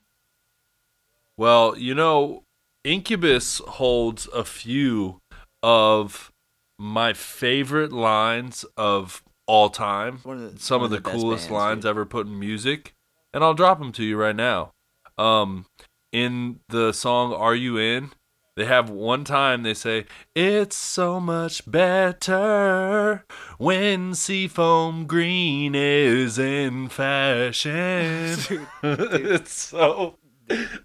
well, 1.38 1.77
you 1.77 1.95
know, 1.95 2.43
Incubus 2.84 3.59
holds 3.59 4.27
a 4.27 4.43
few 4.43 5.22
of 5.64 6.31
my 6.77 7.14
favorite 7.14 7.91
lines 7.91 8.65
of 8.76 9.23
all 9.45 9.69
time. 9.69 10.19
One 10.23 10.43
of 10.43 10.53
the- 10.55 10.59
Some 10.59 10.84
of 10.84 10.89
the, 10.89 10.99
best 11.01 11.15
coolest 11.15 11.43
bands, 11.45 11.51
lines 11.51 11.81
dude. 11.84 11.89
ever 11.89 12.05
put 12.05 12.27
in 12.27 12.38
music, 12.39 12.93
and 13.34 13.43
I'll 13.43 13.53
drop 13.53 13.80
them 13.80 13.91
to 13.93 14.03
you 14.03 14.18
right 14.18 14.35
now. 14.35 14.73
Um, 15.18 15.65
in 16.11 16.59
the 16.69 16.91
song 16.91 17.34
"Are 17.34 17.55
You 17.55 17.77
In," 17.77 18.11
they 18.57 18.65
have 18.65 18.89
one 18.89 19.23
time 19.23 19.61
they 19.63 19.73
say, 19.73 20.05
"It's 20.35 20.75
so 20.75 21.19
much 21.19 21.69
better 21.69 23.23
when 23.57 24.13
seafoam 24.15 25.05
green 25.05 25.73
is 25.75 26.38
in 26.38 26.89
fashion." 26.89 27.71
it's 28.84 29.53
so 29.53 30.17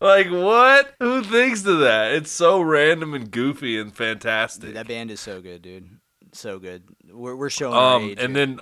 like 0.01 0.29
what? 0.31 0.95
Who 1.01 1.23
thinks 1.23 1.65
of 1.65 1.81
that? 1.81 2.13
It's 2.13 2.31
so 2.31 2.61
random 2.61 3.15
and 3.15 3.31
goofy 3.31 3.81
and 3.81 3.95
fantastic. 3.95 4.67
Dude, 4.67 4.77
that 4.77 4.89
band 4.89 5.11
is 5.11 5.21
so 5.21 5.41
good, 5.41 5.63
dude. 5.63 5.89
So 6.33 6.59
good. 6.59 6.85
We're 7.11 7.37
we're 7.37 7.51
showing 7.51 7.75
Um, 7.75 8.03
age. 8.11 8.19
and 8.21 8.37
then 8.37 8.61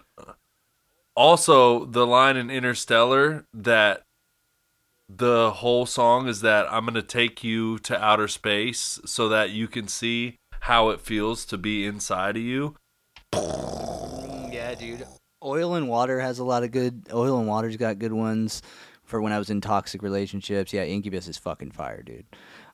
also 1.16 1.84
the 1.84 2.06
line 2.06 2.36
in 2.36 2.50
Interstellar 2.50 3.44
that 3.54 4.02
the 5.16 5.50
whole 5.56 5.86
song 5.86 6.28
is 6.28 6.40
that 6.42 6.66
I'm 6.72 6.84
gonna 6.84 7.02
take 7.02 7.42
you 7.42 7.78
to 7.80 8.02
outer 8.02 8.28
space 8.28 9.00
so 9.04 9.28
that 9.28 9.50
you 9.50 9.66
can 9.66 9.88
see 9.88 10.36
how 10.60 10.90
it 10.90 11.00
feels 11.00 11.44
to 11.46 11.58
be 11.58 11.84
inside 11.86 12.36
of 12.36 12.42
you. 12.42 12.76
Yeah, 13.32 14.74
dude. 14.78 15.06
Oil 15.42 15.74
and 15.74 15.88
Water 15.88 16.20
has 16.20 16.38
a 16.38 16.44
lot 16.44 16.62
of 16.64 16.70
good. 16.70 17.06
Oil 17.12 17.38
and 17.38 17.48
Water's 17.48 17.76
got 17.76 17.98
good 17.98 18.12
ones 18.12 18.62
for 19.04 19.20
when 19.20 19.32
I 19.32 19.38
was 19.38 19.50
in 19.50 19.60
toxic 19.60 20.02
relationships. 20.02 20.72
Yeah, 20.72 20.84
Incubus 20.84 21.26
is 21.28 21.38
fucking 21.38 21.72
fire, 21.72 22.02
dude. 22.02 22.26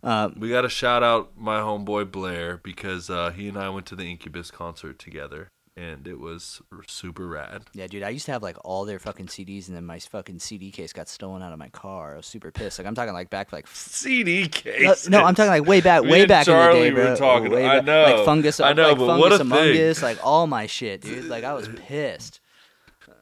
Uh, 0.02 0.30
We 0.36 0.50
got 0.50 0.62
to 0.62 0.68
shout 0.68 1.02
out 1.02 1.32
my 1.36 1.60
homeboy 1.60 2.10
Blair 2.10 2.58
because 2.62 3.08
uh, 3.08 3.30
he 3.30 3.48
and 3.48 3.56
I 3.56 3.68
went 3.70 3.86
to 3.86 3.96
the 3.96 4.04
Incubus 4.04 4.50
concert 4.50 4.98
together, 4.98 5.48
and 5.76 6.06
it 6.08 6.18
was 6.18 6.62
super 6.86 7.26
rad. 7.26 7.64
yeah, 7.74 7.86
dude. 7.86 8.02
I 8.02 8.08
used 8.08 8.26
to 8.26 8.32
have 8.32 8.42
like 8.42 8.56
all 8.64 8.84
their 8.86 8.98
fucking 8.98 9.26
CDs, 9.26 9.68
and 9.68 9.76
then 9.76 9.84
my 9.84 9.98
fucking 9.98 10.38
CD 10.38 10.70
case 10.70 10.92
got 10.92 11.08
stolen 11.08 11.42
out 11.42 11.52
of 11.52 11.58
my 11.58 11.68
car. 11.68 12.14
I 12.14 12.16
was 12.16 12.26
super 12.26 12.50
pissed. 12.50 12.78
Like 12.78 12.86
I'm 12.88 12.94
talking 12.94 13.12
like 13.14 13.28
back 13.30 13.52
like. 13.52 13.66
CD 13.72 14.48
case. 14.48 15.08
no, 15.08 15.22
I'm 15.24 15.34
talking 15.34 15.50
like 15.50 15.66
way 15.66 15.80
back, 15.80 16.02
way 16.02 16.24
back 16.26 16.46
Charlie 16.46 16.88
in 16.88 16.94
the 16.94 17.00
day, 17.00 17.04
bro. 17.04 17.10
were 17.10 17.16
talking- 17.16 17.50
Way 17.52 17.66
I 17.66 17.80
know. 17.80 18.02
like 18.04 18.24
fungus. 18.24 18.58
I 18.60 18.72
know, 18.72 18.88
like 18.88 18.98
but 18.98 19.06
fungus 19.06 19.20
what 19.20 19.32
a 19.32 19.40
among 19.42 19.58
thing. 19.58 19.90
us, 19.90 20.02
like 20.02 20.18
all 20.24 20.46
my 20.46 20.66
shit, 20.66 21.02
dude. 21.02 21.26
Like 21.26 21.44
I 21.44 21.52
was 21.54 21.68
pissed, 21.86 22.40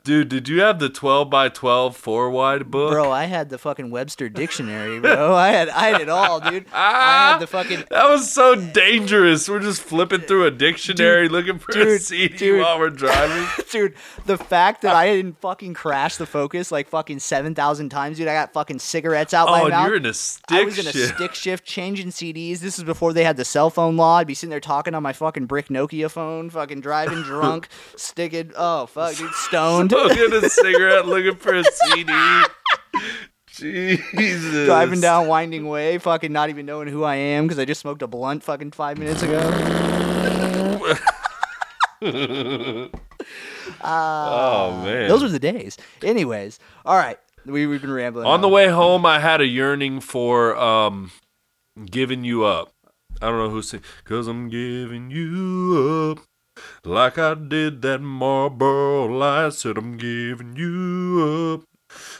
Dude, 0.04 0.28
did 0.28 0.48
you 0.50 0.60
have 0.60 0.80
the 0.80 0.90
12 0.90 1.30
by 1.30 1.48
12 1.48 1.96
four 1.96 2.28
wide 2.28 2.70
book? 2.70 2.90
bro. 2.92 3.10
I 3.10 3.24
had 3.24 3.48
the 3.48 3.56
fucking 3.56 3.90
Webster 3.90 4.28
dictionary, 4.28 5.00
bro. 5.00 5.34
I 5.34 5.48
had, 5.48 5.70
I 5.70 5.88
had 5.88 6.02
it 6.02 6.10
all, 6.10 6.40
dude. 6.40 6.66
I 6.74 7.30
had 7.32 7.38
the 7.38 7.46
fucking. 7.46 7.84
That 7.90 8.10
was 8.10 8.30
so 8.30 8.54
dangerous. 8.54 9.48
We're 9.48 9.60
just 9.60 9.80
flipping 9.80 10.20
through 10.20 10.44
a 10.44 10.50
dictionary 10.50 11.28
looking 11.28 11.58
for 11.58 11.70
a 11.70 11.74
dude, 11.74 12.02
CD 12.02 12.36
dude. 12.36 12.60
while 12.60 12.78
we're 12.78 12.90
driving. 12.90 13.46
Dude, 13.70 13.94
the 14.26 14.36
fact 14.38 14.82
that 14.82 14.94
I 14.94 15.06
didn't 15.06 15.40
fucking 15.40 15.74
crash 15.74 16.16
the 16.16 16.26
Focus 16.26 16.70
like 16.70 16.88
fucking 16.88 17.18
seven 17.18 17.54
thousand 17.54 17.88
times, 17.88 18.18
dude. 18.18 18.28
I 18.28 18.34
got 18.34 18.52
fucking 18.52 18.78
cigarettes 18.78 19.34
out 19.34 19.48
oh, 19.48 19.52
my 19.52 19.68
mouth. 19.68 19.86
you're 19.86 19.96
in 19.96 20.06
a 20.06 20.14
stick 20.14 20.56
I 20.58 20.64
was 20.64 20.78
in 20.78 20.86
a 20.86 20.92
shift. 20.92 21.16
stick 21.16 21.34
shift 21.34 21.64
changing 21.64 22.08
CDs. 22.08 22.60
This 22.60 22.78
is 22.78 22.84
before 22.84 23.12
they 23.12 23.24
had 23.24 23.36
the 23.36 23.44
cell 23.44 23.70
phone 23.70 23.96
law. 23.96 24.18
I'd 24.18 24.26
be 24.26 24.34
sitting 24.34 24.50
there 24.50 24.60
talking 24.60 24.94
on 24.94 25.02
my 25.02 25.12
fucking 25.12 25.46
brick 25.46 25.68
Nokia 25.68 26.10
phone, 26.10 26.50
fucking 26.50 26.82
driving 26.82 27.22
drunk, 27.24 27.68
sticking. 27.96 28.52
Oh 28.56 28.86
fuck, 28.86 29.16
dude, 29.16 29.32
stoned, 29.32 29.93
Smoking 29.94 30.32
a 30.32 30.48
cigarette 30.48 31.06
looking 31.06 31.36
for 31.36 31.54
a 31.54 31.64
CD. 31.64 32.12
Jesus. 33.46 34.66
driving 34.66 35.00
down 35.00 35.28
winding 35.28 35.68
way, 35.68 35.98
fucking 35.98 36.32
not 36.32 36.48
even 36.50 36.66
knowing 36.66 36.88
who 36.88 37.04
I 37.04 37.14
am 37.14 37.44
because 37.44 37.58
I 37.58 37.64
just 37.64 37.80
smoked 37.80 38.02
a 38.02 38.08
blunt 38.08 38.42
fucking 38.42 38.72
five 38.72 38.98
minutes 38.98 39.22
ago. 39.22 39.40
Oh, 43.82 44.82
man. 44.84 45.08
Those 45.08 45.22
were 45.22 45.28
the 45.28 45.38
days. 45.38 45.78
Anyways, 46.02 46.58
all 46.84 46.96
right, 46.96 47.18
we 47.46 47.66
we've 47.66 47.80
been 47.80 47.92
rambling 47.92 48.26
On 48.26 48.40
the 48.40 48.48
way 48.48 48.68
home, 48.68 49.06
I 49.06 49.20
had 49.20 49.40
a 49.40 49.46
yearning 49.46 50.00
for 50.00 50.56
um, 50.56 51.10
giving 51.90 52.24
you 52.24 52.44
up. 52.44 52.72
I 53.22 53.28
don't 53.28 53.38
know 53.38 53.48
who's 53.50 53.70
singing. 53.70 53.84
Cause 54.04 54.26
I'm 54.26 54.48
giving 54.48 55.10
you 55.10 56.16
up. 56.18 56.24
Like 56.84 57.18
I 57.18 57.34
did 57.34 57.82
that 57.82 58.00
Marlboro 58.00 59.06
Light. 59.06 59.52
Said 59.54 59.76
I'm 59.78 59.96
giving 59.96 60.56
you 60.56 61.60
up. 61.62 61.68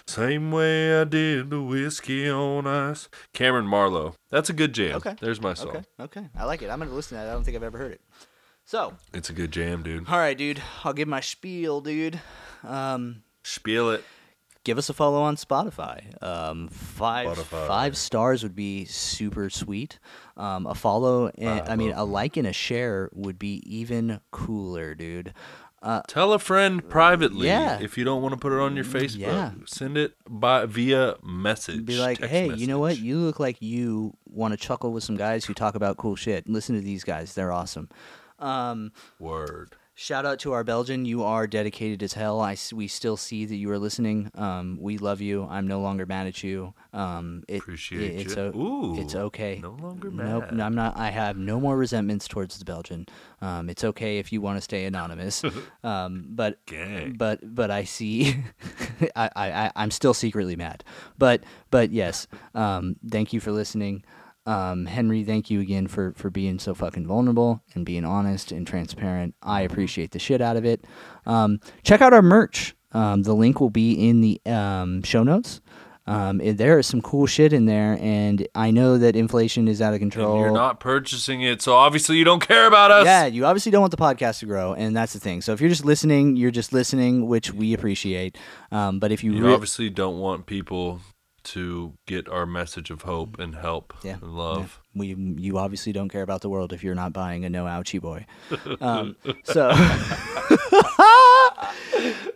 Same 0.06 0.52
way 0.52 1.01
I 1.01 1.05
did 1.05 1.51
the 1.51 1.61
whiskey 1.61 2.28
on 2.31 2.66
ice. 2.66 3.09
Cameron 3.32 3.66
Marlowe. 3.66 4.15
That's 4.31 4.48
a 4.51 4.52
good 4.52 4.73
jam. 4.73 4.97
Okay. 4.97 5.16
There's 5.20 5.40
my 5.40 5.55
song. 5.55 5.69
Okay, 5.70 5.82
okay, 6.01 6.28
I 6.39 6.44
like 6.44 6.62
it. 6.62 6.70
I'm 6.70 6.78
gonna 6.78 6.93
listen 6.93 7.16
to 7.19 7.24
that. 7.24 7.31
I 7.31 7.32
don't 7.32 7.43
think 7.44 7.56
I've 7.56 7.62
ever 7.65 7.78
heard 7.78 7.93
it. 7.93 8.01
So, 8.66 8.94
It's 9.12 9.28
a 9.28 9.32
good 9.35 9.51
jam, 9.52 9.82
dude. 9.82 10.09
all 10.09 10.19
right, 10.19 10.39
dude. 10.39 10.62
I'll 10.85 10.93
give 10.94 11.09
my 11.09 11.20
spiel, 11.20 11.81
dude. 11.81 12.20
Um, 12.62 13.23
Spiel 13.43 13.90
it. 13.90 14.02
give 14.65 14.78
us 14.78 14.89
a 14.89 14.94
follow 14.94 15.20
on 15.23 15.36
Spotify. 15.36 16.23
Um, 16.23 16.69
five 16.69 17.27
Spotify. 17.36 17.66
five 17.69 17.97
stars 17.97 18.43
would 18.43 18.55
be 18.56 18.85
super 18.86 19.51
sweet. 19.51 19.98
Um, 20.36 20.66
a 20.66 20.74
follow, 20.74 21.31
and, 21.39 21.61
I 21.69 21.77
mean, 21.77 21.93
a 21.93 22.02
like 22.05 22.36
and 22.36 22.47
a 22.47 22.52
share 22.52 23.09
would 23.12 23.39
be 23.39 23.62
even 23.66 24.20
cooler, 24.32 24.94
dude. 24.97 25.32
Tell 26.09 26.32
a 26.32 26.39
friend 26.39 26.89
privately. 26.89 27.47
Yeah. 27.47 27.78
If 27.78 27.97
you 27.98 28.05
don't 28.05 28.23
want 28.23 28.32
to 28.32 28.39
put 28.39 28.52
it 28.52 28.59
on 28.59 28.74
your 28.74 28.86
Facebook, 28.86 29.19
Yeah. 29.20 29.52
send 29.66 29.97
it 29.98 30.15
by 30.28 30.65
via 30.66 31.16
message. 31.23 31.85
Be 31.85 31.98
like, 31.98 32.19
text 32.19 32.32
hey, 32.32 32.52
you 32.55 32.66
know 32.66 32.78
what? 32.78 32.98
You 32.98 33.19
look 33.19 33.39
like 33.39 33.61
you 33.61 34.16
want 34.24 34.52
to 34.52 34.56
chuckle 34.56 34.93
with 34.93 35.05
some 35.05 35.16
guys 35.16 35.44
who 35.44 35.52
talk 35.55 35.74
about 35.74 35.98
cool 35.98 36.16
shit. 36.16 36.48
Listen 36.48 36.74
to 36.74 36.81
these 36.81 37.05
guys; 37.05 37.35
they're 37.35 37.52
awesome. 37.52 37.89
Um, 38.39 38.93
Word. 39.20 39.77
Shout 39.96 40.26
out 40.26 40.40
to 40.40 40.52
our 40.52 40.64
Belgian. 40.64 41.04
You 41.04 41.22
are 41.22 41.46
dedicated 41.46 42.02
as 42.02 42.14
hell. 42.14 42.40
I 42.40 42.56
we 42.72 42.88
still 42.88 43.16
see 43.16 43.44
that 43.46 43.54
you 43.54 43.70
are 43.70 43.78
listening. 43.78 44.28
Um, 44.34 44.76
we 44.80 44.98
love 44.98 45.20
you. 45.20 45.44
I'm 45.48 45.68
no 45.68 45.80
longer 45.80 46.04
mad 46.04 46.26
at 46.26 46.42
you. 46.42 46.74
Um, 46.92 47.44
it, 47.46 47.58
Appreciate 47.58 48.02
it- 48.02 48.20
it's 48.26 48.34
you. 48.34 48.42
o- 48.42 48.58
Ooh, 48.58 49.00
it's 49.00 49.14
okay. 49.14 49.60
no 49.62 49.70
longer 49.80 50.10
mad. 50.10 50.26
Nope, 50.26 50.50
mad. 50.50 50.60
I'm 50.66 50.74
not. 50.74 50.96
I 50.96 51.10
have 51.10 51.36
no 51.36 51.60
more 51.60 51.76
resentments 51.76 52.26
towards 52.26 52.58
the 52.58 52.64
Belgian. 52.64 53.06
Um, 53.40 53.70
it's 53.70 53.84
okay 53.84 54.18
if 54.18 54.32
you 54.32 54.40
want 54.40 54.56
to 54.56 54.62
stay 54.62 54.84
anonymous. 54.84 55.44
um, 55.84 56.26
but 56.28 56.66
Gang. 56.66 57.12
but 57.16 57.38
but 57.54 57.70
I 57.70 57.84
see. 57.84 58.34
I, 59.14 59.30
I 59.36 59.52
I- 59.66 59.72
I'm 59.76 59.92
still 59.92 60.14
secretly 60.14 60.56
mad. 60.56 60.82
But 61.18 61.44
but 61.70 61.92
yes. 61.92 62.26
Um, 62.56 62.96
thank 63.08 63.32
you 63.32 63.38
for 63.38 63.52
listening. 63.52 64.02
Um, 64.46 64.86
Henry, 64.86 65.24
thank 65.24 65.48
you 65.50 65.60
again 65.60 65.86
for, 65.86 66.12
for 66.16 66.28
being 66.30 66.58
so 66.58 66.74
fucking 66.74 67.06
vulnerable 67.06 67.62
and 67.74 67.86
being 67.86 68.04
honest 68.04 68.52
and 68.52 68.66
transparent. 68.66 69.34
I 69.42 69.62
appreciate 69.62 70.10
the 70.10 70.18
shit 70.18 70.40
out 70.40 70.56
of 70.56 70.64
it. 70.64 70.84
Um, 71.26 71.60
check 71.82 72.02
out 72.02 72.12
our 72.12 72.22
merch. 72.22 72.74
Um, 72.92 73.22
the 73.22 73.32
link 73.34 73.60
will 73.60 73.70
be 73.70 73.92
in 74.08 74.20
the 74.20 74.40
um, 74.46 75.02
show 75.02 75.22
notes. 75.22 75.60
Um, 76.06 76.42
it- 76.42 76.58
there 76.58 76.78
is 76.78 76.86
some 76.86 77.00
cool 77.00 77.24
shit 77.26 77.54
in 77.54 77.64
there, 77.64 77.98
and 77.98 78.46
I 78.54 78.70
know 78.70 78.98
that 78.98 79.16
inflation 79.16 79.66
is 79.68 79.80
out 79.80 79.94
of 79.94 80.02
And 80.02 80.12
control. 80.12 80.38
you're 80.38 80.52
not 80.52 80.78
purchasing 80.78 81.40
it, 81.40 81.62
so 81.62 81.72
obviously 81.74 82.18
you 82.18 82.24
don't 82.24 82.46
care 82.46 82.66
about 82.66 82.90
us. 82.90 83.06
Yeah, 83.06 83.24
you 83.24 83.46
obviously 83.46 83.72
don't 83.72 83.80
want 83.80 83.90
the 83.90 83.96
podcast 83.96 84.40
to 84.40 84.46
grow, 84.46 84.74
and 84.74 84.94
that's 84.94 85.14
the 85.14 85.18
thing. 85.20 85.40
So 85.40 85.54
if 85.54 85.62
you're 85.62 85.70
just 85.70 85.86
listening, 85.86 86.36
you're 86.36 86.50
just 86.50 86.74
listening, 86.74 87.26
which 87.26 87.54
we 87.54 87.72
appreciate. 87.72 88.36
Um, 88.70 88.98
but 88.98 89.12
if 89.12 89.24
you, 89.24 89.32
You 89.32 89.46
re- 89.46 89.54
obviously 89.54 89.88
don't 89.88 90.18
want 90.18 90.44
people 90.44 91.00
to 91.44 91.94
get 92.06 92.28
our 92.28 92.46
message 92.46 92.90
of 92.90 93.02
hope 93.02 93.38
and 93.38 93.54
help 93.54 93.92
Yeah, 94.02 94.16
and 94.22 94.34
love. 94.36 94.80
we 94.94 95.14
you 95.38 95.58
obviously 95.58 95.92
don't 95.92 96.08
care 96.08 96.22
about 96.22 96.40
the 96.40 96.48
world 96.48 96.72
if 96.72 96.82
you're 96.82 96.94
not 96.94 97.12
buying 97.12 97.44
a 97.44 97.50
no 97.50 97.64
ouchie 97.64 98.00
boy. 98.00 98.26
Um, 98.80 99.16
so, 99.44 99.70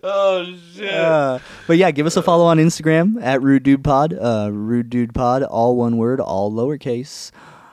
Oh 0.02 0.55
shit. 0.74 0.94
uh, 0.94 1.39
but 1.66 1.76
yeah, 1.76 1.90
give 1.90 2.06
us 2.06 2.16
a 2.16 2.22
follow 2.22 2.44
on 2.47 2.59
Instagram 2.59 3.20
at 3.22 3.43
Rude 3.43 3.62
Dude 3.62 3.85
Pod. 3.85 4.12
Uh, 4.14 4.48
Rude 4.52 4.89
Dude 4.90 5.12
Pod, 5.14 5.43
all 5.43 5.76
one 5.76 5.97
word, 5.97 6.20
all 6.20 6.52
lowercase. 6.52 7.30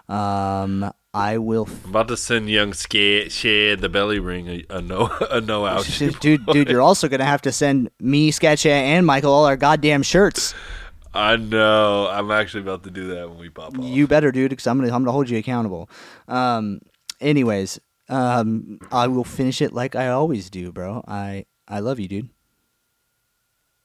Um, 0.10 0.92
I 1.14 1.38
will. 1.38 1.68
F- 1.70 1.84
I'm 1.86 1.92
about 1.92 2.08
to 2.10 2.18
send 2.18 2.50
young 2.50 2.74
Scared 2.74 3.32
Shed 3.32 3.80
the 3.80 3.90
belly 3.90 4.20
ring 4.20 4.48
a, 4.50 4.66
a 4.70 4.82
no 4.82 5.10
a 5.32 5.40
no 5.42 5.66
ouch. 5.66 6.00
dude, 6.20 6.46
dude, 6.48 6.70
you're 6.70 6.82
also 6.82 7.08
gonna 7.08 7.26
have 7.26 7.42
to 7.44 7.52
send 7.52 7.90
me, 8.00 8.32
Sketch, 8.32 8.66
and 8.66 9.06
Michael 9.06 9.32
all 9.32 9.46
our 9.46 9.58
goddamn 9.58 10.04
shirts. 10.04 10.54
I 11.16 11.38
know. 11.38 12.08
I'm 12.12 12.30
actually 12.30 12.62
about 12.62 12.84
to 12.84 12.92
do 12.92 13.08
that 13.16 13.30
when 13.30 13.40
we 13.40 13.50
pop 13.50 13.78
off. 13.78 13.84
You 13.86 14.06
better, 14.08 14.32
dude, 14.32 14.50
because 14.50 14.68
I'm 14.68 14.78
gonna 14.78 14.94
I'm 14.94 15.02
gonna 15.02 15.12
hold 15.12 15.30
you 15.30 15.38
accountable. 15.38 15.90
Um, 16.28 16.82
anyways, 17.22 17.80
um, 18.10 18.80
I 18.92 19.08
will 19.08 19.24
finish 19.24 19.62
it 19.62 19.74
like 19.74 19.96
I 19.96 20.10
always 20.10 20.50
do, 20.50 20.72
bro. 20.72 21.04
I 21.08 21.46
I 21.68 21.80
love 21.80 22.00
you, 22.00 22.08
dude. 22.08 22.30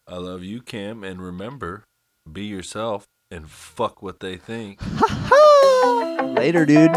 I 0.08 0.16
love 0.16 0.42
you, 0.42 0.60
Cam, 0.60 1.04
and 1.04 1.22
remember, 1.22 1.84
be 2.30 2.44
yourself 2.44 3.06
and 3.30 3.48
fuck 3.48 4.02
what 4.02 4.18
they 4.18 4.36
think. 4.36 4.80
Later, 6.36 6.66
dude. 6.66 6.90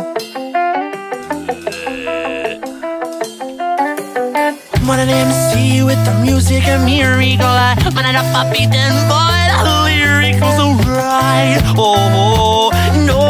Man 4.84 5.00
an 5.00 5.10
MC 5.10 5.82
with 5.84 6.04
the 6.06 6.14
music 6.22 6.68
and 6.68 6.84
miracle 6.84 7.46
Man 7.96 8.04
and 8.04 8.18
a 8.18 8.52
beaten 8.52 8.94
boy, 9.08 9.32
the 9.38 9.43
lyrics 9.62 10.40
so 10.40 10.74
right. 10.90 11.62
Oh, 11.78 12.72
oh, 12.74 13.06
no. 13.06 13.23